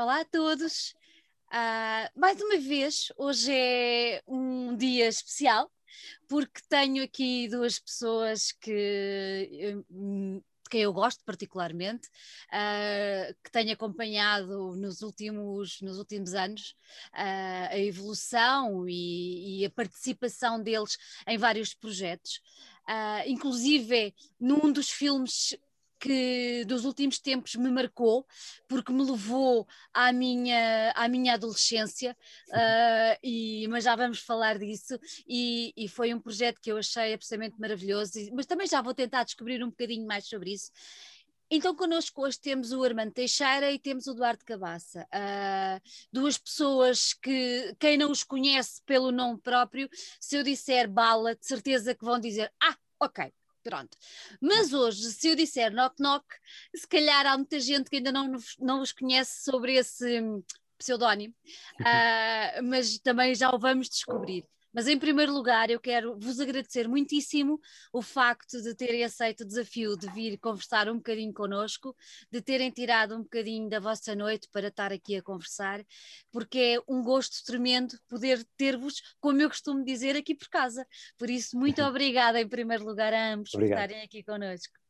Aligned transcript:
Olá 0.00 0.22
a 0.22 0.24
todos. 0.24 0.94
Uh, 1.52 2.18
mais 2.18 2.40
uma 2.40 2.56
vez, 2.56 3.12
hoje 3.18 3.52
é 3.52 4.22
um 4.26 4.74
dia 4.74 5.06
especial 5.06 5.70
porque 6.26 6.62
tenho 6.70 7.04
aqui 7.04 7.46
duas 7.48 7.78
pessoas 7.78 8.50
que 8.50 9.76
hum, 9.90 10.38
de 10.38 10.70
quem 10.70 10.80
eu 10.80 10.92
gosto 10.94 11.22
particularmente, 11.22 12.08
uh, 12.48 13.34
que 13.44 13.50
tenho 13.50 13.74
acompanhado 13.74 14.74
nos 14.74 15.02
últimos, 15.02 15.82
nos 15.82 15.98
últimos 15.98 16.32
anos 16.32 16.74
uh, 17.12 17.68
a 17.68 17.78
evolução 17.78 18.88
e, 18.88 19.60
e, 19.60 19.66
a 19.66 19.70
participação 19.70 20.62
deles 20.62 20.96
em 21.26 21.36
vários 21.36 21.74
projetos. 21.74 22.40
Uh, 22.88 23.28
inclusive, 23.28 24.14
num 24.40 24.72
dos 24.72 24.88
filmes 24.88 25.54
que 26.00 26.64
dos 26.64 26.84
últimos 26.84 27.18
tempos 27.18 27.54
me 27.54 27.70
marcou, 27.70 28.26
porque 28.66 28.92
me 28.92 29.04
levou 29.04 29.68
à 29.92 30.12
minha, 30.12 30.92
à 30.96 31.06
minha 31.08 31.34
adolescência, 31.34 32.16
uh, 32.48 33.18
e, 33.22 33.68
mas 33.68 33.84
já 33.84 33.94
vamos 33.94 34.20
falar 34.20 34.58
disso, 34.58 34.98
e, 35.28 35.72
e, 35.76 35.86
foi 35.88 36.14
um 36.14 36.20
projeto 36.20 36.60
que 36.60 36.72
eu 36.72 36.78
achei 36.78 37.12
absolutamente 37.12 37.60
maravilhoso, 37.60 38.12
mas 38.32 38.46
também 38.46 38.66
já 38.66 38.80
vou 38.80 38.94
tentar 38.94 39.24
descobrir 39.24 39.62
um 39.62 39.68
bocadinho 39.68 40.06
mais 40.06 40.26
sobre 40.26 40.54
isso. 40.54 40.70
Então, 41.52 41.74
connosco 41.74 42.22
hoje 42.22 42.38
temos 42.40 42.70
o 42.70 42.82
Armando 42.84 43.12
Teixeira 43.12 43.72
e 43.72 43.78
temos 43.78 44.06
o 44.06 44.12
Eduardo 44.12 44.44
Cabaça. 44.44 45.04
Uh, 45.12 45.80
duas 46.12 46.38
pessoas 46.38 47.12
que, 47.12 47.74
quem 47.76 47.98
não 47.98 48.12
os 48.12 48.22
conhece 48.22 48.80
pelo 48.86 49.10
nome 49.10 49.40
próprio, 49.40 49.88
se 50.20 50.36
eu 50.36 50.44
disser 50.44 50.88
bala, 50.88 51.34
de 51.34 51.44
certeza 51.44 51.92
que 51.92 52.04
vão 52.04 52.20
dizer: 52.20 52.52
Ah, 52.62 52.76
ok, 53.00 53.32
Pronto. 53.62 53.96
Mas 54.40 54.72
hoje, 54.72 55.12
se 55.12 55.28
eu 55.28 55.36
disser 55.36 55.72
knock 55.72 56.00
knock, 56.00 56.24
se 56.74 56.88
calhar 56.88 57.26
há 57.26 57.36
muita 57.36 57.60
gente 57.60 57.90
que 57.90 57.96
ainda 57.96 58.10
não, 58.10 58.32
não 58.58 58.80
os 58.80 58.92
conhece 58.92 59.44
sobre 59.44 59.74
esse 59.74 60.20
hum, 60.20 60.42
pseudónimo, 60.78 61.34
uh, 61.80 62.62
mas 62.64 62.98
também 62.98 63.34
já 63.34 63.50
o 63.50 63.58
vamos 63.58 63.88
descobrir. 63.88 64.46
Mas 64.72 64.86
em 64.86 64.98
primeiro 64.98 65.32
lugar, 65.32 65.70
eu 65.70 65.80
quero 65.80 66.18
vos 66.18 66.38
agradecer 66.40 66.88
muitíssimo 66.88 67.60
o 67.92 68.00
facto 68.00 68.62
de 68.62 68.74
terem 68.74 69.04
aceito 69.04 69.42
o 69.42 69.46
desafio 69.46 69.96
de 69.96 70.08
vir 70.12 70.38
conversar 70.38 70.88
um 70.88 70.96
bocadinho 70.96 71.32
connosco, 71.32 71.94
de 72.30 72.40
terem 72.40 72.70
tirado 72.70 73.16
um 73.16 73.22
bocadinho 73.22 73.68
da 73.68 73.80
vossa 73.80 74.14
noite 74.14 74.48
para 74.52 74.68
estar 74.68 74.92
aqui 74.92 75.16
a 75.16 75.22
conversar, 75.22 75.84
porque 76.30 76.58
é 76.58 76.92
um 76.92 77.02
gosto 77.02 77.44
tremendo 77.44 77.98
poder 78.08 78.46
ter-vos, 78.56 79.00
como 79.20 79.40
eu 79.40 79.48
costumo 79.48 79.84
dizer, 79.84 80.16
aqui 80.16 80.34
por 80.34 80.48
casa. 80.48 80.86
Por 81.18 81.28
isso, 81.28 81.56
muito 81.56 81.82
obrigada 81.82 82.40
em 82.40 82.48
primeiro 82.48 82.84
lugar 82.84 83.12
a 83.12 83.34
ambos 83.34 83.54
Obrigado. 83.54 83.78
por 83.78 83.84
estarem 83.84 84.04
aqui 84.04 84.22
connosco. 84.22 84.80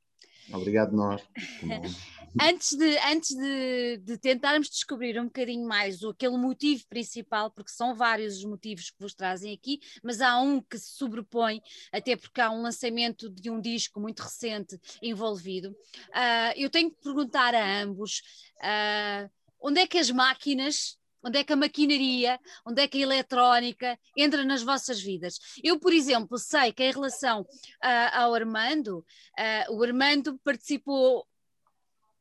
Obrigado 0.53 0.95
nós. 0.95 1.23
antes 2.41 2.77
de, 2.77 2.98
antes 2.98 3.37
de, 3.37 3.97
de, 3.98 4.19
tentarmos 4.19 4.69
descobrir 4.69 5.19
um 5.19 5.25
bocadinho 5.25 5.67
mais 5.67 6.03
o, 6.03 6.11
aquele 6.11 6.37
motivo 6.37 6.87
principal, 6.89 7.51
porque 7.51 7.70
são 7.70 7.95
vários 7.95 8.39
os 8.39 8.45
motivos 8.45 8.91
que 8.91 9.01
vos 9.01 9.15
trazem 9.15 9.53
aqui, 9.53 9.81
mas 10.03 10.21
há 10.21 10.39
um 10.41 10.61
que 10.61 10.78
se 10.78 10.91
sobrepõe, 10.91 11.61
até 11.93 12.17
porque 12.17 12.41
há 12.41 12.51
um 12.51 12.62
lançamento 12.62 13.28
de 13.28 13.51
um 13.51 13.61
disco 13.61 14.01
muito 14.01 14.21
recente 14.21 14.78
envolvido. 15.03 15.71
Uh, 15.71 16.53
eu 16.56 16.71
tenho 16.71 16.91
que 16.91 17.03
perguntar 17.03 17.55
a 17.55 17.83
ambos 17.83 18.23
uh, 18.59 19.31
onde 19.61 19.81
é 19.81 19.87
que 19.87 19.98
as 19.98 20.11
máquinas 20.11 21.00
Onde 21.23 21.39
é 21.39 21.45
que 21.45 21.53
a 21.53 21.57
maquinaria, 21.57 22.39
onde 22.67 22.83
é 22.83 22.89
que 22.89 22.99
a 22.99 23.03
eletrónica 23.03 23.99
entra 24.17 24.45
nas 24.45 24.63
vossas 24.63 25.01
vidas? 25.01 25.39
Eu, 25.62 25.79
por 25.79 25.93
exemplo, 25.93 26.39
sei 26.39 26.73
que 26.73 26.83
em 26.83 26.93
relação 26.93 27.43
uh, 27.43 27.47
ao 28.12 28.35
Armando, 28.35 28.99
uh, 28.99 29.75
o 29.75 29.83
Armando 29.83 30.39
participou 30.43 31.27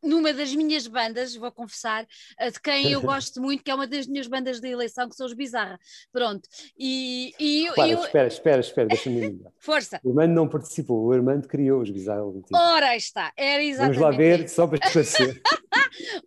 numa 0.01 0.33
das 0.33 0.53
minhas 0.55 0.87
bandas, 0.87 1.35
vou 1.35 1.51
confessar, 1.51 2.05
de 2.05 2.61
quem 2.61 2.91
eu 2.91 3.01
gosto 3.03 3.41
muito, 3.41 3.63
que 3.63 3.71
é 3.71 3.75
uma 3.75 3.87
das 3.87 4.07
minhas 4.07 4.27
bandas 4.27 4.59
de 4.59 4.69
eleição, 4.69 5.09
que 5.09 5.15
são 5.15 5.25
os 5.25 5.33
Bizarra. 5.33 5.79
Pronto. 6.11 6.47
E, 6.77 7.33
e 7.39 7.65
eu, 7.67 7.73
Para, 7.73 7.87
eu... 7.89 7.99
Espera, 7.99 8.27
espera, 8.27 8.61
espera, 8.61 8.87
deixa-me 8.87 9.41
Força. 9.59 9.99
O 10.03 10.09
Armando 10.09 10.33
não 10.33 10.47
participou, 10.47 11.05
o 11.05 11.11
Armando 11.11 11.47
criou 11.47 11.81
os 11.81 11.89
Bizarra. 11.89 12.21
Ora 12.53 12.95
está, 12.95 13.31
era 13.35 13.63
exatamente. 13.63 13.97
Vamos 13.99 14.11
lá 14.11 14.17
ver, 14.17 14.49
só 14.49 14.67
para 14.67 14.79
esclarecer. 14.85 15.41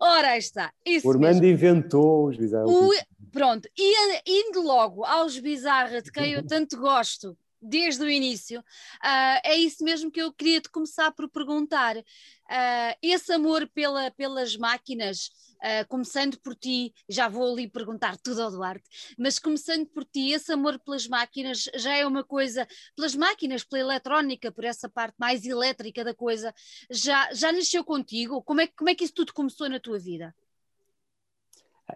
Ora 0.01 0.37
está, 0.37 0.73
isso 0.85 1.07
O 1.07 1.11
Armando 1.11 1.41
mesmo. 1.41 1.47
inventou 1.47 2.29
os 2.29 2.37
Bizarra. 2.37 2.67
O... 2.67 2.91
Pronto, 3.31 3.67
e 3.79 4.23
indo 4.27 4.61
logo 4.61 5.05
aos 5.05 5.39
Bizarra, 5.39 6.03
de 6.03 6.13
quem 6.13 6.33
eu 6.33 6.47
tanto 6.47 6.77
gosto, 6.77 7.37
desde 7.63 8.03
o 8.03 8.11
início, 8.11 8.61
uh, 8.61 9.41
é 9.45 9.57
isso 9.57 9.85
mesmo 9.85 10.11
que 10.11 10.21
eu 10.21 10.33
queria 10.33 10.61
te 10.61 10.69
começar 10.69 11.13
por 11.13 11.29
perguntar. 11.29 11.97
Uh, 11.97 12.95
esse 13.01 13.33
amor 13.33 13.69
pela, 13.73 14.11
pelas 14.11 14.57
máquinas, 14.57 15.31
uh, 15.63 15.89
começando 15.89 16.39
por 16.41 16.55
ti, 16.55 16.93
já 17.09 17.29
vou 17.29 17.53
ali 17.53 17.69
perguntar 17.69 18.17
tudo 18.19 18.43
ao 18.43 18.51
Duarte, 18.51 18.89
mas 19.19 19.39
começando 19.39 19.87
por 19.87 20.05
ti, 20.05 20.33
esse 20.33 20.53
amor 20.53 20.79
pelas 20.81 21.07
máquinas 21.07 21.65
já 21.75 21.97
é 21.97 22.07
uma 22.07 22.25
coisa, 22.25 22.67
pelas 22.97 23.15
máquinas, 23.15 23.65
pela 23.65 23.93
eletrónica, 23.93 24.51
por 24.51 24.65
essa 24.65 24.89
parte 24.89 25.15
mais 25.19 25.45
elétrica 25.45 26.05
da 26.05 26.15
coisa, 26.15 26.53
já, 26.91 27.33
já 27.33 27.53
nasceu 27.53 27.85
contigo? 27.85 28.43
Como 28.43 28.61
é, 28.61 28.67
como 28.67 28.91
é 28.91 28.95
que 28.95 29.05
isso 29.05 29.15
tudo 29.15 29.33
começou 29.33 29.69
na 29.69 29.81
tua 29.81 29.99
vida? 29.99 30.35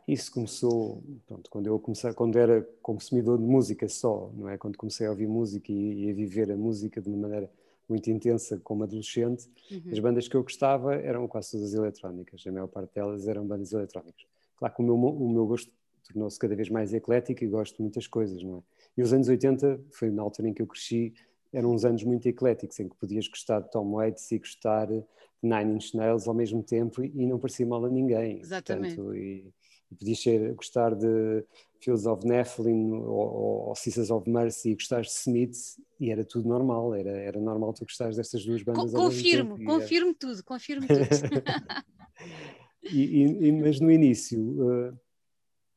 Isso 0.06 0.30
começou 0.32 1.02
pronto, 1.26 1.48
quando 1.48 1.66
eu 1.68 1.78
comecei, 1.78 2.12
quando 2.12 2.38
era 2.38 2.62
consumidor 2.82 3.38
de 3.38 3.44
música 3.44 3.88
só, 3.88 4.30
não 4.34 4.48
é? 4.48 4.58
Quando 4.58 4.76
comecei 4.76 5.06
a 5.06 5.10
ouvir 5.10 5.26
música 5.26 5.72
e, 5.72 6.04
e 6.04 6.10
a 6.10 6.14
viver 6.14 6.50
a 6.50 6.56
música 6.56 7.00
de 7.00 7.08
uma 7.08 7.16
maneira 7.16 7.50
muito 7.88 8.10
intensa 8.10 8.60
como 8.62 8.82
adolescente, 8.84 9.48
uhum. 9.70 9.92
as 9.92 9.98
bandas 9.98 10.28
que 10.28 10.36
eu 10.36 10.42
gostava 10.42 10.94
eram 10.94 11.26
quase 11.28 11.52
todas 11.52 11.74
eletrónicas, 11.74 12.44
a 12.46 12.52
maior 12.52 12.66
parte 12.66 12.94
delas 12.94 13.28
eram 13.28 13.46
bandas 13.46 13.72
eletrónicas. 13.72 14.26
Claro 14.56 14.74
que 14.74 14.82
o 14.82 14.84
meu, 14.84 14.96
o 14.96 15.28
meu 15.28 15.46
gosto 15.46 15.70
tornou-se 16.06 16.38
cada 16.38 16.54
vez 16.54 16.68
mais 16.68 16.92
eclético 16.94 17.44
e 17.44 17.46
gosto 17.48 17.76
de 17.76 17.82
muitas 17.82 18.06
coisas, 18.06 18.42
não 18.42 18.58
é? 18.58 18.62
E 18.96 19.02
os 19.02 19.12
anos 19.12 19.28
80 19.28 19.80
foi 19.90 20.10
na 20.10 20.22
altura 20.22 20.48
em 20.48 20.54
que 20.54 20.62
eu 20.62 20.66
cresci, 20.66 21.12
eram 21.52 21.72
uns 21.72 21.84
anos 21.84 22.02
muito 22.04 22.26
ecléticos, 22.26 22.78
em 22.80 22.88
que 22.88 22.96
podias 22.96 23.28
gostar 23.28 23.60
de 23.60 23.70
Tom 23.70 23.92
Waits 23.92 24.30
e 24.32 24.38
gostar 24.38 24.86
de 24.86 25.02
Nine 25.42 25.76
Inch 25.76 25.94
Nails 25.94 26.26
ao 26.26 26.34
mesmo 26.34 26.62
tempo 26.62 27.04
e 27.04 27.26
não 27.26 27.38
parecia 27.38 27.66
mal 27.66 27.84
a 27.84 27.90
ninguém. 27.90 28.40
Exatamente. 28.40 28.96
Portanto, 28.96 29.16
e, 29.16 29.52
podias 29.94 30.20
ser, 30.20 30.54
gostar 30.54 30.94
de 30.94 31.44
Fields 31.80 32.06
of 32.06 32.26
Nephilim 32.26 32.92
ou, 32.92 33.68
ou 33.68 33.74
Sisters 33.74 34.10
of 34.10 34.28
Mercy 34.28 34.70
e 34.70 34.74
gostares 34.74 35.08
de 35.08 35.14
Smith 35.14 35.56
e 36.00 36.10
era 36.10 36.24
tudo 36.24 36.48
normal, 36.48 36.94
era, 36.94 37.10
era 37.10 37.40
normal 37.40 37.72
tu 37.72 37.84
gostares 37.84 38.16
destas 38.16 38.44
duas 38.44 38.62
bandas 38.62 38.92
Co 38.92 38.98
Confirmo, 38.98 39.64
confirmo 39.64 40.08
era... 40.08 40.18
tudo, 40.18 40.44
confirmo 40.44 40.86
tudo. 40.86 40.98
e, 42.82 43.22
e, 43.22 43.52
mas 43.52 43.80
no 43.80 43.90
início, 43.90 44.40
uh, 44.40 44.98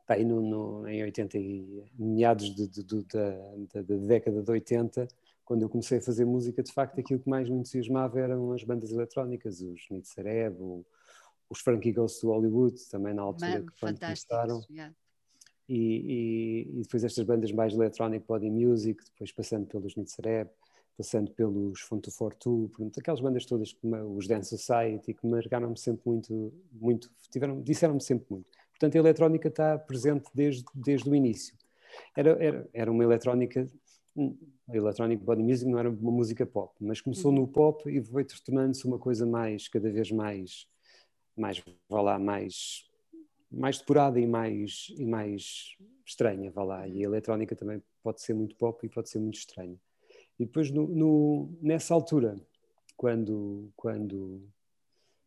aí 0.08 0.26
no, 0.26 0.41
no, 0.41 0.88
em 0.88 1.03
80 1.03 1.38
e 1.38 1.84
meados 1.97 2.53
de, 2.56 2.68
de, 2.68 2.84
de, 2.84 3.06
da, 3.06 3.81
da 3.81 3.96
década 3.96 4.41
de 4.41 4.52
80, 4.52 5.08
quando 5.46 5.64
eu 5.64 5.70
comecei 5.70 5.97
a 5.97 6.02
fazer 6.02 6.26
música, 6.26 6.62
de 6.62 6.72
facto 6.72 7.00
aquilo 7.00 7.20
que 7.20 7.30
mais 7.30 7.50
me 7.50 7.58
entusiasmava 7.58 8.20
eram 8.20 8.52
as 8.52 8.64
bandas 8.64 8.91
eletrónicas, 8.91 9.62
os 9.62 9.90
Nid 9.90 10.08
Cerebro, 10.08 10.86
os 11.49 11.59
Frankie 11.59 11.91
Ghosts 11.91 12.21
do 12.21 12.29
Hollywood, 12.29 12.79
também 12.89 13.13
na 13.13 13.23
altura 13.23 13.59
Man, 13.59 13.65
que 13.65 13.79
começaram. 13.79 14.61
Yeah. 14.69 14.93
E, 15.67 15.75
e, 15.77 16.79
e, 16.79 16.81
depois 16.81 17.03
estas 17.03 17.23
bandas 17.23 17.51
mais 17.51 17.73
electronic 17.73 18.25
body 18.27 18.49
music, 18.49 19.03
depois 19.05 19.31
passando 19.31 19.67
pelos 19.67 19.95
Nitzereb, 19.95 20.49
passando 20.97 21.31
pelos 21.31 21.79
Fun 21.81 21.99
to 21.99 22.11
Fortu, 22.11 22.71
aquelas 22.97 23.21
bandas 23.21 23.45
todas, 23.45 23.71
como 23.73 24.17
os 24.17 24.27
Dance 24.27 24.49
Society, 24.49 25.13
que 25.13 25.25
marcaram-me 25.25 25.77
sempre 25.77 26.01
muito, 26.05 26.53
muito 26.71 27.09
tiveram, 27.31 27.61
disseram-me 27.61 28.01
sempre 28.01 28.25
muito. 28.29 28.49
Portanto, 28.71 28.95
a 28.95 28.99
eletrónica 28.99 29.47
está 29.47 29.77
presente 29.77 30.29
desde, 30.33 30.66
desde 30.73 31.09
o 31.09 31.16
início. 31.16 31.55
Era, 32.16 32.31
era, 32.43 32.69
era 32.73 32.91
uma 32.91 33.03
eletrónica, 33.03 33.67
a 34.17 34.75
electronic 34.75 35.23
body 35.23 35.43
music 35.43 35.69
não 35.69 35.79
era 35.79 35.89
uma 35.89 36.11
música 36.11 36.45
pop, 36.45 36.73
mas 36.81 36.99
começou 36.99 37.31
uhum. 37.31 37.39
no 37.39 37.47
pop 37.47 37.89
e 37.89 38.01
foi 38.01 38.25
tornando-se 38.25 38.85
uma 38.85 38.97
coisa 38.97 39.25
mais, 39.25 39.67
cada 39.67 39.89
vez 39.91 40.11
mais 40.11 40.67
mais, 41.39 41.63
vá 41.88 42.01
lá, 42.01 42.19
mais, 42.19 42.85
mais 43.51 43.77
depurada 43.77 44.19
e 44.19 44.27
mais, 44.27 44.87
e 44.97 45.05
mais 45.05 45.75
estranha, 46.05 46.52
vá 46.52 46.64
lá. 46.64 46.87
E 46.87 46.99
a 46.99 47.08
eletrónica 47.08 47.55
também 47.55 47.81
pode 48.03 48.22
ser 48.22 48.34
muito 48.34 48.55
pop 48.55 48.85
e 48.85 48.90
pode 48.90 49.09
ser 49.09 49.19
muito 49.19 49.37
estranha. 49.37 49.78
E 50.40 50.46
depois, 50.46 50.72
no, 50.72 50.87
no, 50.87 51.49
nessa 51.61 51.93
altura, 51.93 52.35
quando, 52.96 53.72
quando, 53.75 54.41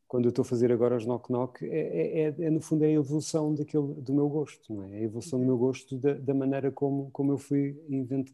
quando 0.08 0.26
eu 0.26 0.30
estou 0.30 0.42
a 0.42 0.46
fazer 0.46 0.72
agora 0.72 0.96
os 0.96 1.06
knock-knock, 1.06 1.64
é, 1.64 1.68
é, 1.68 2.20
é, 2.20 2.34
é, 2.46 2.50
no 2.50 2.60
fundo 2.60 2.84
é 2.84 2.88
a 2.88 2.92
evolução 2.92 3.54
daquele, 3.54 3.94
do 3.94 4.14
meu 4.14 4.28
gosto, 4.28 4.72
não 4.72 4.84
é? 4.84 4.96
A 4.96 5.02
evolução 5.02 5.38
do 5.38 5.46
meu 5.46 5.58
gosto 5.58 5.96
da, 5.98 6.14
da 6.14 6.34
maneira 6.34 6.70
como, 6.70 7.10
como 7.10 7.32
eu 7.32 7.38
fui 7.38 7.78
invent... 7.88 8.30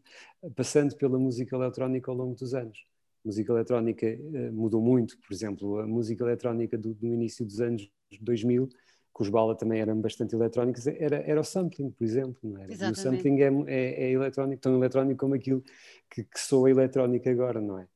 passando 0.54 0.94
pela 0.96 1.18
música 1.18 1.56
eletrónica 1.56 2.10
ao 2.10 2.16
longo 2.16 2.34
dos 2.34 2.54
anos 2.54 2.86
música 3.28 3.52
eletrónica 3.52 4.06
uh, 4.06 4.52
mudou 4.52 4.80
muito, 4.80 5.18
por 5.18 5.32
exemplo, 5.32 5.78
a 5.80 5.86
música 5.86 6.24
eletrónica 6.24 6.78
do, 6.78 6.94
do, 6.94 7.06
início 7.06 7.44
dos 7.44 7.60
anos 7.60 7.90
2000, 8.20 8.66
que 8.68 9.22
os 9.22 9.28
bala 9.28 9.54
também 9.54 9.80
eram 9.80 10.00
bastante 10.00 10.34
eletrónicos, 10.34 10.86
era, 10.86 11.16
era 11.16 11.40
o 11.40 11.44
sampling, 11.44 11.90
por 11.90 12.04
exemplo, 12.04 12.38
não 12.42 12.58
era? 12.58 12.72
E 12.72 12.90
o 12.90 12.94
sampling 12.94 13.40
é, 13.40 13.50
é, 13.66 14.04
é 14.04 14.10
eletrónico, 14.12 14.62
tão 14.62 14.74
eletrónico 14.76 15.20
como 15.20 15.34
aquilo 15.34 15.62
que, 16.10 16.24
que 16.24 16.40
soa 16.40 16.70
eletrónico 16.70 17.28
agora, 17.28 17.60
não 17.60 17.78
é? 17.78 17.86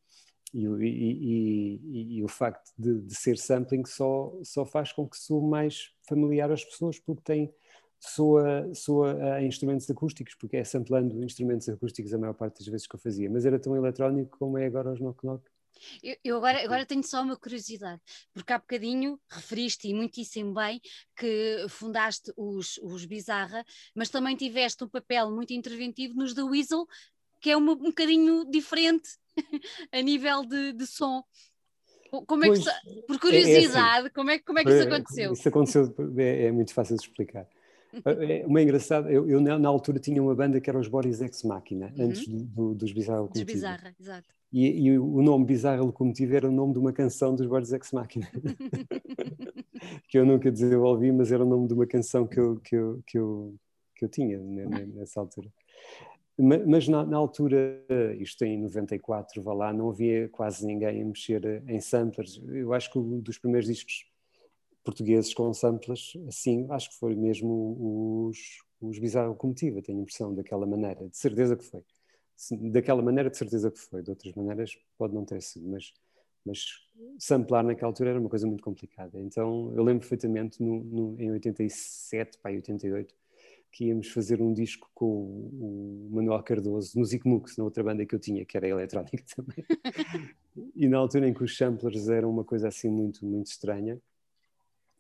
e, 0.53 0.67
e, 0.67 1.81
e, 1.83 2.19
e, 2.19 2.25
o 2.25 2.29
facto 2.29 2.73
de, 2.77 3.01
de, 3.01 3.15
ser 3.15 3.39
sampling 3.39 3.87
só, 3.87 4.33
só 4.43 4.67
faz 4.67 4.93
com 4.93 5.09
que 5.09 5.17
soe 5.17 5.43
mais 5.43 5.93
familiar 6.07 6.51
às 6.51 6.63
pessoas, 6.63 6.99
porque 6.99 7.23
tem 7.25 7.55
soa, 8.03 8.75
soa 8.75 9.35
a 9.35 9.43
instrumentos 9.43 9.89
acústicos, 9.89 10.35
porque 10.35 10.57
é 10.57 10.65
samplando 10.65 11.23
instrumentos 11.23 11.69
acústicos 11.69 12.13
a 12.13 12.19
maior 12.19 12.35
parte 12.35 12.59
das 12.59 12.67
vezes 12.67 12.87
que 12.87 12.95
eu 12.97 13.01
fazia, 13.01 13.31
mas 13.31 13.47
era 13.47 13.59
tão 13.59 13.77
eletrónico 13.77 14.37
como 14.39 14.59
é 14.59 14.67
agora 14.67 14.93
os 14.93 15.01
Knock 15.01 15.25
Knock. 15.25 15.45
Eu, 16.03 16.17
eu 16.23 16.37
agora, 16.37 16.63
agora 16.65 16.87
tenho 16.87 17.03
só 17.03 17.23
uma 17.23 17.37
curiosidade, 17.37 18.01
porque 18.33 18.53
há 18.53 18.59
bocadinho 18.59 19.19
referiste 19.31 19.89
e 19.89 19.95
muitíssimo 19.95 20.53
bem 20.53 20.81
que 21.17 21.67
fundaste 21.69 22.33
os, 22.37 22.79
os 22.79 23.05
Bizarra, 23.05 23.65
mas 23.95 24.09
também 24.09 24.37
tiveste 24.37 24.85
um 24.85 24.89
papel 24.89 25.31
muito 25.31 25.53
interventivo 25.53 26.15
nos 26.15 26.35
The 26.35 26.43
Weasel, 26.43 26.87
que 27.41 27.51
é 27.51 27.57
uma, 27.57 27.73
um 27.73 27.77
bocadinho 27.77 28.45
diferente 28.49 29.09
a 29.91 30.01
nível 30.01 30.45
de, 30.45 30.73
de 30.73 30.87
som. 30.87 31.25
Como 32.27 32.45
é 32.45 32.51
que, 32.51 33.03
por 33.07 33.19
curiosidade, 33.19 33.57
é, 33.57 33.97
é 33.97 33.99
assim, 34.01 34.11
como, 34.11 34.31
é, 34.31 34.39
como 34.39 34.59
é 34.59 34.65
que 34.65 34.71
isso 34.71 34.83
aconteceu? 34.83 35.33
Isso 35.33 35.49
aconteceu, 35.49 35.95
é, 36.19 36.45
é 36.45 36.53
muito 36.53 36.75
fácil 36.75 36.97
de 36.97 37.03
explicar. 37.03 37.49
É 38.05 38.47
uma 38.47 38.63
engraçada, 38.63 39.11
eu, 39.11 39.29
eu, 39.29 39.41
na, 39.41 39.69
altura 39.69 39.99
tinha 39.99 40.23
uma 40.23 40.35
banda 40.35 40.61
que 40.61 40.71
era 40.71 40.79
os 40.79 40.89
Boris 40.89 41.21
Ex 41.21 41.43
Machina, 41.43 41.93
uhum. 41.97 42.05
antes 42.07 42.27
do, 42.27 42.75
dos 42.75 42.93
Bizarra 42.93 43.21
Locomotiva. 43.21 43.45
Dos 43.45 43.55
Bizarra, 43.55 43.95
exato. 44.01 44.29
E, 44.53 44.87
e, 44.87 44.99
o 44.99 45.23
nome 45.23 45.45
Bizarra 45.45 45.83
Locomotiva 45.83 46.37
era 46.37 46.49
o 46.49 46.53
nome 46.53 46.73
de 46.73 46.79
uma 46.79 46.93
canção 46.93 47.35
dos 47.35 47.47
Boris 47.47 47.73
Ex 47.73 47.93
Machina. 47.93 48.29
que 50.09 50.19
eu 50.19 50.25
nunca 50.25 50.51
desenvolvi, 50.51 51.13
mas 51.13 51.33
era 51.33 51.45
o 51.45 51.49
nome 51.49 51.69
de 51.69 51.75
uma 51.75 51.87
canção 51.87 52.27
que 52.27 52.39
eu, 52.39 52.57
que 52.61 52.77
eu, 52.77 53.03
que 53.07 53.19
eu, 53.19 53.55
que 53.95 54.05
eu 54.05 54.09
tinha 54.09 54.39
nessa 54.39 55.21
altura. 55.21 55.49
Mas 56.39 56.89
na, 56.89 57.05
na, 57.05 57.17
altura, 57.19 57.85
isto 58.19 58.43
em 58.45 58.59
94, 58.63 59.43
vá 59.43 59.53
lá, 59.53 59.73
não 59.73 59.91
havia 59.91 60.29
quase 60.31 60.67
ninguém 60.67 61.03
a 61.03 61.05
mexer 61.05 61.63
em 61.69 61.79
samplers. 61.79 62.43
Eu 62.49 62.73
acho 62.73 62.91
que 62.91 62.99
um 62.99 63.21
dos 63.21 63.39
primeiros 63.39 63.69
discos 63.69 64.07
portugueses 64.85 65.33
com 65.33 65.53
samples, 65.53 66.13
assim, 66.29 66.67
acho 66.71 66.91
que 66.91 66.99
foi 66.99 67.15
mesmo 67.15 68.27
os, 68.29 68.39
os 68.81 68.99
Bizarro 68.99 69.35
Comitiva, 69.35 69.83
tenho 69.83 69.99
a 69.99 70.03
impressão, 70.03 70.35
daquela 70.35 70.67
maneira, 70.67 71.09
de 71.09 71.17
certeza 71.17 71.57
que 71.57 71.65
foi. 71.65 71.85
Daquela 72.73 73.03
maneira, 73.03 73.31
de 73.31 73.37
certeza 73.37 73.71
que 73.71 73.79
foi, 73.79 74.03
de 74.03 74.11
outras 74.11 74.35
maneiras 74.35 74.77
pode 74.99 75.15
não 75.15 75.25
ter 75.25 75.41
sido, 75.41 75.69
mas, 75.69 75.93
mas 76.45 76.65
samplar 77.19 77.65
naquela 77.65 77.91
altura 77.91 78.11
era 78.11 78.21
uma 78.21 78.29
coisa 78.29 78.47
muito 78.47 78.63
complicada. 78.63 79.21
Então 79.21 79.73
eu 79.77 79.85
lembro 79.85 80.01
perfeitamente 80.01 80.61
no, 80.63 80.83
no, 80.83 81.21
em 81.21 81.31
87, 81.31 82.39
para 82.39 82.53
88, 82.53 83.15
que 83.71 83.87
íamos 83.87 84.09
fazer 84.09 84.43
um 84.43 84.53
disco 84.53 84.91
com 84.93 85.07
o, 85.07 86.09
Manuel 86.11 86.43
Cardoso 86.43 86.99
no 86.99 87.05
Zikmux, 87.05 87.57
na 87.57 87.65
outra 87.65 87.83
banda 87.83 88.05
que 88.05 88.15
eu 88.15 88.19
tinha, 88.19 88.45
que 88.45 88.57
era 88.57 88.69
eletrónica 88.69 89.25
também. 89.35 89.65
e 90.75 90.89
na 90.89 90.99
altura 90.99 91.29
em 91.29 91.33
que 91.33 91.45
os 91.45 91.57
samplers 91.57 92.09
eram 92.09 92.31
uma 92.31 92.45
coisa 92.45 92.69
assim 92.69 92.91
muito, 92.91 93.25
muito 93.25 93.47
estranha, 93.47 94.01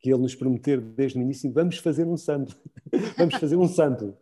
que 0.02 0.10
ele 0.12 0.20
nos 0.20 0.34
prometer 0.34 0.80
desde 0.80 1.16
o 1.16 1.22
início, 1.22 1.50
vamos 1.52 1.78
fazer 1.78 2.04
um 2.04 2.16
sample, 2.16 2.56
vamos 3.16 3.36
fazer 3.36 3.56
um 3.56 3.68
sample, 3.68 4.12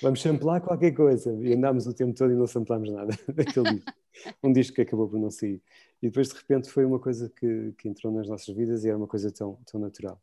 vamos 0.00 0.22
samplar 0.22 0.62
qualquer 0.62 0.92
coisa. 0.92 1.30
E 1.42 1.52
andámos 1.52 1.86
o 1.86 1.92
tempo 1.92 2.14
todo 2.14 2.32
e 2.32 2.34
não 2.34 2.46
samplámos 2.46 2.90
nada 2.90 3.12
daquele 3.34 3.74
disco. 3.74 3.92
Um 4.42 4.50
disco 4.50 4.74
que 4.74 4.80
acabou 4.80 5.06
por 5.06 5.20
não 5.20 5.30
sair. 5.30 5.60
E 6.02 6.06
depois, 6.08 6.28
de 6.28 6.34
repente, 6.34 6.70
foi 6.70 6.86
uma 6.86 6.98
coisa 6.98 7.28
que, 7.28 7.74
que 7.76 7.86
entrou 7.86 8.10
nas 8.10 8.26
nossas 8.26 8.54
vidas 8.54 8.82
e 8.84 8.88
era 8.88 8.96
uma 8.96 9.06
coisa 9.06 9.30
tão, 9.30 9.58
tão 9.70 9.78
natural. 9.78 10.18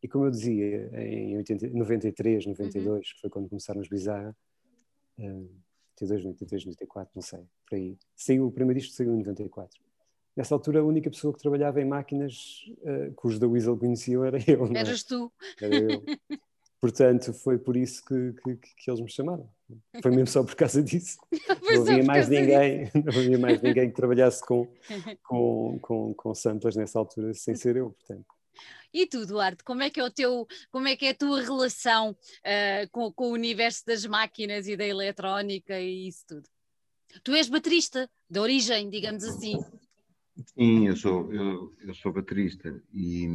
E 0.00 0.06
como 0.06 0.26
eu 0.26 0.30
dizia, 0.30 0.90
em 0.94 1.36
80, 1.38 1.70
93, 1.70 2.46
92, 2.46 2.86
uhum. 2.86 3.00
que 3.02 3.20
foi 3.20 3.30
quando 3.30 3.48
começaram 3.48 3.80
os 3.80 3.88
Bizarra, 3.88 4.36
uh, 5.18 5.50
92, 6.00 6.24
93, 6.24 6.64
94, 6.66 7.12
não 7.16 7.22
sei, 7.22 7.40
por 7.68 7.76
aí. 7.76 7.98
Saiu, 8.14 8.46
o 8.46 8.52
primeiro 8.52 8.78
disco 8.78 8.94
saiu 8.94 9.12
em 9.12 9.18
94 9.18 9.80
Nessa 10.36 10.54
altura, 10.54 10.80
a 10.80 10.84
única 10.84 11.10
pessoa 11.10 11.32
que 11.32 11.40
trabalhava 11.40 11.80
em 11.80 11.84
máquinas 11.84 12.64
uh, 12.78 13.14
que 13.14 13.26
os 13.26 13.38
da 13.38 13.46
Weasel 13.46 13.76
conheciam 13.76 14.24
era 14.24 14.38
eu. 14.48 14.66
Não 14.66 14.76
é? 14.76 14.80
Eras 14.80 15.02
tu. 15.02 15.30
Era 15.60 15.76
eu. 15.76 16.02
Portanto, 16.80 17.32
foi 17.32 17.58
por 17.58 17.76
isso 17.76 18.04
que, 18.04 18.32
que, 18.42 18.56
que, 18.56 18.90
eles 18.90 19.00
me 19.00 19.08
chamaram. 19.08 19.48
Foi 20.02 20.10
mesmo 20.10 20.26
só 20.26 20.42
por 20.42 20.56
causa 20.56 20.82
disso. 20.82 21.16
não 21.62 21.82
havia 21.82 22.02
mais 22.02 22.28
ninguém, 22.28 22.84
disso. 22.84 22.98
não 23.04 23.08
havia 23.08 23.38
mais 23.38 23.62
ninguém 23.62 23.88
que 23.88 23.94
trabalhasse 23.94 24.44
com, 24.44 24.66
com, 25.22 25.78
com, 25.80 26.14
com 26.14 26.34
samples 26.34 26.74
nessa 26.74 26.98
altura 26.98 27.32
sem 27.34 27.54
ser 27.54 27.76
eu, 27.76 27.90
portanto. 27.90 28.26
E 28.92 29.06
tu, 29.06 29.24
Duarte, 29.24 29.62
como 29.62 29.82
é 29.82 29.90
que 29.90 30.00
é 30.00 30.04
o 30.04 30.10
teu, 30.10 30.46
como 30.70 30.88
é 30.88 30.96
que 30.96 31.06
é 31.06 31.10
a 31.10 31.14
tua 31.14 31.40
relação 31.40 32.10
uh, 32.10 32.90
com, 32.90 33.12
com 33.12 33.28
o 33.28 33.32
universo 33.32 33.86
das 33.86 34.04
máquinas 34.04 34.66
e 34.66 34.76
da 34.76 34.84
eletrónica 34.84 35.78
e 35.78 36.08
isso 36.08 36.24
tudo? 36.26 36.48
Tu 37.22 37.32
és 37.32 37.48
baterista, 37.48 38.10
de 38.28 38.40
origem, 38.40 38.90
digamos 38.90 39.22
assim. 39.22 39.56
Sim, 40.54 40.88
eu 40.88 40.96
sou, 40.96 41.32
eu, 41.32 41.74
eu 41.80 41.94
sou 41.94 42.12
baterista 42.12 42.82
e 42.92 43.28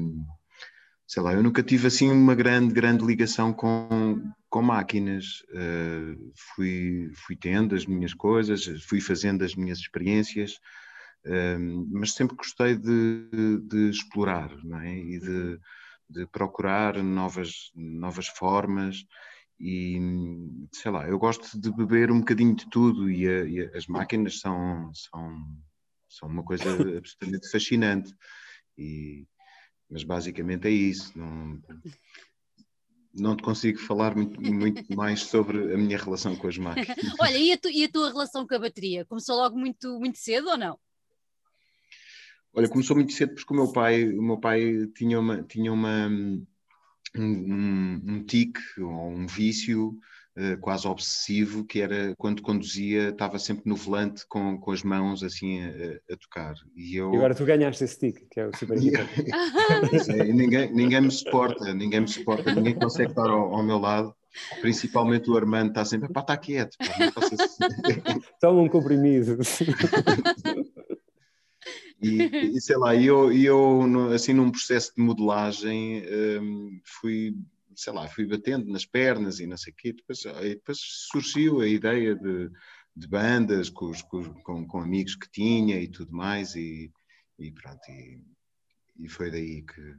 sei 1.07 1.23
lá, 1.23 1.33
eu 1.33 1.41
nunca 1.41 1.63
tive 1.63 1.87
assim 1.87 2.11
uma 2.11 2.35
grande, 2.35 2.73
grande 2.73 3.05
ligação 3.05 3.53
com, 3.53 4.21
com 4.49 4.61
máquinas. 4.61 5.41
Uh, 5.51 6.33
fui, 6.53 7.09
fui 7.15 7.35
tendo 7.37 7.75
as 7.75 7.85
minhas 7.85 8.13
coisas, 8.13 8.65
fui 8.85 8.99
fazendo 8.99 9.43
as 9.43 9.55
minhas 9.55 9.79
experiências, 9.79 10.59
uh, 11.25 11.87
mas 11.91 12.13
sempre 12.13 12.35
gostei 12.35 12.75
de, 12.75 13.59
de 13.63 13.89
explorar 13.89 14.51
não 14.65 14.79
é? 14.81 14.97
e 14.97 15.19
de, 15.19 15.59
de, 16.09 16.27
procurar 16.27 17.01
novas, 17.01 17.71
novas 17.73 18.27
formas. 18.27 19.05
E 19.59 19.97
sei 20.73 20.91
lá, 20.91 21.07
eu 21.07 21.17
gosto 21.17 21.59
de 21.59 21.71
beber 21.71 22.11
um 22.11 22.19
bocadinho 22.19 22.55
de 22.55 22.69
tudo 22.69 23.09
e, 23.09 23.27
a, 23.27 23.45
e 23.45 23.61
as 23.75 23.87
máquinas 23.87 24.39
são, 24.39 24.91
são 24.93 25.41
são 26.17 26.27
uma 26.27 26.43
coisa 26.43 26.69
absolutamente 26.97 27.49
fascinante. 27.49 28.13
E, 28.77 29.25
mas 29.89 30.03
basicamente 30.03 30.67
é 30.67 30.71
isso. 30.71 31.17
Não, 31.17 31.61
não 33.13 33.35
te 33.35 33.43
consigo 33.43 33.79
falar 33.79 34.15
muito, 34.15 34.41
muito, 34.41 34.95
mais 34.95 35.21
sobre 35.21 35.73
a 35.73 35.77
minha 35.77 35.97
relação 35.97 36.35
com 36.35 36.47
as 36.47 36.57
máquinas. 36.57 36.87
Olha, 37.19 37.37
e 37.37 37.51
a, 37.51 37.57
tu, 37.57 37.69
e 37.69 37.83
a, 37.83 37.89
tua 37.89 38.09
relação 38.09 38.47
com 38.47 38.55
a 38.55 38.59
bateria? 38.59 39.05
Começou 39.05 39.35
logo 39.35 39.57
muito, 39.57 39.99
muito 39.99 40.17
cedo 40.17 40.49
ou 40.49 40.57
não? 40.57 40.79
Olha, 42.53 42.69
começou 42.69 42.95
muito 42.95 43.13
cedo 43.13 43.35
porque 43.35 43.53
o 43.53 43.57
meu 43.57 43.71
pai, 43.71 44.09
o 44.09 44.21
meu 44.21 44.39
pai 44.39 44.87
tinha 44.95 45.19
uma, 45.19 45.43
tinha 45.43 45.71
uma 45.71 46.07
um, 46.07 46.45
um, 47.15 48.01
um 48.05 48.23
tique 48.23 48.61
ou 48.79 49.09
um 49.09 49.27
vício 49.27 49.97
quase 50.61 50.87
obsessivo, 50.87 51.65
que 51.65 51.81
era 51.81 52.13
quando 52.17 52.41
conduzia, 52.41 53.09
estava 53.09 53.39
sempre 53.39 53.63
no 53.65 53.75
volante 53.75 54.25
com, 54.27 54.59
com 54.59 54.71
as 54.71 54.83
mãos 54.83 55.23
assim 55.23 55.61
a, 55.63 56.13
a 56.13 56.17
tocar. 56.17 56.53
E, 56.75 56.95
eu... 56.95 57.11
e 57.13 57.17
agora 57.17 57.33
tu 57.33 57.45
ganhaste 57.45 57.83
esse 57.83 57.95
stick, 57.95 58.27
que 58.29 58.39
é 58.39 58.47
o 58.47 58.55
super 58.55 58.77
é, 58.77 60.23
ninguém, 60.25 60.71
ninguém 60.73 61.01
me 61.01 61.11
suporta, 61.11 61.73
ninguém 61.73 62.01
me 62.01 62.07
suporta, 62.07 62.53
ninguém 62.53 62.75
consegue 62.75 63.11
estar 63.11 63.29
ao, 63.29 63.55
ao 63.55 63.63
meu 63.63 63.79
lado. 63.79 64.13
Principalmente 64.61 65.29
o 65.31 65.35
Armando 65.35 65.69
está 65.69 65.83
sempre, 65.83 66.11
pá, 66.13 66.21
está 66.21 66.37
quieto. 66.37 66.77
Pá, 66.77 67.21
assim. 67.23 67.35
Toma 68.39 68.61
um 68.61 68.69
comprimido. 68.69 69.39
E, 72.01 72.21
e, 72.55 72.61
sei 72.61 72.77
lá, 72.77 72.95
eu, 72.95 73.31
eu 73.31 74.11
assim 74.13 74.33
num 74.33 74.51
processo 74.51 74.93
de 74.95 75.01
modelagem 75.01 76.03
um, 76.39 76.79
fui 76.85 77.33
sei 77.77 77.93
lá, 77.93 78.07
fui 78.07 78.25
batendo 78.25 78.71
nas 78.71 78.85
pernas 78.85 79.39
e 79.39 79.45
não 79.45 79.55
sei 79.55 79.71
o 79.71 79.75
quê. 79.75 79.93
Depois, 79.93 80.23
depois 80.23 80.79
surgiu 81.11 81.61
a 81.61 81.67
ideia 81.67 82.15
de, 82.15 82.49
de 82.95 83.07
bandas 83.07 83.69
com, 83.69 83.91
os, 83.91 84.01
com, 84.01 84.67
com, 84.67 84.79
amigos 84.79 85.15
que 85.15 85.29
tinha 85.29 85.79
e 85.79 85.87
tudo 85.87 86.11
mais, 86.11 86.55
e, 86.55 86.91
e 87.37 87.51
pronto. 87.51 87.79
E, 87.89 88.19
e 88.99 89.07
foi 89.07 89.29
daí 89.29 89.61
que, 89.61 89.95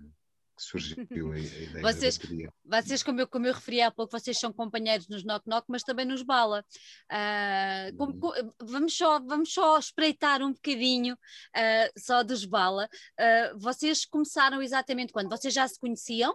surgiu 0.61 1.32
a, 1.32 1.37
a 1.37 1.38
ideia 1.38 1.82
vocês, 1.82 2.18
vocês 2.64 3.02
como, 3.04 3.20
eu, 3.20 3.28
como 3.28 3.47
eu 3.47 3.54
referi 3.54 3.80
há 3.80 3.92
pouco, 3.92 4.18
vocês 4.18 4.38
são 4.38 4.52
companheiros 4.52 5.06
nos 5.06 5.23
Knock 5.23 5.49
Knock, 5.49 5.66
mas 5.68 5.85
também 5.85 6.04
nos 6.04 6.23
Bala. 6.23 6.64
Uh, 7.11 7.97
com, 7.97 8.18
com, 8.18 8.32
vamos, 8.61 8.97
só, 8.97 9.20
vamos 9.20 9.52
só 9.52 9.78
espreitar 9.78 10.42
um 10.42 10.52
bocadinho 10.52 11.14
uh, 11.14 12.00
só 12.00 12.23
dos 12.25 12.44
Bala. 12.44 12.88
Uh, 13.18 13.58
vocês 13.58 14.04
começaram 14.04 14.61
exatamente 14.61 15.12
quando? 15.12 15.30
Vocês 15.30 15.54
já 15.54 15.66
se 15.68 15.78
conheciam? 15.78 16.35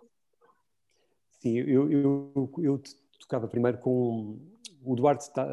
Sim, 1.43 1.57
eu, 1.57 1.91
eu, 1.91 2.49
eu 2.57 2.81
tocava 3.19 3.49
primeiro 3.49 3.77
com. 3.79 4.39
O 4.81 4.95
Duarte 4.95 5.29
tá, 5.33 5.45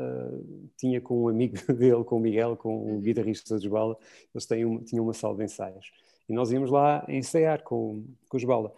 tinha 0.76 1.00
com 1.00 1.24
um 1.24 1.28
amigo 1.28 1.56
dele, 1.74 2.04
com 2.04 2.16
o 2.16 2.20
Miguel, 2.20 2.56
com 2.56 2.76
o 2.76 2.86
uhum. 2.86 3.00
guitarrista 3.00 3.56
dos 3.56 3.66
Bala, 3.66 3.98
eles 4.32 4.46
têm 4.46 4.64
uma, 4.64 4.80
tinham 4.82 5.04
uma 5.04 5.12
sala 5.12 5.36
de 5.36 5.44
ensaios. 5.44 5.90
E 6.28 6.32
nós 6.32 6.52
íamos 6.52 6.70
lá 6.70 7.04
ensaiar 7.08 7.64
com, 7.64 8.04
com 8.28 8.36
os 8.36 8.44
Bala. 8.44 8.72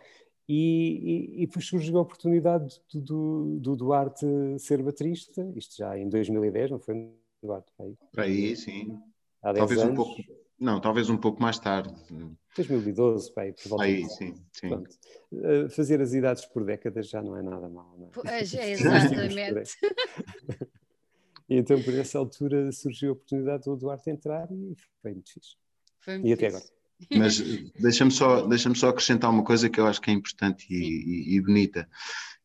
E, 0.49 1.35
e, 1.37 1.43
e 1.43 1.47
depois 1.47 1.67
surgiu 1.67 1.99
a 1.99 2.03
oportunidade 2.03 2.81
do, 2.91 3.01
do, 3.01 3.59
do, 3.61 3.77
Duarte 3.77 4.27
ser 4.59 4.83
baterista, 4.83 5.47
isto 5.55 5.77
já 5.77 5.99
em 5.99 6.09
2010, 6.09 6.71
não 6.71 6.79
foi, 6.79 7.11
Duarte? 7.43 7.71
Para 7.77 7.87
aí, 7.87 7.97
para 8.11 8.25
aí 8.25 8.57
sim. 8.57 8.99
Há 9.43 9.53
10 9.53 9.59
Talvez 9.59 9.81
anos. 9.83 9.93
um 9.93 9.97
pouco 9.97 10.23
não, 10.63 10.81
talvez 10.81 11.11
um 11.11 11.17
pouco 11.17 11.43
mais 11.43 11.59
tarde. 11.59 11.93
2012, 12.57 13.35
pai, 13.35 13.53
por 13.53 13.69
volta 13.71 13.85
Aí, 13.85 14.05
sim, 14.09 14.35
sim. 14.53 14.69
Pronto. 14.69 14.91
Uh, 15.33 15.69
fazer 15.71 16.01
as 16.01 16.13
idades 16.13 16.45
por 16.47 16.65
décadas 16.65 17.09
já 17.09 17.23
não 17.23 17.37
é 17.37 17.43
nada 17.43 17.69
mal, 17.69 17.97
não 17.99 18.11
é? 18.31 18.39
é 18.39 18.43
exatamente. 18.71 19.77
e 21.49 21.57
então, 21.57 21.83
por 21.83 21.95
essa 21.95 22.19
altura, 22.19 22.71
surgiu 22.71 23.11
a 23.11 23.13
oportunidade 23.15 23.65
do 23.65 23.77
Duarte 23.77 24.11
entrar 24.11 24.49
e 24.53 24.77
foi 25.01 25.13
muito 25.13 25.33
fixe. 25.33 25.57
e 26.23 26.33
até 26.33 26.47
agora. 26.47 26.65
Mas 27.17 27.39
deixa-me 27.81 28.13
só, 28.13 28.47
deixa 28.47 28.73
só 28.75 28.91
acrescentar 28.91 29.31
uma 29.31 29.43
coisa 29.43 29.69
que 29.69 29.81
eu 29.81 29.87
acho 29.87 30.01
que 30.01 30.11
é 30.11 30.15
importante 30.15 30.67
e, 30.71 30.77
e, 30.77 31.37
e, 31.37 31.41
bonita, 31.41 31.89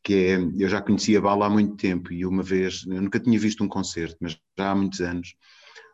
que 0.02 0.14
é, 0.14 0.38
eu 0.58 0.68
já 0.68 0.82
conhecia 0.82 1.20
a 1.20 1.22
Bala 1.22 1.46
há 1.46 1.50
muito 1.50 1.76
tempo 1.76 2.12
e 2.12 2.26
uma 2.26 2.42
vez, 2.42 2.84
eu 2.88 3.02
nunca 3.02 3.20
tinha 3.20 3.38
visto 3.38 3.64
um 3.64 3.68
concerto, 3.68 4.18
mas 4.20 4.40
já 4.58 4.72
há 4.72 4.76
muitos 4.76 5.02
anos, 5.02 5.36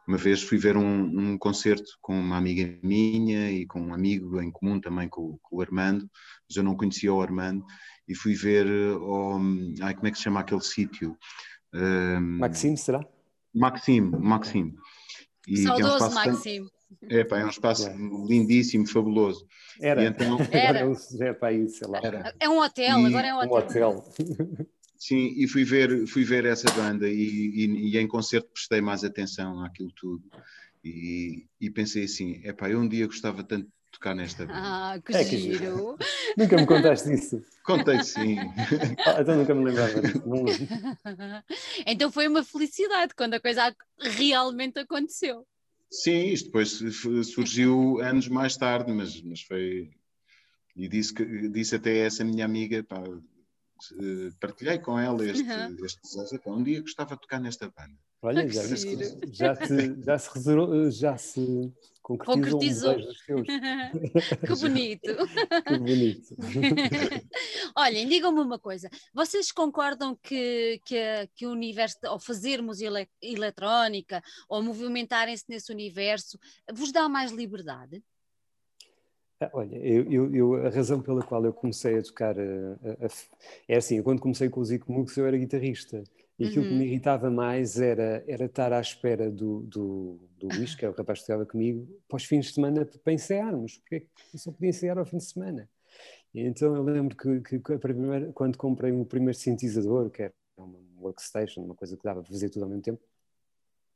uma 0.07 0.17
vez 0.17 0.43
fui 0.43 0.57
ver 0.57 0.75
um, 0.75 1.03
um 1.03 1.37
concerto 1.37 1.97
com 2.01 2.19
uma 2.19 2.37
amiga 2.37 2.77
minha 2.83 3.51
e 3.51 3.65
com 3.65 3.81
um 3.81 3.93
amigo 3.93 4.41
em 4.41 4.51
comum 4.51 4.79
também 4.79 5.07
com, 5.07 5.37
com 5.41 5.57
o 5.57 5.61
Armando, 5.61 6.09
mas 6.47 6.57
eu 6.57 6.63
não 6.63 6.75
conhecia 6.75 7.13
o 7.13 7.21
Armando, 7.21 7.65
e 8.07 8.15
fui 8.15 8.33
ver, 8.33 8.67
oh, 8.97 9.39
ai, 9.81 9.93
como 9.93 10.07
é 10.07 10.11
que 10.11 10.17
se 10.17 10.23
chama 10.23 10.41
aquele 10.41 10.61
sítio? 10.61 11.17
Um, 11.73 12.39
Maxime, 12.39 12.77
será? 12.77 13.05
Maxime, 13.53 14.11
Maxime. 14.19 14.75
E 15.47 15.57
Saudoso 15.57 16.05
é 16.05 16.07
um 16.07 16.13
Maxime. 16.13 16.69
É, 17.09 17.23
pá, 17.23 17.39
é 17.39 17.45
um 17.45 17.49
espaço 17.49 17.87
é. 17.87 17.95
lindíssimo, 17.95 18.87
fabuloso. 18.87 19.47
Era. 19.81 20.03
E 20.03 20.07
então, 20.07 20.37
era. 20.51 20.79
É, 21.21 21.33
pá, 21.33 21.51
isso, 21.51 21.79
sei 21.79 21.87
lá. 21.87 21.99
Era. 22.03 22.35
É 22.39 22.47
um 22.47 22.59
hotel, 22.59 22.99
e, 22.99 23.05
agora 23.05 23.27
é 23.27 23.33
um 23.33 23.37
hotel. 23.37 23.89
Um 23.89 23.97
hotel. 23.97 24.67
Sim, 25.03 25.33
e 25.35 25.45
fui 25.49 25.65
ver, 25.65 26.07
fui 26.07 26.23
ver 26.23 26.45
essa 26.45 26.71
banda 26.71 27.09
e, 27.09 27.13
e, 27.13 27.89
e 27.89 27.97
em 27.97 28.07
concerto 28.07 28.47
prestei 28.53 28.79
mais 28.79 29.03
atenção 29.03 29.61
àquilo 29.61 29.91
tudo. 29.93 30.23
E, 30.81 31.45
e 31.59 31.69
pensei 31.69 32.05
assim, 32.05 32.39
é 32.41 32.53
pá, 32.53 32.69
eu 32.69 32.79
um 32.79 32.87
dia 32.87 33.05
gostava 33.05 33.43
tanto 33.43 33.65
de 33.65 33.71
tocar 33.91 34.15
nesta 34.15 34.45
banda. 34.45 34.59
Ah, 34.63 35.01
que 35.05 35.13
é 35.13 35.23
giro! 35.25 35.97
Que... 35.97 36.05
nunca 36.41 36.55
me 36.55 36.65
contaste 36.65 37.11
isso. 37.11 37.43
Contei 37.65 38.01
sim. 38.01 38.37
ah, 39.05 39.19
então 39.19 39.35
nunca 39.35 39.53
me 39.53 39.65
lembrava 39.65 40.01
disso. 40.01 40.23
então 41.85 42.09
foi 42.09 42.25
uma 42.29 42.41
felicidade 42.41 43.13
quando 43.13 43.33
a 43.33 43.41
coisa 43.41 43.75
realmente 43.99 44.79
aconteceu. 44.79 45.45
Sim, 45.91 46.27
isto 46.27 46.45
depois 46.45 46.79
surgiu 47.25 47.99
anos 47.99 48.29
mais 48.29 48.55
tarde, 48.55 48.89
mas, 48.93 49.21
mas 49.21 49.41
foi. 49.41 49.91
E 50.77 50.87
disse, 50.87 51.13
que, 51.13 51.49
disse 51.49 51.75
até 51.75 51.97
essa 51.97 52.23
minha 52.23 52.45
amiga, 52.45 52.81
pá, 52.85 53.03
partilhei 54.39 54.79
com 54.79 54.97
ela 54.97 55.25
este, 55.25 55.43
uhum. 55.43 55.85
este 55.85 56.01
desejo. 56.01 56.41
Um 56.45 56.63
dia 56.63 56.81
gostava 56.81 57.15
de 57.15 57.21
tocar 57.21 57.39
nesta 57.39 57.67
banda. 57.67 57.97
Olha, 58.21 58.47
já, 58.47 58.63
já, 59.31 59.55
se, 59.55 60.01
já 60.01 60.17
se 60.17 60.33
reservou, 60.33 60.89
já 60.89 61.17
se 61.17 61.73
concretizou. 62.01 62.95
concretizou. 62.95 63.43
que 64.47 64.55
bonito. 64.61 65.09
que 65.67 65.77
bonito. 65.77 66.35
Olhem, 67.75 68.07
digam-me 68.07 68.39
uma 68.39 68.57
coisa. 68.57 68.89
Vocês 69.13 69.51
concordam 69.51 70.17
que, 70.23 70.79
que, 70.85 71.29
que 71.35 71.45
o 71.45 71.51
universo, 71.51 71.97
ao 72.05 72.17
fazermos 72.17 72.79
ele, 72.79 73.09
eletrónica, 73.21 74.23
ou 74.47 74.63
movimentarem-se 74.63 75.43
nesse 75.49 75.71
universo, 75.73 76.39
vos 76.73 76.93
dá 76.93 77.09
mais 77.09 77.31
liberdade? 77.31 78.01
Ah, 79.43 79.49
olha, 79.53 79.75
eu, 79.77 80.11
eu, 80.11 80.35
eu, 80.35 80.67
a 80.67 80.69
razão 80.69 81.01
pela 81.01 81.21
qual 81.23 81.43
eu 81.43 81.53
comecei 81.53 81.97
a 81.97 82.03
tocar 82.03 82.37
a, 82.39 82.43
a, 82.43 83.05
a, 83.05 83.09
é 83.67 83.77
assim, 83.77 84.01
quando 84.01 84.21
comecei 84.21 84.49
com 84.49 84.61
o 84.61 84.65
Zico 84.65 84.91
Mux 84.91 85.17
eu 85.17 85.25
era 85.25 85.37
guitarrista 85.37 86.03
e 86.39 86.45
aquilo 86.45 86.63
uhum. 86.63 86.69
que 86.69 86.75
me 86.75 86.81
uhum. 86.81 86.87
irritava 86.87 87.29
mais 87.29 87.79
era, 87.79 88.23
era 88.27 88.45
estar 88.45 88.71
à 88.73 88.79
espera 88.79 89.29
do, 89.29 89.61
do, 89.61 90.19
do 90.37 90.47
Luís, 90.47 90.75
que 90.75 90.85
é 90.85 90.89
o 90.89 90.93
rapaz 90.93 91.19
que 91.19 91.23
estava 91.23 91.45
comigo, 91.45 91.87
para 92.07 92.17
os 92.17 92.25
fins 92.25 92.47
de 92.47 92.53
semana 92.53 92.85
para 92.85 93.13
ensaiarmos, 93.13 93.77
porque 93.77 94.07
eu 94.33 94.39
só 94.39 94.51
podia 94.51 94.69
ensaiar 94.69 94.97
ao 94.97 95.05
fim 95.05 95.17
de 95.17 95.25
semana. 95.25 95.69
E 96.33 96.41
então 96.41 96.75
eu 96.75 96.83
lembro 96.83 97.15
que, 97.15 97.41
que, 97.41 97.59
que 97.59 97.77
primeira, 97.77 98.31
quando 98.33 98.57
comprei 98.57 98.91
o 98.91 99.05
primeiro 99.05 99.37
sintetizador, 99.37 100.09
que 100.09 100.23
era 100.23 100.33
uma 100.57 100.79
workstation, 100.99 101.61
uma 101.61 101.75
coisa 101.75 101.95
que 101.95 102.03
dava 102.03 102.21
para 102.21 102.31
fazer 102.31 102.49
tudo 102.49 102.63
ao 102.63 102.69
mesmo 102.69 102.81
tempo, 102.81 103.01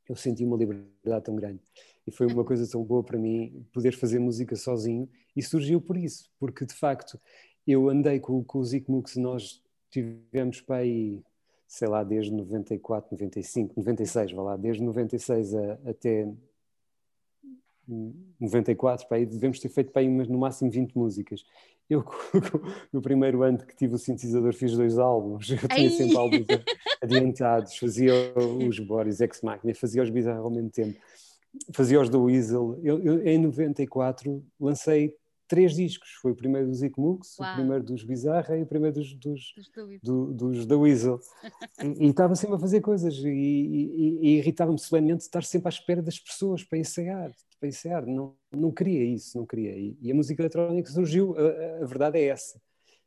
eu 0.08 0.16
senti 0.16 0.44
uma 0.44 0.56
liberdade 0.56 1.24
tão 1.24 1.36
grande. 1.36 1.60
E 2.06 2.10
foi 2.10 2.26
uma 2.26 2.44
coisa 2.44 2.68
tão 2.70 2.82
boa 2.82 3.02
para 3.02 3.18
mim 3.18 3.66
poder 3.72 3.92
fazer 3.92 4.18
música 4.18 4.56
sozinho, 4.56 5.08
e 5.36 5.42
surgiu 5.42 5.80
por 5.80 5.96
isso, 5.96 6.30
porque 6.38 6.64
de 6.64 6.74
facto 6.74 7.20
eu 7.66 7.88
andei 7.88 8.18
com, 8.18 8.42
com 8.42 8.58
o 8.58 8.64
Zico 8.64 8.90
Mux, 8.90 9.16
nós 9.16 9.62
tivemos 9.90 10.60
para 10.60 10.76
aí 10.76 11.22
sei 11.68 11.86
lá, 11.86 12.02
desde 12.02 12.32
94, 12.32 13.10
95, 13.12 13.74
96, 13.76 14.32
vá 14.32 14.42
lá, 14.42 14.56
desde 14.56 14.82
96 14.82 15.54
a, 15.54 15.72
até 15.84 16.26
94, 18.38 19.08
para 19.08 19.16
aí, 19.16 19.26
devemos 19.26 19.58
ter 19.58 19.68
feito 19.68 19.90
para 19.90 20.02
aí 20.02 20.08
no 20.08 20.38
máximo 20.38 20.70
20 20.70 20.96
músicas. 20.96 21.44
Eu, 21.88 22.04
no 22.92 23.00
primeiro 23.00 23.42
ano 23.42 23.58
que 23.58 23.74
tive 23.74 23.94
o 23.94 23.98
sintetizador, 23.98 24.52
fiz 24.52 24.76
dois 24.76 24.98
álbuns. 24.98 25.50
Eu 25.50 25.68
tinha 25.68 25.90
sempre 25.90 26.16
álbuns 26.16 26.46
adiantados, 27.00 27.76
fazia 27.78 28.12
os 28.36 28.78
Boris 28.78 29.20
Ex 29.20 29.40
Machina, 29.42 29.74
fazia 29.74 30.02
os 30.02 30.10
Bizarro 30.10 30.44
ao 30.44 30.50
mesmo 30.50 30.70
tempo, 30.70 30.98
fazia 31.72 32.00
os 32.00 32.10
do 32.10 32.24
Weasel. 32.24 32.78
Eu, 32.82 32.98
eu, 33.02 33.26
em 33.26 33.38
94 33.38 34.44
lancei 34.60 35.14
três 35.48 35.74
discos. 35.74 36.10
Foi 36.20 36.32
o 36.32 36.36
primeiro 36.36 36.68
dos 36.68 36.82
Icmux, 36.82 37.38
o 37.38 37.54
primeiro 37.54 37.82
dos 37.82 38.04
Bizarra 38.04 38.56
e 38.56 38.62
o 38.62 38.66
primeiro 38.66 38.96
dos, 38.96 39.14
dos, 39.14 39.54
do, 40.02 40.32
dos 40.32 40.66
da 40.66 40.76
Weasel. 40.76 41.18
e, 41.82 42.06
e, 42.06 42.10
estava 42.10 42.36
sempre 42.36 42.56
a 42.56 42.58
fazer 42.58 42.80
coisas 42.80 43.14
e, 43.14 43.28
e, 43.28 44.18
e 44.22 44.38
irritava-me 44.38 44.78
solenemente 44.78 45.24
estar 45.24 45.42
sempre 45.42 45.68
à 45.68 45.70
espera 45.70 46.02
das 46.02 46.20
pessoas 46.20 46.62
para 46.62 46.78
ensaiar. 46.78 47.32
Para 47.58 47.68
ensaiar. 47.68 48.06
Não, 48.06 48.36
não 48.52 48.70
queria 48.70 49.02
isso, 49.02 49.36
não 49.36 49.46
queria. 49.46 49.74
E, 49.76 50.12
a 50.12 50.14
música 50.14 50.42
eletrónica 50.42 50.90
surgiu, 50.90 51.34
a, 51.36 51.82
a 51.82 51.86
verdade 51.86 52.18
é 52.18 52.26
essa. 52.26 52.60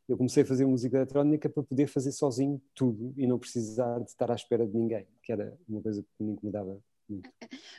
Eu 0.10 0.18
comecei 0.18 0.44
a 0.44 0.46
fazer 0.46 0.66
música 0.66 0.98
eletrónica 0.98 1.48
para 1.48 1.64
poder 1.64 1.88
fazer 1.88 2.12
sozinho 2.12 2.62
tudo 2.74 3.14
e 3.16 3.26
não 3.26 3.40
precisar 3.40 4.00
de 4.00 4.10
estar 4.10 4.30
à 4.30 4.36
espera 4.36 4.68
de 4.68 4.76
ninguém, 4.76 5.08
que 5.24 5.32
era 5.32 5.58
uma 5.70 5.82
coisa 5.82 6.04
que 6.04 6.24
me 6.24 6.34
incomodava 6.34 6.82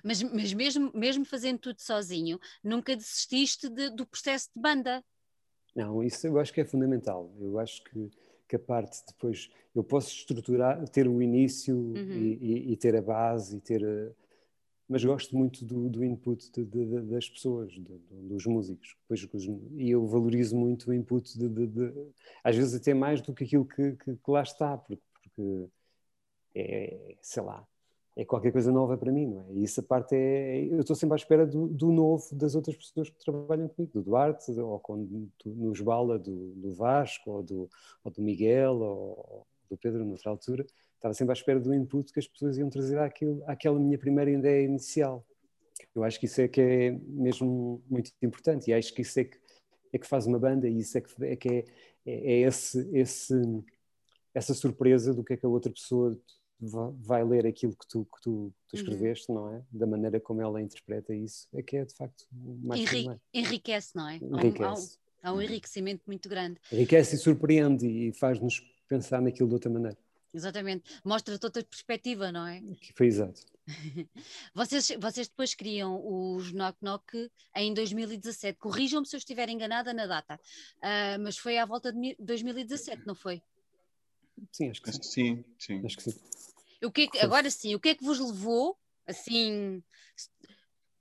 mas, 0.05 0.23
mas 0.23 0.53
mesmo, 0.53 0.91
mesmo 0.95 1.25
fazendo 1.25 1.59
tudo 1.59 1.81
sozinho, 1.81 2.39
nunca 2.63 2.97
desististe 2.97 3.69
de, 3.69 3.91
do 3.91 4.07
processo 4.07 4.51
de 4.55 4.61
banda? 4.61 5.05
Não, 5.75 6.03
isso 6.03 6.27
eu 6.27 6.39
acho 6.39 6.53
que 6.53 6.61
é 6.61 6.65
fundamental. 6.65 7.33
Eu 7.41 7.59
acho 7.59 7.83
que, 7.85 8.11
que 8.49 8.57
a 8.57 8.59
parte 8.59 9.03
depois 9.07 9.51
eu 9.75 9.83
posso 9.83 10.09
estruturar, 10.09 10.87
ter 10.89 11.09
o 11.09 11.23
início 11.23 11.77
uhum. 11.77 11.95
e, 11.95 12.39
e, 12.41 12.73
e, 12.73 12.77
ter 12.77 12.95
a 12.95 13.03
base 13.03 13.57
e 13.57 13.61
ter. 13.61 13.85
A, 13.85 14.13
mas 14.89 15.03
gosto 15.03 15.35
muito 15.35 15.65
do, 15.65 15.89
do 15.89 16.05
input 16.05 16.51
de, 16.53 16.65
de, 16.65 17.01
das 17.03 17.27
pessoas, 17.27 17.73
dos 18.11 18.45
músicos. 18.45 18.95
Depois, 19.09 19.45
e 19.77 19.91
eu 19.91 20.07
valorizo 20.07 20.55
muito 20.55 20.91
o 20.91 20.95
input 20.95 21.39
de, 21.39 21.49
às 22.45 22.55
vezes 22.55 22.75
até 22.75 22.93
mais 22.93 23.23
do 23.23 23.33
que 23.33 23.45
aquilo 23.45 23.65
que, 23.65 23.93
que, 23.93 24.17
que 24.17 24.31
lá 24.31 24.43
está, 24.43 24.77
porque, 24.77 25.03
porque 25.23 25.71
é, 26.55 27.17
sei 27.23 27.43
lá, 27.43 27.67
é 28.15 28.25
qualquer 28.25 28.53
coisa 28.53 28.71
nova 28.71 28.97
para 28.97 29.11
mim, 29.11 29.27
não 29.27 29.41
é? 29.41 29.53
E 29.55 29.65
essa 29.65 29.83
parte 29.83 30.15
é. 30.15 30.67
Eu 30.71 30.81
estou 30.81 30.95
sempre 30.95 31.15
à 31.15 31.17
espera 31.17 31.47
do, 31.47 31.67
do 31.69 31.91
novo 31.91 32.35
das 32.35 32.55
outras 32.55 32.77
pessoas 32.77 33.09
que 33.09 33.19
trabalham 33.19 33.69
comigo, 33.69 33.93
do 33.95 34.03
Duarte, 34.03 34.51
ou 34.61 34.79
quando 34.81 35.31
nos 35.47 35.81
bala 35.81 36.19
do, 36.19 36.53
do 36.55 36.73
Vasco, 36.75 37.31
ou 37.31 37.43
do, 37.43 37.71
ou 38.05 38.11
do 38.13 38.21
Miguel, 38.21 38.75
ou 38.75 39.47
do 39.71 39.77
Pedro, 39.79 40.05
noutra 40.05 40.31
altura. 40.31 40.67
Estava 40.97 41.15
sempre 41.15 41.33
à 41.33 41.35
espera 41.35 41.59
do 41.59 41.75
input 41.75 42.13
que 42.13 42.21
as 42.21 42.29
pessoas 42.29 42.59
iam 42.59 42.69
trazer 42.69 42.99
àquilo, 42.99 43.43
àquela 43.47 43.79
minha 43.81 43.99
primeira 43.99 44.31
ideia 44.31 44.65
inicial. 44.65 45.25
Eu 45.95 46.05
acho 46.05 46.21
que 46.21 46.27
isso 46.27 46.41
é 46.41 46.49
que 46.49 46.61
é 46.61 46.91
mesmo 47.09 47.83
muito 47.89 48.13
importante, 48.23 48.71
e 48.71 48.75
acho 48.75 48.95
que 48.95 49.03
isso 49.03 49.19
é 49.21 49.25
que, 49.25 49.39
é 49.93 49.99
que 49.99 50.07
faz 50.07 50.27
uma 50.27 50.39
banda, 50.39 50.69
e 50.69 50.79
isso 50.79 50.99
é 50.99 51.01
que 51.01 51.25
é, 51.25 51.37
que 51.37 51.49
é, 51.49 51.65
é, 52.07 52.33
é 52.33 52.41
esse, 52.43 52.89
esse, 52.93 53.35
essa 54.35 54.55
surpresa 54.55 55.15
do 55.15 55.25
que 55.25 55.33
é 55.33 55.37
que 55.37 55.47
a 55.47 55.49
outra 55.49 55.73
pessoa 55.73 56.17
vai 56.63 57.25
ler 57.25 57.47
aquilo 57.47 57.77
que 57.77 57.87
tu, 57.89 58.05
que 58.05 58.21
tu, 58.23 58.55
tu 58.69 58.77
uhum. 58.77 58.81
escreveste, 58.81 59.31
uhum. 59.31 59.35
não 59.35 59.55
é? 59.55 59.63
Da 59.71 59.87
maneira 59.87 60.21
como 60.21 60.41
ela 60.41 60.61
interpreta 60.61 61.15
isso, 61.15 61.49
é 61.53 61.63
que 61.63 61.77
é 61.77 61.85
de 61.85 61.95
facto 61.95 62.27
mais 62.31 62.81
Enri 62.81 63.09
Enriquece, 63.35 63.97
não 63.97 64.09
é? 64.09 64.17
Enriquece. 64.17 64.99
Há 65.23 65.33
um, 65.33 65.35
há 65.35 65.37
um 65.37 65.43
enriquecimento 65.43 66.03
muito 66.07 66.29
grande. 66.29 66.61
Enriquece 66.71 67.17
e 67.17 67.19
surpreende 67.19 67.87
e 67.87 68.13
faz-nos 68.13 68.61
pensar 68.89 69.21
naquilo 69.21 69.49
de 69.49 69.55
outra 69.55 69.71
maneira. 69.71 69.99
Exatamente, 70.35 70.85
mostra-te 71.05 71.45
outra 71.45 71.63
perspectiva, 71.63 72.33
não 72.33 72.47
é? 72.47 72.63
Que 72.81 72.93
foi 72.95 73.07
exato. 73.07 73.43
vocês, 74.55 74.89
vocês 74.99 75.29
depois 75.29 75.55
criam 75.55 76.01
os 76.05 76.53
Knock 76.53 76.79
Knock 76.81 77.31
em 77.55 77.75
2017. 77.75 78.59
Corrijam-me 78.59 79.07
se 79.07 79.15
eu 79.15 79.19
estiver 79.19 79.49
enganada 79.51 79.93
na 79.93 80.07
data, 80.07 80.37
uh, 80.37 81.21
mas 81.21 81.37
foi 81.37 81.59
à 81.59 81.67
volta 81.67 81.93
de 81.93 82.17
2017, 82.19 83.07
não 83.07 83.15
foi? 83.15 83.43
Sim, 84.51 84.71
acho 84.71 84.83
que 84.83 84.93
sim. 84.93 85.03
sim, 85.03 85.45
sim. 85.59 85.83
Acho 85.85 85.97
que 85.99 86.03
sim. 86.05 86.15
O 86.85 86.91
que, 86.91 87.03
é 87.03 87.07
que 87.07 87.19
agora 87.19 87.49
sim, 87.51 87.75
o 87.75 87.81
que 87.81 87.91
é 87.91 87.95
que 87.95 88.05
vos 88.05 88.19
levou, 88.19 88.77
assim, 89.07 89.83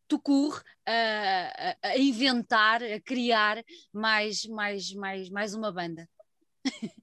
Tucur, 0.07 0.61
a, 0.85 1.77
a, 1.81 1.97
inventar, 1.97 2.83
a 2.83 2.99
criar 2.99 3.63
mais, 3.91 4.45
mais, 4.45 4.93
mais, 4.93 5.29
mais 5.29 5.53
uma 5.53 5.71
banda? 5.71 6.07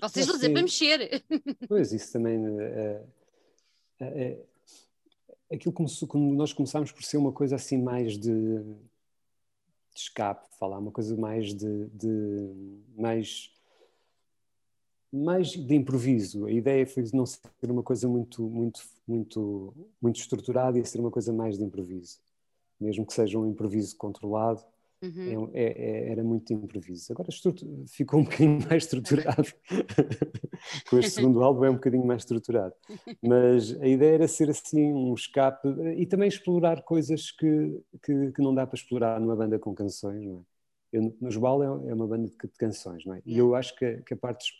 Vocês 0.00 0.26
vão 0.26 0.36
dizer 0.36 0.52
para 0.52 0.62
mexer. 0.62 1.24
Pois, 1.68 1.92
isso 1.92 2.12
também. 2.12 2.38
É, 2.60 3.02
é, 4.00 4.06
é, 4.06 5.54
aquilo 5.54 5.72
começou, 5.72 6.06
como 6.06 6.34
nós 6.34 6.52
começámos 6.52 6.92
por 6.92 7.02
ser 7.02 7.16
uma 7.16 7.32
coisa 7.32 7.56
assim 7.56 7.80
mais 7.80 8.18
de, 8.18 8.58
de 8.62 8.76
escape, 9.94 10.46
falar, 10.58 10.78
uma 10.78 10.92
coisa 10.92 11.16
mais 11.16 11.54
de, 11.54 11.86
de 11.86 12.84
mais 12.96 13.50
mais 15.12 15.48
de 15.48 15.74
improviso. 15.74 16.46
A 16.46 16.52
ideia 16.52 16.86
foi 16.86 17.04
não 17.12 17.26
ser 17.26 17.40
uma 17.64 17.82
coisa 17.82 18.08
muito, 18.08 18.42
muito, 18.42 18.80
muito, 19.06 19.74
muito 20.00 20.20
estruturada 20.20 20.78
e 20.78 20.84
ser 20.84 21.00
uma 21.00 21.10
coisa 21.10 21.32
mais 21.32 21.58
de 21.58 21.64
improviso. 21.64 22.18
mesmo 22.80 23.06
que 23.06 23.12
seja 23.12 23.38
um 23.38 23.46
improviso 23.46 23.96
controlado, 23.96 24.62
Uhum. 25.00 25.50
É, 25.54 25.62
é, 25.62 26.08
é, 26.08 26.12
era 26.12 26.24
muito 26.24 26.52
improviso. 26.52 27.12
Agora 27.12 27.28
ficou 27.86 28.20
um 28.20 28.24
bocadinho 28.24 28.58
mais 28.68 28.84
estruturado. 28.84 29.48
Com 30.90 30.98
este 30.98 31.12
segundo 31.12 31.42
álbum 31.42 31.64
é 31.64 31.70
um 31.70 31.74
bocadinho 31.74 32.04
mais 32.04 32.22
estruturado. 32.22 32.74
Mas 33.22 33.80
a 33.80 33.86
ideia 33.86 34.14
era 34.14 34.28
ser 34.28 34.50
assim 34.50 34.92
um 34.92 35.14
escape 35.14 35.68
e 35.96 36.04
também 36.06 36.28
explorar 36.28 36.82
coisas 36.82 37.30
que, 37.30 37.80
que, 38.02 38.32
que 38.32 38.42
não 38.42 38.54
dá 38.54 38.66
para 38.66 38.76
explorar 38.76 39.20
numa 39.20 39.36
banda 39.36 39.58
com 39.58 39.74
canções, 39.74 40.24
não 40.24 40.40
é? 40.40 40.58
Eu, 40.90 41.14
no 41.20 41.30
Jubal 41.30 41.62
é, 41.62 41.90
é 41.90 41.94
uma 41.94 42.06
banda 42.06 42.28
de, 42.28 42.34
de 42.34 42.58
canções, 42.58 43.04
não 43.04 43.14
é? 43.14 43.22
E 43.24 43.36
eu 43.36 43.54
acho 43.54 43.76
que, 43.76 43.98
que 43.98 44.14
a 44.14 44.16
parte 44.16 44.50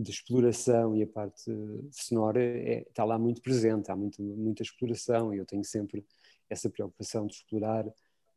de 0.00 0.10
exploração 0.10 0.96
e 0.96 1.02
a 1.02 1.06
parte 1.06 1.50
sonora 1.90 2.42
é, 2.42 2.82
está 2.88 3.04
lá 3.04 3.18
muito 3.18 3.42
presente, 3.42 3.90
há 3.90 3.96
muito, 3.96 4.22
muita 4.22 4.62
exploração 4.62 5.34
e 5.34 5.38
eu 5.38 5.46
tenho 5.46 5.64
sempre 5.64 6.04
essa 6.48 6.68
preocupação 6.68 7.26
de 7.26 7.34
explorar 7.34 7.86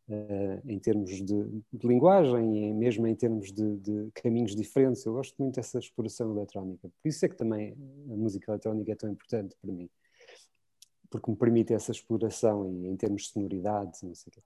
Uh, 0.06 0.60
em 0.70 0.78
termos 0.80 1.12
de, 1.12 1.24
de, 1.24 1.88
linguagem 1.88 2.58
e 2.58 2.74
mesmo 2.74 3.08
em 3.08 3.16
termos 3.16 3.54
de, 3.54 3.78
de, 3.78 4.12
caminhos 4.14 4.54
diferentes. 4.54 5.06
Eu 5.06 5.14
gosto 5.14 5.34
muito 5.42 5.56
dessa 5.56 5.80
exploração 5.80 6.30
eletrónica. 6.36 6.92
Por 7.02 7.08
isso 7.08 7.26
é 7.26 7.30
que 7.30 7.38
também 7.38 7.72
a 8.12 8.14
música 8.14 8.52
eletrónica 8.52 8.92
é 8.92 8.96
tão 8.96 9.10
importante 9.10 9.56
para 9.62 9.72
mim, 9.72 9.90
porque 11.10 11.32
me 11.32 11.38
permite 11.38 11.74
essa 11.74 11.94
exploração 11.94 12.70
e 12.70 12.86
em 12.86 12.98
termos 12.98 13.22
de 13.24 13.30
sonoridade, 13.30 14.00
não 14.04 14.14
sei 14.14 14.30
o 14.30 14.32
quê. 14.34 14.42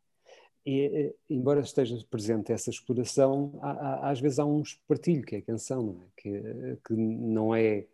E, 0.70 1.16
embora 1.30 1.62
esteja 1.62 1.98
presente 2.10 2.52
essa 2.52 2.70
exploração, 2.70 3.58
há, 3.62 3.72
há, 3.72 4.12
às 4.12 4.20
vezes 4.20 4.38
há 4.38 4.46
um 4.46 4.62
espartilho, 4.62 5.24
que 5.24 5.36
é 5.36 5.40
a 5.40 5.42
canção, 5.42 5.82
não 5.82 6.04
é? 6.04 6.08
Que, 6.18 6.78
que 6.86 6.94
não 6.94 7.56
é 7.56 7.88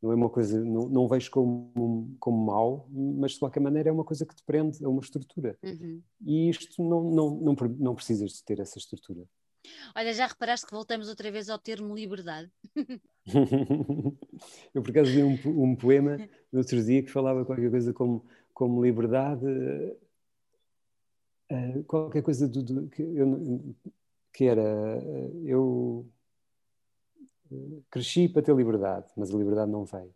não 0.00 0.12
é 0.12 0.14
uma 0.14 0.30
coisa, 0.30 0.58
não, 0.64 0.88
não 0.88 1.06
vejo 1.06 1.30
como, 1.30 2.16
como 2.18 2.46
mau, 2.46 2.88
mas 2.90 3.32
de 3.32 3.38
qualquer 3.40 3.60
maneira 3.60 3.90
é 3.90 3.92
uma 3.92 4.04
coisa 4.04 4.24
que 4.24 4.34
te 4.34 4.42
prende 4.42 4.82
a 4.82 4.88
uma 4.88 5.02
estrutura. 5.02 5.58
Uhum. 5.62 6.00
E 6.24 6.48
isto 6.48 6.82
não, 6.82 7.02
não, 7.10 7.30
não, 7.34 7.56
não 7.78 7.94
precisas 7.94 8.32
de 8.32 8.42
ter 8.42 8.60
essa 8.60 8.78
estrutura. 8.78 9.26
Olha, 9.94 10.14
já 10.14 10.26
reparaste 10.26 10.64
que 10.66 10.72
voltamos 10.72 11.08
outra 11.08 11.30
vez 11.30 11.50
ao 11.50 11.58
termo 11.58 11.94
liberdade? 11.94 12.50
Eu 14.72 14.82
por 14.82 14.90
acaso 14.90 15.10
li 15.10 15.22
um, 15.22 15.38
um 15.44 15.76
poema 15.76 16.16
no 16.50 16.60
outro 16.60 16.82
dia 16.82 17.02
que 17.02 17.10
falava 17.10 17.44
qualquer 17.44 17.70
coisa 17.70 17.92
como, 17.92 18.24
como 18.54 18.82
liberdade, 18.82 19.44
qualquer 21.84 22.22
coisa 22.22 22.48
do, 22.48 22.62
do 22.62 22.88
que, 22.88 23.02
eu, 23.02 23.74
que 24.32 24.44
era 24.44 24.62
uh, 24.62 25.42
eu 25.44 26.06
cresci 27.90 28.28
para 28.28 28.42
ter 28.42 28.54
liberdade, 28.54 29.06
mas 29.16 29.34
a 29.34 29.38
liberdade 29.38 29.70
não 29.70 29.84
veio. 29.84 30.14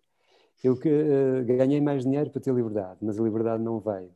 Eu 0.62 0.76
que, 0.76 0.88
uh, 0.88 1.44
ganhei 1.44 1.80
mais 1.80 2.04
dinheiro 2.04 2.30
para 2.30 2.40
ter 2.40 2.54
liberdade, 2.54 2.98
mas 3.02 3.18
a 3.18 3.22
liberdade 3.22 3.62
não 3.62 3.80
veio. 3.80 4.10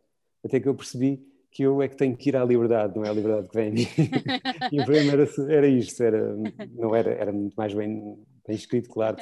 Até 0.44 0.60
que 0.60 0.68
eu 0.68 0.74
percebi 0.74 1.26
que 1.50 1.62
eu 1.62 1.82
é 1.82 1.88
que 1.88 1.96
tenho 1.96 2.16
que 2.16 2.28
ir 2.28 2.36
à 2.36 2.44
liberdade, 2.44 2.94
não 2.94 3.04
é 3.04 3.08
a 3.08 3.12
liberdade 3.12 3.48
que 3.48 3.54
vem 3.54 3.68
a 3.68 3.72
mim. 3.72 3.86
e 4.72 4.80
o 4.80 4.84
problema 4.84 5.12
era, 5.12 5.28
era 5.48 5.66
isto, 5.66 6.02
era, 6.02 6.36
não 6.72 6.94
era, 6.94 7.10
era 7.10 7.32
muito 7.32 7.54
mais 7.54 7.74
bem, 7.74 8.18
bem 8.48 8.56
escrito, 8.56 8.88
claro, 8.88 9.18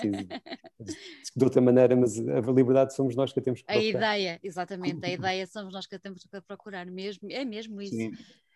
de 1.36 1.44
outra 1.44 1.60
maneira, 1.60 1.96
mas 1.96 2.16
a 2.16 2.52
liberdade 2.52 2.94
somos 2.94 3.16
nós 3.16 3.32
que 3.32 3.40
a 3.40 3.42
temos 3.42 3.60
que 3.60 3.66
procurar. 3.66 3.82
A 3.82 4.16
ideia, 4.18 4.40
exatamente, 4.42 5.04
a 5.04 5.10
ideia 5.10 5.46
somos 5.48 5.74
nós 5.74 5.86
que 5.86 5.96
a 5.96 5.98
temos 5.98 6.22
que 6.22 6.40
procurar, 6.42 6.86
mesmo, 6.86 7.28
é 7.30 7.44
mesmo 7.44 7.82
isso. 7.82 7.96
Sim, 7.96 8.12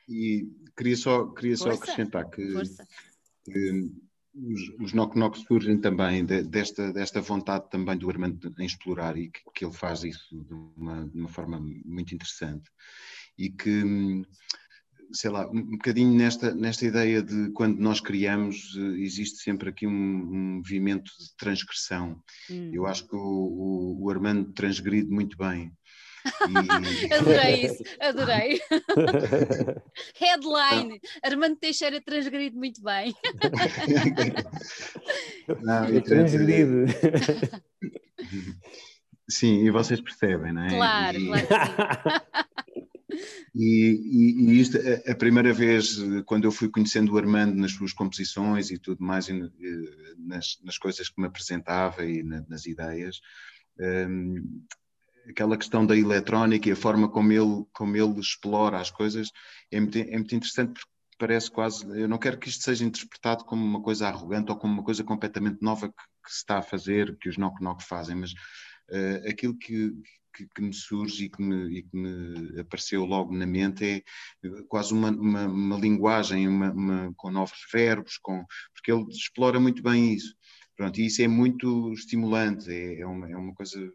e 0.08 0.48
queria 0.76 0.96
só, 0.96 1.26
queria 1.26 1.56
só 1.56 1.70
acrescentar 1.72 2.30
que, 2.30 2.46
que 3.44 3.90
os, 4.32 4.68
os 4.80 4.92
knock-knock 4.92 5.38
surgem 5.40 5.78
também 5.78 6.24
de, 6.24 6.42
desta, 6.42 6.92
desta 6.92 7.20
vontade 7.20 7.68
também 7.68 7.96
do 7.96 8.08
Armando 8.08 8.54
em 8.58 8.64
explorar 8.64 9.16
e 9.16 9.28
que, 9.28 9.40
que 9.52 9.64
ele 9.64 9.74
faz 9.74 10.04
isso 10.04 10.28
de 10.30 10.54
uma, 10.54 11.08
de 11.08 11.18
uma, 11.18 11.28
forma 11.28 11.60
muito 11.84 12.14
interessante 12.14 12.70
e 13.36 13.50
que 13.50 14.24
sei 15.12 15.30
lá, 15.30 15.48
um 15.50 15.62
bocadinho 15.62 16.16
nesta, 16.16 16.54
nesta 16.54 16.86
ideia 16.86 17.22
de 17.22 17.50
quando 17.52 17.78
nós 17.78 18.00
criamos 18.00 18.76
existe 18.98 19.38
sempre 19.38 19.70
aqui 19.70 19.86
um, 19.86 19.90
um 19.90 20.56
movimento 20.56 21.10
de 21.18 21.36
transgressão 21.36 22.22
hum. 22.50 22.70
eu 22.72 22.86
acho 22.86 23.06
que 23.08 23.16
o, 23.16 23.18
o, 23.18 24.04
o 24.04 24.10
Armando 24.10 24.52
transgride 24.52 25.10
muito 25.10 25.36
bem 25.36 25.72
e... 26.24 26.24
adorei 27.14 27.66
isso, 27.66 27.82
adorei. 28.00 28.60
Headline: 30.20 31.00
Armando 31.22 31.56
Teixeira 31.56 32.00
transgride 32.00 32.56
muito 32.56 32.82
bem. 32.82 33.14
Não, 35.62 35.88
e 35.88 36.00
transgride. 36.02 36.86
Sim, 39.28 39.64
e 39.64 39.70
vocês 39.70 40.00
percebem, 40.00 40.52
não 40.52 40.64
é? 40.64 40.68
Claro, 40.68 41.18
e... 41.18 41.26
claro. 41.26 41.48
E, 43.54 43.56
e, 43.56 44.52
e, 44.52 44.60
isto, 44.60 44.78
a, 44.78 45.12
a, 45.12 45.14
primeira 45.14 45.52
vez, 45.52 45.96
quando 46.26 46.44
eu 46.44 46.52
fui 46.52 46.68
conhecendo 46.68 47.12
o 47.12 47.18
Armando 47.18 47.54
nas 47.54 47.72
suas 47.72 47.92
composições 47.92 48.70
e 48.70 48.78
tudo 48.78 49.02
mais, 49.02 49.28
e, 49.28 49.50
nas, 50.18 50.58
nas 50.62 50.78
coisas 50.78 51.08
que 51.08 51.20
me 51.20 51.26
apresentava 51.26 52.04
e 52.04 52.22
na, 52.22 52.44
nas 52.48 52.66
ideias, 52.66 53.20
um, 53.78 54.62
aquela 55.28 55.56
questão 55.56 55.86
da 55.86 55.96
eletrónica 55.96 56.68
e 56.68 56.72
a 56.72 56.76
forma 56.76 57.08
como 57.08 57.32
ele, 57.32 57.64
como 57.72 57.96
ele 57.96 58.20
explora 58.20 58.80
as 58.80 58.90
coisas 58.90 59.30
é 59.70 59.80
muito, 59.80 59.98
é 59.98 60.16
muito 60.16 60.34
interessante 60.34 60.72
porque 60.72 60.90
parece 61.18 61.50
quase, 61.50 61.84
eu 62.00 62.08
não 62.08 62.18
quero 62.18 62.38
que 62.38 62.48
isto 62.48 62.64
seja 62.64 62.84
interpretado 62.84 63.44
como 63.44 63.62
uma 63.62 63.82
coisa 63.82 64.08
arrogante 64.08 64.50
ou 64.50 64.56
como 64.56 64.72
uma 64.72 64.82
coisa 64.82 65.04
completamente 65.04 65.58
nova 65.60 65.88
que, 65.88 65.94
que 66.24 66.30
se 66.30 66.38
está 66.38 66.58
a 66.58 66.62
fazer, 66.62 67.16
que 67.18 67.28
os 67.28 67.36
Knock 67.36 67.62
Knock 67.62 67.84
fazem, 67.84 68.16
mas 68.16 68.32
uh, 68.32 69.28
aquilo 69.28 69.56
que, 69.56 69.92
que, 70.32 70.46
que, 70.54 70.62
me 70.62 70.72
surge 70.72 71.24
e 71.24 71.28
que 71.30 71.42
me, 71.42 71.78
e 71.78 71.82
que 71.82 71.96
me, 71.96 72.60
apareceu 72.60 73.04
logo 73.04 73.34
na 73.36 73.46
mente 73.46 73.84
é 73.84 74.02
quase 74.68 74.92
uma, 74.92 75.10
uma, 75.10 75.46
uma 75.46 75.78
linguagem 75.78 76.48
uma, 76.48 77.12
com 77.16 77.30
novos 77.30 77.58
verbos, 77.72 78.18
com, 78.18 78.44
porque 78.72 78.92
ele 78.92 79.06
explora 79.10 79.60
muito 79.60 79.82
bem 79.82 80.14
isso. 80.14 80.34
Pronto, 80.76 80.98
e 80.98 81.06
isso 81.06 81.20
é 81.20 81.28
muito 81.28 81.92
estimulante, 81.92 82.70
é, 82.70 83.00
é, 83.00 83.06
uma, 83.06 83.30
é 83.30 83.36
uma 83.36 83.54
coisa 83.54 83.92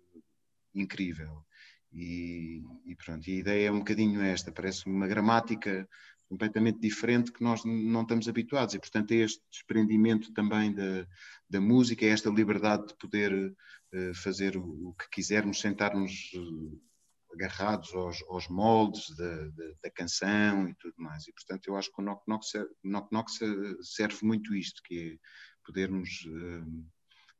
incrível. 0.73 1.43
E, 1.91 2.61
e, 2.85 2.95
pronto, 2.95 3.27
e 3.27 3.37
a 3.37 3.39
ideia 3.39 3.67
é 3.67 3.71
um 3.71 3.79
bocadinho 3.79 4.21
esta, 4.21 4.51
parece 4.51 4.85
uma 4.85 5.07
gramática 5.07 5.87
completamente 6.27 6.79
diferente 6.79 7.31
que 7.31 7.43
nós 7.43 7.63
não 7.63 8.01
estamos 8.01 8.27
habituados 8.27 8.73
e 8.73 8.79
portanto 8.79 9.11
é 9.11 9.17
este 9.17 9.41
desprendimento 9.49 10.33
também 10.33 10.73
da, 10.73 11.07
da 11.49 11.61
música, 11.61 12.05
é 12.05 12.09
esta 12.09 12.29
liberdade 12.29 12.87
de 12.87 12.95
poder 12.97 13.33
uh, 13.33 14.13
fazer 14.15 14.57
o, 14.57 14.89
o, 14.89 14.93
que 14.93 15.09
quisermos, 15.09 15.61
sentarmos 15.61 16.31
uh, 16.35 16.81
agarrados 17.33 17.93
aos, 17.93 18.23
aos 18.29 18.47
moldes 18.47 19.15
da, 19.15 19.47
da, 19.49 19.65
da, 19.83 19.91
canção 19.91 20.67
e 20.67 20.75
tudo 20.75 20.95
mais 20.97 21.27
e 21.27 21.33
portanto 21.33 21.67
eu 21.67 21.75
acho 21.75 21.91
que 21.91 22.01
o 22.01 22.03
Knock 22.03 22.23
Knock, 22.27 22.45
Knock, 22.83 23.11
Knock 23.11 23.31
serve 23.81 24.17
muito 24.23 24.55
isto, 24.55 24.81
que 24.83 25.13
é 25.13 25.17
podermos 25.65 26.09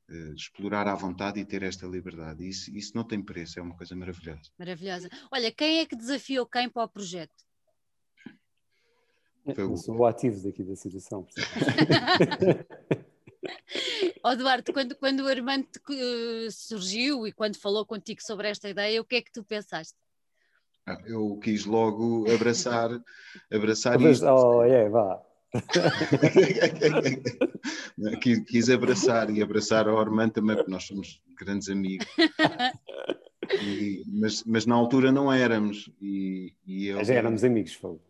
Uh, 0.08 0.36
explorar 0.36 0.88
à 0.88 0.94
vontade 0.94 1.40
e 1.40 1.46
ter 1.46 1.64
esta 1.64 1.88
liberdade. 1.88 2.48
Isso, 2.48 2.70
isso 2.78 2.92
não 2.94 3.04
tem 3.04 3.20
preço, 3.24 3.58
é 3.58 3.62
uma 3.64 3.76
coisa 3.76 3.96
maravilhosa. 3.96 4.52
Maravilhosa. 4.56 5.10
Olha, 5.32 5.52
quem 5.52 5.80
é 5.80 5.86
que 5.88 5.96
desafiou 5.96 6.46
quem 6.46 6.70
para 6.70 6.84
o 6.84 6.88
projeto? 6.88 7.34
Eu 9.46 9.78
sou 9.78 9.98
o 9.98 10.06
ativo 10.06 10.42
daqui 10.44 10.64
da 10.64 10.76
situação. 10.76 11.28
oh, 14.24 14.32
Eduardo, 14.32 14.74
quando, 14.74 14.96
quando 14.96 15.20
o 15.22 15.28
Armando 15.28 15.66
uh, 15.66 16.52
surgiu 16.52 17.28
e 17.28 17.32
quando 17.32 17.58
falou 17.58 17.86
contigo 17.86 18.24
sobre 18.24 18.50
esta 18.50 18.70
ideia, 18.70 19.00
o 19.00 19.06
que 19.06 19.18
é 19.18 19.22
que 19.22 19.32
tu 19.32 19.44
pensaste? 19.44 19.94
Ah, 20.88 21.00
eu 21.06 21.38
quis 21.38 21.66
logo 21.66 22.26
abraçar, 22.32 22.90
abraçar 23.52 24.02
isto. 24.02 24.26
Oh, 24.26 24.64
é, 24.64 24.70
yeah, 24.70 24.90
vá. 24.90 25.22
quis, 28.22 28.40
quis, 28.40 28.70
abraçar 28.70 29.30
e 29.30 29.42
abraçar 29.42 29.88
ao 29.88 30.00
Armando 30.00 30.34
também, 30.34 30.56
porque 30.56 30.72
nós 30.72 30.84
somos 30.84 31.22
grandes 31.38 31.70
amigos. 31.70 32.08
E, 33.62 34.04
mas, 34.08 34.44
mas 34.44 34.66
na 34.66 34.74
altura 34.74 35.12
não 35.12 35.32
éramos. 35.32 35.88
E, 36.02 36.56
e 36.66 36.88
eu, 36.88 37.04
já 37.04 37.14
éramos 37.14 37.44
amigos, 37.44 37.74
fogo. 37.74 38.02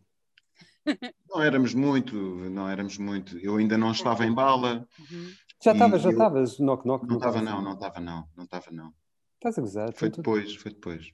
Não 1.30 1.42
éramos 1.42 1.74
muito, 1.74 2.16
não 2.16 2.70
éramos 2.70 2.98
muito. 2.98 3.38
Eu 3.40 3.58
ainda 3.58 3.78
não 3.78 3.92
estava 3.92 4.26
em 4.26 4.34
bala. 4.34 4.88
Uhum. 5.00 5.32
Já 5.64 5.72
estavas, 5.72 6.02
já 6.02 6.10
estavas, 6.12 6.60
knock 6.60 6.86
knock. 6.86 7.08
Não 7.08 7.16
estava 7.16 7.42
não, 7.42 7.62
não 7.62 7.74
estava 7.74 8.00
não, 8.00 8.28
não 8.36 8.44
estava 8.44 8.72
não. 8.72 8.94
Estás 9.36 9.58
a 9.58 9.62
gozar? 9.62 9.94
Foi 9.94 10.10
depois, 10.10 10.56
foi 10.56 10.72
depois. 10.72 11.12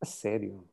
A 0.00 0.06
sério? 0.06 0.64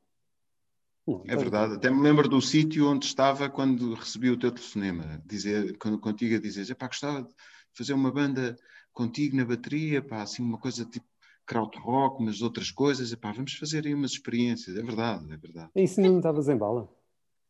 Não, 1.07 1.23
é 1.27 1.35
verdade, 1.35 1.75
até 1.75 1.89
me 1.89 2.01
lembro 2.01 2.27
do 2.27 2.41
sítio 2.41 2.89
onde 2.89 3.05
estava 3.05 3.47
quando 3.47 3.93
recebi 3.93 4.31
o 4.31 4.37
teu 4.37 4.51
telefonema, 4.51 5.21
dizer, 5.23 5.77
contigo 5.77 6.35
a 6.35 6.39
dizer, 6.39 6.73
pá, 6.73 6.87
gostava 6.87 7.21
de 7.21 7.29
fazer 7.73 7.93
uma 7.93 8.11
banda 8.11 8.55
contigo 8.91 9.37
na 9.37 9.45
bateria, 9.45 10.01
pá, 10.01 10.23
assim 10.23 10.41
uma 10.41 10.57
coisa 10.57 10.83
tipo 10.83 11.05
krautrock, 11.45 12.23
mas 12.23 12.41
outras 12.41 12.71
coisas, 12.71 13.13
pá, 13.13 13.31
vamos 13.31 13.53
fazer 13.53 13.85
aí 13.85 13.93
umas 13.93 14.11
experiências, 14.11 14.75
é 14.75 14.81
verdade, 14.81 15.31
é 15.31 15.37
verdade. 15.37 15.69
E 15.75 15.83
isso 15.83 16.01
não 16.01 16.17
estavas 16.17 16.49
em 16.49 16.57
bala? 16.57 16.89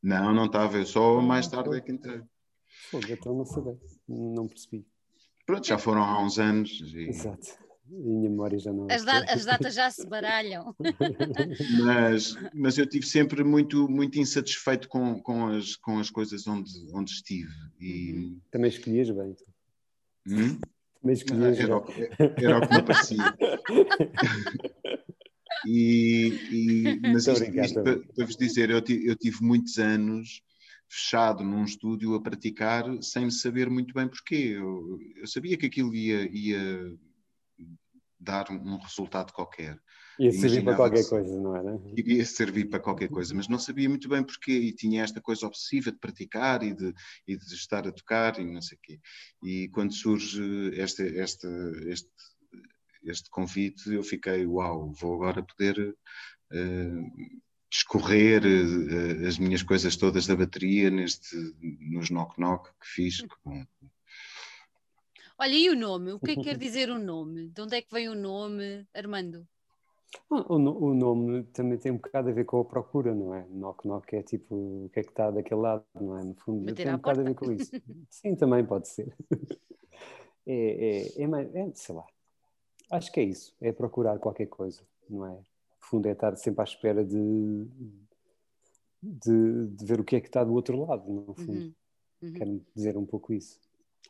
Não, 0.06 0.32
não 0.32 0.46
estava, 0.46 0.78
eu 0.78 0.86
só 0.86 1.20
mais 1.20 1.48
tarde 1.48 1.76
é 1.76 1.82
que 1.82 1.92
entrei. 1.92 2.22
Fogo, 2.92 3.08
então 3.10 3.34
não 3.34 3.44
sabia, 3.44 3.76
não 4.08 4.48
percebi. 4.48 4.86
Pronto, 5.48 5.66
já 5.66 5.80
foram 5.80 6.04
há 6.04 6.24
uns 6.24 6.38
anos. 6.38 6.80
E... 6.94 7.10
Exato. 7.10 7.48
minha 7.90 8.30
memória 8.30 8.60
já 8.60 8.72
não. 8.72 8.86
As, 8.88 9.04
da 9.04 9.24
as 9.24 9.46
datas 9.46 9.74
já 9.74 9.90
se 9.90 10.06
baralham. 10.06 10.76
mas, 11.84 12.38
mas 12.54 12.78
eu 12.78 12.86
tive 12.86 13.08
sempre 13.08 13.44
muito, 13.44 13.90
muito 13.90 14.20
insatisfeito 14.20 14.88
com, 14.88 15.20
com, 15.24 15.48
as, 15.48 15.76
com 15.76 15.98
as 15.98 16.12
coisas 16.12 16.46
onde, 16.46 16.70
onde 16.94 17.10
estive. 17.10 17.52
E... 17.80 18.14
Uhum. 18.14 18.40
Também 18.52 18.70
escolhias 18.70 19.10
bem. 19.10 19.32
Então. 19.32 19.48
Hum? 20.28 20.60
Também 21.02 21.16
escolhias 21.16 21.60
era, 21.60 21.80
bem. 21.80 22.10
era 22.46 22.58
o 22.60 22.68
que 22.68 22.74
me 22.76 22.84
parecia. 22.84 23.24
e, 25.66 26.28
e, 26.52 27.00
mas 27.14 27.28
isto, 27.28 27.60
isto 27.60 27.84
para, 27.84 28.00
para, 28.00 28.26
vos 28.26 28.38
dizer, 28.38 28.70
eu 28.70 28.82
tive, 28.82 29.08
eu 29.08 29.16
tive 29.16 29.42
muitos 29.42 29.78
anos 29.78 30.42
fechado 30.88 31.44
num 31.44 31.64
estúdio 31.64 32.14
a 32.16 32.22
praticar 32.22 32.86
sem 33.02 33.30
saber 33.30 33.70
muito 33.70 33.94
bem 33.94 34.08
porquê. 34.08 34.54
Eu, 34.56 35.00
eu 35.16 35.28
sabia 35.28 35.58
que 35.58 35.66
aquilo 35.66 35.94
ia, 35.94 36.30
ia 36.32 36.98
dar 38.20 38.50
um 38.52 38.78
resultado 38.78 39.34
qualquer. 39.34 39.80
Ia 40.18 40.32
servir 40.32 40.64
para 40.64 40.76
qualquer 40.76 41.10
coisa, 41.10 41.42
não 41.42 41.56
era? 41.56 41.82
Iria 41.96 42.26
servir 42.26 42.70
para 42.70 42.80
qualquer 42.80 43.10
coisa, 43.10 43.34
mas 43.34 43.50
não 43.50 43.60
sabia 43.60 43.90
muito 43.90 44.08
bem 44.08 44.24
porquê 44.24 44.54
e 44.54 44.74
tinha 44.74 45.04
esta 45.04 45.20
coisa 45.20 45.46
obsessiva 45.46 45.92
de 45.92 46.00
praticar 46.00 46.64
e 46.64 46.74
de, 46.74 46.94
e 47.28 47.38
de 47.38 47.54
estar 47.54 47.86
a 47.86 47.92
tocar 47.92 48.40
e 48.40 48.46
não 48.46 48.62
sei 48.62 48.78
o 48.78 48.82
quê. 48.82 49.00
E 49.44 49.68
quando 49.70 49.94
surge 49.94 50.42
este, 50.74 51.04
este, 51.04 51.48
este, 51.88 52.10
este 53.06 53.30
convite, 53.30 53.94
eu 53.94 54.04
fiquei, 54.04 54.46
uau, 54.46 54.92
vou 54.92 55.16
agora 55.16 55.44
poder 55.44 55.96
uh, 56.52 57.42
discorrer 57.70 58.44
uh, 58.44 59.28
as 59.28 59.38
minhas 59.38 59.64
coisas 59.64 59.96
todas 59.96 60.28
da 60.28 60.36
bateria 60.36 60.90
neste, 60.90 61.36
nos 61.92 62.10
knock-knock 62.10 62.70
que 62.80 62.88
fiz. 62.88 63.22
Com... 63.44 63.66
Olha, 65.38 65.54
e 65.54 65.70
o 65.70 65.76
nome? 65.76 66.14
O 66.14 66.20
que 66.20 66.32
é 66.32 66.36
que 66.36 66.44
quer 66.44 66.58
dizer 66.58 66.90
o 66.90 67.00
nome? 67.00 67.50
De 67.50 67.62
onde 67.62 67.76
é 67.76 67.82
que 67.82 67.94
vem 67.94 68.10
o 68.10 68.16
nome, 68.16 68.88
Armando? 68.94 69.48
O, 70.30 70.56
o, 70.56 70.94
nome 70.94 71.44
também 71.46 71.78
tem 71.78 71.92
um 71.92 71.98
bocado 71.98 72.30
a 72.30 72.32
ver 72.32 72.46
com 72.46 72.62
a 72.62 72.66
procura, 72.66 73.14
não 73.14 73.34
é? 73.34 73.46
Knock 73.50 73.86
knock 73.86 74.16
é 74.16 74.24
tipo 74.24 74.56
o 74.86 74.90
que 74.94 75.02
é 75.02 75.04
que 75.04 75.10
está 75.10 75.30
daquele 75.30 75.62
lado, 75.62 75.84
não 75.94 76.18
é? 76.18 76.24
No 76.24 76.36
fundo, 76.36 76.74
tem 76.74 76.90
um 76.90 76.98
bocado 76.98 77.22
a 77.22 77.24
ver 77.24 77.36
com 77.36 77.52
isso. 77.52 77.72
Sim, 78.10 78.36
também 78.36 78.66
pode 78.66 78.88
ser. 78.88 79.14
É, 80.48 80.54
é, 80.54 81.24
é, 81.24 81.60
é, 81.60 81.72
sei 81.74 81.96
lá, 81.96 82.06
acho 82.92 83.12
que 83.12 83.20
é 83.20 83.24
isso, 83.24 83.56
é 83.62 83.72
procurar 83.72 84.20
qualquer 84.20 84.48
coisa, 84.48 84.82
não 85.10 85.26
é? 85.26 85.32
No 85.32 85.42
fundo 85.80 86.08
é 86.08 86.12
estar 86.12 86.36
sempre 86.36 86.62
à 86.62 86.64
espera 86.64 87.04
de, 87.04 87.68
de, 89.02 89.68
de 89.68 89.86
ver 89.86 90.00
o 90.00 90.04
que 90.04 90.16
é 90.16 90.22
que 90.22 90.28
está 90.28 90.44
do 90.44 90.54
outro 90.54 90.86
lado, 90.86 91.12
no 91.12 91.34
fundo. 91.34 91.52
Uhum. 91.52 91.74
Uhum. 92.22 92.34
Quero 92.34 92.62
dizer 92.76 92.98
um 92.98 93.06
pouco 93.06 93.34
isso. 93.34 93.60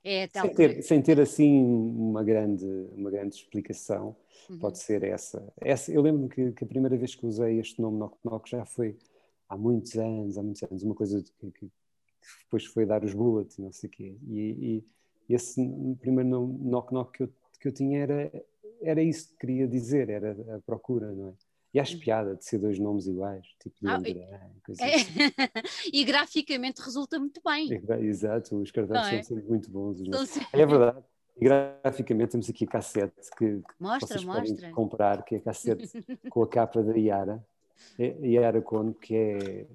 É, 0.03 0.27
sem, 0.27 0.53
ter, 0.53 0.83
sem 0.83 1.01
ter 1.01 1.19
assim 1.19 1.63
uma 1.63 2.23
grande, 2.23 2.65
uma 2.95 3.09
grande 3.09 3.35
explicação, 3.35 4.15
uhum. 4.49 4.59
pode 4.59 4.77
ser 4.77 5.03
essa. 5.03 5.51
essa 5.57 5.91
eu 5.91 6.01
lembro 6.01 6.29
que, 6.29 6.51
que, 6.51 6.63
a 6.63 6.67
primeira 6.67 6.95
vez 6.95 7.15
que 7.15 7.25
usei 7.25 7.59
este 7.59 7.81
nome 7.81 7.97
Knock 7.97 8.17
Knock 8.23 8.49
já 8.49 8.65
foi 8.65 8.95
há 9.49 9.57
muitos 9.57 9.95
anos, 9.95 10.37
há 10.37 10.43
muitos 10.43 10.61
anos, 10.61 10.83
uma 10.83 10.93
coisa 10.93 11.23
que, 11.23 11.51
que 11.51 11.71
depois 12.43 12.65
foi 12.65 12.85
dar 12.85 13.03
os 13.03 13.13
bullets, 13.13 13.57
não 13.57 13.71
sei 13.71 13.87
o 13.87 13.91
quê. 13.91 14.15
E, 14.27 14.83
e 15.27 15.33
esse 15.33 15.59
primeiro 15.99 16.29
nome 16.29 16.69
Knock 16.69 16.93
Knock 16.93 17.17
que 17.17 17.23
eu, 17.23 17.29
que 17.59 17.67
eu 17.67 17.71
tinha 17.71 17.99
era, 17.99 18.31
era 18.81 19.01
isso 19.01 19.29
que 19.29 19.37
queria 19.37 19.67
dizer, 19.67 20.09
era 20.09 20.31
a 20.55 20.59
procura, 20.61 21.11
não 21.11 21.29
é? 21.29 21.33
E 21.73 21.79
acho 21.79 21.99
piada 21.99 22.37
de 22.37 22.45
ser 22.45 22.57
dois 22.57 22.79
nomes 22.79 23.05
iguais, 23.05 23.45
tipo 23.61 23.75
ah, 23.85 24.01
e, 24.05 24.17
é, 24.17 24.95
assim. 24.95 25.11
e 25.91 26.05
graficamente 26.05 26.81
resulta 26.81 27.19
muito 27.19 27.41
bem. 27.43 27.69
Exato, 27.99 28.61
os 28.61 28.71
cartões 28.71 29.07
é? 29.07 29.23
são 29.23 29.35
muito 29.37 29.69
bons. 29.69 29.99
É 30.53 30.65
verdade. 30.65 31.03
E 31.35 31.43
graficamente 31.43 32.31
temos 32.31 32.49
aqui 32.49 32.63
a 32.63 32.67
cassete 32.67 33.29
que, 33.37 33.61
mostra, 33.77 34.07
vocês 34.07 34.23
mostra. 34.23 34.55
podem 34.55 34.71
comprar, 34.71 35.25
que 35.25 35.35
é 35.35 35.37
a 35.37 35.41
cassete 35.41 35.85
com 36.31 36.43
a 36.43 36.47
capa 36.47 36.81
da 36.81 36.95
Yara. 36.95 37.45
É, 37.99 38.25
Yara 38.25 38.61
Kono, 38.61 38.93
que 38.93 39.13
é 39.13 39.67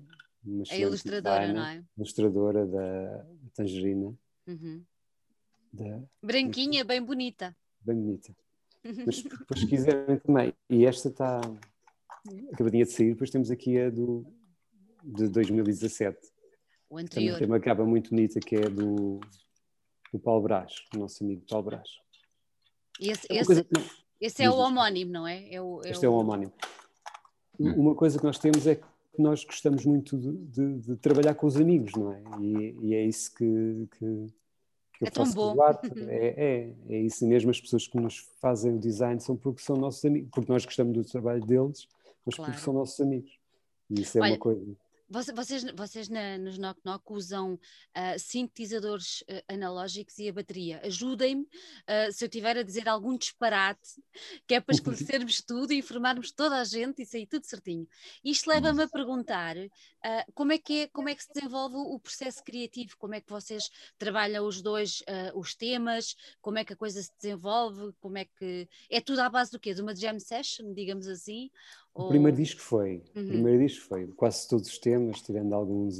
uma 0.42 0.64
a 0.70 0.76
ilustradora, 0.76 1.52
não 1.52 1.66
é? 1.66 1.84
Ilustradora 1.98 2.66
da 2.66 3.26
Tangerina. 3.54 4.14
Uhum. 4.46 4.82
Da, 5.70 6.02
Branquinha, 6.22 6.82
bem 6.82 7.02
bonita. 7.02 7.54
Bem 7.82 7.96
bonita. 7.96 8.34
Mas 8.84 9.22
depois, 9.22 9.60
se 9.60 9.66
quiserem 9.66 10.18
também, 10.18 10.54
e 10.68 10.86
esta 10.86 11.08
está 11.08 11.40
acabadinha 12.52 12.84
de 12.84 12.92
sair, 12.92 13.12
depois 13.12 13.30
temos 13.30 13.50
aqui 13.50 13.78
a 13.78 13.90
do, 13.90 14.26
de 15.02 15.28
2017. 15.28 16.18
O 16.88 16.98
anterior. 16.98 17.34
Também 17.34 17.38
tem 17.38 17.48
uma 17.48 17.60
capa 17.60 17.84
muito 17.84 18.10
bonita 18.10 18.40
que 18.40 18.56
é 18.56 18.68
do, 18.68 19.20
do 20.12 20.18
Paulo 20.18 20.42
Brás, 20.42 20.74
o 20.94 20.98
nosso 20.98 21.22
amigo 21.22 21.44
Paulo 21.48 21.66
Brás. 21.66 21.88
Esse 23.00 23.26
é, 23.30 23.36
esse, 23.38 23.66
esse 24.20 24.42
é 24.42 24.50
o 24.50 24.56
homónimo, 24.56 25.12
não 25.12 25.26
é? 25.26 25.52
é, 25.52 25.60
o, 25.60 25.80
é 25.84 25.90
este 25.90 26.04
o... 26.04 26.08
é 26.08 26.10
o 26.10 26.14
homónimo. 26.14 26.52
Uma 27.58 27.94
coisa 27.94 28.18
que 28.18 28.24
nós 28.24 28.38
temos 28.38 28.66
é 28.66 28.76
que 28.76 28.86
nós 29.18 29.44
gostamos 29.44 29.84
muito 29.84 30.16
de, 30.16 30.32
de, 30.32 30.78
de 30.78 30.96
trabalhar 30.96 31.34
com 31.34 31.46
os 31.46 31.56
amigos, 31.56 31.92
não 31.92 32.12
é? 32.12 32.22
E, 32.40 32.76
e 32.80 32.94
é 32.94 33.04
isso 33.04 33.34
que, 33.34 33.88
que, 33.98 34.26
que 35.00 35.04
eu 35.04 35.08
é 35.08 35.10
faço 35.10 35.34
tão 35.34 35.54
bom. 35.54 35.62
É, 36.08 36.72
é, 36.88 36.94
é 36.94 36.98
isso 37.00 37.26
mesmo, 37.26 37.50
as 37.50 37.60
pessoas 37.60 37.86
que 37.86 37.98
nos 37.98 38.18
fazem 38.40 38.74
o 38.74 38.78
design 38.78 39.20
são 39.20 39.36
porque 39.36 39.62
são 39.62 39.76
nossos 39.76 40.04
amigos, 40.04 40.30
porque 40.32 40.52
nós 40.52 40.64
gostamos 40.64 40.94
do 40.94 41.04
trabalho 41.04 41.44
deles 41.44 41.88
mas 42.24 42.34
claro. 42.34 42.52
porque 42.52 42.64
são 42.64 42.74
nossos 42.74 43.00
amigos. 43.00 43.38
E 43.88 44.00
isso 44.00 44.18
é 44.18 44.20
Olha, 44.20 44.32
uma 44.32 44.38
coisa. 44.38 44.76
Vocês, 45.12 45.64
vocês 45.74 46.08
na, 46.08 46.38
nos 46.38 46.56
Knock 46.56 46.80
Knock 46.84 47.12
usam 47.12 47.54
uh, 47.54 48.16
sintetizadores 48.16 49.22
uh, 49.22 49.42
analógicos 49.52 50.16
e 50.20 50.28
a 50.28 50.32
bateria. 50.32 50.80
Ajudem-me 50.84 51.42
uh, 51.42 52.12
se 52.12 52.24
eu 52.24 52.28
tiver 52.28 52.56
a 52.56 52.62
dizer 52.62 52.88
algum 52.88 53.18
disparate, 53.18 54.00
que 54.46 54.54
é 54.54 54.60
para 54.60 54.72
esclarecermos 54.78 55.42
tudo 55.42 55.72
e 55.72 55.78
informarmos 55.78 56.30
toda 56.30 56.60
a 56.60 56.64
gente 56.64 57.02
e 57.02 57.06
sair 57.06 57.26
tudo 57.26 57.44
certinho. 57.44 57.88
Isto 58.22 58.50
leva-me 58.50 58.84
a 58.84 58.88
perguntar 58.88 59.56
como, 60.32 60.52
é 60.52 60.58
que 60.58 60.82
é, 60.82 60.88
como 60.88 61.08
é 61.08 61.14
que 61.14 61.24
se 61.24 61.32
desenvolve 61.32 61.76
o 61.76 61.98
processo 61.98 62.42
criativo, 62.44 62.96
como 62.96 63.14
é 63.14 63.20
que 63.20 63.28
vocês 63.28 63.68
trabalham 63.98 64.46
os 64.46 64.62
dois 64.62 65.02
os 65.34 65.54
temas, 65.54 66.14
como 66.40 66.58
é 66.58 66.64
que 66.64 66.72
a 66.72 66.76
coisa 66.76 67.02
se 67.02 67.10
desenvolve, 67.20 67.92
como 68.00 68.16
é 68.16 68.24
que. 68.24 68.68
É 68.88 69.00
tudo 69.00 69.20
à 69.20 69.28
base 69.28 69.50
do 69.50 69.58
quê? 69.58 69.74
De 69.74 69.82
uma 69.82 69.94
jam 69.94 70.18
session, 70.18 70.72
digamos 70.72 71.08
assim? 71.08 71.50
O 71.94 72.08
primeiro 72.08 72.36
disco 72.36 72.60
foi, 72.60 73.02
uhum. 73.14 73.24
o 73.24 73.28
primeiro 73.28 73.66
disco 73.66 73.86
foi, 73.86 74.06
quase 74.08 74.48
todos 74.48 74.68
os 74.68 74.78
temas, 74.78 75.20
tirando 75.20 75.52
alguns 75.52 75.98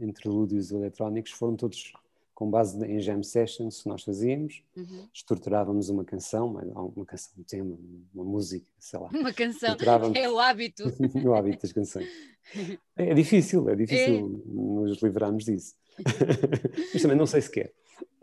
interlúdios 0.00 0.70
eletrónicos, 0.70 1.32
foram 1.32 1.56
todos 1.56 1.92
com 2.40 2.50
base 2.50 2.82
em 2.86 2.98
jam 3.00 3.22
sessions 3.22 3.82
que 3.82 3.88
nós 3.90 4.02
fazíamos, 4.02 4.62
uhum. 4.74 5.06
estruturávamos 5.12 5.90
uma 5.90 6.06
canção, 6.06 6.48
uma 6.48 7.04
canção, 7.04 7.32
um 7.38 7.42
tema, 7.42 7.78
uma 8.14 8.24
música, 8.24 8.66
sei 8.78 8.98
lá. 8.98 9.10
Uma 9.12 9.30
canção, 9.30 9.76
é 10.14 10.30
o 10.30 10.38
hábito. 10.38 10.84
o 11.22 11.34
hábito 11.34 11.62
das 11.62 11.72
canções. 11.72 12.08
É, 12.96 13.14
difícil, 13.14 13.68
é 13.68 13.76
difícil 13.76 14.16
é. 14.16 14.52
nos 14.52 15.00
livrarmos 15.02 15.44
disso. 15.44 15.74
Mas 16.92 17.00
também 17.00 17.16
não 17.16 17.26
sei 17.26 17.40
se 17.42 17.50
quer. 17.50 17.72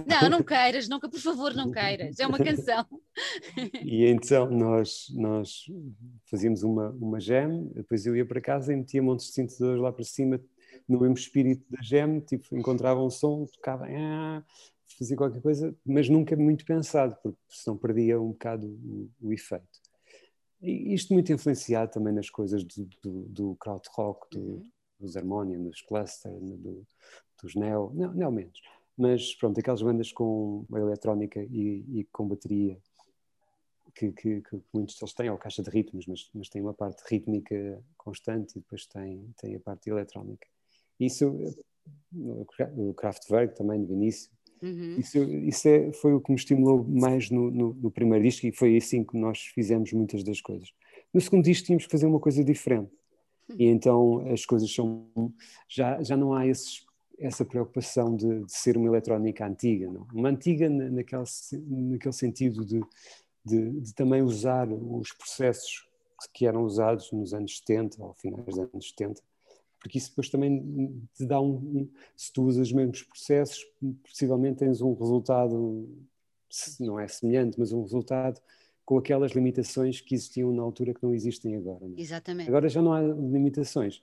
Não, 0.05 0.29
não 0.29 0.43
queiras, 0.43 0.87
nunca, 0.87 1.09
por 1.09 1.19
favor, 1.19 1.53
não 1.53 1.71
queiras. 1.71 2.19
É 2.19 2.27
uma 2.27 2.37
canção. 2.37 2.85
E 3.83 4.05
então 4.05 4.49
nós, 4.49 5.07
nós 5.11 5.65
fazíamos 6.29 6.61
uma, 6.61 6.89
uma 6.91 7.19
jam, 7.19 7.65
depois 7.73 8.05
eu 8.05 8.15
ia 8.15 8.25
para 8.25 8.39
casa 8.39 8.71
e 8.71 8.75
metia 8.75 9.01
montes 9.01 9.27
de 9.27 9.33
sintetizadores 9.33 9.81
lá 9.81 9.91
para 9.91 10.03
cima, 10.03 10.39
no 10.87 10.99
mesmo 10.99 11.15
espírito 11.15 11.65
da 11.69 11.81
jam, 11.81 12.21
tipo, 12.21 12.55
encontrava 12.55 13.01
um 13.01 13.09
som, 13.09 13.45
tocava, 13.45 13.87
ah, 13.89 14.43
fazia 14.97 15.17
qualquer 15.17 15.41
coisa, 15.41 15.75
mas 15.85 16.07
nunca 16.07 16.35
muito 16.35 16.63
pensado, 16.63 17.17
porque 17.23 17.39
senão 17.49 17.75
perdia 17.75 18.21
um 18.21 18.29
bocado 18.29 18.67
o, 18.67 19.09
o 19.19 19.33
efeito. 19.33 19.65
E 20.61 20.93
isto 20.93 21.13
muito 21.13 21.31
influenciado 21.31 21.91
também 21.91 22.13
nas 22.13 22.29
coisas 22.29 22.63
do, 22.63 22.87
do, 23.03 23.23
do 23.29 23.57
uhum. 24.35 24.63
dos 24.99 25.17
Harmonium, 25.17 25.63
dos 25.63 25.81
Cluster, 25.81 26.31
do, 26.31 26.85
dos 27.41 27.55
Neo, 27.55 27.91
não, 27.93 28.13
não 28.13 28.31
menos 28.31 28.59
mas 28.97 29.36
pronto, 29.36 29.60
aquelas 29.60 29.81
bandas 29.81 30.12
com 30.12 30.65
eletrónica 30.73 31.39
e, 31.41 31.86
e 31.99 32.07
com 32.12 32.27
bateria 32.27 32.77
que, 33.97 34.12
que, 34.12 34.41
que, 34.41 34.60
muitos 34.73 34.97
deles 34.97 35.13
têm, 35.13 35.29
ou 35.29 35.38
caixa 35.38 35.63
de 35.63 35.69
ritmos, 35.69 36.05
mas, 36.05 36.29
mas 36.33 36.49
tem 36.49 36.62
uma 36.62 36.73
parte 36.73 37.03
rítmica 37.10 37.83
constante 37.97 38.51
e 38.57 38.60
depois 38.60 38.86
tem, 38.86 39.33
tem 39.39 39.55
a 39.55 39.60
parte 39.60 39.89
eletrónica. 39.89 40.47
Isso, 40.99 41.55
o 42.13 42.93
Kraftwerk 42.93 43.55
também 43.55 43.79
no 43.79 43.91
início, 43.91 44.31
uhum. 44.62 44.97
isso, 44.99 45.23
isso 45.23 45.67
é, 45.67 45.91
foi 45.93 46.13
o 46.13 46.21
que 46.21 46.31
me 46.31 46.38
estimulou 46.38 46.83
mais 46.83 47.29
no, 47.29 47.49
no, 47.49 47.73
no, 47.73 47.91
primeiro 47.91 48.23
disco 48.23 48.45
e 48.45 48.51
foi 48.51 48.77
assim 48.77 49.03
que 49.03 49.17
nós 49.17 49.39
fizemos 49.39 49.91
muitas 49.93 50.23
das 50.23 50.41
coisas. 50.41 50.71
No 51.13 51.19
segundo 51.19 51.43
disco 51.43 51.65
tínhamos 51.65 51.86
que 51.86 51.91
fazer 51.91 52.05
uma 52.05 52.19
coisa 52.19 52.43
diferente. 52.43 52.91
Uhum. 53.49 53.55
E 53.57 53.65
então 53.65 54.27
as 54.31 54.45
coisas 54.45 54.71
são. 54.73 55.07
Já, 55.67 56.03
já 56.03 56.17
não 56.17 56.33
há 56.33 56.45
esses 56.45 56.86
essa 57.19 57.43
preocupação 57.43 58.15
de, 58.15 58.43
de, 58.43 58.51
ser 58.51 58.77
uma 58.77 58.88
eletrónica 58.88 59.45
antiga, 59.45 59.91
não? 59.91 60.08
uma 60.13 60.30
antiga 60.30 60.69
naquele, 60.69 61.23
naquele 61.67 62.13
sentido 62.13 62.65
de, 62.65 62.82
de, 63.43 63.82
de, 63.82 63.93
também 63.93 64.21
usar 64.21 64.67
os 64.71 65.12
processos 65.13 65.88
que 66.34 66.45
eram 66.45 66.63
usados 66.63 67.12
nos 67.12 67.34
anos 67.34 67.58
70 67.60 68.03
ou 68.03 68.13
finais 68.13 68.45
dos 68.45 68.60
anos 68.60 68.89
70, 68.89 69.21
porque 69.80 69.97
isso 69.97 70.10
depois 70.10 70.30
também 70.30 70.99
te 71.15 71.25
dá 71.25 71.39
um, 71.39 71.88
se 72.15 72.32
tu 72.32 72.43
usas 72.43 72.67
os 72.67 72.73
mesmos 72.73 73.03
processos, 73.03 73.65
possivelmente 74.03 74.60
tens 74.60 74.82
um 74.82 74.93
resultado, 74.93 75.88
não 76.80 76.99
é 76.99 77.08
semelhante, 77.08 77.60
mas 77.60 77.71
um 77.71 77.82
resultado 77.82 78.41
com 78.84 78.97
aquelas 78.97 79.34
limitações 79.34 79.99
que 80.01 80.15
existiam 80.15 80.51
na 80.53 80.63
altura 80.63 80.93
que 80.93 81.03
não 81.03 81.13
existem 81.13 81.56
agora. 81.56 81.86
Não 81.86 81.97
é? 81.97 82.01
Exatamente. 82.01 82.47
Agora 82.47 82.69
já 82.69 82.82
não 82.82 82.93
há 82.93 83.01
limitações. 83.01 84.01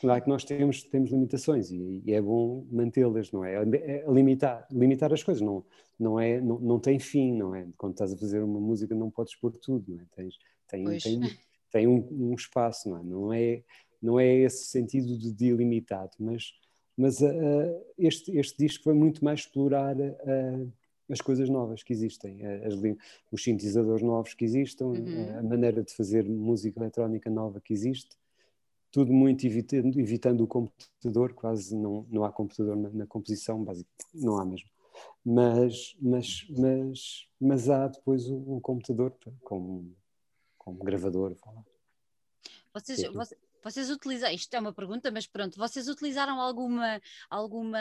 Claro 0.00 0.22
que 0.22 0.28
nós 0.28 0.44
temos, 0.44 0.82
temos 0.84 1.10
limitações 1.10 1.70
e, 1.70 2.02
e 2.04 2.12
é 2.12 2.20
bom 2.20 2.64
mantê-las, 2.70 3.32
não 3.32 3.44
é? 3.44 3.54
é? 3.54 3.60
é? 3.60 4.04
limitar, 4.08 4.66
limitar 4.70 5.12
as 5.12 5.22
coisas, 5.22 5.40
não, 5.40 5.64
não, 5.98 6.20
é, 6.20 6.40
não, 6.40 6.58
não 6.60 6.78
tem 6.78 6.98
fim, 6.98 7.32
não 7.34 7.54
é? 7.54 7.66
Quando 7.76 7.92
estás 7.92 8.12
a 8.12 8.16
fazer 8.16 8.42
uma 8.42 8.60
música 8.60 8.94
não 8.94 9.10
podes 9.10 9.34
pôr 9.34 9.52
tudo, 9.56 9.92
não 9.92 10.00
é? 10.00 10.06
Tens, 10.14 10.38
tem, 10.68 10.98
tem, 10.98 11.20
tem 11.72 11.86
um, 11.88 12.06
um, 12.10 12.34
espaço, 12.34 12.88
não 12.88 12.98
é? 12.98 13.02
Não 13.02 13.32
é, 13.32 13.62
não 14.00 14.20
é 14.20 14.26
esse 14.36 14.66
sentido 14.66 15.18
de, 15.18 15.32
de 15.32 15.46
ilimitado, 15.46 16.12
mas, 16.20 16.52
mas 16.96 17.20
uh, 17.20 17.84
este, 17.98 18.36
este 18.36 18.56
disco 18.58 18.84
foi 18.84 18.94
muito 18.94 19.24
mais 19.24 19.40
explorar 19.40 19.96
uh, 19.96 20.72
as 21.10 21.20
coisas 21.20 21.48
novas 21.48 21.82
que 21.82 21.92
existem, 21.92 22.44
as, 22.46 22.74
os 23.32 23.42
sintetizadores 23.42 24.02
novos 24.02 24.34
que 24.34 24.44
existem, 24.44 24.86
uhum. 24.86 25.38
a 25.38 25.42
maneira 25.42 25.82
de 25.82 25.92
fazer 25.92 26.24
música 26.24 26.78
eletrónica 26.78 27.30
nova 27.30 27.60
que 27.60 27.72
existe, 27.72 28.16
tudo 28.90 29.12
muito 29.12 29.46
evitando, 29.46 29.98
evitando 30.00 30.42
o 30.42 30.46
computador, 30.46 31.32
quase 31.34 31.76
não, 31.76 32.06
não 32.10 32.24
há 32.24 32.32
computador 32.32 32.76
na, 32.76 32.90
na 32.90 33.06
composição, 33.06 33.62
basicamente, 33.62 34.06
não 34.14 34.38
há 34.38 34.44
mesmo. 34.44 34.68
Mas, 35.24 35.96
mas, 36.00 36.46
mas, 36.50 37.28
mas 37.40 37.68
há 37.68 37.86
depois 37.86 38.28
o, 38.28 38.60
computador 38.60 39.14
como, 39.42 39.94
como 40.56 40.82
gravador. 40.82 41.36
Vocês, 42.72 43.02
vocês, 43.12 43.40
vocês 43.70 43.90
utilizam, 43.90 44.30
isto 44.30 44.52
é 44.54 44.60
uma 44.60 44.72
pergunta, 44.72 45.10
mas 45.10 45.26
pronto, 45.26 45.58
vocês 45.58 45.88
utilizaram 45.88 46.40
alguma, 46.40 47.00
alguma, 47.28 47.78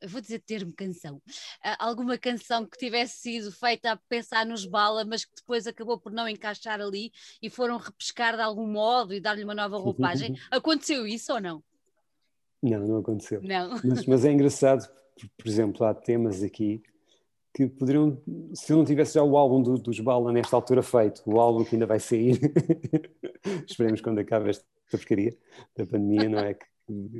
eu 0.00 0.08
vou 0.08 0.20
dizer 0.20 0.40
termo 0.40 0.72
canção, 0.72 1.16
uh, 1.16 1.76
alguma 1.78 2.16
canção 2.16 2.64
que 2.64 2.78
tivesse 2.78 3.18
sido 3.18 3.50
feita 3.50 3.92
a 3.92 3.96
pensar 3.96 4.46
nos 4.46 4.64
bala, 4.64 5.04
mas 5.04 5.24
que 5.24 5.34
depois 5.34 5.66
acabou 5.66 5.98
por 5.98 6.12
não 6.12 6.28
encaixar 6.28 6.80
ali 6.80 7.12
e 7.42 7.50
foram 7.50 7.76
repescar 7.76 8.36
de 8.36 8.42
algum 8.42 8.66
modo 8.66 9.12
e 9.12 9.20
dar-lhe 9.20 9.44
uma 9.44 9.54
nova 9.54 9.76
roupagem? 9.76 10.36
Aconteceu 10.50 11.06
isso 11.06 11.32
ou 11.32 11.40
não? 11.40 11.62
Não, 12.62 12.80
não 12.86 12.98
aconteceu. 12.98 13.42
Não. 13.42 13.80
Mas, 13.84 14.06
mas 14.06 14.24
é 14.24 14.32
engraçado, 14.32 14.88
por, 15.36 15.46
exemplo, 15.46 15.84
há 15.84 15.94
temas 15.94 16.42
aqui 16.42 16.82
que 17.54 17.66
poderiam, 17.66 18.20
se 18.52 18.72
eu 18.72 18.76
não 18.76 18.84
tivesse 18.84 19.14
já 19.14 19.22
o 19.22 19.36
álbum 19.36 19.62
do, 19.62 19.78
dos 19.78 19.98
Bala 20.00 20.30
nesta 20.30 20.54
altura 20.54 20.82
feito, 20.82 21.22
o 21.24 21.40
álbum 21.40 21.64
que 21.64 21.74
ainda 21.74 21.86
vai 21.86 21.98
sair, 21.98 22.38
esperemos 23.66 24.00
quando 24.00 24.18
acabe 24.18 24.50
esta 24.50 24.64
porcaria 24.90 25.36
da 25.76 25.86
pandemia, 25.86 26.28
não 26.28 26.38
é? 26.38 26.54
Que, 26.54 26.64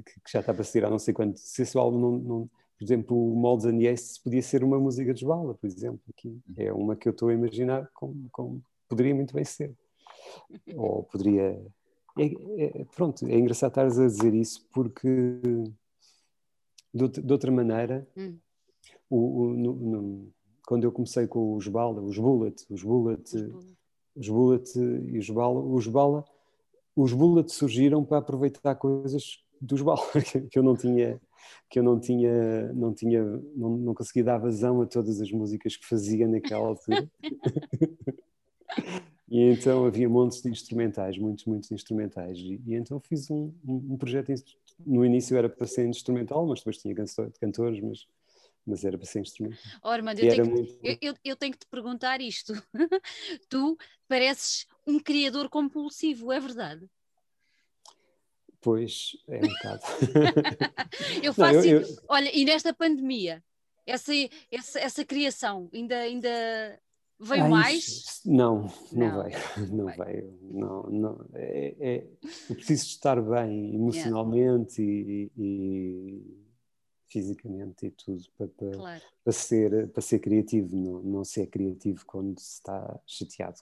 que, 0.03 0.31
já 0.31 0.41
está 0.41 0.55
para 0.55 0.65
sair 0.65 0.85
há 0.85 0.91
não 0.91 0.99
sei 0.99 1.13
quanto. 1.13 1.39
Se 1.39 1.63
esse 1.63 1.77
álbum 1.77 1.99
não, 1.99 2.11
não 2.19 2.51
por 2.79 2.85
exemplo, 2.85 3.33
o 3.33 3.35
Molds 3.35 3.65
and 3.65 3.79
Yes 3.81 4.19
podia 4.19 4.43
ser 4.43 4.63
uma 4.63 4.79
música 4.79 5.13
dos 5.13 5.23
Bala, 5.23 5.55
por 5.55 5.67
exemplo, 5.67 6.01
aqui. 6.11 6.39
É 6.57 6.73
uma 6.73 6.95
que 6.95 7.09
eu 7.09 7.13
estou 7.13 7.31
a 7.31 7.35
imaginar 7.35 7.91
como, 7.95 8.29
como 8.31 8.63
poderia 8.89 9.15
muito 9.15 9.35
bem 9.35 9.45
ser. 9.45 9.75
Ou 10.75 11.03
poderia. 11.05 11.61
É, 12.19 12.25
é, 12.65 12.85
pronto, 12.95 13.27
é 13.27 13.39
engraçado 13.39 13.71
estares 13.71 13.99
a 13.99 14.07
dizer 14.07 14.35
isso 14.35 14.67
porque 14.73 15.09
de, 16.93 17.09
de 17.09 17.33
outra 17.33 17.51
maneira. 17.51 18.07
Hum 18.17 18.39
o, 19.09 19.17
o 19.17 19.55
no, 19.55 19.75
no, 19.75 20.33
quando 20.67 20.85
eu 20.85 20.93
comecei 20.93 21.27
com 21.27 21.57
os 21.57 21.67
Bala, 21.69 22.01
os 22.01 22.19
Bullet, 22.19 22.65
os 22.69 22.83
Bullet, 22.83 23.23
os 24.15 24.29
Bullet 24.29 24.79
e 24.79 25.19
os 25.19 25.31
Bala, 25.31 25.61
os 25.61 25.87
Bala, 25.87 26.25
os 26.97 27.13
Bullet 27.13 27.53
surgiram 27.53 28.03
para 28.03 28.19
aproveitar 28.19 28.75
coisas 28.75 29.45
dos 29.61 29.83
Bala 29.83 30.01
que 30.51 30.59
eu 30.59 30.63
não 30.63 30.75
tinha 30.75 31.21
que 31.69 31.79
eu 31.79 31.83
não 31.83 32.01
tinha 32.01 32.73
não 32.73 32.95
tinha 32.95 33.23
não, 33.55 33.77
não 33.77 33.95
conseguia 33.95 34.25
dar 34.25 34.39
vazão 34.39 34.81
a 34.81 34.87
todas 34.87 35.21
as 35.21 35.31
músicas 35.31 35.77
que 35.77 35.87
fazia 35.87 36.27
naquela 36.27 36.67
altura. 36.67 37.09
E 39.29 39.41
então 39.41 39.85
havia 39.85 40.09
montes 40.09 40.41
de 40.41 40.49
instrumentais 40.49 41.19
muitos 41.19 41.47
muitos 41.47 41.73
instrumentais. 41.73 42.39
E, 42.39 42.61
e 42.65 42.75
então 42.75 43.01
fiz 43.01 43.29
um, 43.29 43.53
um, 43.67 43.97
projeto 43.97 44.33
no 44.87 45.05
início 45.05 45.37
era 45.37 45.49
para 45.49 45.67
ser 45.67 45.85
instrumental 45.85 46.47
mas 46.47 46.61
depois 46.61 46.79
tinha 46.79 46.95
cantores 47.41 47.81
mas 47.81 48.07
mas 48.67 48.85
era 48.85 48.99
para 48.99 49.07
ser 49.07 49.21
instrumento. 49.21 49.59
Armando, 49.83 50.19
eu 50.19 50.35
tenho, 50.35 50.51
muito... 50.51 50.79
eu, 50.83 50.99
eu, 51.01 51.15
eu 51.25 51.37
tenho, 51.37 51.53
que 51.53 51.61
te 51.61 51.67
perguntar 51.67 52.21
isto. 52.21 52.53
tu 53.49 53.79
pareces 54.09 54.67
um 54.87 54.99
criador 54.99 55.49
compulsivo, 55.49 56.33
é 56.33 56.41
verdade? 56.41 56.89
Pois, 58.61 59.17
é 59.29 59.37
um 59.37 59.49
bocado. 59.49 59.83
eu 61.23 61.33
faço. 61.33 61.59
Não, 61.59 61.65
eu, 61.65 61.81
eu... 61.83 61.97
Olha, 62.09 62.37
e 62.37 62.45
nesta 62.45 62.75
pandemia, 62.75 63.43
essa, 63.87 64.13
essa, 64.51 64.81
essa 64.81 65.05
criação 65.05 65.71
ainda, 65.73 65.97
ainda 65.99 66.29
veio 67.21 67.45
ah, 67.45 67.49
mais? 67.49 67.87
Isso, 67.87 68.21
não, 68.25 68.73
não, 68.93 69.07
não 69.07 69.23
veio. 69.23 69.39
Não 69.73 69.87
veio. 69.87 70.39
Não, 70.43 70.83
não, 70.91 71.27
é, 71.35 71.75
é, 71.79 72.07
eu 72.51 72.57
preciso 72.57 72.87
estar 72.87 73.21
bem 73.23 73.75
emocionalmente 73.75 74.83
yeah. 74.83 75.33
e, 75.37 76.27
e 76.33 76.46
fisicamente 77.17 77.87
e 77.87 77.91
tudo 77.91 78.23
para, 78.37 78.47
para, 78.49 78.71
claro. 78.73 79.03
para, 79.25 79.33
ser, 79.33 79.89
para 79.89 80.03
ser 80.03 80.19
criativo, 80.19 80.77
não, 80.77 81.03
não 81.03 81.25
ser 81.25 81.47
criativo 81.47 82.05
quando 82.07 82.39
se 82.39 82.53
está 82.55 83.01
chateado, 83.07 83.57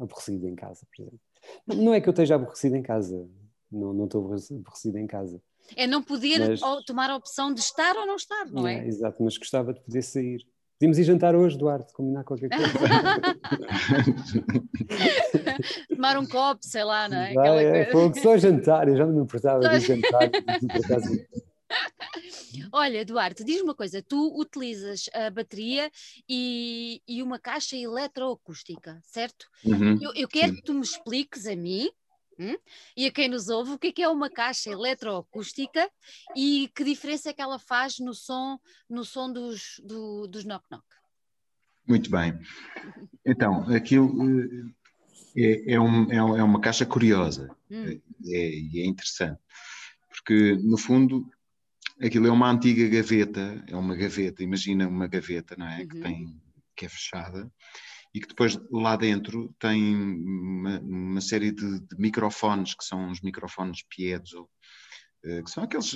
aborrecido 0.00 0.48
em 0.48 0.54
casa, 0.54 0.86
por 0.86 1.02
exemplo. 1.02 1.20
Não 1.66 1.92
é 1.92 2.00
que 2.00 2.08
eu 2.08 2.12
esteja 2.12 2.36
aborrecido 2.36 2.76
em 2.76 2.82
casa, 2.82 3.28
não, 3.70 3.92
não 3.92 4.06
estou 4.06 4.24
aborrecido 4.24 4.96
em 4.96 5.06
casa. 5.06 5.38
É 5.76 5.86
não 5.86 6.02
poder 6.02 6.48
mas, 6.48 6.60
tomar 6.86 7.10
a 7.10 7.16
opção 7.16 7.52
de 7.52 7.60
estar 7.60 7.94
ou 7.94 8.06
não 8.06 8.16
estar, 8.16 8.46
não 8.46 8.66
é? 8.66 8.78
é? 8.78 8.86
Exato, 8.86 9.22
mas 9.22 9.36
gostava 9.36 9.74
de 9.74 9.80
poder 9.80 10.00
sair. 10.02 10.46
Podíamos 10.78 10.98
ir 10.98 11.04
jantar 11.04 11.36
hoje, 11.36 11.58
Duarte, 11.58 11.92
combinar 11.92 12.24
qualquer 12.24 12.48
coisa. 12.48 12.64
Tomar 15.88 16.18
um 16.18 16.26
copo, 16.26 16.60
sei 16.62 16.84
lá, 16.84 17.08
não 17.08 17.16
é? 17.16 17.32
Vai, 17.32 17.64
é, 17.64 17.84
coisa... 17.86 18.20
Só 18.20 18.36
jantar, 18.36 18.86
eu 18.88 18.96
já 18.96 19.06
não 19.06 19.14
me 19.14 19.22
importava 19.22 19.66
de 19.68 19.80
jantar. 19.80 20.30
Por 20.30 20.84
acaso, 20.84 21.08
Olha, 22.72 22.98
Eduardo, 22.98 23.44
diz 23.44 23.60
uma 23.60 23.74
coisa: 23.74 24.02
tu 24.02 24.38
utilizas 24.38 25.08
a 25.12 25.30
bateria 25.30 25.90
e, 26.28 27.02
e 27.06 27.22
uma 27.22 27.38
caixa 27.38 27.76
eletroacústica, 27.76 29.00
certo? 29.04 29.46
Uhum, 29.64 29.98
eu, 30.00 30.12
eu, 30.14 30.28
quero 30.28 30.50
sim. 30.50 30.56
que 30.56 30.62
tu 30.62 30.74
me 30.74 30.82
expliques 30.82 31.46
a 31.46 31.56
mim 31.56 31.90
hum, 32.38 32.56
e 32.96 33.06
a 33.06 33.12
quem 33.12 33.28
nos 33.28 33.48
ouve 33.48 33.72
o 33.72 33.78
que 33.78 33.88
é, 33.88 33.92
que 33.92 34.02
é 34.02 34.08
uma 34.08 34.30
caixa 34.30 34.70
eletroacústica 34.70 35.90
e 36.36 36.70
que 36.74 36.84
diferença 36.84 37.30
é 37.30 37.32
que 37.32 37.42
ela 37.42 37.58
faz 37.58 37.98
no 37.98 38.14
som, 38.14 38.58
no 38.88 39.04
som 39.04 39.32
dos, 39.32 39.80
do, 39.84 40.26
dos 40.26 40.44
knock-knock. 40.44 40.84
Muito 41.86 42.10
bem. 42.10 42.38
Então, 43.26 43.68
aquilo 43.74 44.10
eh, 45.36 45.66
é, 45.68 45.74
é, 45.74 45.80
um, 45.80 46.10
é, 46.10 46.16
é 46.16 46.42
uma 46.42 46.60
caixa 46.60 46.86
curiosa 46.86 47.54
hum. 47.70 48.00
é, 48.26 48.80
é 48.80 48.86
interessante, 48.86 49.38
porque 50.08 50.54
no 50.62 50.78
fundo 50.78 51.28
aquilo 52.00 52.26
é 52.26 52.30
uma 52.30 52.50
antiga 52.50 52.88
gaveta, 52.88 53.64
é 53.68 53.76
uma 53.76 53.96
gaveta, 53.96 54.42
imagina 54.42 54.88
uma 54.88 55.06
gaveta, 55.06 55.54
não 55.56 55.66
é? 55.66 55.80
Uhum. 55.80 55.88
Que 55.88 56.00
tem 56.00 56.40
que 56.76 56.86
é 56.86 56.88
fechada 56.88 57.48
e 58.14 58.20
que 58.20 58.28
depois 58.28 58.58
lá 58.70 58.96
dentro 58.96 59.52
tem 59.58 59.94
uma, 59.96 60.78
uma 60.80 61.20
série 61.20 61.50
de, 61.50 61.80
de, 61.80 61.96
microfones 61.98 62.74
que 62.74 62.84
são 62.84 63.10
os 63.10 63.20
microfones 63.20 63.82
piezo 63.88 64.48
que 65.42 65.50
são 65.50 65.64
aqueles 65.64 65.94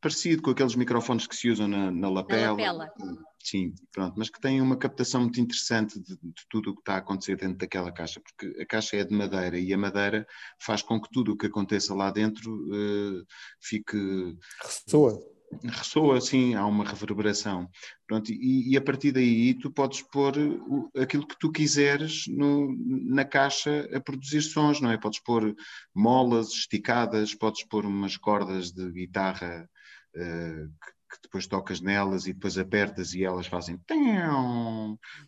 parecido 0.00 0.40
com 0.42 0.50
aqueles 0.50 0.76
microfones 0.76 1.26
que 1.26 1.34
se 1.34 1.50
usam 1.50 1.66
na, 1.66 1.90
na 1.90 2.08
lapela. 2.08 2.56
Na 2.56 2.72
lapela. 2.72 3.18
Sim, 3.42 3.74
pronto, 3.92 4.14
mas 4.16 4.30
que 4.30 4.40
têm 4.40 4.60
uma 4.60 4.76
captação 4.76 5.22
muito 5.22 5.40
interessante 5.40 6.00
de, 6.00 6.16
de, 6.16 6.46
tudo 6.48 6.70
o 6.70 6.74
que 6.74 6.80
está 6.80 6.94
a 6.94 6.98
acontecer 6.98 7.36
dentro 7.36 7.58
daquela 7.58 7.92
caixa, 7.92 8.20
porque 8.20 8.60
a 8.60 8.66
caixa 8.66 8.96
é 8.96 9.04
de 9.04 9.14
madeira 9.14 9.58
e 9.58 9.72
a 9.72 9.78
madeira 9.78 10.26
faz 10.60 10.82
com 10.82 11.00
que 11.00 11.08
tudo 11.12 11.32
o 11.32 11.36
que 11.36 11.46
aconteça 11.46 11.94
lá 11.94 12.10
dentro 12.10 12.52
uh, 12.52 13.24
fique. 13.60 14.36
Ressoa 14.62 15.35
ressoa 15.64 16.18
assim, 16.18 16.54
há 16.54 16.64
uma 16.66 16.84
reverberação. 16.84 17.68
Pronto, 18.06 18.30
e, 18.30 18.72
e, 18.72 18.76
a 18.76 18.80
partir 18.80 19.12
daí 19.12 19.54
tu 19.54 19.70
podes 19.70 20.02
pôr 20.02 20.36
o, 20.38 20.90
aquilo 20.96 21.26
que 21.26 21.38
tu 21.38 21.50
quiseres 21.50 22.24
no, 22.28 22.74
na 22.78 23.24
caixa 23.24 23.88
a 23.92 24.00
produzir 24.00 24.42
sons, 24.42 24.80
não 24.80 24.90
é? 24.90 24.98
Podes 24.98 25.20
pôr 25.20 25.54
molas 25.94 26.48
esticadas, 26.48 27.34
podes 27.34 27.64
pôr 27.66 27.84
umas 27.84 28.16
cordas 28.16 28.70
de 28.72 28.90
guitarra 28.92 29.68
uh, 30.14 30.68
que, 30.68 31.16
que, 31.16 31.22
depois 31.22 31.46
tocas 31.46 31.80
nelas 31.80 32.26
e 32.26 32.32
depois 32.32 32.58
apertas 32.58 33.14
e 33.14 33.24
elas 33.24 33.46
fazem 33.46 33.78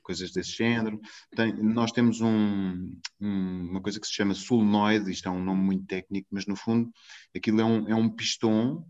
coisas 0.03 0.33
desse 0.33 0.53
género. 0.53 1.01
Tem, 1.35 1.53
nós 1.53 1.93
temos 1.93 2.21
um, 2.21 2.97
um, 3.21 3.71
uma 3.71 3.81
coisa 3.81 4.01
que 4.01 4.07
se 4.07 4.15
chama 4.15 4.35
solenoide, 4.35 5.11
isto 5.11 5.29
é 5.29 5.33
um 5.33 5.43
nome 5.43 5.63
muito 5.63 5.87
técnico, 5.87 6.29
mas 6.31 6.47
no 6.47 6.57
fundo 6.57 6.91
aquilo 7.37 7.61
é 7.61 7.65
um, 7.65 7.89
é 7.89 7.95
um 7.95 8.09
pistão 8.09 8.87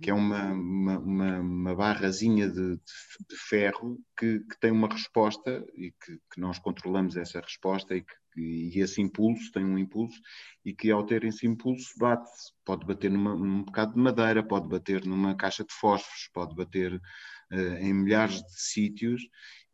que 0.00 0.10
é 0.10 0.14
uma, 0.14 0.52
uma, 0.52 0.98
uma, 0.98 1.40
uma 1.40 1.74
barrazinha 1.74 2.48
de, 2.48 2.76
de, 2.76 2.82
de 3.28 3.36
ferro 3.36 3.98
que, 4.18 4.40
que, 4.40 4.60
tem 4.60 4.70
uma 4.70 4.88
resposta 4.88 5.64
e 5.74 5.92
que, 5.92 6.18
que, 6.32 6.40
nós 6.40 6.58
controlamos 6.58 7.16
essa 7.16 7.40
resposta 7.40 7.94
e, 7.94 8.02
que, 8.02 8.14
e 8.40 8.80
esse 8.80 9.00
impulso 9.00 9.50
tem 9.52 9.64
um 9.64 9.78
impulso 9.78 10.20
e 10.64 10.72
que 10.72 10.90
ao 10.90 11.04
ter 11.04 11.24
esse 11.24 11.46
impulso 11.46 11.92
bate, 11.98 12.30
pode 12.64 12.86
bater 12.86 13.10
numa, 13.10 13.34
num 13.34 13.64
bocado 13.64 13.94
de 13.94 14.00
madeira, 14.00 14.42
pode 14.42 14.68
bater 14.68 15.04
numa 15.04 15.34
caixa 15.34 15.64
de 15.64 15.72
fósforos, 15.74 16.30
pode 16.32 16.54
bater 16.54 16.94
uh, 16.94 17.76
em 17.80 17.92
milhares 17.92 18.42
de 18.42 18.62
sítios 18.62 19.22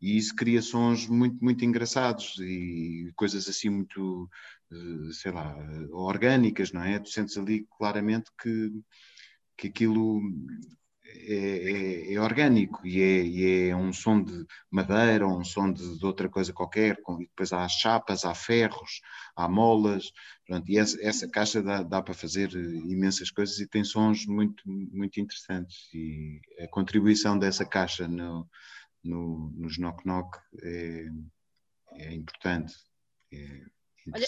e 0.00 0.16
isso 0.16 0.34
cria 0.34 0.62
sons 0.62 1.06
muito, 1.08 1.42
muito 1.42 1.64
engraçados 1.64 2.36
e 2.40 3.10
coisas 3.16 3.48
assim 3.48 3.68
muito, 3.68 4.30
eh, 4.72 5.12
sei 5.12 5.32
lá, 5.32 5.56
orgânicas, 5.90 6.72
não 6.72 6.82
é? 6.84 7.00
Tu 7.00 7.10
sentes 7.10 7.36
ali 7.36 7.66
claramente 7.76 8.30
que, 8.40 8.70
que 9.58 9.66
aquilo 9.66 10.22
é, 11.04 11.34
é, 11.34 12.14
é 12.14 12.20
orgânico 12.20 12.86
e 12.86 13.00
é, 13.02 13.22
e 13.22 13.68
é, 13.68 13.76
um 13.76 13.92
som 13.92 14.22
de 14.22 14.46
madeira 14.70 15.26
ou 15.26 15.38
um 15.38 15.44
som 15.44 15.70
de, 15.70 15.98
de 15.98 16.06
outra 16.06 16.28
coisa 16.28 16.52
qualquer, 16.52 17.02
com, 17.02 17.20
e 17.20 17.26
depois 17.26 17.52
há 17.52 17.68
chapas, 17.68 18.24
há 18.24 18.34
ferros, 18.34 19.00
há 19.36 19.48
molas, 19.48 20.12
pronto, 20.46 20.70
e 20.70 20.78
essa, 20.78 20.96
essa 21.02 21.28
caixa 21.28 21.62
dá, 21.62 21.82
dá, 21.82 22.00
para 22.00 22.14
fazer 22.14 22.50
imensas 22.52 23.30
coisas 23.30 23.58
e 23.58 23.66
tem 23.66 23.84
sons 23.84 24.26
muito, 24.26 24.62
muito 24.66 25.20
interessantes 25.20 25.92
e 25.92 26.40
a 26.60 26.68
contribuição 26.68 27.38
dessa 27.38 27.66
caixa 27.66 28.06
no, 28.06 28.48
no, 29.02 29.50
nos 29.56 29.76
Knock 29.76 30.06
Knock 30.06 30.38
é, 30.62 31.06
é 31.94 32.14
importante. 32.14 32.74
É 34.14 34.18
Olha, 34.18 34.26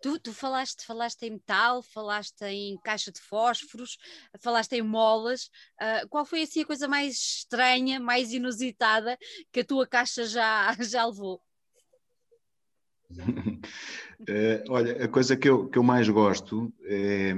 tu, 0.00 0.18
tu, 0.18 0.32
falaste, 0.32 0.84
falaste 0.84 1.22
em 1.24 1.30
metal, 1.30 1.82
falaste 1.82 2.42
em 2.42 2.78
caixa 2.78 3.10
de 3.10 3.20
fósforos, 3.20 3.98
falaste 4.40 4.72
em 4.74 4.82
molas. 4.82 5.50
Uh, 5.80 6.08
qual 6.08 6.24
foi 6.24 6.42
assim 6.42 6.62
a 6.62 6.66
coisa 6.66 6.86
mais 6.86 7.14
estranha, 7.14 7.98
mais 7.98 8.32
inusitada 8.32 9.18
que 9.52 9.60
a 9.60 9.64
tua 9.64 9.86
caixa 9.86 10.26
já, 10.26 10.74
já 10.80 11.04
levou? 11.06 11.42
uh, 13.10 13.60
olha, 14.68 15.04
a 15.04 15.08
coisa 15.08 15.36
que 15.36 15.48
eu, 15.48 15.68
que 15.68 15.78
eu 15.78 15.82
mais 15.82 16.08
gosto 16.08 16.72
é. 16.84 17.32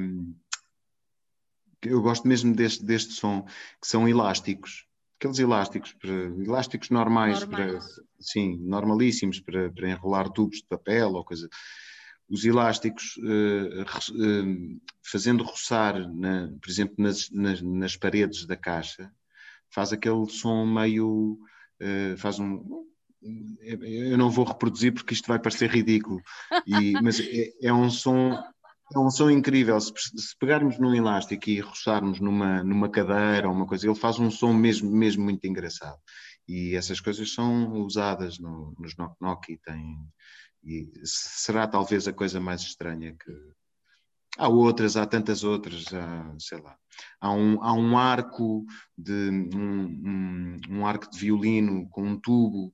Eu 1.81 2.03
gosto 2.03 2.27
mesmo 2.27 2.53
deste, 2.57 2.85
deste 2.85 3.13
som, 3.13 3.43
que 3.81 3.87
são 3.87 4.09
elásticos 4.09 4.88
aqueles 5.19 5.39
elásticos, 5.41 5.97
elásticos 6.05 6.91
normais, 6.91 7.45
para, 7.45 7.81
sim, 8.21 8.57
normalíssimos 8.61 9.41
para, 9.41 9.71
para 9.73 9.91
enrolar 9.91 10.31
tubos 10.31 10.59
de 10.59 10.67
papel 10.69 11.13
ou 11.13 11.25
coisa. 11.25 11.49
Os 12.31 12.45
elásticos, 12.45 13.17
uh, 13.17 13.83
uh, 13.83 14.81
fazendo 15.03 15.43
roçar, 15.43 15.99
na, 16.15 16.53
por 16.61 16.71
exemplo, 16.71 16.95
nas, 16.99 17.31
nas, 17.31 17.61
nas, 17.63 17.97
paredes 17.97 18.47
da 18.47 18.57
caixa, 18.57 19.11
faz 19.71 19.93
aquele 19.93 20.29
som 20.31 20.65
meio. 20.67 21.39
Uh, 21.81 22.17
faz 22.19 22.39
um. 22.39 22.87
Eu 23.21 24.17
não 24.17 24.31
vou 24.31 24.45
reproduzir 24.45 24.93
porque 24.93 25.15
isto 25.15 25.27
vai 25.27 25.41
parecer 25.41 25.69
ridículo, 25.69 26.21
e, 26.65 26.93
mas 27.03 27.19
é, 27.19 27.51
é 27.63 27.73
um 27.73 27.91
som 27.91 28.41
um 28.97 29.11
som 29.11 29.31
incrível. 29.31 29.79
Se, 29.81 29.93
se, 29.97 30.37
pegarmos 30.39 30.79
num 30.79 30.95
elástico 30.95 31.51
e 31.51 31.61
roçarmos 31.61 32.21
numa, 32.21 32.63
numa 32.63 32.89
cadeira 32.89 33.49
ou 33.49 33.55
uma 33.55 33.67
coisa, 33.67 33.87
ele 33.87 33.95
faz 33.95 34.19
um 34.19 34.31
som 34.31 34.53
mesmo, 34.53 34.91
mesmo 34.91 35.25
muito 35.25 35.47
engraçado. 35.47 35.99
E 36.47 36.75
essas 36.75 37.01
coisas 37.01 37.33
são 37.33 37.73
usadas 37.83 38.39
no, 38.39 38.75
nos 38.79 38.97
Knock 38.97 39.15
Knock 39.21 39.53
e 39.53 39.59
tem. 39.59 39.99
E 40.65 40.91
será 41.05 41.67
talvez 41.67 42.09
a 42.09 42.13
coisa 42.13 42.41
mais 42.41 42.63
estranha 42.63 43.15
que. 43.15 43.33
Há 44.37 44.49
outras, 44.49 44.97
há 44.97 45.05
tantas 45.05 45.43
outras, 45.43 45.87
há, 45.93 46.35
sei 46.39 46.59
lá. 46.61 46.77
Há 47.21 47.33
um, 47.33 47.63
há 47.63 47.73
um 47.73 47.99
arco 47.99 48.65
de 48.97 49.31
um, 49.31 49.51
um, 49.57 50.61
um 50.71 50.87
arco 50.87 51.11
de 51.11 51.19
violino 51.19 51.89
com 51.89 52.03
um 52.05 52.21
tubo 52.21 52.73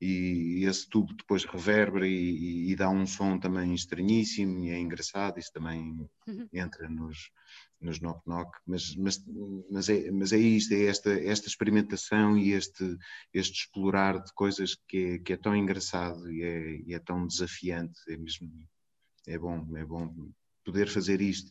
e 0.00 0.64
esse 0.64 0.88
tubo 0.88 1.14
depois 1.14 1.44
reverbera 1.44 2.06
e, 2.06 2.70
e, 2.70 2.76
dá 2.76 2.90
um 2.90 3.06
som 3.06 3.38
também 3.38 3.74
estranhíssimo 3.74 4.64
e 4.64 4.70
é 4.70 4.78
engraçado, 4.78 5.38
isso 5.38 5.50
também 5.52 6.06
uhum. 6.26 6.48
entra 6.52 6.88
nos, 6.88 7.30
nos 7.80 8.00
knock 8.00 8.20
knock, 8.26 8.50
mas, 8.66 8.94
mas, 8.96 9.24
mas, 9.70 9.88
é, 9.88 10.10
mas 10.10 10.32
é 10.32 10.38
isto, 10.38 10.74
é 10.74 10.84
esta, 10.84 11.10
esta 11.12 11.48
experimentação 11.48 12.36
e 12.36 12.52
este, 12.52 12.96
este 13.32 13.60
explorar 13.60 14.22
de 14.22 14.32
coisas 14.34 14.76
que 14.86 14.98
é, 14.98 15.18
que 15.18 15.32
é 15.32 15.36
tão 15.36 15.56
engraçado 15.56 16.30
e 16.30 16.42
é, 16.42 16.76
e 16.86 16.94
é 16.94 16.98
tão 16.98 17.26
desafiante, 17.26 17.98
é 18.08 18.16
mesmo, 18.18 18.50
é 19.26 19.38
bom, 19.38 19.66
é 19.76 19.84
bom 19.84 20.30
poder 20.62 20.88
fazer 20.88 21.22
isto. 21.22 21.50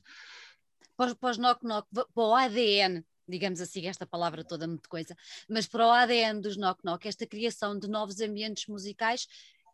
Para 0.95 1.15
os 1.31 1.37
knock 1.37 1.65
knock, 1.65 1.87
para 1.91 2.05
o 2.15 2.35
ADN 2.35 3.03
digamos 3.27 3.61
assim, 3.61 3.87
esta 3.87 4.05
palavra 4.05 4.43
toda 4.43 4.67
muito 4.67 4.89
coisa, 4.89 5.15
mas 5.49 5.67
para 5.67 5.85
o 5.85 5.91
ADN 5.91 6.41
dos 6.41 6.57
Knock 6.57 6.83
Knock, 6.83 7.07
esta 7.07 7.25
criação 7.25 7.77
de 7.77 7.87
novos 7.87 8.21
ambientes 8.21 8.67
musicais 8.67 9.27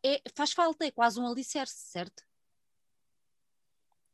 é, 0.04 0.22
faz 0.34 0.52
falta, 0.52 0.86
é 0.86 0.92
quase 0.92 1.20
um 1.20 1.28
alicerce, 1.28 1.76
certo? 1.76 2.24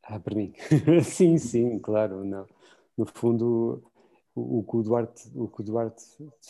Ah, 0.03 0.19
para 0.19 0.35
mim. 0.35 0.53
sim, 1.03 1.37
sim, 1.37 1.79
claro. 1.79 2.23
Não. 2.23 2.47
No 2.97 3.05
fundo, 3.05 3.83
o, 4.33 4.59
o, 4.59 4.63
que 4.63 4.77
o, 4.77 4.83
Duarte, 4.83 5.29
o 5.35 5.47
que 5.47 5.61
o 5.61 5.63
Duarte 5.63 6.03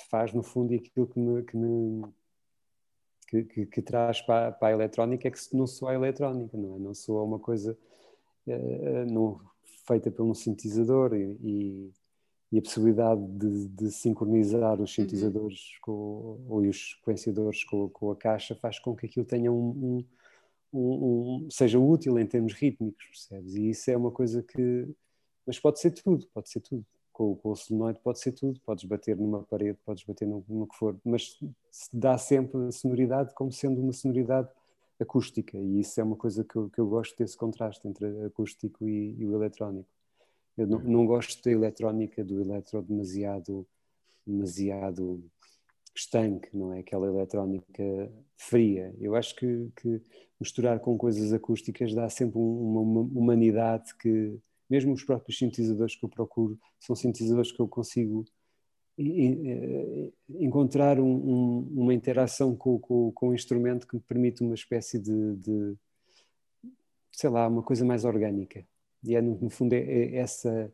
faz, 0.10 0.34
no 0.34 0.44
fundo, 0.44 0.74
e 0.74 0.78
aquilo 0.78 1.08
que 1.08 1.20
me, 1.20 1.44
que, 1.44 1.58
me 1.58 2.08
que, 3.28 3.44
que, 3.44 3.66
que, 3.66 3.82
traz 3.82 4.22
para, 4.22 4.52
para 4.52 4.68
a 4.70 4.72
eletrónica 4.72 5.28
é 5.28 5.32
que 5.32 5.40
não 5.54 5.66
soa 5.66 5.92
a 5.92 5.96
eletrónica, 5.96 6.56
não 6.56 6.76
é? 6.76 6.80
Não 6.80 6.94
soa 6.94 7.24
uma 7.24 7.40
coisa 7.40 7.78
uh, 8.46 9.12
não, 9.12 9.42
feita 9.88 10.12
por 10.12 10.24
um 10.24 10.34
sintetizador 10.34 11.16
e, 11.16 11.38
e 11.42 11.94
e 12.52 12.60
a 12.60 12.62
possibilidade 12.62 13.22
de, 13.28 13.68
de 13.68 13.92
sincronizar 13.92 14.76
os 14.76 14.80
uhum. 14.80 14.88
sintetizadores 14.88 15.60
uhum. 15.60 15.80
com, 15.82 16.46
ou 16.48 16.62
os 16.62 16.92
sequenciadores 16.92 17.64
com, 17.64 17.90
com, 17.90 18.12
a 18.12 18.16
caixa 18.16 18.56
faz 18.56 18.80
com 18.80 18.96
que 18.96 19.06
aquilo 19.06 19.26
tenha 19.26 19.52
um, 19.52 20.04
um, 20.74 20.80
um, 20.80 21.48
seja 21.52 21.78
útil 21.78 22.18
em 22.18 22.26
termos 22.26 22.54
rítmicos, 22.54 23.06
percebes? 23.06 23.56
E 23.56 23.70
isso 23.70 23.92
é 23.92 23.98
uma 23.98 24.12
coisa 24.12 24.42
que. 24.42 24.88
Mas 25.46 25.60
pode 25.60 25.80
ser 25.80 25.92
tudo, 25.92 26.28
pode 26.34 26.50
ser 26.50 26.62
tudo. 26.62 26.86
Com, 27.12 27.36
com 27.36 27.52
o 27.52 27.56
solenoide 27.56 28.00
pode 28.00 28.20
ser 28.20 28.32
tudo, 28.32 28.60
podes 28.62 28.84
bater 28.84 29.18
numa 29.18 29.42
parede, 29.44 29.78
podes 29.84 30.04
bater 30.04 30.28
no, 30.28 30.46
no 30.48 30.68
que 30.68 30.78
for, 30.78 30.96
mas 31.04 31.36
dá 31.92 32.16
sempre 32.16 32.68
a 32.68 32.72
sonoridade 32.72 33.34
como 33.34 33.52
sendo 33.52 33.82
uma 33.82 33.92
sonoridade 33.92 34.50
acústica, 35.00 35.58
e 35.58 35.80
isso 35.80 36.00
é 36.00 36.04
uma 36.04 36.16
coisa 36.16 36.44
que 36.44 36.56
eu, 36.56 36.70
que 36.70 36.80
eu 36.80 36.88
gosto 36.88 37.18
desse 37.18 37.36
contraste 37.36 37.88
entre 37.88 38.06
acústico 38.26 38.88
e, 38.88 39.16
e 39.18 39.26
o 39.26 39.34
eletrónico. 39.34 39.90
Eu 40.58 40.68
não, 40.68 40.80
não 40.80 41.06
gosto 41.06 41.44
da 41.44 41.52
eletrónica, 41.52 42.24
do 42.24 42.42
eletro 42.42 42.82
demasiado, 42.82 43.68
demasiado 44.26 45.24
estanque, 45.96 46.50
não 46.54 46.74
é? 46.74 46.80
Aquela 46.80 47.08
eletrónica 47.08 48.12
fria. 48.36 48.94
Eu 49.00 49.16
acho 49.16 49.36
que, 49.36 49.70
que 49.76 50.02
misturar 50.40 50.80
com 50.80 50.98
coisas 50.98 51.34
acústicas 51.34 51.94
dá 51.94 52.10
sempre 52.10 52.38
uma, 52.40 52.82
uma, 52.82 53.02
humanidade 53.02 53.96
que, 53.98 54.40
mesmo 54.70 54.94
os 54.94 55.04
próprios 55.04 55.38
sintetizadores 55.38 55.96
que 55.96 56.04
eu 56.04 56.10
procuro, 56.10 56.60
são 56.80 56.96
sintetizadores 56.96 57.52
que 57.52 57.60
eu 57.60 57.68
consigo 57.68 58.26
eh, 59.00 60.12
encontrar 60.30 61.00
um, 61.00 61.06
um, 61.06 61.82
uma 61.84 61.94
interação 61.94 62.56
com, 62.56 62.80
com, 62.80 63.12
com, 63.12 63.30
o 63.30 63.34
instrumento 63.34 63.88
que 63.88 63.96
me 63.96 64.02
permite 64.02 64.42
uma 64.42 64.56
espécie 64.56 65.00
de, 65.00 65.36
de 65.36 65.76
sei 67.12 67.30
lá, 67.30 67.48
uma 67.48 67.64
coisa 67.64 67.86
mais 67.86 68.06
orgânica. 68.06 68.66
E 69.04 69.16
é, 69.16 69.22
no, 69.22 69.50
fundo, 69.50 69.74
é, 69.74 69.80
é, 69.80 70.16
essa 70.18 70.72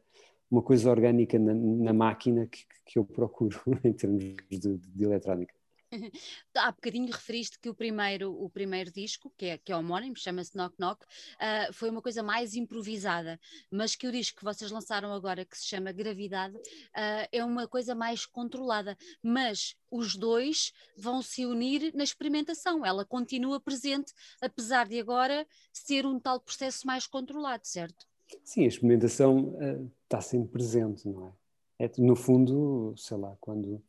uma 0.50 0.62
coisa 0.62 0.90
orgânica 0.92 1.40
na, 1.40 1.54
na 1.54 1.94
máquina 1.94 2.46
que, 2.46 2.64
que, 2.86 3.00
eu 3.00 3.06
procuro 3.06 3.60
em 3.84 3.92
termos 3.92 4.24
de, 4.50 4.78
de 4.78 5.04
eletrónica. 5.04 5.54
Há 6.56 6.72
bocadinho 6.72 7.12
referiste 7.12 7.60
que 7.60 7.70
o 7.70 7.74
primeiro, 7.74 8.32
o 8.32 8.50
primeiro 8.50 8.92
disco, 8.92 9.32
que 9.38 9.46
é, 9.46 9.58
que 9.58 9.72
é 9.72 9.76
homónimo, 9.76 10.18
chama-se 10.18 10.56
Knock 10.56 10.76
Knock, 10.80 11.04
uh, 11.04 11.74
foi 11.74 11.90
uma 11.90 12.02
coisa 12.02 12.24
mais 12.24 12.56
improvisada, 12.56 13.40
mas 13.72 13.96
que 13.96 14.08
o 14.08 14.12
disco 14.12 14.40
que 14.40 14.44
vocês 14.44 14.72
lançaram 14.72 15.14
agora, 15.14 15.46
que 15.46 15.58
se 15.58 15.66
chama 15.68 15.92
Gravidade, 15.92 16.56
uh, 16.56 17.28
é 17.32 17.44
uma 17.44 17.68
coisa 17.68 17.94
mais 17.96 18.26
controlada. 18.26 18.98
Mas 19.22 19.76
os 19.90 20.16
dois 20.16 20.72
vão 20.98 21.22
se 21.22 21.46
unir 21.46 21.94
na 21.94 22.04
experimentação, 22.04 22.86
ela 22.86 23.06
continua 23.06 23.60
presente, 23.60 24.14
apesar 24.42 24.88
de 24.88 25.00
agora 25.00 25.48
ser 25.72 26.06
um 26.06 26.20
tal 26.20 26.40
processo 26.40 26.86
mais 26.88 27.06
controlado, 27.06 27.66
certo? 27.68 28.13
Sim, 28.44 28.64
a 28.64 28.68
experimentação 28.68 29.56
uh, 29.56 29.92
está 30.04 30.22
sempre 30.22 30.50
presente, 30.50 31.08
não 31.08 31.34
é? 31.80 31.86
é? 31.86 31.92
No 31.98 32.16
fundo, 32.16 32.94
sei 32.98 33.18
lá, 33.18 33.36
quando 33.40 33.82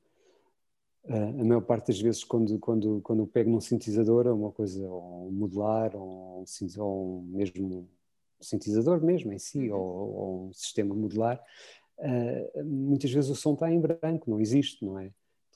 uh, 1.04 1.40
a 1.40 1.44
maior 1.44 1.62
parte 1.62 1.88
das 1.88 2.00
vezes 2.00 2.24
quando, 2.24 2.59
quando, 2.59 3.00
quando 3.02 3.20
eu 3.20 3.26
pego 3.26 3.50
num 3.50 3.61
sintetizador, 3.61 4.26
é 4.26 4.33
uma 4.33 4.50
coisa, 4.50 4.87
ou 4.88 5.28
um 5.28 5.33
modular, 5.33 5.94
ou, 5.96 6.40
um, 6.40 6.83
ou 6.83 7.22
mesmo 7.22 7.66
um 7.66 7.87
sintetizador 8.40 9.02
mesmo 9.02 9.33
em 9.33 9.38
si, 9.38 9.70
uhum. 9.70 9.78
ou, 9.78 10.14
ou, 10.14 10.48
um 10.48 10.52
sistema 10.52 10.94
modular, 10.94 11.42
uh, 11.98 12.64
muitas 12.64 13.11
vezes 13.11 13.31
o 13.31 13.35
som 13.35 13.54
está 13.54 13.71
em 13.71 13.81
branco, 13.81 14.31
não 14.31 14.40
existe, 14.40 14.85
não 14.85 14.98
é? 14.98 15.10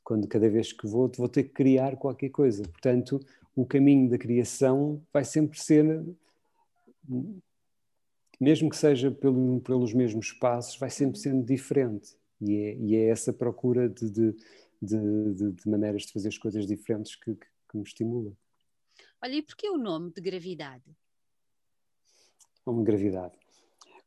Quando 0.04 0.26
cada 0.26 0.48
vez 0.48 0.72
que 0.72 0.86
vou, 0.86 1.10
vou 1.16 1.28
ter 1.28 1.44
que 1.44 1.50
criar 1.50 1.96
qualquer 1.96 2.30
coisa. 2.30 2.62
Portanto, 2.62 3.20
o 3.54 3.66
caminho 3.66 4.08
da 4.08 4.16
criação 4.16 5.02
vai 5.12 5.22
sempre 5.22 5.60
ser 5.60 6.02
mesmo 8.40 8.70
que 8.70 8.76
seja 8.76 9.10
pelo, 9.10 9.60
pelos 9.60 9.92
mesmos 9.92 10.32
passos, 10.32 10.78
vai 10.78 10.90
sempre 10.90 11.18
uhum. 11.18 11.22
sendo 11.22 11.44
diferente. 11.44 12.16
E 12.40 12.54
é, 12.56 12.76
e 12.76 12.96
é 12.96 13.08
essa 13.08 13.32
procura 13.32 13.88
de, 13.88 14.10
de, 14.10 14.32
de, 14.80 15.52
de, 15.52 15.68
maneiras 15.68 16.02
de 16.02 16.12
fazer 16.12 16.28
as 16.28 16.38
coisas 16.38 16.66
diferentes 16.66 17.16
que, 17.16 17.34
que, 17.34 17.46
que 17.70 17.76
me 17.76 17.82
estimula. 17.82 18.32
Olha, 19.20 19.34
e 19.34 19.42
porquê 19.42 19.68
o 19.68 19.76
nome 19.76 20.12
de 20.12 20.20
gravidade? 20.20 20.84
Nome 22.64 22.84
gravidade. 22.84 23.34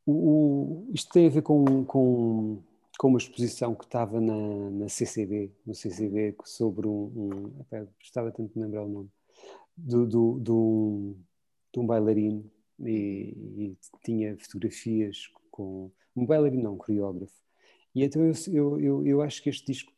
O, 0.06 0.12
o, 0.14 0.92
isto 0.94 1.12
tem 1.12 1.28
a 1.28 1.30
ver 1.30 1.42
com, 1.42 1.84
com, 1.84 2.64
com 2.98 3.08
uma 3.08 3.18
exposição 3.18 3.76
que 3.76 3.84
estava 3.84 4.22
na, 4.22 4.70
na 4.72 4.88
CCB, 4.88 5.52
no 5.66 5.76
CCB, 5.76 6.36
sobre 6.46 6.88
um, 6.88 7.12
um 7.14 7.66
estava 8.00 8.32
tanto 8.32 8.54
de 8.54 8.60
lembrar 8.60 8.84
o 8.84 8.88
nome, 8.88 9.10
do, 9.76 10.08
do, 10.08 10.40
do, 10.40 11.16
de 11.74 11.80
um 11.80 11.86
bailarino 11.86 12.50
e, 12.88 13.34
e, 13.58 13.78
tinha 14.04 14.38
fotografias 14.38 15.30
com 15.50 15.92
um 16.16 16.26
bailarino, 16.26 16.64
não, 16.64 16.74
um 16.74 16.78
coreógrafo. 16.78 17.34
E 17.94 18.04
então 18.04 18.24
eu, 18.24 18.34
eu, 18.48 18.80
eu, 18.80 19.08
eu 19.08 19.22
acho 19.22 19.42
que 19.44 19.50
este 19.50 19.66
disco 19.66 19.92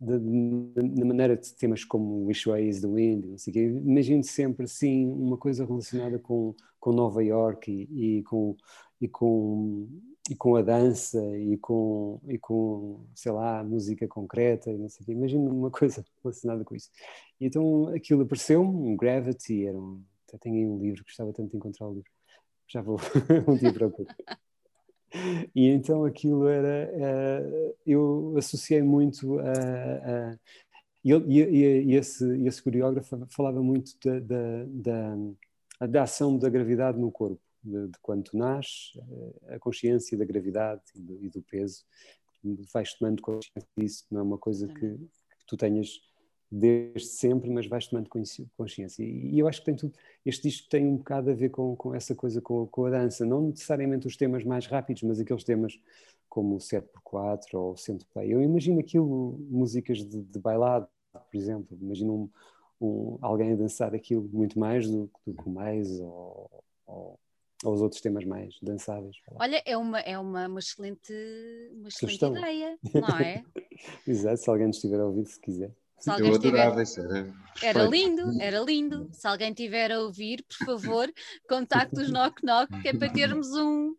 na 0.00 1.04
maneira 1.04 1.36
de 1.36 1.54
temas 1.54 1.84
como 1.84 2.26
Wish 2.26 2.48
Way 2.48 2.68
is 2.68 2.80
the 2.80 2.86
Wind, 2.88 3.24
não 3.24 3.38
sei 3.38 3.50
o 3.50 3.54
quê, 3.54 3.64
imagino 3.84 4.22
sempre 4.22 4.64
assim 4.64 5.06
uma 5.06 5.36
coisa 5.36 5.64
relacionada 5.64 6.18
com, 6.18 6.54
com 6.78 6.92
Nova 6.92 7.22
York 7.22 7.70
e, 7.70 8.18
e, 8.18 8.22
com, 8.24 8.56
e, 9.00 9.08
com, 9.08 9.88
e 10.28 10.34
com 10.34 10.56
a 10.56 10.62
dança 10.62 11.20
e 11.38 11.56
com, 11.58 12.20
e 12.28 12.38
com, 12.38 13.04
sei 13.14 13.32
lá, 13.32 13.62
música 13.64 14.06
concreta 14.06 14.70
e 14.70 14.76
não 14.76 14.88
sei 14.88 15.02
o 15.02 15.06
quê. 15.06 15.12
Imagino 15.12 15.50
uma 15.50 15.70
coisa 15.72 16.04
relacionada 16.22 16.64
com 16.64 16.74
isso. 16.74 16.90
E 17.40 17.46
então 17.46 17.88
aquilo 17.88 18.22
apareceu-me, 18.22 18.68
um 18.68 18.96
Gravity, 18.96 19.66
era 19.66 19.78
um, 19.78 20.02
até 20.34 20.50
tenho 20.50 20.56
aí 20.56 20.66
um 20.66 20.78
livro, 20.78 21.04
gostava 21.04 21.32
tanto 21.32 21.50
de 21.50 21.56
encontrar 21.56 21.88
o 21.88 21.94
livro. 21.94 22.10
Já 22.68 22.82
vou 22.82 22.98
um 23.48 23.56
dia 23.56 23.72
procurar. 23.72 24.16
E 25.54 25.68
então 25.68 26.04
aquilo 26.04 26.48
era. 26.48 26.90
Uh, 26.92 27.74
eu 27.86 28.34
associei 28.36 28.82
muito 28.82 29.38
a. 29.38 30.32
a 30.32 30.38
e, 31.04 31.12
e, 31.12 31.82
e, 31.90 31.94
esse, 31.94 32.24
esse 32.46 32.62
coreógrafo 32.62 33.26
falava 33.28 33.62
muito 33.62 33.92
da, 34.02 34.20
da, 34.20 34.64
da, 34.66 35.86
da 35.86 36.02
ação 36.02 36.38
da 36.38 36.48
gravidade 36.48 36.98
no 36.98 37.12
corpo, 37.12 37.42
de, 37.62 37.88
de 37.88 37.98
quando 38.00 38.24
tu 38.24 38.38
nasces, 38.38 38.96
eh, 38.96 39.56
a 39.56 39.58
consciência 39.58 40.16
da 40.16 40.24
gravidade 40.24 40.80
e 40.94 41.00
do, 41.00 41.22
e 41.22 41.28
do 41.28 41.42
peso, 41.42 41.84
vais 42.72 42.94
tomando 42.94 43.20
consciência 43.20 43.68
disso, 43.76 44.06
não 44.10 44.20
é 44.20 44.22
uma 44.22 44.38
coisa 44.38 44.66
que, 44.66 44.96
que 44.96 45.46
tu 45.46 45.58
tenhas 45.58 46.00
desde 46.56 47.08
sempre, 47.08 47.50
mas 47.50 47.66
vais 47.66 47.88
tomando 47.88 48.08
consciência. 48.08 49.02
E 49.02 49.36
eu 49.36 49.48
acho 49.48 49.58
que 49.58 49.66
tem 49.66 49.74
tudo, 49.74 49.92
este 50.24 50.48
disco 50.48 50.68
tem 50.68 50.86
um 50.86 50.96
bocado 50.96 51.30
a 51.30 51.34
ver 51.34 51.50
com, 51.50 51.74
com 51.74 51.92
essa 51.92 52.14
coisa, 52.14 52.40
com, 52.40 52.64
com, 52.68 52.86
a 52.86 52.90
dança, 52.90 53.26
não 53.26 53.48
necessariamente 53.48 54.06
os 54.06 54.16
temas 54.16 54.44
mais 54.44 54.66
rápidos, 54.66 55.02
mas 55.02 55.18
aqueles 55.18 55.42
temas 55.42 55.78
como 56.28 56.54
o 56.54 56.58
7x4 56.58 57.54
ou 57.54 57.72
o 57.72 57.76
Centoplay. 57.76 58.32
Eu 58.32 58.40
imagino 58.40 58.78
aquilo, 58.78 59.36
músicas 59.50 59.98
de, 59.98 60.22
de 60.22 60.38
bailado, 60.38 60.86
por 61.12 61.36
exemplo, 61.36 61.76
imagino 61.80 62.30
um, 62.80 62.86
um, 62.86 63.18
alguém 63.20 63.52
a 63.52 63.56
dançar 63.56 63.92
aquilo 63.92 64.28
muito 64.32 64.56
mais 64.56 64.88
do, 64.88 65.10
do 65.26 65.34
que 65.34 65.48
o 65.48 65.50
mais 65.50 65.90
ou, 66.00 66.64
ou, 66.86 67.18
ou, 67.64 67.72
os 67.72 67.82
outros 67.82 68.00
temas 68.00 68.24
mais 68.24 68.56
dançáveis. 68.62 69.16
Olha, 69.32 69.60
é 69.66 69.76
uma, 69.76 69.98
é 70.00 70.16
uma, 70.16 70.46
uma 70.46 70.60
excelente, 70.60 71.12
uma 71.72 71.88
excelente 71.88 72.24
ideia, 72.24 72.78
não 72.94 73.18
é? 73.18 73.44
Exato, 74.06 74.36
se 74.36 74.48
alguém 74.48 74.70
estiver 74.70 75.00
a 75.00 75.06
ouvir, 75.06 75.26
se 75.26 75.40
quiser. 75.40 75.72
Se 75.98 76.10
alguém 76.10 76.28
Eu 76.30 76.34
adorava 76.34 76.82
isso, 76.82 77.00
era, 77.00 77.34
era 77.62 77.84
lindo, 77.84 78.22
era 78.40 78.60
lindo. 78.60 79.08
Se 79.12 79.26
alguém 79.26 79.52
tiver 79.54 79.92
a 79.92 80.00
ouvir, 80.00 80.44
por 80.44 80.66
favor, 80.66 81.12
contacte 81.48 82.00
os 82.00 82.10
Knock 82.10 82.44
Knock, 82.44 82.82
que 82.82 82.88
é 82.88 82.94
para 82.94 83.12
termos 83.12 83.52
um, 83.54 83.94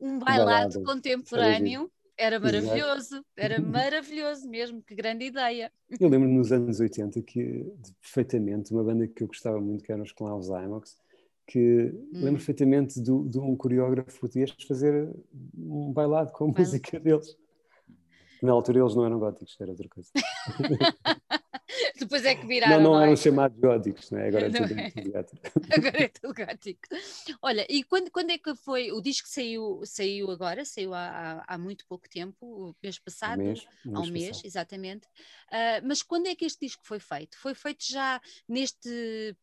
um 0.00 0.18
bailado, 0.18 0.82
contemporâneo. 0.82 1.90
Era 2.16 2.38
maravilhoso, 2.38 3.24
era 3.34 3.58
maravilhoso 3.58 4.46
mesmo, 4.46 4.82
que 4.82 4.94
grande 4.94 5.24
ideia. 5.24 5.72
Eu 5.98 6.08
lembro 6.08 6.28
nos 6.28 6.52
anos 6.52 6.78
80 6.78 7.22
que, 7.22 7.66
perfeitamente, 8.02 8.72
uma 8.72 8.84
banda 8.84 9.08
que 9.08 9.22
eu 9.22 9.26
gostava 9.26 9.58
muito, 9.58 9.82
que 9.82 9.90
eram 9.90 10.02
os 10.02 10.12
Klaus 10.12 10.48
Imox, 10.48 10.98
que 11.46 11.94
hum. 11.94 12.10
lembro 12.12 12.34
perfeitamente 12.34 13.00
de, 13.00 13.28
de 13.28 13.38
um 13.38 13.56
coreógrafo 13.56 14.20
português 14.20 14.54
fazer 14.68 15.10
um 15.56 15.92
bailado 15.92 16.30
com 16.32 16.44
a 16.44 16.48
música 16.48 17.00
deles. 17.00 17.36
Na 18.42 18.52
altura 18.52 18.80
eles 18.80 18.94
não 18.94 19.04
eram 19.04 19.18
góticos, 19.18 19.56
era 19.60 19.70
outra 19.70 19.88
coisa. 19.88 20.10
Depois 21.98 22.24
é 22.24 22.34
que 22.34 22.46
viraram. 22.46 22.82
Não, 22.82 22.92
não 22.92 23.02
eram 23.02 23.16
chamados 23.16 23.58
góticos, 23.58 24.10
não 24.10 24.18
é? 24.18 24.28
Agora 24.28 24.46
é 24.46 24.50
tudo, 24.50 24.78
é. 24.78 24.90
tudo 24.90 25.12
gótico. 25.12 25.42
Agora 25.70 26.02
é 26.02 26.08
tudo 26.08 26.34
gótico. 26.34 26.88
Olha, 27.42 27.66
e 27.68 27.84
quando, 27.84 28.10
quando 28.10 28.30
é 28.30 28.38
que 28.38 28.54
foi? 28.54 28.90
O 28.92 29.00
disco 29.00 29.28
saiu, 29.28 29.80
saiu 29.84 30.30
agora, 30.30 30.64
saiu 30.64 30.94
há, 30.94 31.44
há 31.46 31.58
muito 31.58 31.86
pouco 31.86 32.08
tempo, 32.08 32.36
o 32.40 32.74
mês 32.82 32.98
passado, 32.98 33.38
mês, 33.38 33.66
um 33.86 33.96
há 33.96 34.00
um 34.00 34.06
mês, 34.06 34.12
mês 34.12 34.42
exatamente. 34.44 35.06
Uh, 35.48 35.86
mas 35.86 36.02
quando 36.02 36.26
é 36.26 36.34
que 36.34 36.44
este 36.44 36.66
disco 36.66 36.82
foi 36.84 36.98
feito? 36.98 37.38
Foi 37.38 37.54
feito 37.54 37.84
já 37.86 38.20
neste 38.48 39.36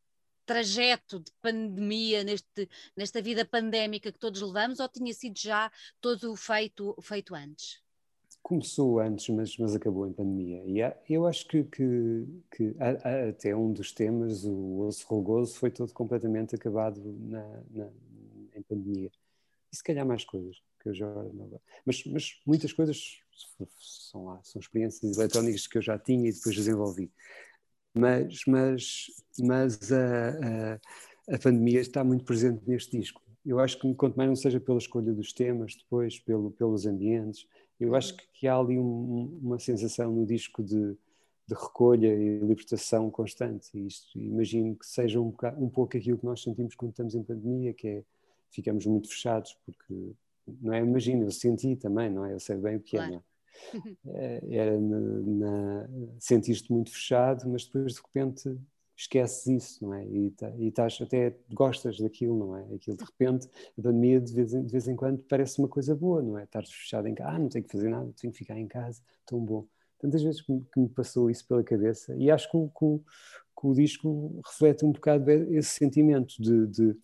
trajeto 0.46 1.20
de 1.20 1.32
pandemia, 1.42 2.24
neste, 2.24 2.70
nesta 2.96 3.22
vida 3.22 3.46
pandémica 3.46 4.12
que 4.12 4.20
todos 4.20 4.42
levamos, 4.42 4.80
ou 4.80 4.88
tinha 4.88 5.14
sido 5.14 5.38
já 5.38 5.70
todo 6.00 6.36
feito, 6.36 6.96
feito 7.02 7.36
antes? 7.36 7.82
Começou 8.48 9.02
antes, 9.02 9.28
mas, 9.28 9.58
mas 9.58 9.76
acabou 9.76 10.08
em 10.08 10.14
pandemia. 10.14 10.64
E 10.66 10.82
há, 10.82 10.96
eu 11.10 11.28
acho 11.28 11.46
que, 11.50 11.66
que, 11.66 12.26
que 12.50 12.74
até 13.30 13.54
um 13.54 13.74
dos 13.74 13.92
temas, 13.92 14.46
o 14.46 14.86
Osso 14.88 15.06
Rugoso, 15.06 15.60
foi 15.60 15.70
todo 15.70 15.92
completamente 15.92 16.56
acabado 16.56 17.02
na, 17.28 17.46
na, 17.70 17.90
em 18.56 18.62
pandemia. 18.62 19.12
E 19.70 19.76
se 19.76 19.84
calhar 19.84 20.06
mais 20.06 20.24
coisas 20.24 20.64
que 20.80 20.88
eu 20.88 20.94
já 20.94 21.08
não... 21.08 21.60
mas, 21.86 22.06
mas 22.06 22.40
muitas 22.46 22.72
coisas 22.72 23.20
são 23.82 24.24
lá, 24.24 24.40
são 24.44 24.62
experiências 24.62 25.18
eletrónicas 25.18 25.68
que 25.68 25.78
eu 25.78 25.82
já 25.82 26.00
tinha 26.00 26.30
e 26.30 26.32
depois 26.32 26.56
desenvolvi. 26.56 27.12
Mas, 27.94 28.44
mas, 28.48 29.08
mas 29.42 29.92
a, 29.92 30.30
a, 30.30 31.36
a 31.36 31.38
pandemia 31.38 31.82
está 31.82 32.02
muito 32.02 32.24
presente 32.24 32.62
neste 32.66 32.98
disco. 32.98 33.22
Eu 33.46 33.60
acho 33.60 33.78
que, 33.78 33.94
quanto 33.96 34.16
mais 34.16 34.30
não 34.30 34.38
seja 34.38 34.58
pela 34.58 34.78
escolha 34.78 35.12
dos 35.12 35.34
temas, 35.34 35.76
depois 35.76 36.18
pelo, 36.18 36.52
pelos 36.52 36.86
ambientes, 36.86 37.46
eu 37.80 37.96
acho 37.96 38.16
que, 38.16 38.28
que 38.34 38.48
há 38.48 38.56
ali 38.56 38.78
um, 38.78 39.40
uma 39.42 39.60
sensação 39.60 40.12
no 40.12 40.26
disco 40.26 40.64
de, 40.64 40.94
de, 41.48 41.54
recolha 41.54 42.08
e 42.08 42.40
libertação 42.40 43.10
constante. 43.10 43.70
E 43.74 43.88
isto, 43.88 44.18
imagino 44.20 44.76
que 44.76 44.86
seja 44.86 45.20
um, 45.20 45.30
bocado, 45.30 45.64
um 45.64 45.70
pouco 45.70 45.98
aquilo 45.98 46.18
que 46.18 46.26
nós 46.26 46.42
sentimos 46.42 46.76
quando 46.76 46.92
estamos 46.92 47.16
em 47.16 47.24
pandemia, 47.24 47.74
que 47.74 47.88
é 47.88 48.04
ficamos 48.50 48.86
muito 48.86 49.10
fechados, 49.10 49.58
porque 49.66 50.14
não 50.62 50.74
é? 50.74 50.80
Imagino, 50.80 51.26
eu 51.26 51.32
senti 51.32 51.76
também, 51.76 52.10
não 52.10 52.26
é? 52.26 52.34
Eu 52.34 52.40
sei 52.40 52.58
bem 52.58 52.78
o 52.78 52.80
que 52.80 52.98
é, 52.98 53.08
claro. 53.08 53.24
é, 54.08 54.42
é? 54.50 54.56
Era 54.56 54.80
na, 54.80 55.88
na 55.88 55.90
sentiste 56.20 56.72
muito 56.72 56.92
fechado, 56.92 57.48
mas 57.50 57.66
depois 57.66 57.94
de 57.94 58.02
repente 58.02 58.58
esqueces 58.98 59.46
isso, 59.46 59.86
não 59.86 59.94
é? 59.94 60.06
E, 60.08 60.32
tá, 60.32 60.50
e 60.58 60.68
estás, 60.68 61.00
até 61.00 61.38
gostas 61.54 62.00
daquilo, 62.00 62.38
não 62.38 62.58
é? 62.58 62.64
Aquilo 62.74 62.98
de 62.98 63.04
repente, 63.04 63.48
a 63.78 63.82
pandemia 63.82 64.20
de 64.20 64.34
vez, 64.34 64.54
em, 64.54 64.66
de 64.66 64.72
vez 64.72 64.88
em 64.88 64.96
quando 64.96 65.22
parece 65.24 65.60
uma 65.60 65.68
coisa 65.68 65.96
boa, 65.96 66.22
não 66.24 66.38
é? 66.38 66.44
Estás 66.44 66.72
fechado 66.72 67.08
em 67.08 67.14
casa, 67.14 67.30
ah, 67.30 67.40
não 67.40 67.48
tenho 67.48 67.64
que 67.64 67.72
fazer 67.72 67.90
nada, 67.90 68.12
tenho 68.20 68.34
que 68.34 68.40
ficar 68.40 68.58
em 68.58 68.68
casa, 68.68 69.02
tão 69.26 69.40
bom. 69.40 69.68
Tantas 70.00 70.24
vezes 70.24 70.42
que, 70.42 70.52
que 70.74 70.80
me 70.80 70.90
passou 70.90 71.30
isso 71.30 71.48
pela 71.48 71.64
cabeça 71.64 72.16
e 72.18 72.32
acho 72.32 72.50
que 72.50 72.58
o, 72.58 72.70
que, 72.70 73.04
que 73.60 73.68
o 73.68 73.74
disco 73.74 74.42
reflete 74.46 74.84
um 74.84 74.92
bocado 74.92 75.30
esse 75.30 75.70
sentimento 75.70 76.42
de, 76.42 76.68
de, 76.68 76.98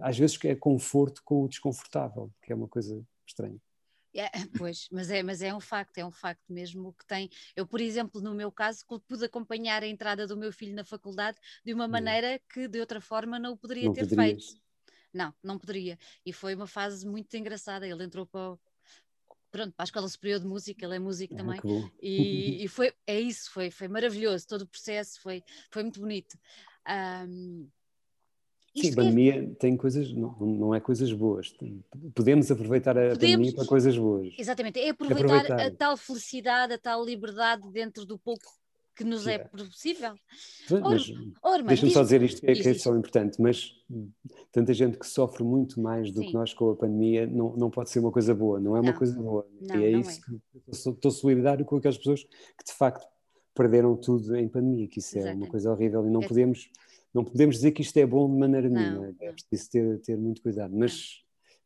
às 0.00 0.18
vezes 0.18 0.38
é 0.44 0.54
conforto 0.56 1.22
com 1.24 1.44
o 1.44 1.48
desconfortável, 1.48 2.30
que 2.42 2.52
é 2.52 2.56
uma 2.56 2.68
coisa 2.68 3.00
estranha. 3.26 3.60
É, 4.16 4.30
pois, 4.66 4.88
mas 4.90 5.10
é, 5.10 5.22
mas 5.22 5.42
é 5.42 5.54
um 5.54 5.60
facto, 5.60 5.98
é 5.98 6.04
um 6.04 6.10
facto 6.10 6.50
mesmo 6.50 6.92
que 6.94 7.04
tem. 7.04 7.28
Eu, 7.54 7.66
por 7.66 7.80
exemplo, 7.80 8.20
no 8.20 8.34
meu 8.34 8.50
caso, 8.50 8.84
pude 9.06 9.24
acompanhar 9.24 9.82
a 9.82 9.86
entrada 9.86 10.26
do 10.26 10.36
meu 10.36 10.52
filho 10.52 10.74
na 10.74 10.84
faculdade 10.84 11.38
de 11.64 11.74
uma 11.74 11.86
maneira 11.86 12.40
que 12.52 12.66
de 12.66 12.80
outra 12.80 13.00
forma 13.00 13.38
não 13.38 13.52
o 13.52 13.56
poderia 13.56 13.84
não 13.84 13.92
ter 13.92 14.08
poderias. 14.08 14.46
feito. 14.46 14.66
Não, 15.12 15.34
não 15.42 15.58
poderia. 15.58 15.98
E 16.24 16.32
foi 16.32 16.54
uma 16.54 16.66
fase 16.66 17.06
muito 17.06 17.34
engraçada. 17.36 17.86
Ele 17.86 18.04
entrou 18.04 18.26
para, 18.26 18.58
pronto, 19.50 19.72
para 19.74 19.84
a 19.84 19.84
Escola 19.84 20.08
Superior 20.08 20.40
de 20.40 20.46
Música, 20.46 20.84
ele 20.84 20.96
é 20.96 20.98
músico 20.98 21.34
ah, 21.34 21.36
também. 21.36 21.60
E, 22.00 22.64
e, 22.64 22.68
foi, 22.68 22.92
é 23.06 23.20
isso, 23.20 23.50
foi, 23.50 23.70
foi 23.70 23.88
maravilhoso, 23.88 24.46
todo 24.46 24.62
o 24.62 24.66
processo 24.66 25.20
foi, 25.20 25.42
foi 25.70 25.82
muito 25.82 26.00
bonito. 26.00 26.38
Um, 26.88 27.68
Sim, 28.76 28.92
a 28.92 28.94
pandemia 28.94 29.56
tem 29.58 29.76
coisas, 29.76 30.12
não, 30.12 30.36
não 30.38 30.74
é 30.74 30.80
coisas 30.80 31.12
boas. 31.12 31.54
Podemos 32.14 32.50
aproveitar 32.50 32.96
a 32.96 33.10
Podemos, 33.10 33.20
pandemia 33.20 33.54
para 33.54 33.66
coisas 33.66 33.96
boas. 33.96 34.34
Exatamente, 34.38 34.78
é 34.78 34.90
aproveitar, 34.90 35.24
aproveitar, 35.24 35.66
a 35.66 35.70
tal 35.70 35.96
felicidade, 35.96 36.74
a 36.74 36.78
tal 36.78 37.04
liberdade 37.04 37.62
dentro 37.72 38.04
do 38.04 38.18
pouco 38.18 38.44
que 38.96 39.04
nos 39.04 39.26
é 39.26 39.38
possível. 39.38 40.14
Deixa-me 41.66 41.92
só 41.92 42.02
dizer 42.02 42.22
isto, 42.22 42.40
que 42.40 42.50
é, 42.50 42.54
que 42.54 42.68
é 42.68 42.74
só 42.74 42.96
importante, 42.96 43.40
mas 43.40 43.72
tanta 44.50 44.72
gente 44.72 44.98
que 44.98 45.06
sofre 45.06 45.44
muito 45.44 45.80
mais 45.80 46.10
do 46.10 46.20
Sim. 46.20 46.28
que 46.28 46.34
nós 46.34 46.54
com 46.54 46.70
a 46.70 46.76
pandemia 46.76 47.26
não, 47.26 47.54
não 47.56 47.70
pode 47.70 47.90
ser 47.90 47.98
uma 47.98 48.10
coisa 48.10 48.34
boa, 48.34 48.58
não 48.58 48.74
é 48.74 48.80
não. 48.80 48.88
uma 48.88 48.94
coisa 48.94 49.14
boa. 49.14 49.46
Não, 49.60 49.78
e 49.78 49.84
é 49.84 49.90
isso 49.98 50.18
é. 50.18 50.24
que 50.24 50.70
estou 50.70 51.10
solidário 51.10 51.64
com 51.64 51.76
aquelas 51.76 51.98
pessoas 51.98 52.24
que 52.24 52.64
de 52.64 52.72
facto 52.72 53.06
perderam 53.56 53.96
tudo 53.96 54.36
em 54.36 54.46
pandemia, 54.46 54.86
que 54.86 55.00
isso 55.00 55.16
Exatamente. 55.16 55.40
é 55.40 55.44
uma 55.44 55.50
coisa 55.50 55.72
horrível 55.72 56.06
e 56.06 56.10
não 56.10 56.22
é. 56.22 56.28
podemos 56.28 56.70
não 57.16 57.24
podemos 57.24 57.56
dizer 57.56 57.72
que 57.72 57.80
isto 57.80 57.96
é 57.96 58.04
bom 58.04 58.30
de 58.30 58.38
maneira 58.38 58.68
não, 58.68 58.78
nenhuma, 58.78 59.16
é 59.22 59.32
preciso 59.32 59.70
ter, 59.70 59.98
ter 60.00 60.18
muito 60.18 60.42
cuidado, 60.42 60.76
mas, 60.76 61.22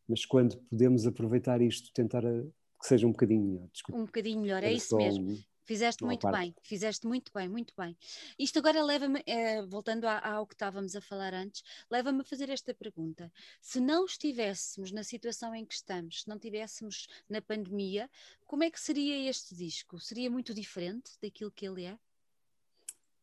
mas 0.09 0.25
quando 0.25 0.57
podemos 0.71 1.09
aproveitar 1.09 1.61
isto, 1.61 1.93
tentar 1.93 2.25
a, 2.25 2.43
que 2.81 2.87
seja 2.87 3.05
um 3.05 3.11
bocadinho 3.11 3.43
melhor. 3.43 3.69
Desculpa. 3.73 4.01
Um 4.01 4.05
bocadinho 4.05 4.41
melhor, 4.41 4.63
é 4.63 4.73
isso 4.73 4.97
mesmo. 4.97 5.37
Fizeste 5.71 6.03
muito 6.03 6.23
parte. 6.23 6.37
bem, 6.37 6.55
fizeste 6.65 7.07
muito 7.07 7.31
bem, 7.33 7.49
muito 7.49 7.73
bem. 7.79 7.97
Isto 8.37 8.59
agora 8.59 8.83
leva-me, 8.83 9.23
é, 9.25 9.65
voltando 9.65 10.05
ao 10.05 10.45
que 10.45 10.55
estávamos 10.55 10.97
a 10.97 11.01
falar 11.01 11.33
antes, 11.33 11.63
leva-me 11.89 12.23
a 12.23 12.25
fazer 12.25 12.51
esta 12.51 12.75
pergunta. 12.75 13.33
Se 13.61 13.79
não 13.79 14.05
estivéssemos 14.05 14.91
na 14.91 15.05
situação 15.05 15.55
em 15.55 15.65
que 15.65 15.75
estamos, 15.75 16.23
se 16.23 16.29
não 16.29 16.35
estivéssemos 16.35 17.07
na 17.29 17.41
pandemia, 17.41 18.11
como 18.49 18.65
é 18.65 18.71
que 18.71 18.81
seria 18.81 19.31
este 19.31 19.55
disco? 19.55 20.01
Seria 20.01 20.29
muito 20.29 20.53
diferente 20.53 21.13
daquilo 21.23 21.53
que 21.53 21.65
ele 21.65 21.85
é? 21.85 21.97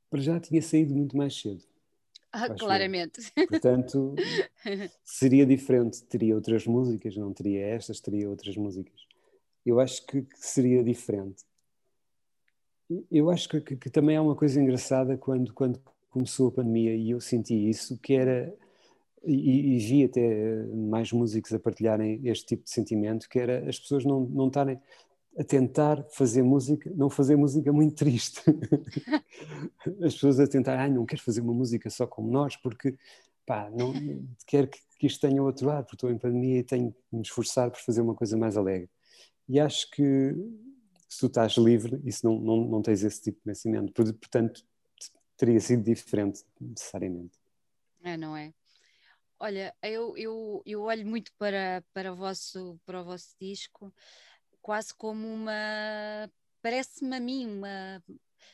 Para 0.09 0.21
já 0.21 0.39
tinha 0.39 0.61
saído 0.61 0.95
muito 0.95 1.17
mais 1.17 1.37
cedo. 1.37 1.65
Ah, 2.31 2.47
claramente. 2.55 3.29
Eu. 3.35 3.47
Portanto, 3.47 4.15
seria 5.03 5.45
diferente. 5.45 6.01
Teria 6.03 6.33
outras 6.33 6.65
músicas, 6.65 7.17
não 7.17 7.33
teria 7.33 7.65
estas, 7.67 7.99
teria 7.99 8.29
outras 8.29 8.55
músicas. 8.55 9.05
Eu 9.65 9.81
acho 9.81 10.05
que, 10.05 10.21
que 10.21 10.37
seria 10.39 10.81
diferente. 10.81 11.43
Eu 13.11 13.29
acho 13.29 13.49
que, 13.49 13.61
que, 13.61 13.75
que, 13.75 13.89
também 13.89 14.15
há 14.15 14.21
uma 14.21 14.35
coisa 14.35 14.61
engraçada 14.61 15.17
quando, 15.17 15.53
quando 15.53 15.79
começou 16.09 16.47
a 16.47 16.51
pandemia 16.51 16.95
e 16.95 17.11
eu 17.11 17.19
senti 17.19 17.69
isso, 17.69 17.97
que 17.97 18.13
era, 18.13 18.53
e, 19.23 19.75
e 19.75 19.79
vi 19.79 20.05
até 20.05 20.63
mais 20.73 21.11
músicos 21.11 21.53
a 21.53 21.59
partilharem 21.59 22.21
este 22.23 22.45
tipo 22.45 22.63
de 22.63 22.69
sentimento, 22.69 23.27
que 23.27 23.39
era 23.39 23.67
as 23.67 23.79
pessoas 23.79 24.05
não, 24.05 24.21
não 24.21 24.47
estarem 24.47 24.79
a 25.37 25.43
tentar 25.43 26.03
fazer 26.09 26.41
música, 26.41 26.91
não 26.95 27.09
fazer 27.09 27.35
música 27.35 27.71
muito 27.71 27.95
triste. 27.95 28.41
As 30.01 30.13
pessoas 30.13 30.39
a 30.39 30.47
tentar, 30.47 30.79
ah, 30.79 30.89
não 30.89 31.05
quero 31.05 31.21
fazer 31.21 31.41
uma 31.41 31.53
música 31.53 31.89
só 31.91 32.07
como 32.07 32.31
nós, 32.31 32.55
porque 32.55 32.95
pá, 33.45 33.69
não, 33.69 33.93
quero 34.47 34.67
que, 34.67 34.79
que 34.97 35.05
isto 35.05 35.21
tenha 35.21 35.41
outro 35.43 35.67
lado, 35.67 35.83
porque 35.83 35.95
estou 35.95 36.09
em 36.09 36.17
pandemia 36.17 36.59
e 36.59 36.63
tenho 36.63 36.91
que 36.91 37.15
me 37.15 37.21
esforçar 37.21 37.69
por 37.69 37.79
fazer 37.79 38.01
uma 38.01 38.15
coisa 38.15 38.35
mais 38.35 38.57
alegre. 38.57 38.89
E 39.47 39.59
acho 39.59 39.89
que 39.91 40.35
se 41.07 41.19
tu 41.19 41.27
estás 41.27 41.53
livre, 41.53 42.01
isso 42.05 42.25
não, 42.25 42.39
não, 42.39 42.57
não 42.67 42.81
tens 42.81 43.03
esse 43.03 43.21
tipo 43.21 43.37
de 43.39 43.43
pensamento. 43.43 43.93
Portanto, 43.93 44.65
teria 45.35 45.59
sido 45.59 45.83
diferente, 45.83 46.43
necessariamente. 46.59 47.37
É, 48.03 48.17
não 48.17 48.35
é? 48.35 48.53
Olha, 49.39 49.75
eu, 49.83 50.17
eu, 50.17 50.63
eu 50.65 50.81
olho 50.81 51.05
muito 51.05 51.31
para, 51.37 51.83
para, 51.93 52.11
o 52.11 52.15
vosso, 52.15 52.79
para 52.85 53.01
o 53.01 53.05
vosso 53.05 53.35
disco 53.39 53.93
quase 54.67 54.93
como 54.93 55.25
uma. 55.25 56.29
Parece-me 56.61 57.15
a 57.15 57.19
mim 57.21 57.47
uma. 57.47 58.03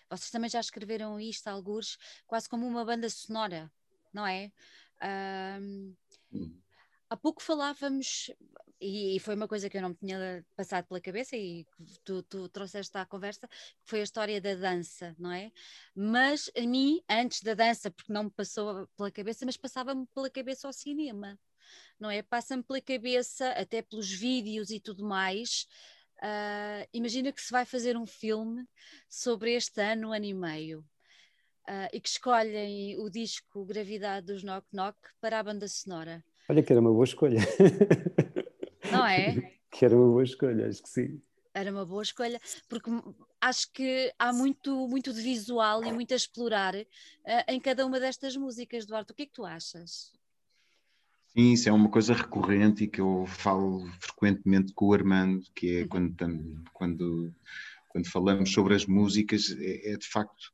Vocês 0.07 0.29
também 0.29 0.47
já 0.47 0.59
escreveram 0.59 1.19
isto, 1.19 1.47
alguns, 1.47 1.97
quase 2.27 2.47
como 2.47 2.67
uma 2.67 2.85
banda 2.85 3.09
sonora, 3.09 3.71
não 4.13 4.27
é? 4.27 4.51
Um, 5.59 5.95
há 7.13 7.17
pouco 7.17 7.43
falávamos, 7.43 8.31
e, 8.81 9.19
foi 9.19 9.35
uma 9.35 9.47
coisa 9.47 9.69
que 9.69 9.77
eu 9.77 9.81
não 9.81 9.89
me 9.89 9.95
tinha 9.95 10.43
passado 10.55 10.87
pela 10.87 10.99
cabeça 10.99 11.37
e 11.37 11.65
tu, 12.03 12.23
tu 12.23 12.49
trouxeste 12.49 12.97
à 12.97 13.05
conversa, 13.05 13.47
que 13.47 13.55
foi 13.85 14.01
a 14.01 14.03
história 14.03 14.41
da 14.41 14.55
dança, 14.55 15.15
não 15.19 15.31
é? 15.31 15.51
Mas 15.95 16.49
a 16.57 16.61
mim, 16.61 17.01
antes 17.07 17.41
da 17.43 17.53
dança, 17.53 17.91
porque 17.91 18.11
não 18.11 18.25
me 18.25 18.31
passou 18.31 18.87
pela 18.97 19.11
cabeça, 19.11 19.45
mas 19.45 19.57
passava-me 19.57 20.07
pela 20.07 20.29
cabeça 20.29 20.67
ao 20.67 20.73
cinema, 20.73 21.39
não 21.99 22.09
é? 22.09 22.23
Passa-me 22.23 22.63
pela 22.63 22.81
cabeça, 22.81 23.49
até 23.51 23.81
pelos 23.83 24.11
vídeos 24.11 24.71
e 24.71 24.79
tudo 24.79 25.05
mais, 25.05 25.67
Uh, 26.21 26.87
imagina 26.93 27.33
que 27.33 27.41
se 27.41 27.51
vai 27.51 27.65
fazer 27.65 27.97
um 27.97 28.05
filme 28.05 28.65
sobre 29.09 29.55
este 29.55 29.81
ano, 29.81 30.13
ano 30.13 30.23
e 30.23 30.33
meio, 30.33 30.79
uh, 31.67 31.89
e 31.91 31.99
que 31.99 32.07
escolhem 32.07 32.97
o 32.97 33.09
disco 33.09 33.65
Gravidade 33.65 34.27
dos 34.27 34.41
Knock 34.41 34.65
Knock 34.71 34.97
para 35.19 35.39
a 35.39 35.43
banda 35.43 35.67
sonora. 35.67 36.23
Olha 36.49 36.61
que 36.61 36.71
era 36.71 36.81
uma 36.81 36.91
boa 36.91 37.03
escolha. 37.03 37.39
Não 38.91 39.05
é? 39.05 39.53
que 39.71 39.85
era 39.85 39.95
uma 39.95 40.07
boa 40.07 40.23
escolha, 40.23 40.67
acho 40.67 40.83
que 40.83 40.89
sim. 40.89 41.21
Era 41.53 41.71
uma 41.71 41.85
boa 41.85 42.01
escolha, 42.01 42.41
porque 42.67 42.89
acho 43.39 43.71
que 43.71 44.11
há 44.17 44.33
muito, 44.33 44.87
muito 44.87 45.13
de 45.13 45.21
visual 45.21 45.83
e 45.83 45.91
muito 45.91 46.11
a 46.13 46.17
explorar 46.17 46.73
uh, 46.73 46.85
em 47.47 47.59
cada 47.59 47.85
uma 47.85 47.99
destas 47.99 48.35
músicas, 48.35 48.85
Duarte. 48.85 49.11
O 49.11 49.15
que 49.15 49.23
é 49.23 49.25
que 49.27 49.33
tu 49.33 49.45
achas? 49.45 50.11
Sim, 51.27 51.53
isso 51.53 51.69
é 51.69 51.71
uma 51.71 51.89
coisa 51.89 52.13
recorrente 52.13 52.83
e 52.83 52.87
que 52.87 53.01
eu 53.01 53.25
falo 53.27 53.87
frequentemente 53.99 54.73
com 54.73 54.87
o 54.87 54.93
Armando, 54.93 55.45
que 55.55 55.77
é 55.77 55.81
uhum. 55.81 55.87
quando, 55.87 56.63
quando, 56.73 57.35
quando 57.89 58.11
falamos 58.11 58.51
sobre 58.51 58.75
as 58.75 58.85
músicas, 58.85 59.55
é, 59.59 59.93
é 59.93 59.97
de 59.97 60.07
facto 60.07 60.51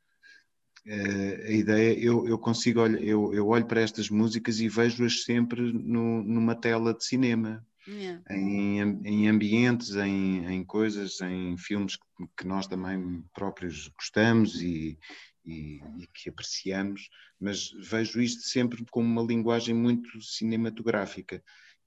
é, 0.92 1.48
a 1.48 1.52
ideia, 1.52 2.00
eu, 2.00 2.28
eu 2.28 2.40
consigo, 2.40 2.82
olhar, 2.82 3.00
eu, 3.00 3.32
eu 3.32 3.48
olho 3.48 3.68
para 3.68 3.82
estas 3.82 4.10
músicas 4.10 4.60
e 4.60 4.68
vejo-as 4.68 5.24
sempre 5.24 5.62
no, 5.72 6.24
numa 6.24 6.56
tela 6.56 6.96
de 6.96 7.06
cinema, 7.06 7.64
yeah. 7.88 8.20
em, 8.32 8.80
em 9.06 9.28
ambientes, 9.28 9.92
em, 9.96 10.48
em 10.48 10.66
coisas, 10.66 11.22
em 11.22 11.56
filmes 11.58 11.96
que, 11.96 12.28
que 12.38 12.48
nós 12.48 12.66
também 12.66 13.24
próprios 13.36 13.88
gostamos 13.90 14.60
e, 14.64 14.98
e, 15.46 15.80
e, 16.00 16.08
que 16.12 16.28
apreciamos, 16.28 17.08
mas 17.40 17.70
vejo 17.88 18.20
isto 18.20 18.42
sempre 18.42 18.84
como 18.90 19.08
uma 19.08 19.22
linguagem 19.22 19.76
muito 19.76 20.20
cinematográfica 20.24 21.44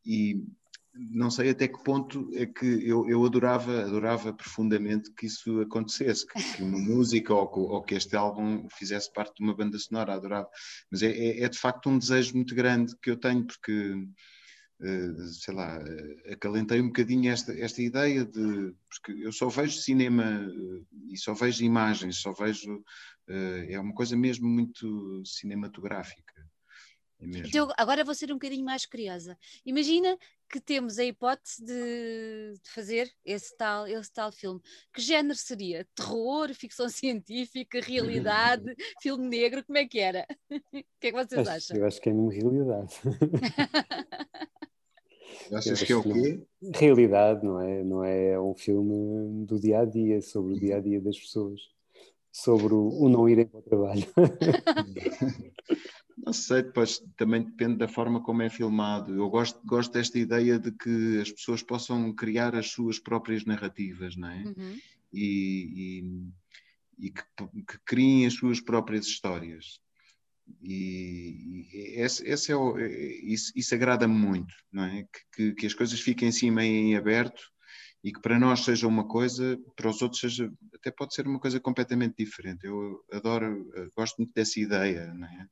e 0.06 0.44
não 0.94 1.30
sei 1.30 1.50
até 1.50 1.66
que 1.66 1.82
ponto 1.82 2.30
é 2.34 2.44
que 2.44 2.66
eu, 2.66 3.08
eu 3.08 3.24
adorava, 3.24 3.82
adorava 3.82 4.32
profundamente 4.32 5.10
que 5.12 5.26
isso 5.26 5.60
acontecesse, 5.60 6.26
que, 6.26 6.56
que 6.56 6.62
uma 6.62 6.78
música 6.78 7.32
ou, 7.34 7.50
ou, 7.50 7.82
que 7.82 7.94
este 7.94 8.14
álbum 8.14 8.68
fizesse 8.70 9.12
parte 9.12 9.36
de 9.36 9.42
uma 9.42 9.54
banda 9.54 9.78
sonora, 9.78 10.14
adorava. 10.14 10.48
Mas 10.90 11.02
é, 11.02 11.10
é, 11.10 11.44
é 11.44 11.48
de 11.48 11.58
facto 11.58 11.88
um 11.88 11.98
desejo 11.98 12.34
muito 12.34 12.54
grande 12.54 12.94
que 13.00 13.10
eu 13.10 13.16
tenho, 13.16 13.46
porque 13.46 14.06
Uh, 14.82 15.28
sei 15.28 15.54
lá, 15.54 15.78
uh, 15.78 16.32
acalentei 16.32 16.80
um 16.80 16.88
bocadinho 16.88 17.30
esta, 17.30 17.52
esta 17.56 17.80
ideia 17.80 18.24
de. 18.24 18.74
Porque 18.88 19.12
eu 19.12 19.30
só 19.30 19.48
vejo 19.48 19.78
cinema 19.78 20.24
uh, 20.24 20.86
e 21.08 21.16
só 21.16 21.34
vejo 21.34 21.62
imagens, 21.62 22.16
só 22.16 22.32
vejo 22.32 22.82
é 23.28 23.78
uma 23.78 23.94
coisa 23.94 24.16
mesmo 24.16 24.48
muito 24.48 25.22
cinematográfica. 25.24 26.34
Então, 27.20 27.72
agora 27.76 28.04
vou 28.04 28.14
ser 28.14 28.30
um 28.32 28.34
bocadinho 28.34 28.64
mais 28.64 28.84
curiosa. 28.84 29.38
Imagina 29.64 30.18
que 30.52 30.60
temos 30.60 30.98
a 30.98 31.04
hipótese 31.04 31.64
de, 31.64 32.52
de, 32.62 32.70
fazer 32.70 33.10
esse 33.24 33.56
tal, 33.56 33.88
esse 33.88 34.12
tal 34.12 34.30
filme. 34.30 34.60
Que 34.92 35.00
género 35.00 35.34
seria? 35.34 35.88
Terror, 35.94 36.52
ficção 36.54 36.88
científica, 36.92 37.80
realidade, 37.80 38.64
filme 39.00 39.26
negro? 39.26 39.64
Como 39.64 39.78
é 39.78 39.86
que 39.86 39.98
era? 39.98 40.26
o 40.50 40.60
que 41.00 41.06
é 41.06 41.10
que 41.10 41.12
vocês 41.12 41.48
acho, 41.48 41.50
acham? 41.50 41.76
Eu 41.78 41.86
acho 41.86 42.00
que 42.00 42.10
é 42.10 42.12
mesmo 42.12 42.28
realidade. 42.28 42.94
Achas 45.52 45.82
que 45.82 45.92
é 45.92 45.96
o 45.96 46.02
quê? 46.02 46.40
Realidade, 46.74 47.44
não 47.44 47.60
é? 47.60 47.82
Não 47.82 48.04
é 48.04 48.40
um 48.40 48.54
filme 48.54 49.44
do 49.44 49.58
dia 49.58 49.80
a 49.80 49.84
dia, 49.84 50.20
sobre 50.22 50.54
o 50.54 50.58
dia 50.58 50.76
a 50.76 50.80
dia 50.80 51.00
das 51.00 51.18
pessoas 51.18 51.60
sobre 52.32 52.72
o, 52.72 52.88
o 52.88 53.08
não 53.10 53.28
irem 53.28 53.46
para 53.46 53.60
o 53.60 53.62
trabalho. 53.62 54.06
Não 56.16 56.32
sei, 56.32 56.62
depois 56.62 57.02
também 57.16 57.42
depende 57.42 57.76
da 57.76 57.88
forma 57.88 58.22
como 58.22 58.42
é 58.42 58.50
filmado. 58.50 59.14
Eu 59.14 59.28
gosto, 59.28 59.60
gosto 59.64 59.92
desta 59.92 60.18
ideia 60.18 60.58
de 60.58 60.72
que 60.72 61.20
as 61.20 61.30
pessoas 61.30 61.62
possam 61.62 62.12
criar 62.14 62.54
as 62.54 62.70
suas 62.70 62.98
próprias 62.98 63.44
narrativas, 63.44 64.16
não 64.16 64.28
é? 64.28 64.42
Uhum. 64.44 64.78
E, 65.12 66.02
e, 66.98 67.06
e 67.06 67.10
que, 67.10 67.22
que, 67.66 67.78
criem 67.84 68.26
as 68.26 68.34
suas 68.34 68.60
próprias 68.60 69.06
histórias. 69.06 69.80
E, 70.62 71.68
e 71.72 72.00
esse, 72.00 72.26
esse 72.26 72.52
é 72.52 72.56
o, 72.56 72.78
isso, 72.78 73.52
isso 73.54 73.74
agrada-me 73.74 74.14
muito, 74.14 74.54
não 74.70 74.84
é? 74.84 75.06
Que, 75.34 75.54
que, 75.54 75.66
as 75.66 75.74
coisas 75.74 76.00
fiquem 76.00 76.28
assim 76.28 76.50
meio 76.50 76.74
em 76.74 76.96
aberto 76.96 77.42
e 78.04 78.12
que 78.12 78.20
para 78.20 78.38
nós 78.38 78.64
seja 78.64 78.86
uma 78.86 79.06
coisa, 79.06 79.58
para 79.76 79.88
os 79.88 80.02
outros 80.02 80.20
seja, 80.20 80.52
até 80.74 80.90
pode 80.90 81.14
ser 81.14 81.26
uma 81.26 81.38
coisa 81.38 81.60
completamente 81.60 82.16
diferente. 82.18 82.66
Eu 82.66 83.04
adoro, 83.12 83.70
gosto 83.96 84.16
muito 84.18 84.34
dessa 84.34 84.58
ideia, 84.58 85.14
não 85.14 85.26
é? 85.26 85.48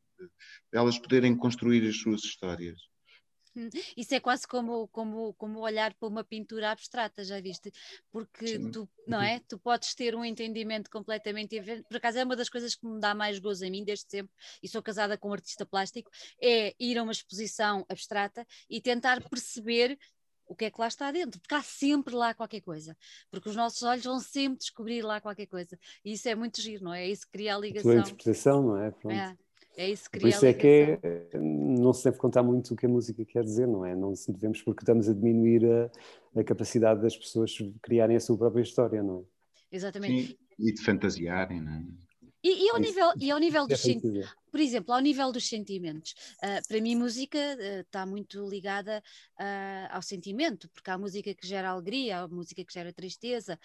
Elas 0.72 0.98
poderem 0.98 1.36
construir 1.36 1.88
as 1.88 1.96
suas 1.96 2.22
histórias. 2.22 2.78
Hum, 3.56 3.68
isso 3.96 4.14
é 4.14 4.20
quase 4.20 4.46
como, 4.46 4.86
como, 4.88 5.34
como 5.34 5.60
olhar 5.60 5.92
para 5.94 6.08
uma 6.08 6.22
pintura 6.22 6.70
abstrata, 6.70 7.24
já 7.24 7.40
viste? 7.40 7.72
Porque 8.10 8.46
Sim. 8.46 8.70
tu, 8.70 8.88
não 9.06 9.20
é? 9.20 9.40
Tu 9.40 9.58
podes 9.58 9.94
ter 9.94 10.14
um 10.14 10.24
entendimento 10.24 10.88
completamente 10.88 11.58
diferente. 11.58 11.84
Por 11.88 11.96
acaso 11.96 12.18
é 12.18 12.24
uma 12.24 12.36
das 12.36 12.48
coisas 12.48 12.76
que 12.76 12.86
me 12.86 13.00
dá 13.00 13.12
mais 13.12 13.38
gozo 13.38 13.66
a 13.66 13.70
mim 13.70 13.84
desde 13.84 14.08
sempre, 14.08 14.32
e 14.62 14.68
sou 14.68 14.82
casada 14.82 15.18
com 15.18 15.30
um 15.30 15.32
artista 15.32 15.66
plástico, 15.66 16.10
é 16.40 16.74
ir 16.78 16.96
a 16.96 17.02
uma 17.02 17.12
exposição 17.12 17.84
abstrata 17.88 18.46
e 18.68 18.80
tentar 18.80 19.20
perceber 19.28 19.98
o 20.46 20.54
que 20.54 20.64
é 20.64 20.70
que 20.70 20.80
lá 20.80 20.88
está 20.88 21.12
dentro, 21.12 21.40
porque 21.40 21.54
há 21.54 21.62
sempre 21.62 22.12
lá 22.12 22.34
qualquer 22.34 22.60
coisa, 22.60 22.96
porque 23.30 23.48
os 23.48 23.54
nossos 23.54 23.84
olhos 23.84 24.04
vão 24.04 24.18
sempre 24.18 24.58
descobrir 24.58 25.00
lá 25.00 25.20
qualquer 25.20 25.46
coisa, 25.46 25.78
e 26.04 26.12
isso 26.12 26.28
é 26.28 26.34
muito 26.34 26.60
giro, 26.60 26.82
não 26.82 26.92
é? 26.92 27.04
É 27.04 27.08
isso 27.08 27.24
que 27.24 27.32
cria 27.32 27.54
a 27.54 27.58
ligação. 27.58 27.92
A 27.92 27.94
tua 27.94 28.00
interpretação, 28.00 28.62
não 28.62 28.76
é? 28.76 28.90
Pronto. 28.90 29.14
É. 29.14 29.36
É 29.76 29.88
isso 29.88 30.10
que 30.10 30.18
Por 30.18 30.28
isso 30.28 30.44
é 30.44 30.52
que 30.52 30.98
é, 31.02 31.38
não 31.38 31.92
se 31.92 32.04
deve 32.04 32.18
contar 32.18 32.42
muito 32.42 32.74
o 32.74 32.76
que 32.76 32.86
a 32.86 32.88
música 32.88 33.24
quer 33.24 33.44
dizer, 33.44 33.66
não 33.66 33.84
é? 33.84 33.94
Não 33.94 34.14
se 34.14 34.32
devemos 34.32 34.62
porque 34.62 34.82
estamos 34.82 35.08
a 35.08 35.14
diminuir 35.14 35.64
a, 35.64 36.40
a 36.40 36.44
capacidade 36.44 37.00
das 37.00 37.16
pessoas 37.16 37.56
criarem 37.80 38.16
a 38.16 38.20
sua 38.20 38.36
própria 38.36 38.62
história, 38.62 39.02
não 39.02 39.20
é? 39.20 39.76
Exatamente. 39.76 40.26
Sim, 40.26 40.36
e 40.58 40.74
de 40.74 40.82
fantasiarem, 40.82 41.60
não 41.60 41.72
é? 41.72 41.84
E, 42.42 42.66
e, 42.66 42.70
ao 42.70 42.78
nível, 42.78 43.12
e 43.20 43.30
ao 43.30 43.38
nível 43.38 43.66
dos 43.66 43.80
sentimentos, 43.80 44.34
por 44.50 44.60
exemplo, 44.60 44.94
ao 44.94 45.00
nível 45.00 45.30
dos 45.30 45.46
sentimentos, 45.46 46.14
uh, 46.42 46.66
para 46.66 46.80
mim 46.80 46.96
música 46.96 47.38
uh, 47.38 47.80
está 47.80 48.06
muito 48.06 48.48
ligada 48.48 49.02
uh, 49.38 49.94
ao 49.94 50.00
sentimento, 50.00 50.66
porque 50.70 50.90
há 50.90 50.96
música 50.96 51.34
que 51.34 51.46
gera 51.46 51.68
alegria, 51.68 52.20
há 52.20 52.28
música 52.28 52.64
que 52.64 52.72
gera 52.72 52.92
tristeza. 52.92 53.58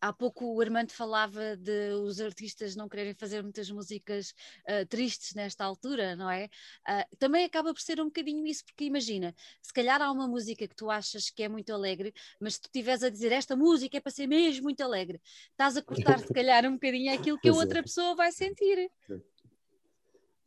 Há 0.00 0.12
pouco 0.12 0.54
o 0.54 0.60
Armando 0.60 0.92
falava 0.92 1.56
de 1.56 1.92
os 1.92 2.20
artistas 2.20 2.74
não 2.74 2.88
quererem 2.88 3.14
fazer 3.14 3.42
muitas 3.42 3.70
músicas 3.70 4.32
uh, 4.68 4.86
tristes 4.86 5.34
nesta 5.34 5.64
altura, 5.64 6.16
não 6.16 6.30
é? 6.30 6.48
Uh, 6.88 7.16
também 7.18 7.44
acaba 7.44 7.72
por 7.72 7.80
ser 7.80 8.00
um 8.00 8.06
bocadinho 8.06 8.46
isso, 8.46 8.64
porque 8.64 8.84
imagina, 8.84 9.34
se 9.60 9.72
calhar 9.72 10.00
há 10.00 10.10
uma 10.10 10.26
música 10.26 10.66
que 10.66 10.74
tu 10.74 10.90
achas 10.90 11.30
que 11.30 11.42
é 11.42 11.48
muito 11.48 11.72
alegre, 11.72 12.14
mas 12.40 12.54
se 12.54 12.62
tu 12.62 12.66
estiveres 12.66 13.02
a 13.02 13.10
dizer 13.10 13.32
esta 13.32 13.54
música 13.54 13.96
é 13.96 14.00
para 14.00 14.12
ser 14.12 14.26
mesmo 14.26 14.62
muito 14.62 14.82
alegre, 14.82 15.20
estás 15.50 15.76
a 15.76 15.82
cortar 15.82 16.18
se 16.18 16.32
calhar 16.32 16.64
um 16.66 16.72
bocadinho 16.72 17.12
aquilo 17.14 17.38
que 17.38 17.48
a 17.48 17.54
outra 17.54 17.82
pessoa 17.82 18.14
vai 18.14 18.32
sentir. 18.32 18.90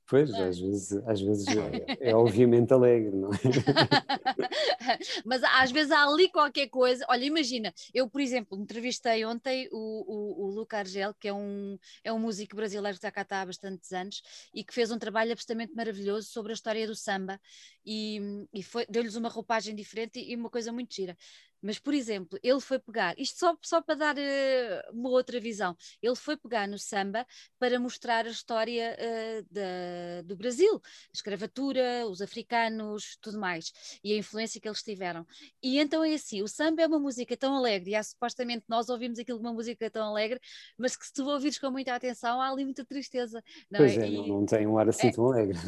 Pois, 0.06 0.30
é? 0.32 0.47
às 0.47 0.60
vezes, 0.60 0.91
às 1.08 1.22
vezes 1.22 1.47
é, 1.47 1.99
é 2.12 2.16
obviamente 2.16 2.74
alegre, 2.74 3.16
não 3.16 3.32
é? 3.32 3.38
Mas 5.26 5.41
às 5.43 5.72
vezes 5.72 5.91
há 5.91 6.04
ali 6.04 6.30
qualquer 6.30 6.68
coisa. 6.68 7.06
Olha, 7.10 7.24
imagina, 7.24 7.74
eu, 7.93 8.10
por 8.10 8.20
exemplo, 8.20 8.58
entrevistei 8.60 9.26
ontem 9.26 9.70
o, 9.72 9.78
o, 9.78 10.45
o 10.45 10.51
Luca 10.51 10.78
Argel, 10.78 11.14
que 11.14 11.28
é 11.28 11.34
um, 11.34 11.78
é 12.04 12.12
um 12.12 12.20
músico 12.20 12.56
brasileiro 12.56 12.97
que 12.97 13.06
está 13.06 13.24
cá 13.24 13.41
há 13.41 13.45
bastantes 13.45 13.91
anos 13.93 14.22
e 14.54 14.64
que 14.64 14.74
fez 14.74 14.91
um 14.91 14.99
trabalho 14.99 15.32
absolutamente 15.32 15.74
maravilhoso 15.74 16.28
sobre 16.30 16.51
a 16.51 16.56
história 16.56 16.86
do 16.86 16.95
samba 16.95 17.39
e, 17.86 18.47
e 18.54 18.64
deu-lhes 18.89 19.16
uma 19.16 19.30
roupagem 19.30 19.74
diferente 19.74 20.20
e 20.20 20.36
uma 20.36 20.49
coisa 20.49 20.72
muito 20.72 20.93
gira. 20.93 21.18
Mas, 21.64 21.80
por 21.80 21.93
exemplo, 21.93 22.38
ele 22.43 22.59
foi 22.59 22.78
pegar, 22.78 23.16
isto 23.18 23.39
só, 23.39 23.57
só 23.61 23.82
para 23.82 23.95
dar 23.95 24.16
uh, 24.18 24.91
uma 24.91 25.09
outra 25.09 25.39
visão, 25.39 25.76
ele 26.01 26.16
foi 26.16 26.36
pegar 26.36 26.68
no 26.68 26.78
samba 26.78 27.26
para 27.57 27.80
mostrar 27.80 28.26
a 28.26 28.30
história 28.30 28.97
uh, 28.99 29.45
da, 29.49 30.22
do 30.26 30.36
Brasil, 30.36 30.76
a 30.76 31.14
escravatura, 31.14 32.05
os 32.07 32.22
africanos, 32.22 33.18
tudo 33.22 33.39
mais, 33.39 33.72
e 34.03 34.11
a 34.11 34.18
influência 34.18 34.59
que 34.59 34.68
eles 34.68 34.84
tiveram. 34.84 35.26
E 35.61 35.80
então 35.80 36.03
é 36.03 36.14
assim: 36.14 36.41
o 36.41 36.47
samba 36.49 36.82
é 36.82 36.88
uma 36.88 36.99
música 36.99 37.38
tão 37.38 37.55
alegre, 37.55 37.91
e 37.91 37.95
há, 37.95 38.03
supostamente 38.03 38.66
nós 38.68 38.89
ouvimos 38.89 39.18
aquilo 39.18 39.39
de 39.39 39.45
uma 39.45 39.53
música 39.53 39.89
tão 39.89 40.05
alegre, 40.05 40.41
mas 40.78 40.97
que 40.97 41.05
se 41.05 41.14
tu 41.14 41.26
ouvires 41.26 41.57
com 41.57 41.72
muita 41.72 41.95
atenção, 41.95 42.41
há 42.41 42.49
ali 42.49 42.66
muita 42.66 42.84
tristeza. 42.84 43.41
Não 43.72 43.80
pois 43.80 43.97
é, 43.97 44.05
é 44.05 44.09
e... 44.09 44.28
não, 44.28 44.45
tem 44.45 44.68
um 44.68 44.78
ar 44.78 44.89
assim 44.89 45.07
é... 45.07 45.11
tão 45.11 45.28
alegre. 45.28 45.57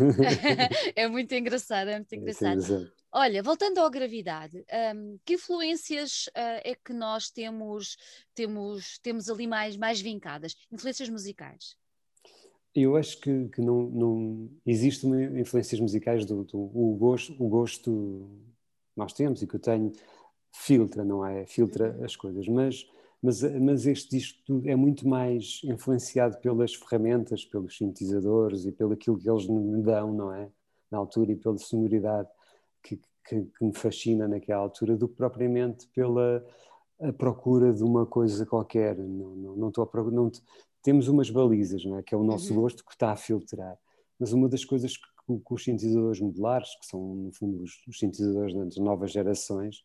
é 0.96 1.08
muito 1.08 1.34
engraçado, 1.34 1.90
é 1.90 1.96
muito 1.96 2.14
engraçado. 2.14 2.92
Olha, 3.18 3.42
voltando 3.42 3.80
à 3.80 3.90
gravidade, 3.90 4.66
um, 4.94 5.18
que 5.24 5.36
influências 5.36 6.28
uh, 6.36 6.60
é 6.66 6.76
que 6.76 6.92
nós 6.92 7.30
temos, 7.30 7.96
temos, 8.34 9.00
temos 9.00 9.30
ali 9.30 9.48
mais, 9.48 9.78
mais 9.78 10.02
vincadas? 10.02 10.54
Influências 10.70 11.08
musicais? 11.08 11.78
Eu 12.76 12.98
acho 12.98 13.18
que, 13.22 13.48
que 13.48 13.62
não, 13.62 13.84
não 13.84 14.50
existem 14.66 15.40
influências 15.40 15.80
musicais 15.80 16.26
do, 16.26 16.44
do 16.44 16.60
o 16.60 16.94
gosto, 17.00 17.34
o 17.42 17.48
gosto 17.48 18.30
nós 18.98 19.14
temos 19.14 19.42
e 19.42 19.48
que 19.48 19.56
eu 19.56 19.62
tenho 19.62 19.94
filtra, 20.52 21.06
não 21.06 21.26
é? 21.26 21.46
Filtra 21.46 21.96
uhum. 21.98 22.04
as 22.04 22.18
coisas, 22.18 22.46
mas 22.50 22.86
mas, 23.24 23.42
mas 23.42 23.88
este 23.88 24.10
disco 24.10 24.62
é 24.66 24.76
muito 24.76 25.08
mais 25.08 25.62
influenciado 25.64 26.38
pelas 26.42 26.76
ferramentas, 26.76 27.46
pelos 27.46 27.78
sintetizadores 27.78 28.66
e 28.66 28.74
pelo 28.74 28.92
aquilo 28.92 29.18
que 29.18 29.28
eles 29.28 29.48
me 29.48 29.82
dão, 29.82 30.14
não 30.14 30.34
é? 30.34 30.52
Na 30.92 30.98
altura 30.98 31.32
e 31.32 31.36
pela 31.38 31.58
sonoridade 31.58 32.28
que, 32.86 33.02
que, 33.28 33.42
que, 33.42 33.66
me 33.66 33.74
fascina 33.74 34.28
naquela 34.28 34.62
altura 34.62 34.96
do 34.96 35.08
que 35.08 35.16
propriamente 35.16 35.88
pela 35.88 36.46
procura 37.18 37.74
de 37.74 37.84
uma 37.84 38.06
coisa 38.06 38.46
qualquer. 38.46 38.98
Não, 38.98 39.36
não, 39.36 39.56
não 39.56 39.68
estou 39.70 39.84
a 39.84 39.88
procura, 39.88 40.16
não, 40.16 40.32
temos 40.82 41.08
umas 41.08 41.30
balizas, 41.30 41.84
não 41.84 41.98
é? 41.98 42.04
que 42.04 42.14
é 42.14 42.18
o 42.18 42.24
nosso 42.24 42.54
uhum. 42.54 42.62
gosto 42.62 42.86
que 42.86 42.92
está 42.92 43.12
a 43.12 43.16
filtrar. 43.16 43.78
Mas 44.20 44.32
uma 44.32 44.48
das 44.48 44.64
coisas 44.64 44.96
que, 44.96 45.04
que 45.28 45.54
os 45.54 45.64
sintetizadores 45.64 46.22
modulares, 46.22 46.70
que 46.80 46.86
são 46.86 47.16
no 47.16 47.32
fundo 47.34 47.64
os, 47.64 47.84
os 47.88 47.98
sintetizadores 47.98 48.54
das 48.54 48.78
novas 48.78 49.12
gerações, 49.12 49.84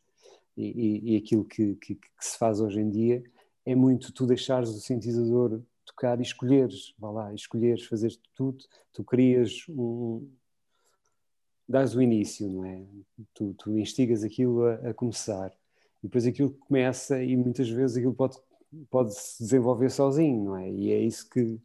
e, 0.57 0.65
e, 0.65 1.13
e 1.13 1.17
aquilo 1.17 1.45
que, 1.45 1.75
que, 1.77 1.95
que, 1.95 2.09
se 2.21 2.37
faz 2.37 2.61
hoje 2.61 2.81
em 2.81 2.91
dia, 2.91 3.23
é 3.65 3.75
muito 3.75 4.13
tu 4.13 4.27
deixares 4.27 4.69
o 4.69 4.81
sintetizador 4.81 5.63
tocar 5.87 6.19
e 6.19 6.23
escolheres, 6.23 6.95
vá 6.99 7.11
lá, 7.11 7.35
escolheres 7.35 7.85
fazer 7.85 8.13
tudo, 8.35 8.65
tu 8.93 9.03
crias 9.03 9.65
um, 9.69 10.29
dás 11.71 11.95
o 11.95 12.03
início, 12.03 12.49
não 12.49 12.65
é? 12.65 12.83
Tu, 13.33 13.55
tu 13.55 13.79
instigas 13.79 14.25
aquilo 14.25 14.65
a, 14.65 14.75
a, 14.91 14.95
começar. 14.95 15.53
E 16.03 16.09
depois 16.09 16.27
aquilo 16.27 16.51
começa 16.51 17.23
e 17.23 17.37
muitas 17.37 17.69
vezes 17.69 17.97
aquilo 17.97 18.15
pode, 18.15 18.37
pode 18.91 19.15
se 19.15 19.43
desenvolver 19.43 19.91
sozinho, 19.91 20.45
não 20.45 20.57
é? 20.57 20.69
E 20.69 20.93
é 20.93 20.99
isso 20.99 21.29
que, 21.31 21.59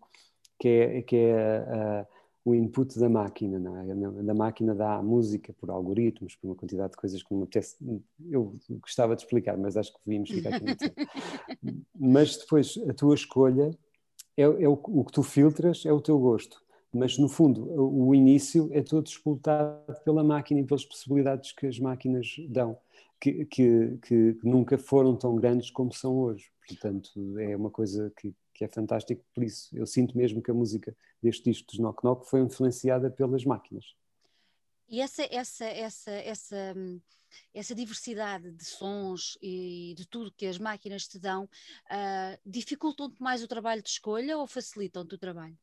que 0.60 0.68
é, 0.68 1.01
que 1.01 1.16
é 1.16 1.34
a, 1.34 2.01
a, 2.01 2.08
o 2.45 2.53
input 2.53 2.99
da 2.99 3.10
máquina, 3.10 3.58
não 3.58 3.78
é? 3.78 4.24
Da 4.24 4.34
máquina 4.34 4.76
dá 4.76 4.95
a 4.95 5.01
música 5.01 5.51
por 5.53 5.72
algoritmos, 5.72 6.36
por 6.36 6.49
uma 6.49 6.56
quantidade 6.56 6.91
de 6.91 6.97
coisas 6.97 7.24
que 7.24 7.32
não 7.32 7.39
me 7.39 7.43
apetece. 7.45 7.76
Eu 8.30 8.56
gostava 8.82 9.16
de 9.16 9.24
explicar, 9.24 9.58
mas 9.58 9.76
acho 9.76 9.91
que 9.91 9.99
devíamos 10.06 10.30
ficar 10.30 10.53
aqui 10.53 10.66
muito 10.66 10.78
tempo. 10.78 11.01
Mas 11.97 12.38
depois 12.38 12.78
a 12.88 12.93
tua 12.93 13.16
escolha 13.16 13.72
é, 14.38 14.43
é 14.43 14.70
o, 14.70 14.74
o 14.74 15.03
que 15.03 15.12
tu 15.12 15.24
filtras, 15.24 15.84
é 15.86 15.91
o 15.91 16.01
teu 16.01 16.20
gosto 16.20 16.64
mas 16.96 17.18
no 17.18 17.28
fundo 17.28 17.70
o 17.70 18.16
início 18.16 18.70
é 18.72 18.82
todo 18.82 19.04
disputado 19.04 19.93
pela 20.06 20.24
máquina 20.24 20.62
e 20.62 20.64
pelas 20.64 20.86
possibilidades 20.86 21.52
que 21.52 21.68
as 21.68 21.78
máquinas 21.78 22.38
dão, 22.48 22.78
que, 23.20 23.46
que, 23.46 23.98
que, 24.02 24.38
nunca 24.41 24.78
foram 24.78 25.16
tão 25.16 25.36
grandes 25.36 25.70
como 25.70 25.93
são 25.93 26.18
hoje. 26.18 26.50
Portanto, 26.66 27.38
é 27.38 27.56
uma 27.56 27.70
coisa 27.70 28.12
que, 28.18 28.34
que 28.54 28.64
é 28.64 28.68
fantástico, 28.70 29.22
por 29.34 29.43
isso 29.43 29.70
eu 29.78 29.86
sinto 29.86 30.18
mesmo 30.18 30.41
que 30.41 30.50
a 30.50 30.54
música 30.54 30.96
deste 31.22 31.43
disco 31.43 31.68
dos 31.68 31.80
Knock 31.80 32.02
Knock 32.02 32.30
foi 32.30 32.39
influenciada 32.39 33.12
pelas 33.12 33.43
máquinas. 33.43 33.93
E 34.88 35.02
essa, 35.02 35.24
essa, 35.24 35.66
essa, 35.66 36.12
essa, 36.12 36.76
essa 37.54 37.76
diversidade 37.76 38.52
de 38.52 38.64
sons 38.64 39.38
e 39.41 39.93
de 39.98 40.08
tudo 40.08 40.32
que 40.32 40.46
as 40.46 40.58
máquinas 40.58 41.08
te 41.08 41.20
dão 41.20 41.43
uh, 41.43 42.39
dificultam-te 42.46 43.22
mais 43.22 43.43
o 43.43 43.48
trabalho 43.48 43.82
de 43.82 43.89
escolha 43.89 44.38
ou 44.38 44.48
facilitam-te 44.48 45.16
o 45.16 45.18
trabalho? 45.18 45.58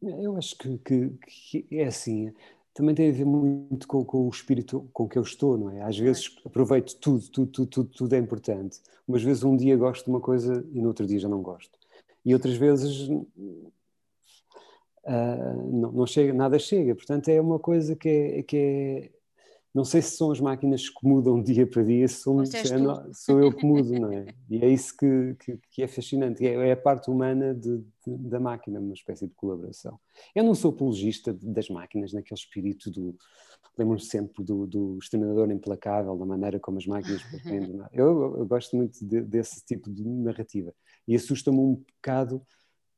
Eu 0.00 0.36
acho 0.36 0.56
que, 0.56 0.78
que, 0.78 1.10
que, 1.26 1.66
é 1.72 1.86
assim, 1.86 2.32
também 2.72 2.94
tem 2.94 3.10
a 3.10 3.12
ver 3.12 3.24
muito 3.24 3.88
com, 3.88 4.04
com, 4.04 4.26
o 4.26 4.30
espírito 4.30 4.88
com 4.92 5.08
que 5.08 5.18
eu 5.18 5.22
estou, 5.22 5.58
não 5.58 5.70
é? 5.70 5.82
Às 5.82 5.98
vezes 5.98 6.36
aproveito 6.44 6.94
tudo, 6.96 7.28
tudo, 7.28 7.50
tudo, 7.50 7.66
tudo, 7.66 7.90
tudo 7.90 8.14
é 8.14 8.18
importante. 8.18 8.80
Umas 9.06 9.22
vezes 9.22 9.42
um 9.42 9.56
dia 9.56 9.76
gosto 9.76 10.04
de 10.04 10.10
uma 10.10 10.20
coisa 10.20 10.64
e 10.72 10.80
no 10.80 10.88
outro 10.88 11.06
dia 11.06 11.18
já 11.18 11.28
não 11.28 11.42
gosto. 11.42 11.76
E 12.24 12.32
outras 12.32 12.54
vezes 12.54 13.08
uh, 13.08 13.32
não, 15.72 15.90
não, 15.92 16.06
chega, 16.06 16.32
nada 16.32 16.58
chega. 16.58 16.94
Portanto, 16.94 17.28
é 17.28 17.40
uma 17.40 17.58
coisa 17.58 17.96
que 17.96 18.08
é, 18.08 18.42
que 18.42 18.56
é 18.56 19.10
não 19.74 19.84
sei 19.84 20.00
se 20.00 20.16
são 20.16 20.30
as 20.30 20.40
máquinas 20.40 20.88
que 20.88 21.06
mudam 21.06 21.40
dia 21.42 21.66
para 21.66 21.82
dia, 21.82 22.08
se 22.08 22.22
sou, 22.22 22.42
é, 22.42 23.12
sou 23.12 23.40
eu 23.40 23.52
que 23.52 23.64
mudo, 23.64 23.92
não 23.92 24.12
é? 24.12 24.26
E 24.48 24.64
é 24.64 24.68
isso 24.68 24.96
que, 24.96 25.36
que, 25.40 25.60
que 25.70 25.82
é 25.82 25.88
fascinante, 25.88 26.46
é, 26.46 26.68
é, 26.68 26.72
a 26.72 26.76
parte 26.76 27.10
humana 27.10 27.54
de, 27.54 27.78
de, 27.78 28.16
da 28.28 28.40
máquina, 28.40 28.80
uma 28.80 28.94
espécie 28.94 29.26
de 29.26 29.34
colaboração. 29.34 29.98
Eu 30.34 30.44
não 30.44 30.54
sou 30.54 30.70
apologista 30.70 31.32
das 31.32 31.68
máquinas, 31.68 32.12
naquele 32.12 32.38
espírito 32.38 32.90
do. 32.90 33.16
Lembro-me 33.76 34.00
sempre 34.00 34.42
do, 34.42 34.66
do 34.66 34.98
Exterminador 35.00 35.50
Implacável, 35.52 36.16
da 36.16 36.26
maneira 36.26 36.58
como 36.58 36.78
as 36.78 36.86
máquinas 36.86 37.22
pretendem. 37.30 37.80
Eu, 37.92 38.36
eu, 38.38 38.46
gosto 38.46 38.76
muito 38.76 39.04
de, 39.06 39.20
desse 39.20 39.64
tipo 39.64 39.88
de 39.88 40.04
narrativa 40.04 40.74
e 41.06 41.14
assusta-me 41.14 41.58
um 41.58 41.74
bocado 41.74 42.42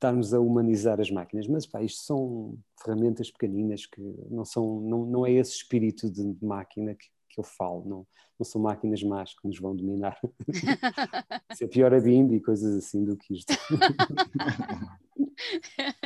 estarmos 0.01 0.33
a 0.33 0.41
humanizar 0.41 0.99
as 0.99 1.11
máquinas, 1.11 1.47
mas 1.47 1.67
pá, 1.67 1.83
isto 1.83 2.03
são 2.03 2.59
ferramentas 2.83 3.31
pequeninas 3.31 3.85
que 3.85 4.01
não 4.31 4.47
são, 4.47 4.81
não, 4.81 5.05
não 5.05 5.27
é 5.27 5.33
esse 5.33 5.57
espírito 5.57 6.11
de 6.11 6.35
máquina 6.43 6.95
que, 6.95 7.05
que 7.29 7.39
eu 7.39 7.45
falo, 7.45 7.85
não, 7.87 8.07
não 8.39 8.45
são 8.45 8.63
máquinas 8.63 9.03
más 9.03 9.35
que 9.35 9.47
nos 9.47 9.61
vão 9.61 9.77
dominar. 9.77 10.19
Isso 11.53 11.65
é 11.65 11.67
pior 11.67 11.93
a 11.93 12.01
BIM 12.01 12.33
e 12.33 12.41
coisas 12.41 12.77
assim 12.77 13.05
do 13.05 13.15
que 13.15 13.35
isto. 13.35 13.53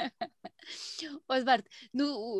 Osvaldo, 1.35 1.65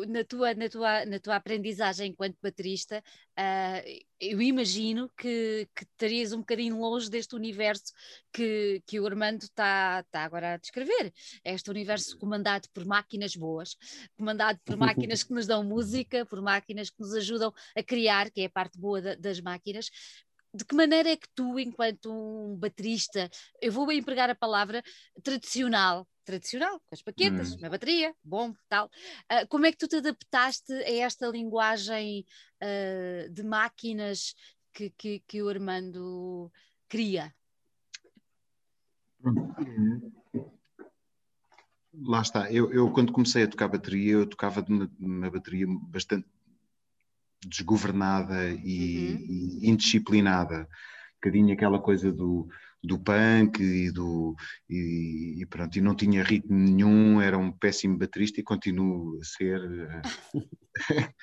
na, 0.07 0.23
tua, 0.23 0.53
na, 0.53 0.69
tua, 0.69 1.05
na 1.05 1.19
tua 1.19 1.35
aprendizagem 1.35 2.11
enquanto 2.11 2.37
baterista, 2.41 3.03
uh, 3.37 4.05
eu 4.19 4.41
imagino 4.41 5.09
que, 5.17 5.67
que 5.75 5.83
estarias 5.83 6.33
um 6.33 6.39
bocadinho 6.39 6.79
longe 6.79 7.09
deste 7.09 7.35
universo 7.35 7.93
que, 8.31 8.81
que 8.85 8.99
o 8.99 9.05
Armando 9.05 9.43
está 9.43 10.03
tá 10.11 10.23
agora 10.23 10.53
a 10.53 10.57
descrever. 10.57 11.13
Este 11.43 11.69
universo 11.69 12.17
comandado 12.17 12.67
por 12.73 12.85
máquinas 12.85 13.35
boas, 13.35 13.75
comandado 14.17 14.59
por 14.65 14.77
máquinas 14.77 15.23
que 15.23 15.33
nos 15.33 15.47
dão 15.47 15.63
música, 15.63 16.25
por 16.25 16.41
máquinas 16.41 16.89
que 16.89 17.01
nos 17.01 17.13
ajudam 17.13 17.53
a 17.75 17.83
criar, 17.83 18.31
que 18.31 18.41
é 18.41 18.45
a 18.45 18.49
parte 18.49 18.79
boa 18.79 19.01
da, 19.01 19.15
das 19.15 19.39
máquinas, 19.41 19.89
de 20.55 20.63
que 20.63 20.75
maneira 20.75 21.09
é 21.09 21.17
que 21.17 21.27
tu, 21.35 21.59
enquanto 21.59 22.11
um 22.11 22.55
baterista, 22.55 23.29
eu 23.61 23.71
vou 23.71 23.91
empregar 23.91 24.29
a 24.29 24.35
palavra 24.35 24.81
tradicional, 25.21 26.07
tradicional, 26.25 26.79
com 26.79 26.93
as 26.93 27.01
paquetas, 27.01 27.53
hum. 27.53 27.57
na 27.61 27.69
bateria, 27.69 28.13
bom, 28.23 28.53
tal, 28.67 28.87
uh, 28.87 29.47
como 29.47 29.65
é 29.65 29.71
que 29.71 29.77
tu 29.77 29.87
te 29.87 29.97
adaptaste 29.97 30.73
a 30.73 30.91
esta 30.91 31.27
linguagem 31.27 32.25
uh, 32.61 33.29
de 33.29 33.43
máquinas 33.43 34.35
que, 34.73 34.89
que, 34.89 35.23
que 35.27 35.41
o 35.41 35.47
Armando 35.47 36.51
cria? 36.89 37.33
Lá 42.03 42.21
está, 42.21 42.51
eu, 42.51 42.71
eu, 42.73 42.91
quando 42.91 43.13
comecei 43.13 43.43
a 43.43 43.47
tocar 43.47 43.69
bateria, 43.69 44.13
eu 44.13 44.27
tocava 44.27 44.61
de 44.61 44.71
uma, 44.71 44.91
uma 44.99 45.31
bateria 45.31 45.65
bastante 45.67 46.27
desgovernada 47.45 48.49
e, 48.49 49.13
uhum. 49.13 49.25
e 49.63 49.69
indisciplinada. 49.69 50.61
Um 50.61 51.15
bocadinho 51.15 51.53
aquela 51.53 51.79
coisa 51.79 52.11
do, 52.11 52.47
do 52.85 52.99
punk 52.99 53.61
e 53.61 53.91
do 53.91 54.35
e, 54.69 55.41
e, 55.41 55.45
pronto 55.45 55.77
e 55.77 55.81
não 55.81 55.95
tinha 55.95 56.23
ritmo 56.23 56.55
nenhum 56.57 57.21
era 57.21 57.37
um 57.37 57.51
péssimo 57.51 57.97
baterista 57.97 58.39
e 58.39 58.43
continuo 58.43 59.19
a 59.19 59.23
ser 59.23 59.61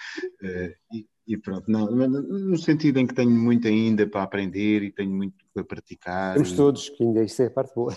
e, 0.92 1.06
e, 1.26 1.36
pronto 1.38 1.70
não, 1.70 1.86
no 1.86 2.56
sentido 2.58 2.98
em 2.98 3.06
que 3.06 3.14
tenho 3.14 3.30
muito 3.30 3.68
ainda 3.68 4.06
para 4.06 4.22
aprender 4.22 4.82
e 4.82 4.90
tenho 4.90 5.14
muito 5.14 5.34
para 5.54 5.64
praticar. 5.64 6.34
Temos 6.34 6.52
todos 6.52 6.88
que 6.88 7.04
ainda 7.04 7.22
isso 7.22 7.42
é 7.42 7.46
a 7.46 7.50
parte 7.50 7.74
boa. 7.74 7.94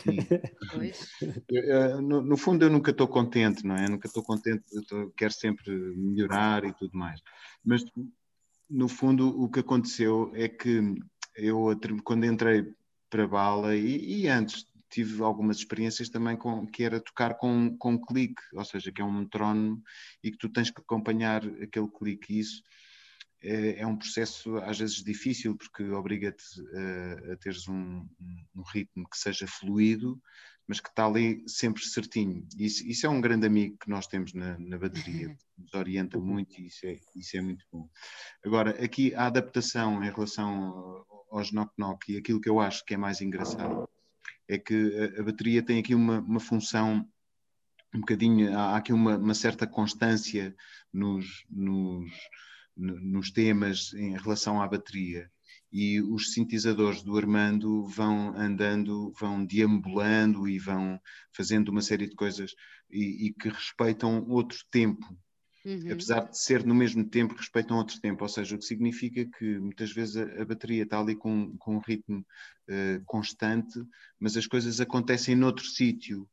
No, 2.01 2.22
no, 2.22 2.38
fundo 2.38 2.66
eu 2.66 2.70
nunca 2.70 2.91
estou 2.91 3.07
contente 3.07 3.66
não 3.66 3.76
é? 3.76 3.89
Nunca 3.89 4.07
estou 4.07 4.24
contente 4.24 4.63
tô, 4.88 5.09
quero 5.11 5.34
sempre 5.34 5.72
melhorar 5.95 6.66
e 6.66 6.74
tudo 6.74 6.97
mais. 6.97 7.22
Mas 7.63 7.84
no 8.70 8.88
fundo 8.88 9.30
o 9.41 9.49
que 9.49 9.59
aconteceu 9.59 10.32
é 10.34 10.47
que 10.47 10.95
eu 11.36 11.78
quando 12.03 12.26
entrei 12.26 12.74
para 13.10 13.28
bala 13.28 13.76
e, 13.76 14.24
e, 14.24 14.28
antes 14.28 14.66
tive 14.89 15.22
algumas 15.22 15.58
experiências 15.58 16.10
também 16.10 16.38
com 16.38 16.66
que 16.68 16.84
era 16.84 16.99
tocar 16.99 17.36
com, 17.36 17.76
com 17.78 17.99
clique, 17.99 18.41
ou 18.53 18.64
seja, 18.64 18.91
que 18.91 19.01
é 19.01 19.06
um 19.06 19.20
metrónomo 19.20 19.82
e 20.24 20.32
que 20.32 20.38
tu 20.38 20.49
tens 20.49 20.72
que 20.72 20.82
acompanhar 20.82 21.45
aquele 21.62 21.89
clique 21.89 22.34
e 22.34 22.39
isso 22.39 22.62
é, 23.41 23.80
é 23.80 23.88
um 23.88 23.97
processo 23.97 24.58
às 24.58 24.80
vezes 24.80 25.03
difícil 25.03 25.56
porque 25.56 25.84
obriga-te 25.91 26.43
a, 26.74 27.34
a 27.34 27.38
teres 27.38 27.68
um, 27.68 28.08
um, 28.56 28.62
ritmo 28.74 29.08
que 29.10 29.18
seja 29.18 29.45
fluido 29.47 30.20
mas 30.68 30.80
que 30.80 30.89
está 30.89 31.06
ali 31.06 31.43
sempre 31.47 31.84
certinho. 31.84 32.45
Isso, 32.58 32.86
isso 32.88 33.06
é 33.06 33.10
um 33.10 33.22
grande 33.22 33.45
amigo 33.45 33.78
que 33.78 33.89
nós 33.89 34.08
temos 34.08 34.34
na, 34.34 34.58
na 34.58 34.78
bateria, 34.78 35.36
nos 35.58 35.74
orienta 35.74 36.18
muito 36.18 36.60
e 36.60 36.68
isso 36.68 36.88
é, 36.88 36.99
isso 37.16 37.38
é 37.38 37.41
muito 37.41 37.64
bom. 37.72 37.88
Agora, 38.43 38.72
aqui 38.84 39.14
a 39.14 39.28
adaptação 39.28 40.03
em 40.03 40.10
relação 40.10 41.06
aos 41.38 41.52
knock-knock 41.52 42.12
e 42.12 42.18
aquilo 42.18 42.42
que 42.42 42.50
eu 42.50 42.60
acho 42.60 42.84
que 42.86 42.94
é 42.94 42.98
mais 42.98 43.22
engraçado 43.22 43.90
é 44.48 44.58
que 44.58 45.14
a, 45.18 45.22
a 45.22 45.24
bateria 45.24 45.64
tem 45.64 45.80
aqui 45.80 45.96
uma, 45.96 46.20
uma, 46.20 46.40
função 46.40 47.08
um 47.94 48.00
bocadinho, 48.00 48.58
há 48.58 48.78
aqui 48.78 48.94
uma, 48.94 49.18
uma 49.18 49.34
certa 49.34 49.66
constância 49.66 50.56
nos, 50.94 51.46
nos, 51.50 52.12
nos 52.76 53.32
temas 53.32 53.94
em 53.94 54.18
relação 54.18 54.62
à 54.62 54.68
bateria 54.68 55.30
e 55.72 56.02
os 56.02 56.32
sintetizadores 56.32 57.04
do 57.04 57.18
Armando 57.18 57.86
vão 57.86 58.34
andando, 58.38 59.12
vão 59.20 59.46
deambulando 59.46 60.48
e 60.48 60.58
vão 60.58 61.00
fazendo 61.34 61.70
uma 61.70 61.82
série 61.82 62.08
de 62.08 62.16
coisas 62.16 62.56
e, 62.90 63.28
e 63.28 63.34
que 63.34 63.50
respeitam 63.50 64.26
outro 64.30 64.58
tempo. 64.72 65.06
Uhum. 65.66 65.91
Apesar 65.91 66.30
de 66.30 66.38
ser 66.38 66.63
no 66.63 66.76
mesmo 66.76 67.03
tempo, 67.03 67.34
respeitam 67.34 67.78
outro 67.78 67.99
tempo, 67.99 68.24
ou 68.24 68.30
seja, 68.30 68.55
o 68.55 68.59
que 68.59 68.66
significa 68.66 69.26
que 69.26 69.57
muitas 69.57 69.91
vezes 69.91 70.16
a, 70.16 70.41
a 70.41 70.45
bateria 70.45 70.84
está 70.84 70.99
ali 70.99 71.16
com, 71.16 71.57
com 71.57 71.78
um 71.78 71.80
ritmo 71.80 72.20
uh, 72.70 73.03
constante, 73.05 73.84
mas 74.20 74.38
as 74.38 74.45
coisas 74.45 74.80
acontecem 74.80 75.36
noutro 75.36 75.66
sítio, 75.66 76.30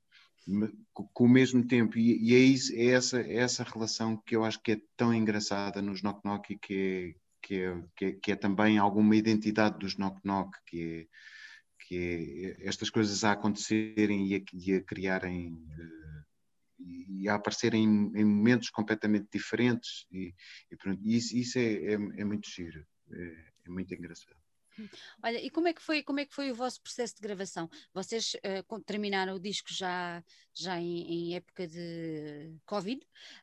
com 0.94 1.24
o 1.24 1.28
mesmo 1.28 1.66
tempo, 1.66 1.98
e, 1.98 2.30
e 2.30 2.34
é, 2.34 2.38
isso, 2.38 2.74
é, 2.74 2.86
essa, 2.86 3.20
é 3.20 3.36
essa 3.36 3.62
relação 3.62 4.16
que 4.18 4.36
eu 4.36 4.44
acho 4.44 4.60
que 4.60 4.72
é 4.72 4.80
tão 4.96 5.14
engraçada 5.14 5.80
nos 5.80 6.02
Knock 6.02 6.20
Knock 6.24 6.52
e 6.52 6.58
que 6.58 6.74
é, 6.74 7.14
que 7.40 7.54
é, 7.54 7.82
que 7.96 8.04
é, 8.04 8.12
que 8.12 8.32
é 8.32 8.36
também 8.36 8.76
alguma 8.76 9.16
identidade 9.16 9.78
dos 9.78 9.96
Knock 9.96 10.20
Knock, 10.24 10.50
que 10.66 10.82
é, 10.82 11.06
que 11.86 11.96
é 11.96 12.68
estas 12.68 12.90
coisas 12.90 13.24
a 13.24 13.32
acontecerem 13.32 14.26
e 14.26 14.34
a, 14.34 14.40
e 14.52 14.74
a 14.74 14.82
criarem 14.82 15.54
uh, 15.54 16.01
e 17.08 17.28
a 17.28 17.34
aparecerem 17.34 17.84
em, 17.84 18.20
em, 18.20 18.24
momentos 18.24 18.70
completamente 18.70 19.28
diferentes 19.32 20.06
e, 20.10 20.34
e 20.70 20.76
pronto, 20.76 21.00
isso, 21.04 21.36
isso 21.36 21.58
é, 21.58 21.72
é, 21.72 21.92
é, 21.92 22.24
muito 22.24 22.48
giro, 22.48 22.86
é, 23.10 23.52
é, 23.66 23.70
muito 23.70 23.92
engraçado. 23.94 24.36
Olha, 25.22 25.38
e 25.38 25.50
como 25.50 25.68
é 25.68 25.74
que 25.74 25.82
foi, 25.82 26.02
como 26.02 26.20
é 26.20 26.24
que 26.24 26.34
foi 26.34 26.50
o 26.50 26.54
vosso 26.54 26.80
processo 26.80 27.14
de 27.14 27.20
gravação? 27.20 27.68
Vocês 27.92 28.34
uh, 28.36 28.80
terminaram 28.80 29.34
o 29.34 29.40
disco 29.40 29.68
já, 29.70 30.24
já 30.54 30.80
em, 30.80 31.30
em 31.30 31.34
época 31.36 31.68
de 31.68 32.56
Covid. 32.64 33.00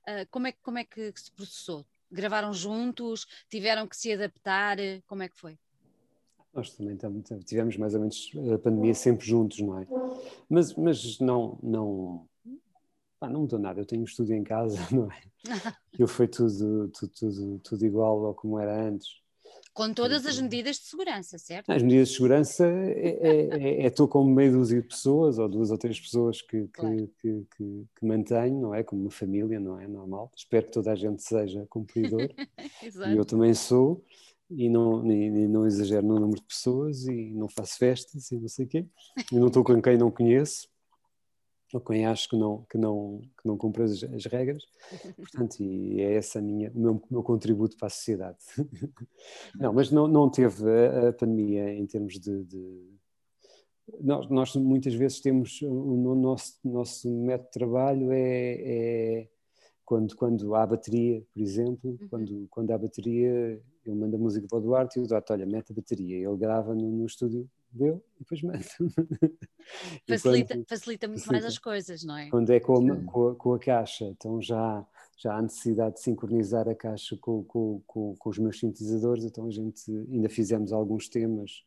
Uh, 0.08 0.28
como, 0.32 0.48
é, 0.48 0.52
como 0.54 0.80
é 0.80 0.84
que 0.84 1.14
se 1.16 1.32
processou? 1.32 1.86
gravaram 2.12 2.54
juntos? 2.54 3.26
Tiveram 3.50 3.88
que 3.88 3.96
se 3.96 4.12
adaptar? 4.12 4.78
Como 5.08 5.24
é 5.24 5.30
que 5.30 5.38
foi? 5.38 5.58
Nós 6.54 6.72
também 6.72 6.98
tivemos 7.46 7.78
mais 7.78 7.94
ou 7.94 8.02
menos 8.02 8.32
a 8.54 8.58
pandemia 8.58 8.94
sempre 8.96 9.26
juntos, 9.26 9.60
não 9.60 9.80
é? 9.80 9.88
Mas, 10.50 10.74
mas 10.74 11.20
não, 11.20 11.60
não, 11.62 12.28
pá, 13.20 13.30
não 13.30 13.42
mudou 13.42 13.60
nada. 13.60 13.82
Eu 13.82 13.86
tenho 13.86 14.02
um 14.02 14.06
estúdio 14.06 14.36
em 14.36 14.44
casa, 14.44 14.78
não 14.92 15.12
é? 15.12 15.22
Eu 15.98 16.08
foi 16.08 16.28
tudo, 16.28 16.88
tudo, 16.90 17.12
tudo, 17.12 17.60
tudo 17.60 17.86
igual 17.86 18.26
ao 18.26 18.34
como 18.34 18.60
era 18.60 18.88
antes. 18.88 19.20
Com 19.74 19.94
todas 19.94 20.26
as 20.26 20.40
medidas 20.40 20.78
de 20.78 20.86
segurança, 20.86 21.38
certo? 21.38 21.70
As 21.70 21.82
medidas 21.82 22.10
de 22.10 22.16
segurança 22.16 22.66
é, 22.68 23.86
estou 23.86 24.06
é, 24.06 24.10
é, 24.10 24.12
com 24.12 24.24
meio 24.26 24.52
dúzia 24.52 24.82
de 24.82 24.88
pessoas, 24.88 25.38
ou 25.38 25.48
duas 25.48 25.72
ou 25.72 25.78
três 25.78 26.00
pessoas 26.00 26.42
que, 26.42 26.68
claro. 26.68 27.10
que, 27.22 27.46
que, 27.56 27.86
que, 27.96 28.06
mantenho, 28.06 28.60
não 28.60 28.76
é? 28.76 28.84
Como 28.84 29.04
uma 29.04 29.12
família, 29.12 29.60
não 29.60 29.80
é? 29.80 29.88
Normal. 29.88 30.32
Espero 30.36 30.66
que 30.66 30.72
toda 30.74 30.92
a 30.92 30.96
gente 30.96 31.22
seja 31.22 31.66
cumpridor. 31.70 32.30
e 33.14 33.16
eu 33.16 33.24
também 33.24 33.54
sou, 33.54 34.04
e 34.50 34.70
não, 34.70 35.06
e, 35.10 35.28
e 35.28 35.48
não 35.48 35.66
exagero 35.66 36.06
no 36.06 36.16
número 36.16 36.42
de 36.42 36.48
pessoas, 36.48 37.06
e 37.06 37.32
não 37.32 37.48
faço 37.48 37.78
festas, 37.78 38.32
e 38.32 38.40
não 38.40 38.50
sei 38.50 38.66
o 38.66 38.68
quê. 38.68 38.86
E 39.32 39.36
não 39.40 39.48
estou 39.48 39.64
com 39.64 39.82
quem 39.82 39.98
não 39.98 40.12
conheço 40.12 40.68
ou 41.74 41.82
quem 41.82 42.06
acho 42.06 42.30
que 42.30 42.36
não, 42.36 42.66
que 42.70 42.78
não, 42.78 43.22
que 43.40 43.48
não 43.48 43.58
cumpre 43.58 43.84
as, 43.84 44.04
as 44.04 44.26
regras. 44.26 44.64
Portanto, 45.18 45.60
e 45.62 46.02
é 46.02 46.18
esse 46.18 46.40
minha, 46.42 46.72
o 46.74 46.80
meu, 46.80 47.02
meu 47.10 47.24
contributo 47.24 47.78
para 47.78 47.88
a 47.88 47.92
sociedade. 47.92 48.38
não, 49.60 49.74
mas 49.74 49.92
não, 49.92 50.08
não 50.08 50.30
teve 50.30 50.64
a, 50.70 51.10
a 51.10 51.14
pandemia 51.14 51.74
em 51.74 51.86
termos 51.86 52.20
de. 52.20 52.44
de 52.46 53.00
nós, 54.02 54.30
nós, 54.30 54.56
muitas 54.56 54.94
vezes 54.94 55.20
temos 55.20 55.62
o 55.64 56.16
nosso, 56.16 56.60
nosso 56.64 57.10
método 57.10 57.48
de 57.48 57.54
trabalho 57.54 58.12
é, 58.12 58.54
é 58.62 59.30
quando, 59.84 60.16
quando 60.16 60.54
há 60.54 60.66
bateria, 60.68 61.24
por 61.34 61.42
exemplo, 61.42 61.98
uhum. 62.00 62.08
quando, 62.08 62.48
quando 62.52 62.72
há 62.72 62.78
bateria, 62.78 63.60
eu 63.84 63.96
mando 63.96 64.16
a 64.16 64.20
música 64.20 64.46
para 64.48 64.60
o 64.60 64.62
Duarte 64.62 65.00
e 65.00 65.02
o 65.02 65.08
Duarte, 65.08 65.34
olha, 65.34 65.48
mete 65.48 65.72
a 65.72 65.76
bateria. 65.76 66.18
Ele 66.18 66.38
grava 66.38 66.76
no, 66.76 66.92
no 66.92 67.06
estúdio 67.08 67.50
deu 67.72 68.04
e 68.16 68.20
depois 68.20 68.42
manda. 68.42 68.60
Facilita, 70.08 70.56
quando, 70.56 70.68
facilita 70.68 71.08
muito 71.08 71.20
facilita. 71.22 71.32
mais 71.32 71.46
as 71.46 71.58
coisas, 71.58 72.04
não 72.04 72.18
é? 72.18 72.30
Quando 72.30 72.50
é 72.52 72.60
com 72.60 72.92
a, 72.92 73.04
com 73.04 73.28
a, 73.30 73.36
com 73.36 73.54
a 73.54 73.60
caixa, 73.60 74.06
então 74.06 74.42
já, 74.42 74.86
já 75.18 75.36
há 75.36 75.42
necessidade 75.42 75.96
de 75.96 76.02
sincronizar 76.02 76.68
a 76.68 76.76
caixa 76.76 77.18
com, 77.18 77.44
com, 77.44 77.82
com, 77.86 78.16
com, 78.16 78.30
os 78.30 78.38
meus 78.38 78.60
sintetizadores, 78.60 79.24
então 79.24 79.46
a 79.46 79.52
gente 79.52 79.92
ainda 79.92 80.30
fizemos 80.30 80.72
alguns 80.72 81.08
temas 81.08 81.64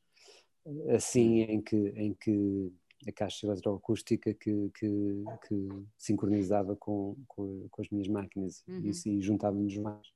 eh, 0.66 0.96
assim 0.96 1.42
em 1.42 1.60
que, 1.60 1.76
em 1.76 2.14
que 2.14 2.72
a 3.06 3.12
caixa 3.12 3.46
eletroacústica 3.46 4.32
que, 4.34 4.70
que, 4.74 5.24
que 5.48 5.68
sincronizava 5.98 6.76
com, 6.76 7.16
com, 7.26 7.66
com, 7.70 7.82
as 7.82 7.88
minhas 7.90 8.08
máquinas 8.08 8.62
uhum. 8.68 8.80
e, 8.84 9.08
e 9.10 9.20
juntávamos 9.20 9.76
mais. 9.76 10.12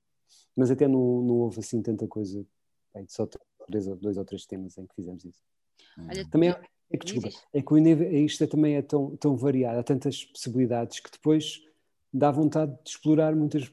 Mas 0.54 0.70
até 0.70 0.86
não, 0.86 1.22
não 1.22 1.36
houve 1.36 1.60
assim 1.60 1.82
tanta 1.82 2.06
coisa, 2.06 2.44
bem, 2.94 3.06
só 3.08 3.26
três, 3.66 3.86
dois 3.86 4.16
ou 4.16 4.24
três 4.24 4.46
temas 4.46 4.78
em 4.78 4.86
que 4.86 4.94
fizemos 4.94 5.24
isso. 5.24 5.42
Olha, 5.98 6.28
também 6.28 6.50
é, 6.50 6.60
é 6.90 6.96
que, 6.96 7.06
desculpa, 7.06 7.28
é 7.52 7.62
que 7.62 7.72
o 7.72 7.78
é 7.78 8.20
isto 8.20 8.44
é, 8.44 8.46
também 8.46 8.76
é 8.76 8.82
tão, 8.82 9.16
tão 9.16 9.36
variado, 9.36 9.78
há 9.78 9.82
tantas 9.82 10.24
possibilidades 10.24 11.00
que 11.00 11.10
depois 11.10 11.62
dá 12.12 12.30
vontade 12.30 12.72
de 12.84 12.90
explorar 12.90 13.34
muitas 13.34 13.72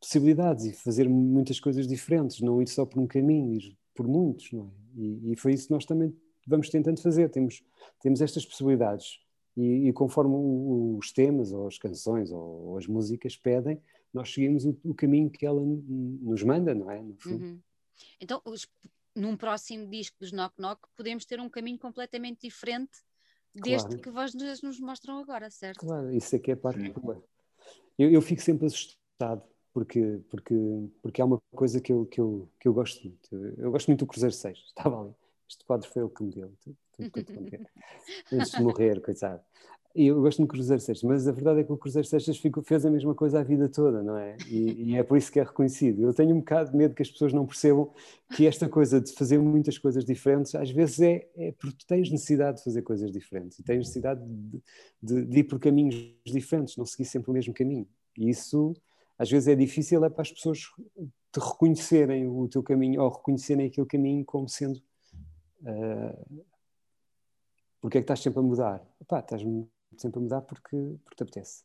possibilidades 0.00 0.64
e 0.64 0.72
fazer 0.72 1.08
muitas 1.08 1.60
coisas 1.60 1.86
diferentes, 1.86 2.40
não 2.40 2.60
ir 2.62 2.68
só 2.68 2.84
por 2.84 3.00
um 3.00 3.06
caminho, 3.06 3.54
ir 3.54 3.76
por 3.94 4.06
muitos, 4.06 4.52
não 4.52 4.66
é? 4.66 5.00
E, 5.00 5.32
e 5.32 5.36
foi 5.36 5.52
isso 5.52 5.66
que 5.66 5.72
nós 5.72 5.84
também 5.84 6.14
vamos 6.46 6.70
tentando 6.70 7.00
fazer. 7.00 7.28
Temos, 7.28 7.62
temos 8.00 8.20
estas 8.20 8.46
possibilidades 8.46 9.20
e, 9.56 9.88
e 9.88 9.92
conforme 9.92 10.34
os 10.98 11.12
temas 11.12 11.52
ou 11.52 11.66
as 11.66 11.78
canções 11.78 12.30
ou, 12.30 12.68
ou, 12.68 12.78
as 12.78 12.86
músicas 12.86 13.36
pedem, 13.36 13.80
nós 14.12 14.32
seguimos 14.32 14.64
o, 14.64 14.76
o, 14.84 14.94
caminho 14.94 15.28
que 15.28 15.44
ela 15.44 15.60
nos 15.62 16.42
manda, 16.42 16.74
não 16.74 16.90
é? 16.90 17.00
Uhum. 17.26 17.58
Então, 18.20 18.40
num 19.16 19.36
próximo 19.36 19.88
disco 19.88 20.16
dos 20.20 20.30
Knock 20.30 20.54
Knock 20.58 20.82
podemos 20.94 21.24
ter 21.24 21.40
um 21.40 21.48
caminho 21.48 21.78
completamente 21.78 22.42
diferente 22.42 22.98
deste 23.54 23.88
claro. 23.88 24.02
que 24.02 24.10
vocês 24.10 24.62
nos 24.62 24.78
mostram 24.78 25.18
agora, 25.18 25.50
certo? 25.50 25.80
Claro, 25.80 26.12
isso 26.12 26.36
aqui 26.36 26.50
é, 26.50 26.54
é 26.54 26.56
a 26.56 26.60
parte 26.60 26.90
boa. 26.90 27.22
Eu, 27.98 28.10
eu 28.10 28.20
fico 28.20 28.42
sempre 28.42 28.66
assustado 28.66 29.42
porque, 29.72 30.20
porque, 30.28 30.54
porque 31.02 31.20
é 31.20 31.24
uma 31.24 31.40
coisa 31.54 31.80
que 31.80 31.92
eu, 31.92 32.06
que, 32.06 32.20
eu, 32.20 32.48
que 32.60 32.68
eu 32.68 32.74
gosto 32.74 33.02
muito. 33.02 33.36
Eu 33.58 33.70
gosto 33.70 33.88
muito 33.88 34.00
do 34.00 34.06
Cruzeiro 34.06 34.34
6, 34.34 34.58
estava 34.58 35.00
ali. 35.00 35.14
Este 35.48 35.64
quadro 35.64 35.88
foi 35.88 36.02
ele 36.02 36.10
que 36.10 36.22
me 36.22 36.30
deu. 36.32 36.52
Antes 38.32 38.50
de 38.50 38.62
morrer, 38.62 39.00
coitado. 39.00 39.42
Eu 39.98 40.20
gosto 40.20 40.42
de 40.42 40.46
Cruzeiro 40.46 40.82
Seixas, 40.82 41.02
mas 41.02 41.26
a 41.26 41.32
verdade 41.32 41.60
é 41.60 41.64
que 41.64 41.72
o 41.72 41.76
Cruzeiro 41.78 42.06
Seixas 42.06 42.38
fez 42.38 42.84
a 42.84 42.90
mesma 42.90 43.14
coisa 43.14 43.40
a 43.40 43.42
vida 43.42 43.66
toda, 43.66 44.02
não 44.02 44.18
é? 44.18 44.36
E, 44.46 44.90
e, 44.90 44.96
é 44.96 45.02
por 45.02 45.16
isso 45.16 45.32
que 45.32 45.40
é 45.40 45.42
reconhecido. 45.42 46.02
Eu 46.02 46.12
tenho 46.12 46.36
um 46.36 46.40
bocado 46.40 46.70
de 46.70 46.76
medo 46.76 46.94
que 46.94 47.00
as 47.00 47.10
pessoas 47.10 47.32
não 47.32 47.46
percebam 47.46 47.90
que 48.36 48.46
esta 48.46 48.68
coisa 48.68 49.00
de 49.00 49.10
fazer 49.12 49.38
muitas 49.38 49.78
coisas 49.78 50.04
diferentes, 50.04 50.54
às 50.54 50.70
vezes 50.70 51.00
é, 51.00 51.26
é 51.34 51.52
porque 51.52 51.78
tens 51.86 52.10
necessidade 52.10 52.58
de 52.58 52.64
fazer 52.64 52.82
coisas 52.82 53.10
diferentes 53.10 53.58
e 53.58 53.62
tens 53.62 53.78
necessidade 53.78 54.20
de, 54.22 54.62
de, 55.02 55.24
de 55.24 55.38
ir 55.38 55.44
por 55.44 55.58
caminhos 55.58 55.94
diferentes, 56.26 56.76
não 56.76 56.84
seguir 56.84 57.06
sempre 57.06 57.30
o 57.30 57.34
mesmo 57.34 57.54
caminho. 57.54 57.88
E 58.18 58.28
isso, 58.28 58.74
às 59.18 59.30
vezes, 59.30 59.48
é 59.48 59.54
difícil 59.54 60.04
é 60.04 60.10
para 60.10 60.20
as 60.20 60.30
pessoas 60.30 60.58
te 60.58 61.40
reconhecerem 61.40 62.28
o 62.28 62.46
teu 62.48 62.62
caminho 62.62 63.00
ou 63.00 63.08
reconhecerem 63.08 63.66
aquele 63.66 63.86
caminho 63.86 64.26
como 64.26 64.46
sendo. 64.46 64.78
Uh, 65.62 66.44
Porquê 67.80 67.98
é 67.98 68.00
que 68.00 68.04
estás 68.04 68.20
sempre 68.20 68.40
a 68.40 68.42
mudar? 68.42 68.82
Pá, 69.06 69.20
estás 69.20 69.44
sempre 69.96 70.18
a 70.18 70.22
mudar 70.22 70.42
porque, 70.42 70.76
porque 71.04 71.16
te 71.16 71.22
apetece. 71.22 71.64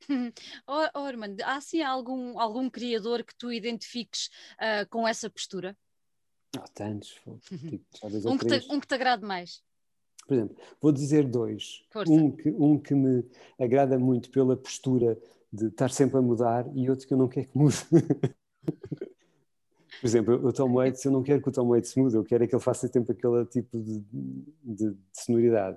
oh, 0.66 0.86
oh, 0.94 0.98
Armando, 1.00 1.40
há 1.42 1.56
assim 1.56 1.82
algum, 1.82 2.38
algum 2.38 2.70
criador 2.70 3.24
que 3.24 3.34
tu 3.36 3.52
identifiques 3.52 4.30
uh, 4.54 4.88
com 4.88 5.06
essa 5.06 5.28
postura? 5.28 5.76
Há 6.56 6.60
oh, 6.60 6.68
tantos. 6.72 7.10
Tipo, 7.10 7.40
um, 8.30 8.38
que 8.38 8.46
te, 8.46 8.72
um 8.72 8.80
que 8.80 8.86
te 8.86 8.94
agrade 8.94 9.24
mais. 9.24 9.62
Por 10.26 10.34
exemplo, 10.34 10.56
vou 10.80 10.92
dizer 10.92 11.26
dois. 11.26 11.82
Um 12.06 12.30
que, 12.30 12.50
um 12.50 12.78
que 12.78 12.94
me 12.94 13.24
agrada 13.58 13.98
muito 13.98 14.30
pela 14.30 14.56
postura 14.56 15.18
de 15.52 15.66
estar 15.68 15.90
sempre 15.90 16.18
a 16.18 16.22
mudar 16.22 16.66
e 16.74 16.88
outro 16.90 17.06
que 17.06 17.14
eu 17.14 17.18
não 17.18 17.28
quero 17.28 17.48
que 17.48 17.58
mude. 17.58 17.76
Por 20.00 20.06
exemplo, 20.06 20.34
o 20.46 20.52
Tom 20.52 20.72
Waits, 20.74 21.04
eu 21.04 21.10
não 21.10 21.22
quero 21.22 21.42
que 21.42 21.48
o 21.48 21.52
Tom 21.52 21.68
Waits 21.68 21.96
mude, 21.96 22.14
eu 22.14 22.24
quero 22.24 22.44
é 22.44 22.46
que 22.46 22.54
ele 22.54 22.62
faça 22.62 22.86
sempre 22.86 23.12
aquele 23.12 23.44
tipo 23.46 23.82
de, 23.82 23.98
de, 24.00 24.44
de 24.62 24.96
sonoridade. 25.12 25.76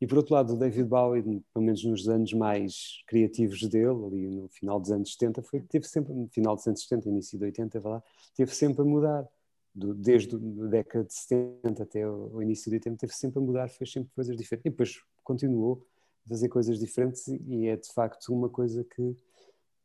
E 0.00 0.06
por 0.06 0.16
outro 0.16 0.34
lado, 0.34 0.54
o 0.54 0.56
David 0.56 0.88
Bowie, 0.88 1.22
pelo 1.52 1.64
menos 1.64 1.84
nos 1.84 2.08
anos 2.08 2.32
mais 2.32 3.02
criativos 3.06 3.60
dele, 3.68 4.04
ali 4.06 4.28
no 4.28 4.48
final 4.48 4.80
dos 4.80 4.90
anos 4.90 5.12
70, 5.12 5.42
foi, 5.42 5.60
teve 5.60 5.86
sempre, 5.86 6.14
no 6.14 6.26
final 6.28 6.56
dos 6.56 6.66
anos 6.66 6.82
70, 6.82 7.08
início 7.10 7.38
de 7.38 7.44
80, 7.44 7.86
lá, 7.86 8.02
teve 8.34 8.54
sempre 8.54 8.82
a 8.82 8.84
mudar. 8.84 9.28
Do, 9.72 9.94
desde 9.94 10.34
a 10.34 10.66
década 10.68 11.04
de 11.04 11.14
70 11.14 11.82
até 11.84 12.08
o, 12.08 12.42
início 12.42 12.70
de 12.70 12.76
80, 12.76 12.96
teve 12.96 13.12
sempre 13.14 13.38
a 13.38 13.42
mudar, 13.42 13.68
fez 13.68 13.92
sempre 13.92 14.10
coisas 14.14 14.36
diferentes. 14.36 14.66
E 14.66 14.70
depois 14.70 15.00
continuou 15.22 15.86
a 16.26 16.28
fazer 16.30 16.48
coisas 16.48 16.78
diferentes 16.78 17.28
e 17.28 17.68
é 17.68 17.76
de 17.76 17.92
facto 17.92 18.34
uma 18.34 18.48
coisa 18.48 18.82
que 18.82 19.16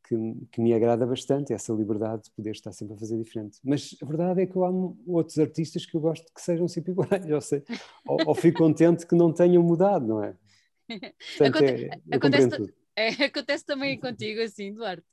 que, 0.07 0.15
que, 0.51 0.61
me 0.61 0.73
agrada 0.73 1.05
bastante, 1.05 1.53
essa 1.53 1.73
liberdade 1.73 2.23
de 2.23 2.31
poder 2.31 2.51
estar 2.51 2.71
sempre 2.71 2.95
a 2.95 2.97
fazer 2.97 3.17
diferente. 3.17 3.59
Mas 3.63 3.95
a 4.01 4.05
verdade 4.05 4.41
é 4.41 4.45
que 4.45 4.55
eu 4.55 4.63
amo 4.63 4.97
outros 5.07 5.37
artistas 5.39 5.85
que 5.85 5.95
eu 5.95 6.01
gosto 6.01 6.31
que 6.33 6.41
sejam 6.41 6.67
sempre 6.67 6.91
iguais, 6.91 7.09
ou, 7.29 7.41
sei, 7.41 7.63
ou, 8.07 8.17
ou 8.27 8.35
fico 8.35 8.59
contente 8.59 9.05
que 9.05 9.15
não 9.15 9.33
tenham 9.33 9.63
mudado, 9.63 10.05
não 10.05 10.23
é? 10.23 10.35
Portanto, 11.37 11.57
Aconte 11.57 11.85
é, 11.85 12.15
acontece, 12.15 12.73
é, 12.95 13.07
acontece 13.25 13.65
também 13.65 13.99
contigo, 13.99 14.41
assim, 14.41 14.73
Duarte. 14.73 15.03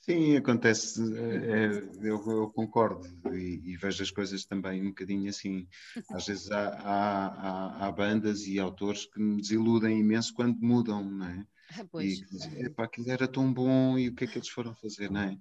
Sim, 0.00 0.36
acontece, 0.36 1.00
é, 1.16 1.68
eu, 2.02 2.20
eu, 2.26 2.50
concordo 2.50 3.06
e, 3.32 3.62
e, 3.64 3.76
vejo 3.76 4.02
as 4.02 4.10
coisas 4.10 4.44
também 4.44 4.82
um 4.82 4.88
bocadinho 4.88 5.30
assim. 5.30 5.68
Às 6.10 6.26
vezes 6.26 6.50
há, 6.50 6.70
há, 6.70 7.26
há, 7.26 7.86
há 7.86 7.92
bandas 7.92 8.44
e 8.48 8.58
autores 8.58 9.06
que 9.06 9.20
me 9.20 9.40
desiludem 9.40 10.00
imenso 10.00 10.34
quando 10.34 10.58
mudam, 10.60 11.04
não 11.04 11.24
é? 11.24 11.46
Ah, 11.78 11.84
pois. 11.90 12.20
E 12.54 12.66
epá, 12.66 12.84
aquilo 12.84 13.10
era 13.10 13.28
tão 13.28 13.52
bom 13.52 13.98
e 13.98 14.08
o 14.08 14.14
que 14.14 14.24
é 14.24 14.26
que 14.26 14.38
eles 14.38 14.48
foram 14.48 14.74
fazer, 14.74 15.10
não 15.10 15.20
é? 15.20 15.38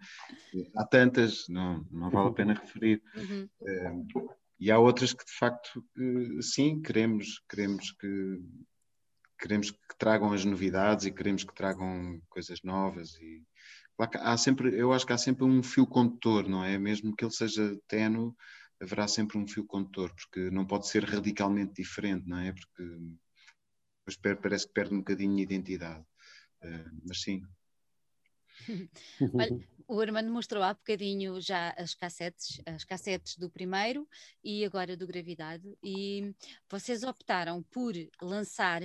Há 0.75 0.85
tantas, 0.85 1.47
não, 1.47 1.85
não 1.91 2.09
vale 2.09 2.29
a 2.29 2.33
pena 2.33 2.53
referir. 2.53 3.01
Uhum. 3.15 3.49
Uh, 3.61 4.35
e 4.59 4.69
há 4.69 4.77
outras 4.77 5.13
que 5.13 5.25
de 5.25 5.31
facto, 5.31 5.83
sim, 6.41 6.81
queremos, 6.81 7.41
queremos 7.49 7.91
que 7.91 8.39
queremos 9.39 9.71
que 9.71 9.97
tragam 9.97 10.31
as 10.31 10.45
novidades 10.45 11.05
e 11.07 11.11
queremos 11.11 11.43
que 11.43 11.53
tragam 11.55 12.21
coisas 12.29 12.61
novas 12.61 13.15
e 13.15 13.43
há 13.97 14.37
sempre, 14.37 14.75
eu 14.79 14.93
acho 14.93 15.05
que 15.05 15.13
há 15.13 15.17
sempre 15.17 15.43
um 15.45 15.61
fio 15.61 15.85
condutor, 15.85 16.47
não 16.47 16.63
é? 16.63 16.77
Mesmo 16.77 17.15
que 17.15 17.25
ele 17.25 17.33
seja 17.33 17.77
tenue, 17.87 18.33
haverá 18.79 19.07
sempre 19.07 19.37
um 19.37 19.47
fio 19.47 19.65
condutor, 19.65 20.13
porque 20.13 20.49
não 20.49 20.65
pode 20.65 20.87
ser 20.87 21.03
radicalmente 21.03 21.73
diferente, 21.73 22.27
não 22.27 22.37
é? 22.39 22.53
Porque 22.53 22.83
depois 24.07 24.37
parece 24.41 24.67
que 24.67 24.73
perde 24.73 24.93
um 24.93 24.99
bocadinho 24.99 25.35
de 25.35 25.43
identidade. 25.43 26.03
Eh, 26.63 26.85
mas 27.03 27.21
sim. 27.21 27.41
Olha, 29.39 29.67
o 29.87 29.99
Armando 29.99 30.31
mostrou 30.31 30.63
há 30.63 30.73
bocadinho 30.73 31.41
já 31.41 31.71
as 31.77 31.93
cassetes, 31.93 32.61
as 32.65 32.83
cassetes 32.83 33.37
do 33.37 33.49
primeiro 33.49 34.07
e 34.43 34.63
agora 34.63 34.95
do 34.95 35.07
Gravidade, 35.07 35.77
e 35.83 36.33
vocês 36.69 37.03
optaram 37.03 37.63
por 37.63 37.93
lançar 38.21 38.81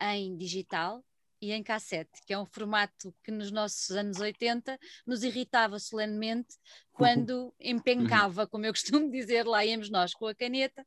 em 0.00 0.36
digital 0.36 1.04
e 1.40 1.52
em 1.52 1.62
cassete, 1.62 2.20
que 2.26 2.32
é 2.32 2.38
um 2.38 2.46
formato 2.46 3.14
que 3.22 3.30
nos 3.30 3.50
nossos 3.50 3.90
anos 3.90 4.18
80 4.18 4.78
nos 5.06 5.22
irritava 5.22 5.78
solenemente 5.78 6.56
quando 6.92 7.54
empencava, 7.60 8.46
como 8.46 8.64
eu 8.64 8.72
costumo 8.72 9.10
dizer, 9.10 9.46
lá 9.46 9.64
íamos 9.64 9.90
nós 9.90 10.14
com 10.14 10.26
a 10.26 10.34
caneta, 10.34 10.86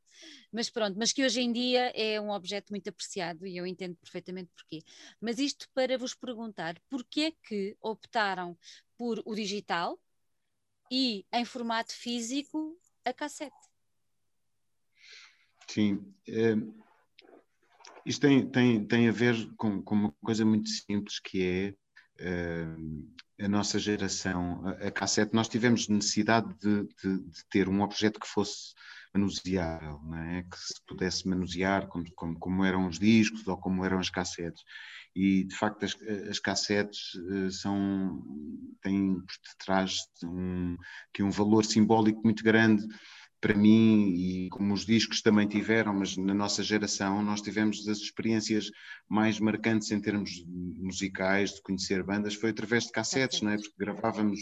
mas 0.52 0.68
pronto, 0.68 0.96
mas 0.98 1.12
que 1.12 1.24
hoje 1.24 1.40
em 1.40 1.52
dia 1.52 1.92
é 1.94 2.20
um 2.20 2.30
objeto 2.30 2.70
muito 2.70 2.88
apreciado 2.88 3.46
e 3.46 3.56
eu 3.56 3.66
entendo 3.66 3.96
perfeitamente 3.96 4.50
porquê. 4.54 4.82
Mas 5.20 5.38
isto 5.38 5.68
para 5.72 5.96
vos 5.96 6.14
perguntar, 6.14 6.80
porquê 6.88 7.20
é 7.20 7.48
que 7.48 7.76
optaram 7.80 8.58
por 8.96 9.22
o 9.24 9.34
digital 9.34 9.98
e 10.90 11.24
em 11.32 11.44
formato 11.44 11.94
físico 11.94 12.76
a 13.04 13.12
cassete? 13.12 13.56
Sim, 15.68 16.14
é 16.26 16.56
isto 18.04 18.20
tem, 18.20 18.46
tem, 18.48 18.84
tem 18.84 19.08
a 19.08 19.12
ver 19.12 19.34
com, 19.56 19.82
com 19.82 19.94
uma 19.94 20.14
coisa 20.22 20.44
muito 20.44 20.68
simples 20.68 21.18
que 21.18 21.42
é 21.42 21.74
uh, 22.22 23.44
a 23.44 23.48
nossa 23.48 23.78
geração. 23.78 24.66
A, 24.66 24.88
a, 24.88 24.90
cassete, 24.90 25.34
nós 25.34 25.48
tivemos 25.48 25.88
necessidade 25.88 26.48
de, 26.58 26.82
de, 27.02 27.18
de, 27.18 27.44
ter 27.50 27.68
um 27.68 27.82
objeto 27.82 28.20
que 28.20 28.28
fosse 28.28 28.74
manuseável, 29.12 30.00
é? 30.14 30.42
que 30.42 30.56
se 30.56 30.80
pudesse 30.86 31.28
manusear 31.28 31.88
como, 31.88 32.04
como, 32.14 32.38
como, 32.38 32.64
eram 32.64 32.86
os 32.86 32.98
discos 32.98 33.46
ou 33.46 33.56
como 33.56 33.84
eram 33.84 33.98
as 33.98 34.10
cassetes. 34.10 34.62
E 35.14 35.42
de 35.42 35.56
facto 35.56 35.84
as, 35.84 35.96
as 36.28 36.38
cassetes 36.38 37.14
uh, 37.14 37.50
são, 37.50 38.22
têm 38.82 39.16
por 39.16 39.34
detrás 39.48 39.98
um, 40.22 40.76
que 41.12 41.22
um 41.22 41.30
valor 41.30 41.64
simbólico 41.64 42.20
muito 42.22 42.44
grande 42.44 42.86
para 43.40 43.54
mim, 43.54 44.12
e 44.16 44.48
como 44.50 44.74
os 44.74 44.84
discos 44.84 45.22
também 45.22 45.48
tiveram, 45.48 45.94
mas 45.94 46.16
na 46.16 46.34
nossa 46.34 46.62
geração 46.62 47.22
nós 47.22 47.40
tivemos 47.40 47.88
as 47.88 47.98
experiências 47.98 48.70
mais 49.08 49.40
marcantes 49.40 49.90
em 49.90 50.00
termos 50.00 50.44
musicais, 50.46 51.54
de 51.54 51.62
conhecer 51.62 52.02
bandas, 52.02 52.34
foi 52.34 52.50
através 52.50 52.84
de 52.84 52.92
cassetes, 52.92 53.40
não 53.40 53.50
é? 53.50 53.56
Porque 53.56 53.72
gravávamos 53.78 54.40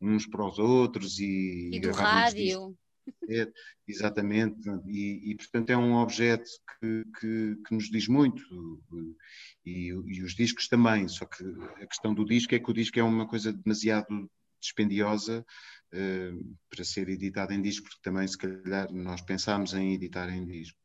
uns 0.00 0.26
para 0.26 0.46
os 0.46 0.58
outros 0.58 1.20
e, 1.20 1.70
e 1.72 1.80
do 1.80 1.92
rádio. 1.92 2.76
Exatamente, 3.88 4.68
e, 4.86 5.32
e, 5.32 5.36
portanto 5.36 5.70
é 5.70 5.76
um 5.76 5.96
objeto 5.96 6.48
que, 6.78 7.04
que, 7.18 7.56
que 7.66 7.74
nos 7.74 7.90
diz 7.90 8.06
muito, 8.06 8.42
e, 9.64 9.88
e, 9.88 10.22
os 10.22 10.34
discos 10.34 10.68
também, 10.68 11.08
só 11.08 11.24
que 11.24 11.42
a 11.82 11.86
questão 11.86 12.14
do 12.14 12.24
disco 12.24 12.54
é 12.54 12.58
que 12.58 12.70
o 12.70 12.74
disco 12.74 12.98
é 12.98 13.02
uma 13.02 13.26
coisa 13.26 13.52
demasiado 13.52 14.30
dispendiosa 14.60 15.44
uh, 15.94 16.56
para 16.68 16.84
ser 16.84 17.08
editado 17.08 17.52
em 17.52 17.62
disco, 17.62 17.88
porque 17.88 18.02
também, 18.02 18.26
se 18.26 18.38
calhar, 18.38 18.92
nós 18.92 19.20
pensámos 19.22 19.74
em 19.74 19.94
editar 19.94 20.28
em 20.28 20.44
disco. 20.44 20.78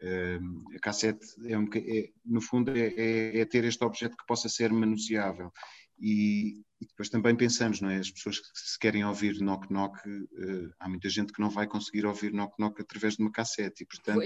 Uh, 0.00 0.76
a 0.76 0.78
cassete, 0.80 1.26
é, 1.46 1.58
um, 1.58 1.68
é 1.74 2.10
no 2.24 2.40
fundo, 2.40 2.70
é, 2.70 2.86
é, 2.88 3.40
é, 3.40 3.44
ter 3.44 3.64
este 3.64 3.82
objeto 3.84 4.16
que 4.16 4.26
possa 4.26 4.48
ser 4.48 4.72
manuseável. 4.72 5.52
E, 6.00 6.62
e, 6.80 6.86
depois 6.86 7.08
também 7.08 7.34
pensamos, 7.34 7.80
não 7.80 7.90
é? 7.90 7.96
As 7.96 8.10
pessoas 8.10 8.38
que 8.38 8.46
se 8.54 8.78
querem 8.78 9.04
ouvir 9.04 9.40
knock 9.40 9.72
knock, 9.72 9.98
uh, 10.08 10.72
há 10.78 10.88
muita 10.88 11.08
gente 11.08 11.32
que 11.32 11.40
não 11.40 11.50
vai 11.50 11.66
conseguir 11.66 12.06
ouvir 12.06 12.32
knock 12.32 12.54
knock 12.60 12.80
através 12.80 13.16
de 13.16 13.22
uma 13.22 13.32
cassete, 13.32 13.82
e 13.82 13.86
portanto 13.86 14.20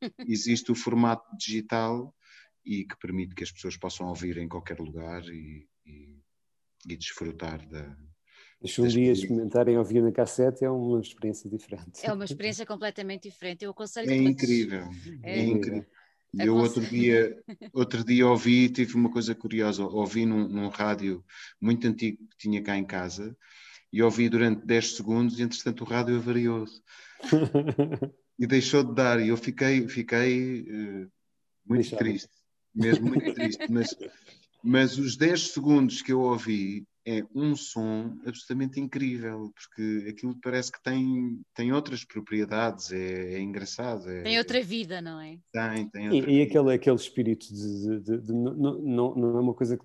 existe 0.26 0.72
o 0.72 0.74
formato 0.74 1.28
digital 1.36 2.14
e 2.64 2.84
que 2.84 2.96
permite 2.98 3.34
que 3.34 3.44
as 3.44 3.52
pessoas 3.52 3.76
possam 3.76 4.08
ouvir 4.08 4.38
em 4.38 4.48
qualquer 4.48 4.78
lugar 4.78 5.22
e, 5.26 5.68
e, 5.84 6.18
e 6.88 6.96
desfrutar 6.96 7.66
da, 7.68 7.96
se 8.68 8.80
um 8.80 8.86
dia 8.86 9.12
experimentarem 9.12 9.78
ouvir 9.78 10.02
na 10.02 10.12
cassete, 10.12 10.64
é 10.64 10.70
uma 10.70 11.00
experiência 11.00 11.48
diferente. 11.48 12.04
É 12.04 12.12
uma 12.12 12.24
experiência 12.24 12.66
completamente 12.66 13.28
diferente. 13.28 13.64
Eu 13.64 13.70
aconselho 13.70 14.10
É 14.10 14.16
incrível, 14.16 14.84
é, 15.22 15.38
é 15.38 15.44
incrível. 15.44 15.86
E 16.32 16.46
eu 16.46 16.56
outro 16.56 16.80
dia, 16.80 17.42
outro 17.72 18.04
dia 18.04 18.26
ouvi, 18.26 18.68
tive 18.68 18.94
uma 18.94 19.10
coisa 19.10 19.34
curiosa, 19.34 19.84
ouvi 19.84 20.24
num, 20.26 20.46
num 20.46 20.68
rádio 20.68 21.24
muito 21.60 21.86
antigo 21.88 22.18
que 22.28 22.36
tinha 22.36 22.62
cá 22.62 22.76
em 22.76 22.84
casa 22.84 23.36
e 23.92 24.02
ouvi 24.02 24.28
durante 24.28 24.64
10 24.64 24.96
segundos 24.96 25.38
e 25.38 25.42
entretanto 25.42 25.80
o 25.80 25.86
rádio 25.86 26.16
avariou-se 26.16 26.80
e 28.38 28.46
deixou 28.46 28.84
de 28.84 28.94
dar 28.94 29.20
e 29.20 29.28
eu 29.28 29.36
fiquei, 29.36 29.88
fiquei 29.88 30.62
uh, 30.62 31.10
muito 31.66 31.82
Deixado. 31.82 31.98
triste, 31.98 32.30
mesmo 32.72 33.08
muito 33.08 33.34
triste, 33.34 33.66
mas, 33.68 33.96
mas 34.62 34.98
os 34.98 35.16
10 35.16 35.50
segundos 35.50 36.00
que 36.00 36.12
eu 36.12 36.20
ouvi 36.20 36.86
é 37.06 37.24
um 37.34 37.56
som 37.56 38.18
absolutamente 38.26 38.78
incrível, 38.78 39.52
porque 39.54 40.08
aquilo 40.10 40.38
parece 40.42 40.70
que 40.70 40.82
tem, 40.82 41.40
tem 41.54 41.72
outras 41.72 42.04
propriedades, 42.04 42.92
é, 42.92 43.34
é 43.34 43.40
engraçado. 43.40 44.10
É, 44.10 44.22
tem 44.22 44.38
outra 44.38 44.62
vida, 44.62 45.00
não 45.00 45.20
é? 45.20 45.38
Tem, 45.52 45.88
tem 45.88 46.10
outra 46.10 46.30
e, 46.30 46.38
e 46.38 46.42
aquele, 46.42 46.74
aquele 46.74 46.96
espírito 46.96 47.46
de, 47.46 47.80
de, 47.80 48.00
de, 48.00 48.18
de 48.18 48.32
não, 48.32 48.54
não, 48.54 49.14
não, 49.14 49.38
é 49.38 49.40
uma 49.40 49.54
coisa 49.54 49.78
que 49.78 49.84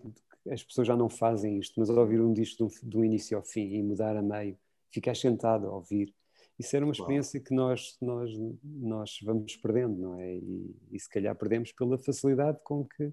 as 0.52 0.64
pessoas 0.64 0.88
já 0.88 0.96
não 0.96 1.10
fazem 1.10 1.58
isto, 1.60 1.80
mas 1.80 1.90
ouvir 1.90 2.22
um 2.22 2.34
disco 2.34 2.68
do, 2.84 3.04
início 3.04 3.38
ao 3.38 3.44
fim 3.44 3.74
e 3.74 3.82
mudar 3.82 4.16
a 4.16 4.22
meio, 4.22 4.58
ficar 4.92 5.16
sentado 5.16 5.68
a 5.68 5.74
ouvir, 5.74 6.14
isso 6.60 6.76
era 6.76 6.86
uma 6.86 6.94
experiência 6.94 7.40
Uau. 7.40 7.46
que 7.46 7.54
nós, 7.54 7.98
nós, 8.02 8.32
nós 8.64 9.20
vamos 9.24 9.56
perdendo, 9.58 9.98
não 9.98 10.20
é? 10.20 10.36
E, 10.36 10.76
e 10.92 11.00
se 11.00 11.10
calhar 11.10 11.36
perdemos 11.36 11.72
pela 11.72 11.98
facilidade 11.98 12.60
com 12.64 12.86
que, 12.86 13.12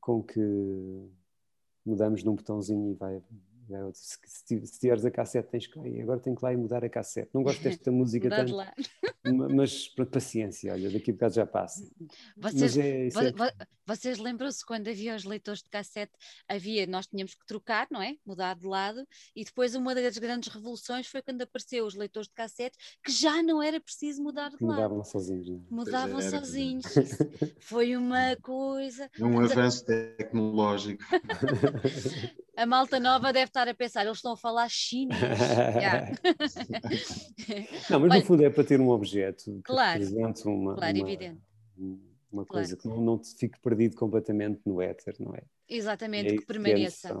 com 0.00 0.22
que 0.22 0.40
mudamos 1.86 2.22
num 2.22 2.34
botãozinho 2.34 2.90
e 2.90 2.94
vai, 2.94 3.22
outro. 3.84 4.00
Se, 4.00 4.18
se, 4.24 4.66
se 4.66 4.80
tiveres 4.80 5.04
a 5.04 5.10
cassete, 5.10 5.48
tens 5.48 5.66
que 5.66 6.00
agora 6.00 6.20
tenho 6.20 6.36
que 6.36 6.44
lá 6.44 6.52
ir 6.52 6.56
mudar 6.56 6.84
a 6.84 6.88
cassete. 6.88 7.30
Não 7.32 7.42
gosto 7.42 7.62
desta 7.62 7.90
música 7.92 8.28
tanto, 8.28 8.54
lá. 8.54 8.72
mas 9.24 9.88
paciência, 10.12 10.72
olha, 10.72 10.90
daqui 10.90 11.10
a 11.10 11.14
bocado 11.14 11.34
já 11.34 11.46
passa. 11.46 11.88
Vocês, 12.36 12.76
é, 12.76 13.06
é... 13.06 13.10
vocês 13.86 14.18
lembram-se 14.18 14.66
quando 14.66 14.88
havia 14.88 15.14
os 15.14 15.24
leitores 15.24 15.62
de 15.62 15.70
cassete, 15.70 16.12
havia, 16.48 16.86
nós 16.86 17.06
tínhamos 17.06 17.34
que 17.34 17.46
trocar, 17.46 17.86
não 17.90 18.02
é? 18.02 18.16
Mudar 18.26 18.56
de 18.56 18.66
lado, 18.66 19.06
e 19.34 19.44
depois 19.44 19.74
uma 19.74 19.94
das 19.94 20.18
grandes 20.18 20.52
revoluções 20.52 21.06
foi 21.06 21.22
quando 21.22 21.42
apareceu 21.42 21.86
os 21.86 21.94
leitores 21.94 22.28
de 22.28 22.34
cassete, 22.34 22.76
que 23.04 23.12
já 23.12 23.42
não 23.42 23.62
era 23.62 23.80
preciso 23.80 24.22
mudar 24.22 24.50
de 24.50 24.64
lado. 24.64 24.76
Mudavam 24.76 25.04
sozinhos. 25.04 25.48
Não? 25.48 25.56
É? 25.56 25.60
Mudavam 25.70 26.20
sozinhos. 26.20 26.84
foi 27.60 27.96
uma 27.96 28.36
coisa. 28.42 29.08
Um 29.20 29.40
avanço 29.40 29.84
tecnológico. 29.84 31.04
A 32.56 32.64
malta 32.64 32.98
nova 32.98 33.34
deve 33.34 33.50
estar 33.50 33.68
a 33.68 33.74
pensar, 33.74 34.06
eles 34.06 34.16
estão 34.16 34.32
a 34.32 34.36
falar 34.36 34.66
chinês. 34.70 35.20
não, 37.90 38.00
mas 38.00 38.10
Olha, 38.10 38.20
no 38.20 38.24
fundo 38.24 38.42
é 38.42 38.48
para 38.48 38.64
ter 38.64 38.80
um 38.80 38.88
objeto 38.88 39.44
que 39.44 39.60
claro, 39.62 40.00
represente 40.00 40.48
uma, 40.48 40.74
claro, 40.74 40.96
uma, 40.96 41.06
evidente. 41.06 41.38
Uma 42.36 42.46
coisa 42.46 42.76
claro. 42.76 42.82
que 42.82 42.88
não, 42.88 43.04
não 43.04 43.18
te 43.18 43.34
fique 43.36 43.58
perdido 43.60 43.96
completamente 43.96 44.60
no 44.66 44.80
éter, 44.80 45.14
não 45.18 45.34
é? 45.34 45.42
Exatamente, 45.68 46.34
é 46.34 46.36
que 46.36 46.46
permaneça. 46.46 47.16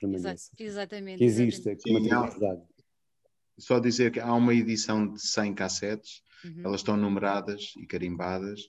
Permaneça. 0.00 0.50
exatamente. 0.58 1.18
Que 1.18 1.24
exista, 1.24 1.74
que 1.74 1.92
materialidade. 1.92 2.62
Só 3.58 3.80
dizer 3.80 4.12
que 4.12 4.20
há 4.20 4.32
uma 4.32 4.54
edição 4.54 5.12
de 5.12 5.20
100 5.20 5.54
cassetes, 5.54 6.22
uhum. 6.44 6.62
elas 6.64 6.80
estão 6.80 6.96
numeradas 6.96 7.72
e 7.76 7.86
carimbadas. 7.86 8.60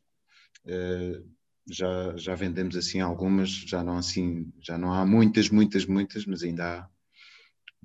Uh, 0.65 1.29
já, 1.69 2.17
já 2.17 2.33
vendemos 2.33 2.75
assim 2.75 2.99
algumas, 2.99 3.49
já 3.49 3.83
não 3.83 3.97
assim, 3.97 4.51
já 4.59 4.77
não 4.77 4.91
há 4.91 5.05
muitas, 5.05 5.49
muitas, 5.49 5.85
muitas, 5.85 6.25
mas 6.25 6.41
ainda 6.41 6.79
há. 6.79 6.89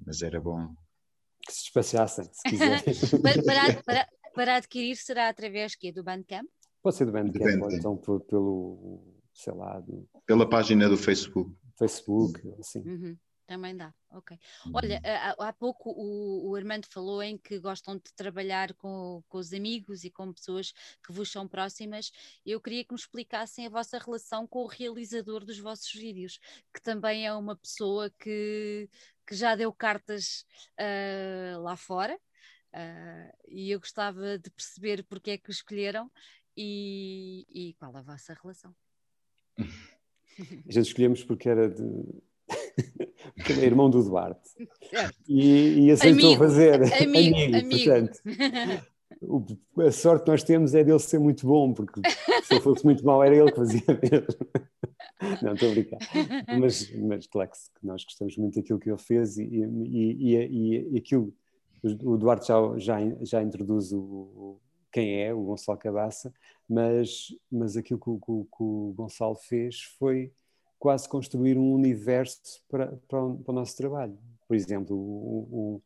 Mas 0.07 0.23
era 0.23 0.41
bom. 0.41 0.75
Que 1.47 1.53
se 1.53 1.65
espaciassem, 1.65 2.25
se 2.33 2.43
quiserem. 2.49 2.81
para, 3.45 3.83
para, 3.83 4.09
para, 4.35 4.57
adquirir 4.57 4.97
será 4.97 5.29
através 5.29 5.75
que 5.75 5.93
do 5.93 6.03
Bandcamp? 6.03 6.49
Pode 6.85 6.97
ser 6.97 7.07
do 7.07 7.12
Bandcamp, 7.12 7.62
ou 7.62 7.72
então 7.72 7.97
por, 7.97 8.20
pelo, 8.20 9.01
sei 9.32 9.55
lá... 9.55 9.80
Do... 9.80 10.07
Pela 10.26 10.47
página 10.47 10.87
do 10.87 10.99
Facebook. 10.99 11.51
Facebook, 11.78 12.39
assim. 12.61 12.80
Uhum. 12.80 13.16
Também 13.47 13.74
dá, 13.74 13.95
ok. 14.11 14.39
Olha, 14.72 15.01
há, 15.03 15.49
há 15.49 15.53
pouco 15.55 15.91
o, 15.91 16.51
o, 16.51 16.55
Armando 16.55 16.87
falou 16.87 17.22
em 17.22 17.39
que 17.39 17.59
gostam 17.59 17.97
de 17.97 18.12
trabalhar 18.14 18.74
com, 18.74 19.22
com, 19.28 19.39
os 19.39 19.55
amigos 19.55 20.05
e 20.05 20.11
com 20.11 20.30
pessoas 20.30 20.74
que 21.03 21.11
vos 21.11 21.32
são 21.32 21.49
próximas. 21.49 22.12
Eu 22.45 22.61
queria 22.61 22.85
que 22.85 22.93
me 22.93 22.99
explicassem 22.99 23.66
a 23.66 23.70
vossa 23.70 23.99
relação 23.99 24.47
com 24.47 24.61
o 24.61 24.66
realizador 24.66 25.43
dos 25.43 25.59
vossos 25.59 25.91
vídeos, 25.91 26.39
que 26.72 26.82
também 26.82 27.26
é 27.26 27.32
uma 27.32 27.57
pessoa 27.57 28.11
que, 28.18 28.91
que 29.26 29.35
já 29.35 29.55
deu 29.55 29.72
cartas 29.72 30.45
uh, 30.78 31.62
lá 31.62 31.78
fora. 31.78 32.18
Uh, 32.74 33.32
e 33.49 33.70
eu 33.70 33.78
gostava 33.78 34.39
de 34.39 34.51
perceber 34.51 35.05
porque 35.05 35.30
é 35.30 35.39
que 35.39 35.49
o 35.49 35.53
escolheram 35.53 36.11
e, 36.57 37.46
e 37.48 37.74
qual 37.74 37.96
a 37.96 38.02
vossa 38.02 38.36
relação. 38.40 38.74
A 39.59 40.72
gente 40.72 40.88
escolhemos 40.88 41.22
porque 41.24 41.48
era 41.48 41.68
de 41.68 41.82
porque 43.36 43.52
é 43.52 43.64
irmão 43.64 43.88
do 43.88 44.02
Duarte. 44.02 44.50
E, 45.28 45.86
e 45.86 45.90
aceitou 45.90 46.30
amigo, 46.30 46.44
fazer 46.44 46.74
amigo, 47.02 47.36
amigo, 47.36 47.57
amigo. 47.57 47.84
Portanto, 47.84 48.20
o, 49.22 49.82
a 49.82 49.92
sorte 49.92 50.24
que 50.24 50.30
nós 50.30 50.42
temos 50.42 50.74
é 50.74 50.84
dele 50.84 50.98
ser 50.98 51.18
muito 51.18 51.46
bom, 51.46 51.72
porque 51.72 52.00
se 52.42 52.55
ele 52.55 52.61
fosse 52.61 52.84
muito 52.84 53.05
mau 53.05 53.22
era 53.22 53.34
ele 53.34 53.50
que 53.50 53.57
fazia 53.57 53.82
mesmo. 53.88 55.42
Não, 55.42 55.55
estou 55.55 55.70
a 55.70 55.72
brincar. 55.72 55.98
Mas, 56.59 56.90
mas 56.96 57.26
claro 57.26 57.50
que 57.50 57.86
nós 57.86 58.05
gostamos 58.05 58.36
muito 58.36 58.57
daquilo 58.57 58.78
que 58.78 58.90
ele 58.90 58.98
fez 58.98 59.38
e, 59.38 59.44
e, 59.44 60.34
e, 60.34 60.88
e 60.92 60.98
aquilo. 60.98 61.32
O 62.02 62.16
Duarte 62.16 62.48
já, 62.48 62.78
já, 62.78 62.98
já 63.20 63.42
introduz 63.42 63.92
o, 63.92 64.59
quem 64.95 65.20
é, 65.20 65.34
o 65.34 65.42
Gonçalo 65.42 65.76
Cabaça, 65.76 66.32
mas, 66.68 67.36
mas 67.51 67.76
aquilo 67.76 67.99
que, 67.99 68.11
que, 68.12 68.45
que 68.45 68.62
o 68.62 68.95
Gonçalo 68.97 69.34
fez 69.34 69.82
foi 69.99 70.32
quase 70.78 71.09
construir 71.09 71.59
um 71.59 71.72
universo 71.72 72.62
para, 72.68 72.97
para, 73.09 73.24
o, 73.24 73.36
para 73.38 73.53
o 73.53 73.55
nosso 73.57 73.76
trabalho. 73.76 74.16
Por 74.47 74.55
exemplo, 74.55 74.97
o, 74.97 75.82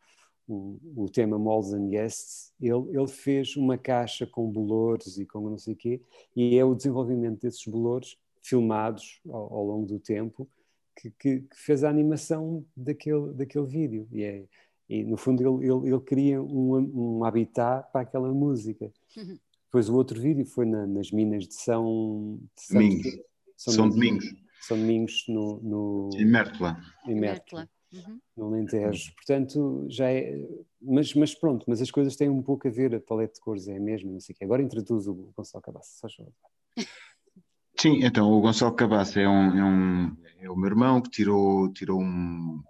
o, 0.47 1.05
o, 1.05 1.09
tema 1.09 1.39
Malls 1.39 1.73
and 1.73 1.89
Guests, 1.89 2.53
ele, 2.61 2.85
ele 2.91 3.09
fez 3.09 3.57
uma 3.57 3.79
caixa 3.79 4.27
com 4.27 4.51
bolores 4.51 5.17
e 5.17 5.25
com 5.25 5.41
não 5.41 5.57
sei 5.57 5.73
o 5.73 5.77
quê, 5.77 6.03
e 6.37 6.59
é 6.59 6.65
o 6.65 6.75
desenvolvimento 6.75 7.41
desses 7.41 7.65
bolores 7.65 8.19
filmados 8.43 9.23
ao, 9.27 9.55
ao 9.55 9.65
longo 9.65 9.87
do 9.87 9.99
tempo 9.99 10.47
que, 10.95 11.11
que, 11.13 11.41
que, 11.41 11.57
fez 11.57 11.83
a 11.83 11.89
animação 11.89 12.63
daquele, 12.77 13.33
daquele 13.33 13.67
vídeo. 13.67 14.07
E, 14.13 14.23
é, 14.23 14.45
e 14.89 15.05
no 15.05 15.17
fundo 15.17 15.43
ele, 15.43 15.71
ele, 15.71 15.89
ele 15.89 16.01
cria 16.01 16.43
um, 16.43 17.19
um 17.19 17.25
habitat 17.25 17.91
para 17.93 18.03
aquela 18.03 18.33
música. 18.33 18.91
Uhum. 19.17 19.39
Depois 19.65 19.89
o 19.89 19.95
outro 19.95 20.19
vídeo 20.21 20.47
foi 20.47 20.65
na, 20.65 20.87
nas 20.87 21.11
minas 21.11 21.47
de 21.47 21.55
São, 21.55 22.39
de 22.57 22.63
São 22.63 22.81
Domingos. 22.81 23.19
São, 23.57 23.75
São 23.75 23.89
Domingos. 23.89 24.25
São 24.63 24.79
Domingos 24.79 25.25
no, 25.29 25.61
no 25.61 26.11
em 26.15 26.25
Mértola. 26.25 26.81
Em 27.07 27.15
Mértola. 27.15 27.69
Uhum. 27.93 28.21
No 28.37 28.47
Alentejo. 28.47 29.15
Portanto, 29.15 29.87
já 29.89 30.11
é. 30.11 30.39
Mas, 30.81 31.15
mas 31.15 31.35
pronto, 31.35 31.65
mas 31.69 31.81
as 31.81 31.91
coisas 31.91 32.17
têm 32.17 32.29
um 32.29 32.43
pouco 32.43 32.69
a 32.69 32.71
ver, 32.71 32.95
a 32.95 33.01
paleta 33.01 33.35
de 33.35 33.41
cores 33.41 33.67
é 33.69 33.77
a 33.77 33.81
mesma, 33.81 34.13
não 34.13 34.21
sei 34.21 34.35
o 34.35 34.39
quê. 34.39 34.45
Agora 34.45 34.63
introduzo 34.63 35.13
o 35.13 35.33
Gonçalo 35.37 35.63
Cabaça, 35.63 36.09
só 36.09 36.25
Sim, 37.81 38.05
então 38.05 38.31
o 38.33 38.41
Gonçalo 38.41 38.75
Cabaça 38.75 39.21
é 39.21 39.29
um, 39.29 39.57
é 39.57 39.65
um 39.65 40.17
é 40.41 40.51
o 40.51 40.57
meu 40.57 40.69
irmão 40.69 41.01
que 41.01 41.11
tirou, 41.11 41.73
tirou 41.73 42.01
um, 42.01 42.63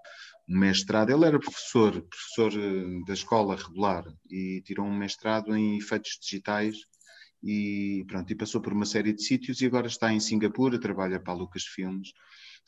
um 0.49 0.59
mestrado. 0.59 1.11
Ele 1.11 1.27
era 1.27 1.39
professor, 1.39 2.01
professor 2.03 2.53
eh, 2.55 3.05
da 3.07 3.13
escola 3.13 3.57
regular 3.57 4.05
e 4.31 4.63
tirou 4.65 4.87
um 4.87 4.97
mestrado 4.97 5.55
em 5.55 5.77
efeitos 5.77 6.19
digitais 6.21 6.77
e 7.43 8.05
pronto, 8.09 8.31
e 8.33 8.37
passou 8.37 8.61
por 8.61 8.73
uma 8.73 8.87
série 8.87 9.13
de 9.13 9.23
sítios 9.23 9.61
e 9.61 9.67
agora 9.67 9.87
está 9.87 10.13
em 10.13 10.21
Singapura, 10.21 10.81
trabalha 10.81 11.21
para 11.21 11.33
a 11.33 11.37
Lucas 11.37 11.65
Filmes, 11.65 12.11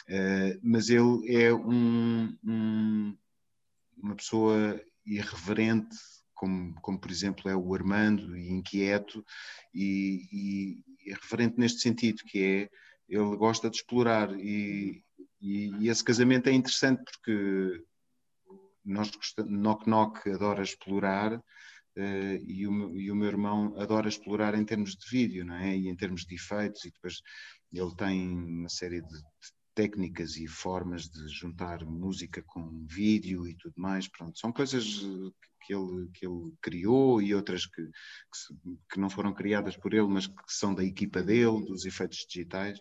uh, 0.08 0.60
mas 0.62 0.88
ele 0.88 1.34
é 1.34 1.52
um, 1.52 2.36
um, 2.44 3.16
uma 3.96 4.14
pessoa 4.14 4.80
irreverente, 5.04 5.96
como, 6.34 6.74
como 6.80 7.00
por 7.00 7.10
exemplo 7.10 7.50
é 7.50 7.56
o 7.56 7.74
Armando, 7.74 8.36
e 8.36 8.50
inquieto, 8.50 9.24
e, 9.74 10.28
e 10.32 11.10
irreverente 11.10 11.58
neste 11.58 11.80
sentido, 11.80 12.22
que 12.24 12.38
é, 12.38 12.70
ele 13.08 13.36
gosta 13.36 13.68
de 13.68 13.76
explorar, 13.76 14.38
e, 14.38 15.02
e, 15.40 15.70
e 15.80 15.88
esse 15.88 16.04
casamento 16.04 16.48
é 16.48 16.52
interessante 16.52 17.02
porque 17.04 17.84
nós 18.84 19.10
gostamos, 19.10 19.52
Knock 19.52 19.88
Knock 19.88 20.30
adora 20.30 20.62
explorar, 20.62 21.40
Uh, 21.96 22.38
e, 22.46 22.68
o, 22.68 22.96
e, 22.96 23.10
o, 23.10 23.16
meu 23.16 23.26
irmão 23.26 23.74
adora 23.76 24.08
explorar 24.08 24.54
em 24.54 24.64
termos 24.64 24.92
de 24.92 25.10
vídeo, 25.10 25.44
não 25.44 25.56
é? 25.56 25.76
E 25.76 25.88
em 25.88 25.96
termos 25.96 26.24
de 26.24 26.36
efeitos, 26.36 26.84
e 26.84 26.90
depois 26.92 27.20
ele 27.72 27.94
tem 27.96 28.30
uma 28.30 28.68
série 28.68 29.02
de, 29.02 29.18
técnicas 29.74 30.36
e 30.36 30.46
formas 30.46 31.08
de 31.08 31.28
juntar 31.28 31.84
música 31.84 32.42
com 32.46 32.86
vídeo 32.86 33.46
e 33.46 33.54
tudo 33.56 33.74
mais. 33.76 34.08
Pronto, 34.08 34.38
são 34.38 34.52
coisas 34.52 34.84
que 35.62 35.74
ele, 35.74 36.08
que 36.14 36.26
ele 36.26 36.52
criou 36.60 37.22
e 37.22 37.34
outras 37.34 37.66
que, 37.66 37.82
que, 37.82 38.78
que 38.92 39.00
não 39.00 39.10
foram 39.10 39.32
criadas 39.32 39.76
por 39.76 39.94
ele, 39.94 40.06
mas 40.06 40.26
que 40.26 40.34
são 40.48 40.74
da 40.74 40.84
equipa 40.84 41.22
dele, 41.22 41.64
dos 41.64 41.84
efeitos 41.84 42.26
digitais, 42.28 42.78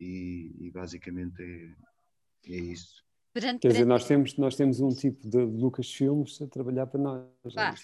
e, 0.00 0.54
e 0.58 0.70
basicamente 0.70 1.42
é, 1.42 2.52
é 2.52 2.56
isso. 2.56 3.04
Perante, 3.32 3.60
Quer 3.60 3.68
dizer, 3.68 3.84
nós 3.84 4.06
temos, 4.06 4.36
nós 4.38 4.56
temos 4.56 4.80
um 4.80 4.88
tipo 4.88 5.28
de 5.28 5.38
Lucas 5.38 5.92
Filmes 5.92 6.40
a 6.40 6.46
trabalhar 6.46 6.86
para 6.86 7.00
nós. 7.00 7.28
Ah, 7.54 7.74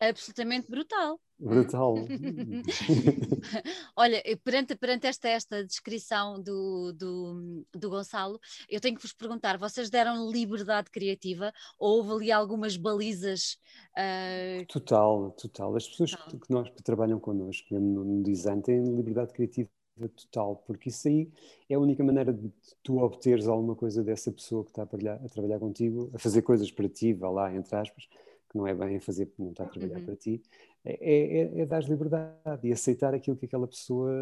absolutamente 0.00 0.68
brutal. 0.68 1.20
Brutal. 1.38 1.94
Olha, 3.94 4.20
perante, 4.42 4.74
perante 4.74 5.06
esta, 5.06 5.28
esta 5.28 5.64
descrição 5.64 6.42
do, 6.42 6.92
do, 6.92 7.64
do 7.72 7.88
Gonçalo, 7.88 8.40
eu 8.68 8.80
tenho 8.80 8.96
que 8.96 9.02
vos 9.02 9.12
perguntar: 9.12 9.56
vocês 9.56 9.88
deram 9.88 10.28
liberdade 10.28 10.90
criativa 10.90 11.52
ou 11.78 11.98
houve 11.98 12.24
ali 12.24 12.32
algumas 12.32 12.76
balizas? 12.76 13.56
Uh... 13.96 14.66
Total, 14.66 15.30
total. 15.40 15.76
As 15.76 15.88
pessoas 15.88 16.10
total. 16.10 16.40
Que, 16.40 16.52
nós, 16.52 16.68
que 16.70 16.82
trabalham 16.82 17.20
connosco, 17.20 17.72
mesmo 17.72 18.04
no 18.04 18.22
design, 18.24 18.60
têm 18.60 18.82
liberdade 18.82 19.32
criativa 19.32 19.70
total, 20.06 20.62
porque 20.66 20.90
isso 20.90 21.08
aí 21.08 21.28
é 21.68 21.74
a 21.74 21.80
única 21.80 22.04
maneira 22.04 22.32
de 22.32 22.52
tu 22.82 22.98
obteres 22.98 23.48
alguma 23.48 23.74
coisa 23.74 24.04
dessa 24.04 24.30
pessoa 24.30 24.62
que 24.62 24.70
está 24.70 24.82
a 24.82 24.86
trabalhar, 24.86 25.14
a 25.24 25.28
trabalhar 25.28 25.58
contigo, 25.58 26.10
a 26.14 26.18
fazer 26.18 26.42
coisas 26.42 26.70
para 26.70 26.88
ti, 26.88 27.12
vá 27.12 27.30
lá, 27.30 27.54
entre 27.54 27.74
aspas, 27.74 28.06
que 28.48 28.56
não 28.56 28.66
é 28.66 28.74
bem 28.74 29.00
fazer 29.00 29.26
porque 29.26 29.42
não 29.42 29.50
está 29.50 29.64
a 29.64 29.68
trabalhar 29.68 29.98
uhum. 29.98 30.04
para 30.04 30.16
ti, 30.16 30.42
é, 30.84 31.40
é, 31.40 31.60
é 31.60 31.66
dar 31.66 31.82
liberdade 31.82 32.68
e 32.68 32.72
aceitar 32.72 33.14
aquilo 33.14 33.36
que 33.36 33.46
aquela 33.46 33.66
pessoa 33.66 34.12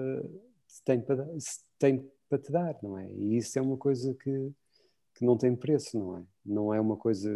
tem 0.85 1.01
para, 1.01 1.29
tem 1.79 2.11
para 2.29 2.39
te 2.39 2.51
dar, 2.51 2.77
não 2.83 2.97
é? 2.97 3.11
E 3.13 3.37
isso 3.37 3.59
é 3.59 3.63
uma 3.63 3.77
coisa 3.77 4.15
que, 4.15 4.53
que 5.15 5.25
não 5.25 5.37
tem 5.37 5.55
preço, 5.55 5.99
não 5.99 6.17
é? 6.17 6.23
Não 6.45 6.73
é 6.75 6.81
uma 6.81 6.97
coisa 6.97 7.31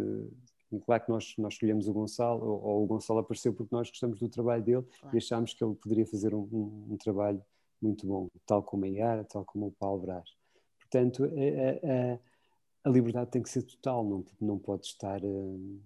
Claro 0.79 1.03
que 1.03 1.09
nós, 1.09 1.33
nós 1.37 1.53
escolhemos 1.53 1.87
o 1.87 1.93
Gonçalo, 1.93 2.43
ou, 2.43 2.63
ou, 2.63 2.83
o 2.83 2.87
Gonçalo 2.87 3.19
apareceu 3.19 3.53
porque 3.53 3.75
nós 3.75 3.89
gostamos 3.89 4.19
do 4.19 4.29
trabalho 4.29 4.63
dele 4.63 4.85
claro. 5.01 5.15
e 5.15 5.17
achámos 5.17 5.53
que 5.53 5.63
ele 5.63 5.75
poderia 5.75 6.05
fazer 6.05 6.33
um, 6.33 6.47
um, 6.51 6.87
um 6.91 6.97
trabalho 6.97 7.43
muito 7.81 8.05
bom, 8.05 8.29
tal 8.45 8.61
como 8.63 8.85
a 8.85 8.87
Iara, 8.87 9.23
tal 9.23 9.43
como 9.45 9.67
o 9.67 9.71
Paulo 9.71 10.01
Brás. 10.01 10.29
Portanto, 10.79 11.23
a, 11.25 12.17
a, 12.17 12.89
a 12.89 12.89
liberdade 12.89 13.31
tem 13.31 13.41
que 13.41 13.49
ser 13.49 13.63
total, 13.63 14.03
não, 14.03 14.25
não 14.39 14.59
pode 14.59 14.85
estar 14.85 15.23
uh, 15.23 15.81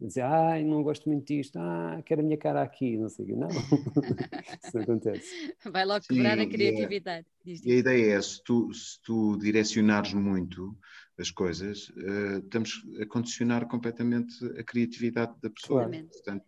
a 0.00 0.06
dizer, 0.06 0.22
ai, 0.22 0.64
não 0.64 0.82
gosto 0.82 1.08
muito 1.08 1.26
disto, 1.26 1.56
ah, 1.56 2.00
quero 2.06 2.20
a 2.20 2.24
minha 2.24 2.38
cara 2.38 2.62
aqui, 2.62 2.96
não 2.96 3.08
sei 3.08 3.24
o 3.24 3.28
quê. 3.28 3.34
Não, 3.34 3.48
isso 4.62 4.74
não 4.74 4.82
acontece. 4.82 5.54
Vai 5.64 5.84
logo 5.84 6.06
quebrar 6.06 6.38
Sim, 6.38 6.44
a 6.44 6.48
criatividade. 6.48 7.26
E 7.44 7.52
a, 7.52 7.56
e 7.64 7.72
a 7.72 7.76
ideia 7.76 8.14
é, 8.16 8.22
se 8.22 8.42
tu, 8.42 8.72
se 8.72 9.00
tu 9.02 9.36
direcionares 9.36 10.14
muito 10.14 10.76
as 11.18 11.30
coisas, 11.30 11.88
uh, 11.90 12.38
estamos 12.38 12.82
a 13.00 13.06
condicionar 13.06 13.66
completamente 13.66 14.32
a 14.58 14.62
criatividade 14.62 15.34
da 15.42 15.50
pessoa. 15.50 15.88
Claro. 15.88 16.06
Portanto, 16.06 16.44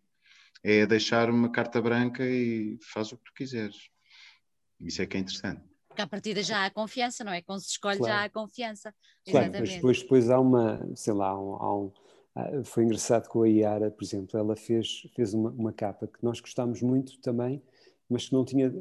é 0.62 0.86
deixar 0.86 1.28
uma 1.28 1.51
carta 1.51 1.82
branca 1.82 2.24
e 2.24 2.78
faz 2.93 3.11
o 3.12 3.16
que 3.16 3.24
tu 3.24 3.32
quiseres. 3.34 3.91
Isso 4.81 5.03
é 5.03 5.07
que 5.07 5.16
é 5.16 5.20
interessante. 5.20 5.61
Porque 5.89 6.03
à 6.03 6.07
partida 6.07 6.43
já 6.43 6.64
há 6.64 6.70
confiança, 6.70 7.24
não 7.24 7.33
é? 7.33 7.43
Quando 7.43 7.61
se 7.61 7.70
escolhe 7.70 7.99
claro. 7.99 8.12
já 8.14 8.24
há 8.24 8.31
confiança. 8.31 8.95
Claro, 9.24 9.47
Exatamente. 9.47 9.61
mas 9.61 9.74
depois, 9.76 10.03
depois 10.03 10.31
há 10.31 10.41
uma, 10.41 10.89
sei 10.95 11.12
lá, 11.12 11.39
um, 11.39 11.55
há 11.55 11.78
um, 11.78 11.93
ah, 12.35 12.64
foi 12.64 12.85
engraçado 12.85 13.28
com 13.28 13.43
a 13.43 13.49
Iara, 13.49 13.91
por 13.91 14.05
exemplo, 14.05 14.39
ela 14.39 14.55
fez, 14.55 15.03
fez 15.14 15.35
uma, 15.35 15.51
uma 15.51 15.72
capa 15.72 16.07
que 16.07 16.22
nós 16.22 16.41
gostámos 16.41 16.81
muito 16.81 17.20
também, 17.20 17.62
mas 18.09 18.28
que 18.28 18.33
não 18.33 18.45
tinha. 18.45 18.72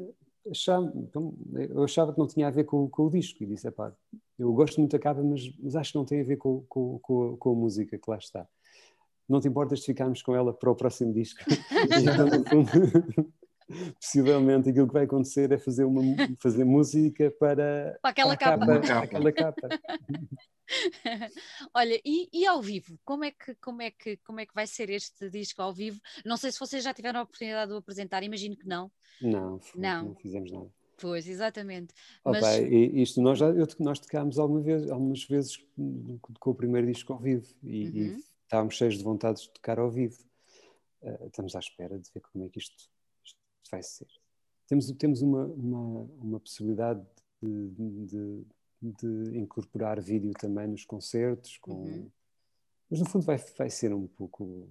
Achava, 0.50 0.90
então, 0.96 1.34
eu 1.52 1.84
achava 1.84 2.12
que 2.12 2.18
não 2.18 2.26
tinha 2.26 2.48
a 2.48 2.50
ver 2.50 2.64
com, 2.64 2.88
com 2.88 3.06
o 3.06 3.10
disco 3.10 3.42
e 3.42 3.46
disse: 3.46 3.70
pá, 3.70 3.92
eu 4.38 4.52
gosto 4.52 4.78
muito 4.78 4.92
da 4.92 4.98
capa, 4.98 5.22
mas, 5.22 5.42
mas 5.58 5.76
acho 5.76 5.92
que 5.92 5.98
não 5.98 6.04
tem 6.04 6.20
a 6.20 6.24
ver 6.24 6.36
com, 6.36 6.64
com, 6.68 6.98
com, 7.00 7.36
com 7.36 7.50
a 7.50 7.54
música 7.54 7.98
que 7.98 8.10
lá 8.10 8.16
está. 8.16 8.48
Não 9.28 9.40
te 9.40 9.48
importas 9.48 9.80
de 9.80 9.86
ficarmos 9.86 10.22
com 10.22 10.34
ela 10.34 10.52
para 10.52 10.70
o 10.70 10.74
próximo 10.74 11.12
disco? 11.12 11.40
então, 12.00 13.32
possivelmente 14.00 14.68
aquilo 14.68 14.86
que 14.86 14.92
vai 14.92 15.04
acontecer 15.04 15.50
é 15.52 15.58
fazer, 15.58 15.84
uma, 15.84 16.02
fazer 16.38 16.64
música 16.64 17.30
para, 17.38 17.98
para 18.02 18.10
aquela 18.10 18.36
para 18.36 18.58
capa. 18.58 18.80
capa. 18.80 19.04
Aquela 19.04 19.32
capa. 19.32 19.68
Olha, 21.74 22.00
e, 22.04 22.28
e, 22.32 22.46
ao 22.46 22.60
vivo? 22.62 22.98
Como 23.04 23.24
é, 23.24 23.30
que, 23.30 23.54
como, 23.56 23.82
é 23.82 23.90
que, 23.90 24.16
como 24.18 24.40
é 24.40 24.46
que 24.46 24.54
vai 24.54 24.66
ser 24.66 24.90
este 24.90 25.28
disco 25.28 25.62
ao 25.62 25.72
vivo? 25.72 26.00
Não 26.24 26.36
sei 26.36 26.52
se 26.52 26.60
vocês 26.60 26.84
já 26.84 26.94
tiveram 26.94 27.20
a 27.20 27.22
oportunidade 27.22 27.68
de 27.70 27.74
o 27.74 27.78
apresentar, 27.78 28.22
imagino 28.22 28.56
que 28.56 28.66
não. 28.66 28.90
Não, 29.20 29.58
foi, 29.58 29.80
não. 29.80 30.04
não 30.04 30.14
fizemos 30.14 30.50
nada. 30.52 30.70
Pois, 31.00 31.26
exatamente. 31.26 31.94
Oh, 32.24 32.30
Mas... 32.30 32.44
isto 32.58 33.22
nós 33.22 33.38
já 33.38 33.46
eu, 33.46 33.66
nós 33.78 33.98
tocámos 33.98 34.38
alguma 34.38 34.60
vez, 34.60 34.88
algumas 34.90 35.24
vezes 35.24 35.56
com 36.38 36.50
o 36.50 36.54
primeiro 36.54 36.86
disco 36.86 37.12
ao 37.12 37.18
vivo 37.18 37.46
e, 37.62 37.88
uhum. 37.88 37.96
e 37.96 38.24
estávamos 38.42 38.74
cheios 38.74 38.98
de 38.98 39.02
vontade 39.02 39.40
de 39.40 39.50
tocar 39.50 39.78
ao 39.78 39.90
vivo. 39.90 40.22
Uh, 41.00 41.26
estamos 41.26 41.56
à 41.56 41.58
espera 41.58 41.98
de 41.98 42.10
ver 42.12 42.20
como 42.20 42.44
é 42.44 42.50
que 42.50 42.58
isto 42.58 42.90
vai 43.70 43.82
ser. 43.82 44.08
Temos, 44.66 44.90
temos 44.92 45.22
uma, 45.22 45.46
uma, 45.46 46.02
uma 46.20 46.40
possibilidade 46.40 47.04
de, 47.42 48.04
de, 48.06 48.46
de 48.80 49.38
incorporar 49.38 50.00
vídeo 50.00 50.32
também 50.32 50.68
nos 50.68 50.84
concertos, 50.84 51.58
com... 51.58 51.72
Uhum. 51.72 52.10
mas 52.88 53.00
no 53.00 53.06
fundo 53.06 53.24
vai, 53.24 53.36
vai 53.56 53.70
ser 53.70 53.92
um 53.92 54.06
pouco 54.06 54.68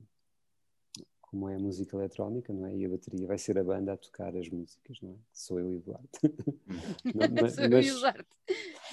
como 1.29 1.47
é 1.47 1.55
a 1.55 1.59
música 1.59 1.95
eletrónica, 1.95 2.51
não 2.51 2.65
é? 2.65 2.75
E 2.75 2.85
a 2.85 2.89
bateria 2.89 3.27
vai 3.27 3.37
ser 3.37 3.57
a 3.59 3.63
banda 3.63 3.93
a 3.93 3.97
tocar 3.97 4.35
as 4.35 4.49
músicas, 4.49 4.99
não 4.99 5.11
é? 5.11 5.15
Sou 5.31 5.59
eu 5.59 5.73
e 5.73 5.77
o 5.77 5.79
Duarte. 5.79 6.19
não, 7.13 7.41
mas, 7.41 7.53
Sou 7.53 7.65
eu 7.65 7.81
e 7.81 7.91
o 7.91 7.99
Duarte. 7.99 8.29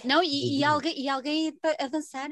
Não, 0.04 0.22
e, 0.22 0.58
e, 0.58 0.64
alguém, 0.64 1.00
e 1.00 1.08
alguém 1.08 1.58
a 1.78 1.88
dançar 1.88 2.30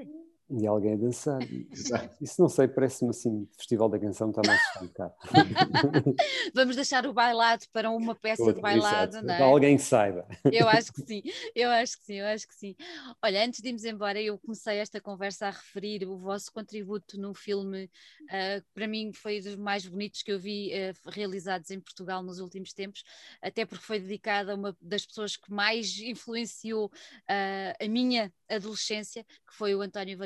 e 0.51 0.67
alguém 0.67 0.95
a 0.95 0.97
dançar. 0.97 1.41
Exato. 1.73 2.17
Isso 2.21 2.41
não 2.41 2.49
sei, 2.49 2.69
parece-me 2.69 3.11
assim, 3.11 3.49
Festival 3.57 3.89
da 3.89 3.99
Canção 3.99 4.31
está 4.31 4.43
mais 4.47 4.73
complicado. 4.73 5.15
Vamos 6.55 6.77
deixar 6.77 7.07
o 7.07 7.13
bailado 7.13 7.65
para 7.73 7.91
uma 7.91 8.15
peça 8.15 8.43
Outra, 8.43 8.57
de 8.57 8.61
bailado, 8.61 9.13
exato. 9.13 9.27
não 9.27 9.35
é? 9.35 9.43
Alguém 9.43 9.77
que 9.77 9.83
saiba. 9.83 10.27
Eu 10.51 10.69
acho 10.69 10.93
que 10.93 11.03
sim, 11.03 11.23
eu 11.55 11.71
acho 11.71 11.99
que 11.99 12.05
sim, 12.05 12.15
eu 12.15 12.27
acho 12.27 12.49
que 12.49 12.55
sim. 12.55 12.77
Olha, 13.23 13.45
antes 13.45 13.61
de 13.61 13.69
irmos 13.69 13.85
embora, 13.85 14.21
eu 14.21 14.39
comecei 14.39 14.79
esta 14.79 15.01
conversa 15.01 15.47
a 15.47 15.51
referir 15.51 16.07
o 16.07 16.17
vosso 16.19 16.53
contributo 16.53 17.19
no 17.19 17.35
filme, 17.35 17.85
uh, 18.25 18.65
para 18.75 18.87
mim 18.87 19.13
foi 19.13 19.41
dos 19.41 19.57
mais 19.57 19.87
bonitos 19.87 20.23
que 20.23 20.33
eu 20.33 20.39
vi 20.39 20.71
uh, 20.73 21.11
realizados 21.11 21.71
em 21.71 21.81
Portugal 21.81 22.23
nos 22.23 22.39
últimos 22.39 22.73
tempos, 22.73 23.03
até 23.41 23.65
porque 23.65 23.85
foi 23.85 23.99
dedicada 23.99 24.53
a 24.53 24.55
uma 24.55 24.77
das 24.81 25.07
pessoas 25.07 25.37
que 25.37 25.51
mais 25.51 25.99
influenciou 25.99 26.87
uh, 26.87 27.85
a 27.85 27.89
minha 27.89 28.33
adolescência, 28.49 29.25
que 29.25 29.55
foi 29.55 29.75
o 29.75 29.81
António 29.81 30.19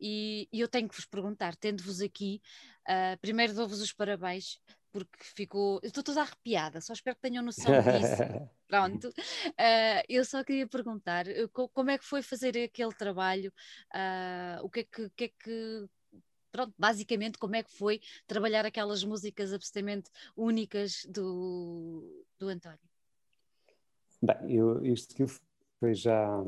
E, 0.00 0.48
e 0.52 0.60
eu 0.60 0.68
tenho 0.68 0.88
que 0.88 0.96
vos 0.96 1.06
perguntar, 1.06 1.56
tendo-vos 1.56 2.00
aqui, 2.00 2.40
uh, 2.88 3.18
primeiro 3.20 3.54
dou-vos 3.54 3.80
os 3.80 3.92
parabéns, 3.92 4.60
porque 4.92 5.18
ficou. 5.20 5.80
Eu 5.82 5.88
estou 5.88 6.02
toda 6.02 6.22
arrepiada, 6.22 6.80
só 6.80 6.92
espero 6.92 7.16
que 7.16 7.22
tenham 7.22 7.44
noção 7.44 7.72
disso. 7.82 8.22
Pronto. 8.68 9.08
Uh, 9.08 10.02
eu 10.08 10.24
só 10.24 10.44
queria 10.44 10.66
perguntar 10.66 11.26
como 11.72 11.90
é 11.90 11.98
que 11.98 12.04
foi 12.04 12.22
fazer 12.22 12.56
aquele 12.58 12.92
trabalho, 12.92 13.52
uh, 13.94 14.64
o 14.64 14.68
que 14.68 14.80
é 14.80 14.84
que, 14.84 15.10
que, 15.10 15.24
é 15.24 15.28
que 15.28 15.88
pronto, 16.50 16.74
basicamente 16.78 17.38
como 17.38 17.56
é 17.56 17.62
que 17.62 17.72
foi 17.72 18.00
trabalhar 18.26 18.66
aquelas 18.66 19.04
músicas 19.04 19.52
absolutamente 19.52 20.10
únicas 20.36 21.04
do, 21.08 22.24
do 22.38 22.48
António? 22.48 22.78
Bem, 24.20 24.56
eu, 24.56 24.84
isto 24.84 25.14
que 25.14 25.24
foi 25.78 25.94
já 25.94 26.42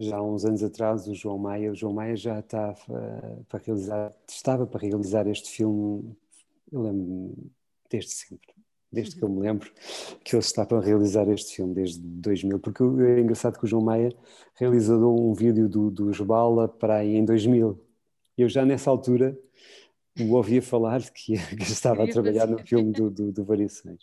já 0.00 0.16
há 0.16 0.22
uns 0.22 0.46
anos 0.46 0.64
atrás 0.64 1.06
o 1.06 1.14
João 1.14 1.36
Maia, 1.36 1.70
o 1.70 1.74
João 1.74 1.92
Maia 1.92 2.16
já 2.16 2.40
está 2.40 2.74
uh, 2.88 3.44
para 3.44 3.60
realizar, 3.62 4.12
estava 4.26 4.66
para 4.66 4.80
realizar 4.80 5.26
este 5.26 5.50
filme, 5.50 6.16
eu 6.72 6.80
lembro 6.80 7.36
desde 7.90 8.10
sempre, 8.12 8.48
desde 8.90 9.16
que 9.16 9.22
eu 9.22 9.28
me 9.28 9.40
lembro 9.40 9.70
que 10.24 10.34
ele 10.34 10.42
está 10.42 10.64
para 10.64 10.80
realizar 10.80 11.28
este 11.28 11.54
filme, 11.54 11.74
desde 11.74 12.00
2000, 12.00 12.58
porque 12.60 12.82
é 12.82 13.20
engraçado 13.20 13.58
que 13.58 13.64
o 13.66 13.68
João 13.68 13.84
Maia 13.84 14.10
realizou 14.54 15.20
um 15.20 15.34
vídeo 15.34 15.68
do, 15.68 15.90
do 15.90 16.12
Jubala 16.14 16.66
para 16.66 16.96
aí 16.96 17.16
em 17.16 17.24
2000, 17.24 17.78
eu 18.38 18.48
já 18.48 18.64
nessa 18.64 18.88
altura 18.88 19.38
o 20.18 20.34
ouvia 20.34 20.62
falar 20.62 21.02
que, 21.10 21.34
que 21.56 21.70
estava 21.70 22.04
a 22.04 22.08
trabalhar 22.08 22.46
no 22.46 22.58
filme 22.58 22.90
do, 22.90 23.10
do, 23.10 23.30
do 23.30 23.44
Variações. 23.44 24.00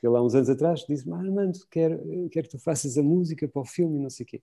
Ele 0.00 0.16
há 0.16 0.22
uns 0.22 0.34
anos 0.34 0.48
atrás 0.48 0.84
disse-me, 0.88 1.14
ah, 1.14 1.18
Armando, 1.18 1.58
quero, 1.68 2.28
quero 2.30 2.48
que 2.48 2.56
tu 2.56 2.58
faças 2.58 2.96
a 2.96 3.02
música 3.02 3.46
para 3.48 3.62
o 3.62 3.64
filme 3.64 3.98
e 3.98 4.02
não 4.02 4.10
sei 4.10 4.24
o 4.24 4.26
quê. 4.26 4.42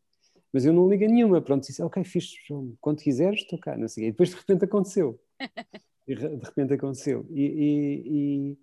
Mas 0.52 0.66
eu 0.66 0.74
não 0.74 0.90
liga 0.90 1.08
nenhuma, 1.08 1.42
pronto, 1.42 1.66
disse, 1.66 1.82
ok, 1.82 2.04
fiz, 2.04 2.34
quando 2.82 3.02
quiseres, 3.02 3.42
estou 3.42 3.60
cá, 3.60 3.78
não 3.78 3.88
sei. 3.88 4.08
E 4.08 4.12
depois 4.12 4.30
de 4.30 4.36
repente 4.36 4.66
aconteceu. 4.66 5.20
de 6.08 6.16
repente 6.16 6.74
aconteceu. 6.74 7.26
E, 7.30 7.44
e, 7.44 8.58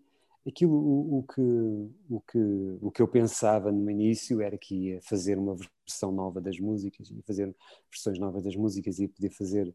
e 0.45 0.51
aquilo, 0.51 0.75
o, 0.75 1.19
o, 1.19 1.23
que, 1.23 1.41
o, 1.41 2.21
que, 2.21 2.79
o 2.81 2.91
que 2.91 3.03
eu 3.03 3.09
pensava 3.09 3.71
no 3.71 3.91
início 3.91 4.41
era 4.41 4.59
que 4.59 4.75
ia 4.75 5.01
fazer 5.03 5.39
uma 5.39 5.57
versão 5.57 6.13
nova 6.13 6.41
das 6.41 6.59
músicas, 6.59 7.11
ia 7.11 7.23
fazer 7.27 7.55
versões 7.91 8.19
novas 8.19 8.43
das 8.43 8.57
músicas, 8.57 8.99
ia 8.99 9.09
poder 9.09 9.31
fazer 9.31 9.75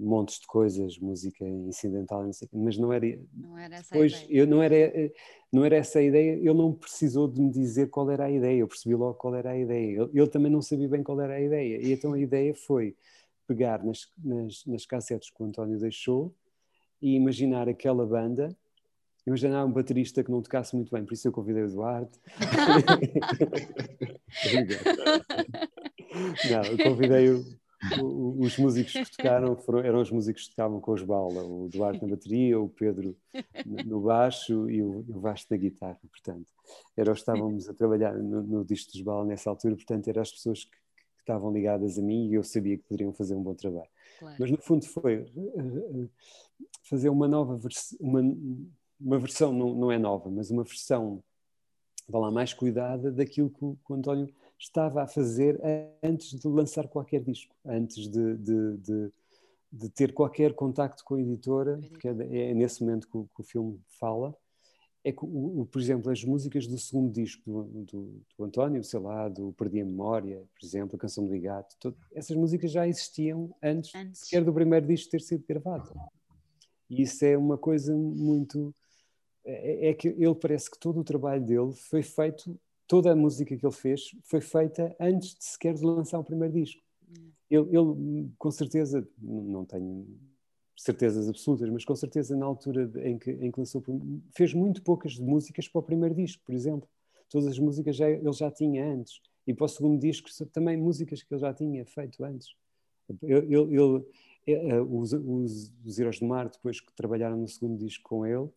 montes 0.00 0.40
de 0.40 0.46
coisas, 0.46 0.98
música 0.98 1.46
incidental, 1.46 2.24
não 2.24 2.32
sei, 2.32 2.48
mas 2.52 2.78
não 2.78 2.92
era. 2.92 3.06
Não 3.34 3.58
era 3.58 3.76
essa 3.76 3.92
depois, 3.92 4.14
a 4.14 4.24
ideia. 4.24 4.40
Eu 4.40 4.46
não 4.46 4.62
era, 4.62 5.10
não 5.52 5.64
era 5.64 5.76
essa 5.76 5.98
a 5.98 6.02
ideia, 6.02 6.32
ele 6.32 6.54
não 6.54 6.72
precisou 6.72 7.28
de 7.28 7.40
me 7.40 7.50
dizer 7.50 7.90
qual 7.90 8.10
era 8.10 8.24
a 8.24 8.30
ideia, 8.30 8.60
eu 8.60 8.68
percebi 8.68 8.94
logo 8.94 9.14
qual 9.14 9.34
era 9.34 9.50
a 9.50 9.58
ideia. 9.58 10.08
Ele, 10.12 10.28
também 10.28 10.50
não 10.50 10.62
sabia 10.62 10.88
bem 10.88 11.02
qual 11.02 11.20
era 11.20 11.34
a 11.34 11.40
ideia. 11.40 11.80
E 11.80 11.92
então 11.92 12.14
a 12.14 12.18
ideia 12.18 12.54
foi 12.54 12.96
pegar 13.46 13.84
nas, 13.84 14.08
nas, 14.18 14.64
nas 14.66 14.86
cassetes 14.86 15.30
que 15.30 15.42
o 15.42 15.46
António 15.46 15.78
deixou 15.78 16.34
e 17.02 17.14
imaginar 17.14 17.68
aquela 17.68 18.06
banda. 18.06 18.56
Imaginar 19.26 19.66
um 19.66 19.72
baterista 19.72 20.24
que 20.24 20.30
não 20.30 20.40
tocasse 20.40 20.74
muito 20.74 20.90
bem, 20.90 21.04
por 21.04 21.12
isso 21.12 21.28
eu 21.28 21.32
convidei 21.32 21.62
o 21.62 21.66
Eduardo. 21.66 22.10
não, 26.50 26.64
eu 26.64 26.78
convidei 26.78 27.28
o, 27.28 27.44
os 28.02 28.58
músicos 28.58 28.92
que 28.92 29.16
tocaram 29.16 29.56
foram, 29.56 29.78
eram 29.80 30.00
os 30.00 30.10
músicos 30.10 30.44
que 30.44 30.50
tocavam 30.50 30.80
com 30.80 30.92
os 30.92 31.02
Bala, 31.02 31.42
o 31.42 31.68
Duarte 31.68 32.02
na 32.02 32.10
bateria, 32.10 32.60
o 32.60 32.68
Pedro 32.68 33.16
no 33.86 34.00
baixo 34.00 34.68
e 34.70 34.82
o, 34.82 35.04
o 35.08 35.20
Vasco 35.20 35.48
na 35.50 35.56
guitarra, 35.56 35.98
portanto. 36.10 36.46
Era, 36.96 37.12
estávamos 37.12 37.68
a 37.68 37.74
trabalhar 37.74 38.12
no, 38.14 38.42
no 38.42 38.64
disco 38.64 38.92
dos 38.92 39.00
Bala 39.00 39.24
nessa 39.24 39.48
altura, 39.48 39.76
portanto, 39.76 40.08
eram 40.08 40.20
as 40.20 40.30
pessoas 40.30 40.64
que, 40.64 40.70
que, 40.70 41.20
estavam 41.20 41.52
ligadas 41.52 41.98
a 41.98 42.02
mim 42.02 42.28
e 42.28 42.34
eu 42.34 42.44
sabia 42.44 42.76
que 42.76 42.84
poderiam 42.84 43.12
fazer 43.12 43.34
um 43.34 43.42
bom 43.42 43.54
trabalho. 43.54 43.88
Claro. 44.18 44.36
Mas 44.38 44.50
no 44.50 44.58
fundo 44.58 44.84
foi 44.84 45.20
uh, 45.20 46.10
fazer 46.82 47.08
uma 47.08 47.26
nova 47.26 47.56
versão, 47.56 47.98
uma, 48.00 48.20
uma 49.00 49.18
versão 49.18 49.52
não, 49.52 49.74
não 49.74 49.90
é 49.90 49.98
nova, 49.98 50.30
mas 50.30 50.50
uma 50.50 50.64
versão, 50.64 51.22
vá 52.06 52.18
lá, 52.18 52.30
mais 52.30 52.52
cuidada 52.52 53.10
daquilo 53.10 53.48
que 53.48 53.64
o, 53.64 53.76
que 53.76 53.92
o 53.92 53.94
António 53.94 54.28
estava 54.60 55.02
a 55.02 55.06
fazer 55.06 55.58
antes 56.02 56.38
de 56.38 56.46
lançar 56.46 56.86
qualquer 56.86 57.22
disco, 57.22 57.54
antes 57.64 58.08
de, 58.08 58.36
de, 58.36 58.76
de, 58.76 59.12
de 59.72 59.88
ter 59.88 60.12
qualquer 60.12 60.52
contacto 60.52 61.02
com 61.02 61.14
a 61.14 61.20
editora, 61.20 61.80
porque 61.88 62.06
é, 62.06 62.50
é 62.50 62.54
nesse 62.54 62.82
momento 62.82 63.08
que 63.08 63.16
o, 63.16 63.28
que 63.34 63.40
o, 63.40 63.44
filme 63.44 63.80
fala. 63.98 64.36
É 65.02 65.10
que, 65.10 65.24
o, 65.24 65.66
por 65.72 65.80
exemplo, 65.80 66.12
as 66.12 66.22
músicas 66.22 66.66
do 66.66 66.76
segundo 66.76 67.10
disco 67.10 67.42
do, 67.46 67.84
do, 67.84 68.22
do, 68.36 68.44
António, 68.44 68.84
sei 68.84 69.00
lá, 69.00 69.30
do 69.30 69.50
Perdi 69.54 69.80
a 69.80 69.84
Memória, 69.84 70.44
por 70.54 70.66
exemplo, 70.66 70.94
a 70.94 70.98
Canção 70.98 71.26
do 71.26 71.40
Gato, 71.40 71.74
todo, 71.80 71.96
essas 72.12 72.36
músicas 72.36 72.70
já 72.70 72.86
existiam 72.86 73.54
antes, 73.62 73.94
antes 73.94 74.20
sequer 74.20 74.44
do 74.44 74.52
primeiro 74.52 74.86
disco 74.86 75.10
ter 75.10 75.22
sido 75.22 75.42
gravado. 75.48 75.90
E 76.90 77.02
isso 77.02 77.24
é 77.24 77.34
uma 77.38 77.56
coisa 77.56 77.96
muito. 77.96 78.74
É, 79.42 79.88
é 79.88 79.94
que 79.94 80.08
ele 80.08 80.34
parece 80.34 80.70
que 80.70 80.78
todo 80.78 81.00
o 81.00 81.04
trabalho 81.04 81.42
dele 81.42 81.72
foi 81.72 82.02
feito 82.02 82.60
toda 82.90 83.12
a 83.12 83.14
música 83.14 83.56
que 83.56 83.64
ele 83.64 83.72
fez 83.72 84.16
foi 84.24 84.40
feita 84.40 84.96
antes 84.98 85.36
de 85.36 85.44
sequer 85.44 85.74
de 85.74 85.84
lançar 85.84 86.18
o 86.18 86.24
primeiro 86.24 86.52
disco. 86.52 86.82
ele, 87.48 87.68
ele, 87.70 88.28
com 88.36 88.50
certeza, 88.50 89.08
não 89.16 89.64
tenho 89.64 90.08
certezas 90.76 91.28
absolutas, 91.28 91.70
mas 91.70 91.84
com 91.84 91.94
certeza 91.94 92.36
na 92.36 92.46
altura 92.46 92.90
em 93.08 93.16
que, 93.16 93.30
em 93.30 93.52
que 93.52 93.60
lançou, 93.60 93.80
fez 94.36 94.52
muito 94.52 94.82
poucas 94.82 95.16
músicas 95.20 95.68
para 95.68 95.78
o 95.78 95.82
primeiro 95.84 96.16
disco, 96.16 96.42
por 96.44 96.52
exemplo. 96.52 96.88
Todas 97.28 97.46
as 97.46 97.60
músicas 97.60 97.94
já, 97.94 98.10
ele 98.10 98.32
já 98.32 98.50
tinha 98.50 98.84
antes. 98.84 99.20
E 99.46 99.54
para 99.54 99.66
o 99.66 99.68
segundo 99.68 100.00
disco 100.00 100.28
também 100.46 100.76
músicas 100.76 101.22
que 101.22 101.32
ele 101.32 101.40
já 101.40 101.54
tinha 101.54 101.86
feito 101.86 102.24
antes. 102.24 102.56
Ele, 103.22 103.54
ele, 103.54 104.04
eh, 104.48 104.80
os, 104.80 105.12
os, 105.12 105.72
os 105.84 105.98
Heróis 106.00 106.18
Mar, 106.18 106.48
depois 106.48 106.80
que 106.80 106.92
trabalharam 106.92 107.36
no 107.36 107.46
segundo 107.46 107.78
disco 107.78 108.08
com 108.08 108.26
ele, 108.26 108.48
eh, 108.48 108.50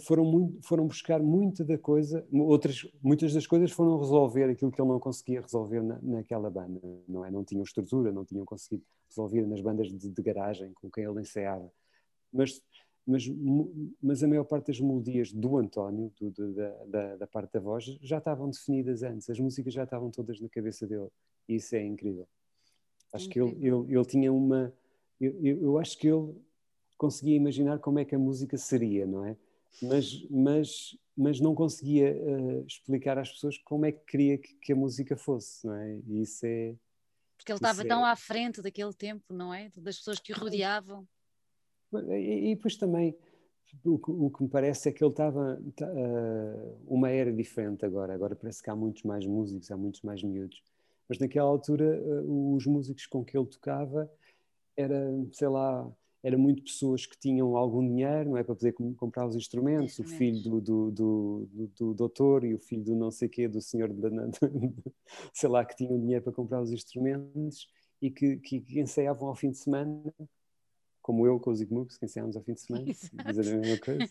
foram, 0.00 0.24
muito, 0.24 0.62
foram 0.62 0.86
buscar 0.86 1.22
muita 1.22 1.64
da 1.64 1.78
coisa, 1.78 2.26
outras, 2.32 2.86
muitas 3.02 3.32
das 3.32 3.46
coisas 3.46 3.70
foram 3.70 3.98
resolver 3.98 4.44
aquilo 4.44 4.72
que 4.72 4.80
ele 4.80 4.88
não 4.88 4.98
conseguia 4.98 5.40
resolver 5.40 5.80
na, 5.82 5.98
naquela 6.02 6.50
banda, 6.50 6.80
não 7.08 7.24
é? 7.24 7.30
Não 7.30 7.44
tinham 7.44 7.62
estrutura, 7.62 8.10
não 8.10 8.24
tinham 8.24 8.44
conseguido 8.44 8.84
resolver 9.08 9.46
nas 9.46 9.60
bandas 9.60 9.88
de, 9.88 10.10
de 10.10 10.22
garagem 10.22 10.72
com 10.74 10.90
quem 10.90 11.04
ele 11.04 11.20
ensaiava. 11.20 11.70
Mas, 12.32 12.60
mas, 13.06 13.24
mas 14.02 14.22
a 14.24 14.28
maior 14.28 14.44
parte 14.44 14.66
das 14.66 14.80
melodias 14.80 15.32
do 15.32 15.56
António, 15.56 16.12
do, 16.20 16.30
do, 16.32 16.54
da, 16.54 16.84
da, 16.86 17.16
da, 17.16 17.26
parte 17.26 17.52
da 17.52 17.60
voz, 17.60 17.84
já 18.02 18.18
estavam 18.18 18.50
definidas 18.50 19.04
antes, 19.04 19.30
as 19.30 19.38
músicas 19.38 19.72
já 19.72 19.84
estavam 19.84 20.10
todas 20.10 20.40
na 20.40 20.48
cabeça 20.48 20.86
dele, 20.86 21.08
e 21.48 21.54
isso 21.54 21.76
é 21.76 21.84
incrível. 21.84 22.26
Acho 23.12 23.26
incrível. 23.26 23.54
que 23.54 23.66
ele, 23.66 23.68
ele, 23.68 23.94
ele 23.94 24.04
tinha 24.04 24.32
uma. 24.32 24.72
Eu, 25.20 25.40
eu 25.42 25.78
acho 25.78 25.96
que 25.96 26.08
ele 26.08 26.34
conseguia 26.98 27.36
imaginar 27.36 27.78
como 27.78 28.00
é 28.00 28.04
que 28.04 28.14
a 28.14 28.18
música 28.18 28.58
seria, 28.58 29.06
não 29.06 29.24
é? 29.24 29.36
Mas, 29.82 30.26
mas, 30.30 30.98
mas 31.16 31.40
não 31.40 31.54
conseguia 31.54 32.14
uh, 32.14 32.66
explicar 32.66 33.18
às 33.18 33.30
pessoas 33.30 33.58
como 33.58 33.86
é 33.86 33.92
que 33.92 34.04
queria 34.06 34.38
que, 34.38 34.54
que, 34.54 34.72
a 34.72 34.76
música 34.76 35.16
fosse, 35.16 35.66
não 35.66 35.74
é? 35.74 36.00
E 36.06 36.22
isso 36.22 36.46
é. 36.46 36.74
Porque 37.36 37.52
ele 37.52 37.58
estava 37.58 37.82
é... 37.82 37.86
tão 37.86 38.04
à 38.04 38.16
frente 38.16 38.62
daquele 38.62 38.92
tempo, 38.94 39.32
não 39.32 39.52
é? 39.52 39.70
Das 39.76 39.98
pessoas 39.98 40.18
que 40.18 40.32
o 40.32 40.36
rodeavam. 40.36 41.06
E, 42.10 42.50
e 42.50 42.54
depois 42.54 42.76
também, 42.76 43.16
o 43.84 43.98
que, 43.98 44.10
o 44.10 44.30
que, 44.30 44.42
me 44.42 44.48
parece 44.48 44.88
é 44.88 44.92
que 44.92 45.04
ele 45.04 45.10
estava 45.10 45.60
uh, 45.60 46.82
uma 46.86 47.10
era 47.10 47.32
diferente 47.32 47.84
agora. 47.84 48.14
Agora 48.14 48.34
parece 48.34 48.62
que 48.62 48.70
há 48.70 48.76
muitos 48.76 49.02
mais 49.02 49.26
músicos, 49.26 49.70
há 49.70 49.76
muitos 49.76 50.02
mais 50.02 50.22
miúdos. 50.22 50.62
Mas 51.08 51.18
naquela 51.18 51.48
altura, 51.48 52.00
uh, 52.02 52.54
os 52.54 52.66
músicos 52.66 53.06
com 53.06 53.24
que 53.24 53.36
ele 53.36 53.46
tocava 53.46 54.10
era, 54.76 55.10
sei 55.32 55.48
lá, 55.48 55.90
era 56.26 56.36
muito 56.36 56.64
pessoas 56.64 57.06
que 57.06 57.16
tinham 57.16 57.56
algum 57.56 57.86
dinheiro, 57.86 58.30
não 58.30 58.36
é, 58.36 58.42
para 58.42 58.56
poder 58.56 58.72
comprar 58.96 59.28
os 59.28 59.36
instrumentos, 59.36 59.96
o 60.00 60.02
filho 60.02 60.42
do, 60.42 60.60
do, 60.60 60.90
do, 60.90 61.48
do, 61.52 61.66
do 61.68 61.94
doutor 61.94 62.42
e 62.42 62.52
o 62.52 62.58
filho 62.58 62.82
do 62.82 62.96
não 62.96 63.12
sei 63.12 63.28
quê, 63.28 63.46
do 63.46 63.60
senhor, 63.60 63.88
de, 63.90 64.00
sei 65.32 65.48
lá, 65.48 65.64
que 65.64 65.76
tinham 65.76 66.00
dinheiro 66.00 66.24
para 66.24 66.32
comprar 66.32 66.60
os 66.60 66.72
instrumentos 66.72 67.68
e 68.02 68.10
que, 68.10 68.38
que, 68.38 68.60
que 68.60 68.80
ensaiavam 68.80 69.28
ao 69.28 69.36
fim 69.36 69.52
de 69.52 69.58
semana, 69.58 70.02
como 71.00 71.24
eu 71.24 71.38
com 71.38 71.52
os 71.52 71.60
Igmux, 71.60 71.96
que 71.96 72.06
ensaiámos 72.06 72.36
ao 72.36 72.42
fim 72.42 72.54
de 72.54 72.60
semana, 72.60 72.84
dizer 73.30 73.54
a 73.54 73.58
mesma 73.58 73.78
coisa, 73.78 74.10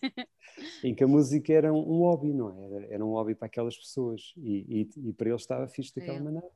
em 0.86 0.96
que 0.96 1.04
a 1.04 1.08
música 1.10 1.52
era 1.52 1.74
um, 1.74 1.80
um 1.80 2.00
hobby, 2.00 2.32
não 2.32 2.58
é? 2.58 2.76
Era, 2.76 2.86
era, 2.94 3.06
um 3.06 3.10
hobby 3.10 3.36
para 3.36 3.48
aquelas 3.48 3.76
pessoas 3.76 4.34
e, 4.38 4.88
e, 4.96 5.10
e 5.10 5.12
para 5.12 5.28
ele 5.28 5.36
estava 5.36 5.68
fixe 5.68 5.94
daquela 5.94 6.22
maneira, 6.22 6.48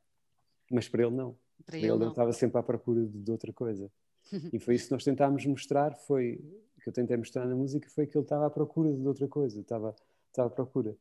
mas 0.72 0.88
para 0.88 1.06
ele 1.06 1.18
não. 1.18 1.34
Para, 1.34 1.66
para 1.66 1.78
ele, 1.80 1.88
ele 1.88 1.98
não. 1.98 2.12
estava 2.12 2.32
sempre 2.32 2.58
à 2.58 2.64
procura 2.64 3.06
de, 3.06 3.20
de 3.20 3.30
outra 3.30 3.52
coisa. 3.52 3.92
E 4.54 4.60
foi 4.60 4.76
isso 4.76 4.86
que 4.88 4.92
nós 4.92 5.04
tentámos 5.04 5.46
mostrar, 5.46 5.96
foi 5.96 6.40
que 6.82 6.90
eu 6.90 6.94
tentei 6.94 7.18
mostrar 7.18 7.46
na 7.46 7.56
música, 7.56 7.90
foi 7.90 8.08
que 8.08 8.18
ele 8.18 8.24
estava 8.24 8.46
à 8.46 8.50
procura 8.50 8.92
de 8.94 9.08
outra 9.08 9.28
coisa, 9.28 9.60
estava, 9.60 9.96
estava 10.30 10.48
à 10.48 10.52
procura. 10.52 10.96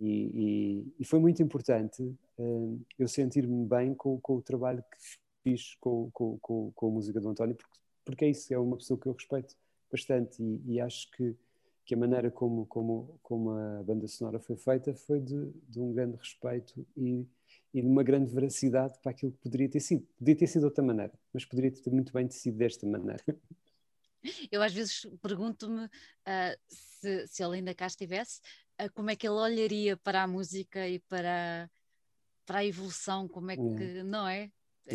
E, 0.00 0.10
e, 0.34 0.94
e 1.00 1.04
foi 1.04 1.20
muito 1.20 1.42
importante 1.42 2.02
uh, 2.38 2.80
eu 2.98 3.06
sentir-me 3.06 3.64
bem 3.66 3.94
com, 3.94 4.18
com, 4.20 4.36
o 4.36 4.42
trabalho 4.42 4.82
que 4.82 5.18
fiz 5.44 5.76
com, 5.76 6.10
com, 6.12 6.38
com, 6.40 6.72
com, 6.74 6.88
a 6.88 6.90
música 6.90 7.20
do 7.20 7.28
António, 7.28 7.54
porque, 7.54 7.78
porque 8.04 8.24
é 8.24 8.30
isso, 8.30 8.52
é 8.52 8.58
uma 8.58 8.76
pessoa 8.76 8.98
que 8.98 9.06
eu 9.06 9.12
respeito 9.12 9.54
bastante 9.90 10.42
e, 10.42 10.74
e 10.74 10.80
acho 10.80 11.08
que, 11.12 11.36
que 11.84 11.94
a 11.94 11.96
maneira 11.96 12.30
como, 12.32 12.66
como, 12.66 13.20
como 13.22 13.50
a 13.50 13.82
banda 13.84 14.08
sonora 14.08 14.40
foi 14.40 14.56
feita 14.56 14.92
foi 14.94 15.20
de, 15.20 15.52
de 15.68 15.78
um 15.78 15.92
grande 15.92 16.16
respeito 16.16 16.84
e 16.96 17.24
e 17.72 17.80
de 17.80 17.86
uma 17.86 18.02
grande 18.02 18.32
veracidade 18.32 18.98
para 19.00 19.10
aquilo 19.10 19.32
que 19.32 19.38
poderia 19.38 19.68
ter 19.68 19.80
sido. 19.80 20.06
Poderia 20.18 20.38
ter 20.38 20.46
sido 20.46 20.60
de 20.60 20.66
outra 20.66 20.84
maneira, 20.84 21.12
mas 21.32 21.44
poderia 21.44 21.70
ter 21.70 21.90
muito 21.90 22.12
bem 22.12 22.28
sido 22.30 22.58
desta 22.58 22.86
maneira. 22.86 23.22
Eu 24.52 24.62
às 24.62 24.72
vezes 24.72 25.06
pergunto-me 25.20 25.84
uh, 25.86 26.58
se, 26.68 27.26
se 27.26 27.42
ele 27.42 27.56
ainda 27.56 27.74
cá 27.74 27.86
estivesse, 27.86 28.40
uh, 28.80 28.92
como 28.94 29.10
é 29.10 29.16
que 29.16 29.26
ele 29.26 29.34
olharia 29.34 29.96
para 29.96 30.22
a 30.22 30.26
música 30.26 30.86
e 30.86 31.00
para, 31.00 31.68
para 32.46 32.58
a 32.58 32.64
evolução, 32.64 33.26
como 33.26 33.50
é 33.50 33.56
que, 33.56 33.62
é. 33.62 34.02
não 34.04 34.28
é? 34.28 34.50
é 34.86 34.94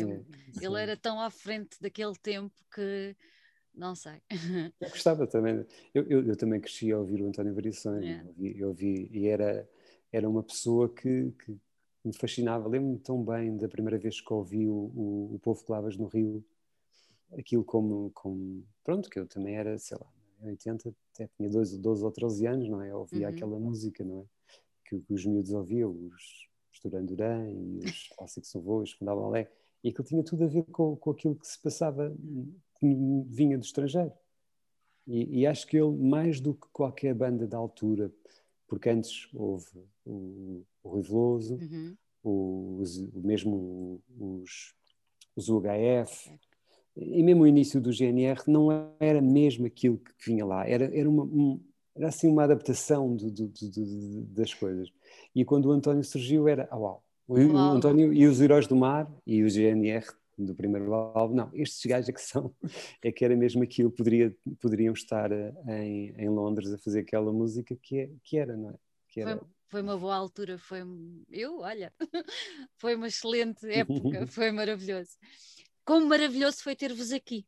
ele 0.62 0.80
era 0.80 0.96
tão 0.96 1.20
à 1.20 1.30
frente 1.30 1.76
daquele 1.80 2.14
tempo 2.16 2.54
que 2.74 3.14
não 3.74 3.94
sei. 3.94 4.20
Eu 4.80 4.90
gostava 4.90 5.26
também. 5.26 5.64
Eu, 5.94 6.04
eu, 6.08 6.26
eu 6.26 6.36
também 6.36 6.60
cresci 6.60 6.90
a 6.90 6.98
ouvir 6.98 7.22
o 7.22 7.28
António 7.28 7.54
Variações, 7.54 8.04
é. 8.04 8.22
eu 8.38 8.68
ouvi, 8.68 9.08
e 9.12 9.28
era, 9.28 9.68
era 10.10 10.28
uma 10.28 10.42
pessoa 10.42 10.92
que, 10.92 11.32
que 11.44 11.56
me 12.08 12.16
fascinava. 12.16 12.68
Lembro-me 12.68 12.98
tão 12.98 13.22
bem 13.22 13.56
da 13.56 13.68
primeira 13.68 13.98
vez 13.98 14.20
que 14.20 14.32
ouvi 14.32 14.66
o, 14.66 14.74
o, 14.94 15.34
o 15.34 15.38
Povo 15.38 15.64
Clavas 15.64 15.96
no 15.96 16.06
Rio, 16.06 16.44
aquilo 17.36 17.64
como, 17.64 18.10
como, 18.14 18.64
Pronto, 18.82 19.08
que 19.08 19.18
eu 19.18 19.26
também 19.26 19.56
era, 19.56 19.78
sei 19.78 19.96
lá, 19.98 20.06
em 20.42 20.48
80, 20.50 20.94
até 21.14 21.28
tinha 21.36 21.48
12, 21.48 21.78
12 21.78 22.04
ou 22.04 22.10
13 22.10 22.46
anos, 22.46 22.68
não 22.68 22.80
é? 22.80 22.90
Eu 22.90 23.00
ouvia 23.00 23.28
uhum. 23.28 23.34
aquela 23.34 23.58
música, 23.58 24.04
não 24.04 24.20
é? 24.20 24.24
Que, 24.84 25.00
que, 25.00 25.12
os 25.12 25.24
miúdos 25.26 25.52
ouviam, 25.52 25.90
os, 25.90 26.48
os 26.72 26.80
Duran 26.82 27.04
Duran 27.04 27.50
e 27.50 27.78
os 27.84 28.08
Clássicos 28.16 28.54
Avôs, 28.56 28.92
Fundal 28.92 29.20
Balé, 29.20 29.50
e 29.84 29.90
aquilo 29.90 30.04
tinha 30.04 30.24
tudo 30.24 30.44
a 30.44 30.46
ver 30.46 30.64
com, 30.64 30.96
com 30.96 31.10
aquilo 31.10 31.36
que 31.36 31.46
se 31.46 31.60
passava, 31.60 32.16
que 32.78 32.86
vinha 33.28 33.58
do 33.58 33.64
estrangeiro. 33.64 34.12
E, 35.06 35.40
e, 35.40 35.46
acho 35.46 35.66
que 35.66 35.76
ele, 35.76 35.96
mais 35.96 36.40
do 36.40 36.54
que 36.54 36.66
qualquer 36.72 37.14
banda 37.14 37.46
da 37.46 37.56
altura, 37.56 38.12
porque 38.66 38.90
antes 38.90 39.28
houve 39.32 39.66
o, 40.04 40.62
o 40.88 40.92
Rui 40.92 41.02
Veloso, 41.02 41.56
uhum. 41.56 42.78
os, 42.80 42.98
mesmo 43.14 44.02
os, 44.18 44.74
os 45.36 45.48
UHF, 45.48 46.30
e 46.96 47.22
mesmo 47.22 47.42
o 47.42 47.46
início 47.46 47.80
do 47.80 47.92
GNR 47.92 48.42
não 48.48 48.68
era 48.98 49.20
mesmo 49.20 49.66
aquilo 49.66 49.98
que 49.98 50.12
vinha 50.26 50.44
lá, 50.44 50.66
era, 50.66 50.84
era, 50.96 51.08
uma, 51.08 51.22
um, 51.22 51.60
era 51.94 52.08
assim 52.08 52.28
uma 52.28 52.44
adaptação 52.44 53.14
do, 53.14 53.30
do, 53.30 53.48
do, 53.48 54.22
das 54.34 54.52
coisas. 54.52 54.90
E 55.34 55.44
quando 55.44 55.66
o 55.66 55.72
António 55.72 56.02
surgiu 56.02 56.48
era, 56.48 56.68
oh, 56.72 56.78
uau, 56.78 57.04
o, 57.28 57.34
o 57.34 57.56
António 57.56 58.12
e 58.12 58.26
os 58.26 58.40
Heróis 58.40 58.66
do 58.66 58.74
Mar 58.74 59.08
e 59.26 59.44
o 59.44 59.50
GNR 59.50 60.06
do 60.36 60.54
primeiro 60.54 60.92
álbum, 60.94 61.34
não, 61.34 61.50
estes 61.52 61.84
gajos 61.84 62.08
é 62.08 62.12
que 62.12 62.20
são, 62.20 62.52
é 63.04 63.12
que 63.12 63.24
era 63.24 63.36
mesmo 63.36 63.62
aquilo, 63.62 63.90
poderia, 63.90 64.34
poderiam 64.60 64.94
estar 64.94 65.30
eh, 65.30 65.52
em, 65.68 66.14
em 66.16 66.28
Londres 66.28 66.72
a 66.72 66.78
fazer 66.78 67.00
aquela 67.00 67.32
música 67.32 67.76
que, 67.80 67.98
é, 67.98 68.10
que 68.22 68.38
era, 68.38 68.56
não 68.56 68.70
é? 68.70 68.74
Que 69.08 69.20
era... 69.20 69.36
Foi, 69.36 69.46
foi 69.68 69.82
uma 69.82 69.96
boa 69.96 70.16
altura, 70.16 70.58
foi, 70.58 70.80
eu, 71.30 71.60
olha, 71.60 71.92
foi 72.76 72.94
uma 72.94 73.06
excelente 73.06 73.66
época, 73.70 74.26
foi 74.26 74.50
maravilhoso. 74.50 75.10
Como 75.84 76.06
maravilhoso 76.06 76.62
foi 76.62 76.74
ter-vos 76.74 77.12
aqui. 77.12 77.46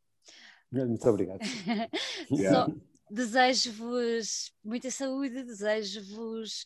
Muito 0.71 1.07
obrigado. 1.09 1.39
desejo-vos 3.09 4.53
muita 4.63 4.89
saúde, 4.89 5.43
desejo-vos 5.43 6.63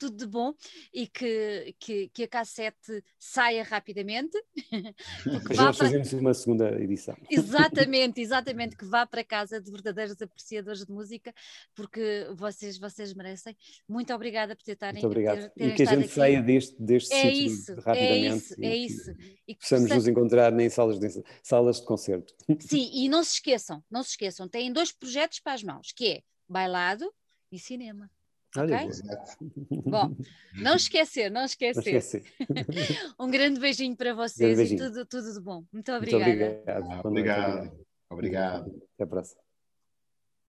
tudo 0.00 0.16
de 0.16 0.26
bom 0.26 0.54
e 0.94 1.06
que, 1.06 1.76
que, 1.78 2.08
que 2.08 2.22
a 2.22 2.28
cassete 2.28 3.04
saia 3.18 3.62
rapidamente. 3.62 4.36
Já 5.52 5.64
para... 5.64 5.72
fazemos 5.74 6.12
uma 6.14 6.32
segunda 6.32 6.80
edição. 6.80 7.14
Exatamente, 7.30 8.20
exatamente, 8.20 8.76
que 8.76 8.84
vá 8.88 9.06
para 9.06 9.22
casa 9.22 9.60
de 9.60 9.70
verdadeiros 9.70 10.20
apreciadores 10.20 10.86
de 10.86 10.90
música, 10.90 11.34
porque 11.74 12.26
vocês, 12.34 12.78
vocês 12.78 13.12
merecem. 13.12 13.54
Muito 13.86 14.12
obrigada 14.14 14.56
por 14.56 14.68
estarem 14.70 15.02
Muito 15.02 15.06
obrigado. 15.06 15.50
Ter, 15.50 15.68
e 15.68 15.74
que 15.74 15.82
a 15.82 15.86
gente 15.86 16.04
aqui. 16.04 16.14
saia 16.14 16.42
deste, 16.42 16.82
deste 16.82 17.12
é 17.12 17.22
sítio 17.22 17.46
isso, 17.46 17.72
é 17.72 17.74
rapidamente. 17.74 18.24
É 18.24 18.30
isso, 18.30 18.54
é 18.62 18.76
isso. 18.76 19.10
E 19.46 19.54
que 19.54 19.60
possamos 19.60 19.90
nos 19.90 20.08
encontrar 20.08 20.58
em 20.58 20.70
salas 20.70 20.98
de, 20.98 21.22
salas 21.42 21.80
de 21.80 21.84
concerto. 21.84 22.34
Sim, 22.60 22.90
e 22.94 23.08
não 23.08 23.22
se 23.22 23.34
esqueçam, 23.34 23.84
não 23.90 24.02
se 24.02 24.10
esqueçam, 24.10 24.48
têm 24.48 24.72
dois 24.72 24.92
projetos 24.92 25.40
para 25.40 25.52
as 25.52 25.62
mãos, 25.62 25.92
que 25.92 26.08
é 26.08 26.22
bailado 26.48 27.12
e 27.52 27.58
cinema. 27.58 28.10
Okay? 28.56 28.88
Bom, 29.86 30.16
não 30.54 30.74
esquecer, 30.74 31.30
não 31.30 31.44
esquecer. 31.44 31.92
Não 31.92 31.98
esquecer. 31.98 32.24
um 33.18 33.30
grande 33.30 33.60
beijinho 33.60 33.96
para 33.96 34.12
vocês 34.12 34.56
beijinho. 34.56 34.82
e 34.82 34.88
tudo, 34.88 35.06
tudo 35.06 35.32
de 35.32 35.40
bom. 35.40 35.64
Muito 35.72 35.92
obrigada. 35.92 36.24
Muito 36.80 37.06
obrigado. 37.06 37.06
Obrigado. 37.06 37.86
Obrigado. 38.10 38.82
Até 38.94 39.04
a 39.04 39.06
próxima. 39.06 39.49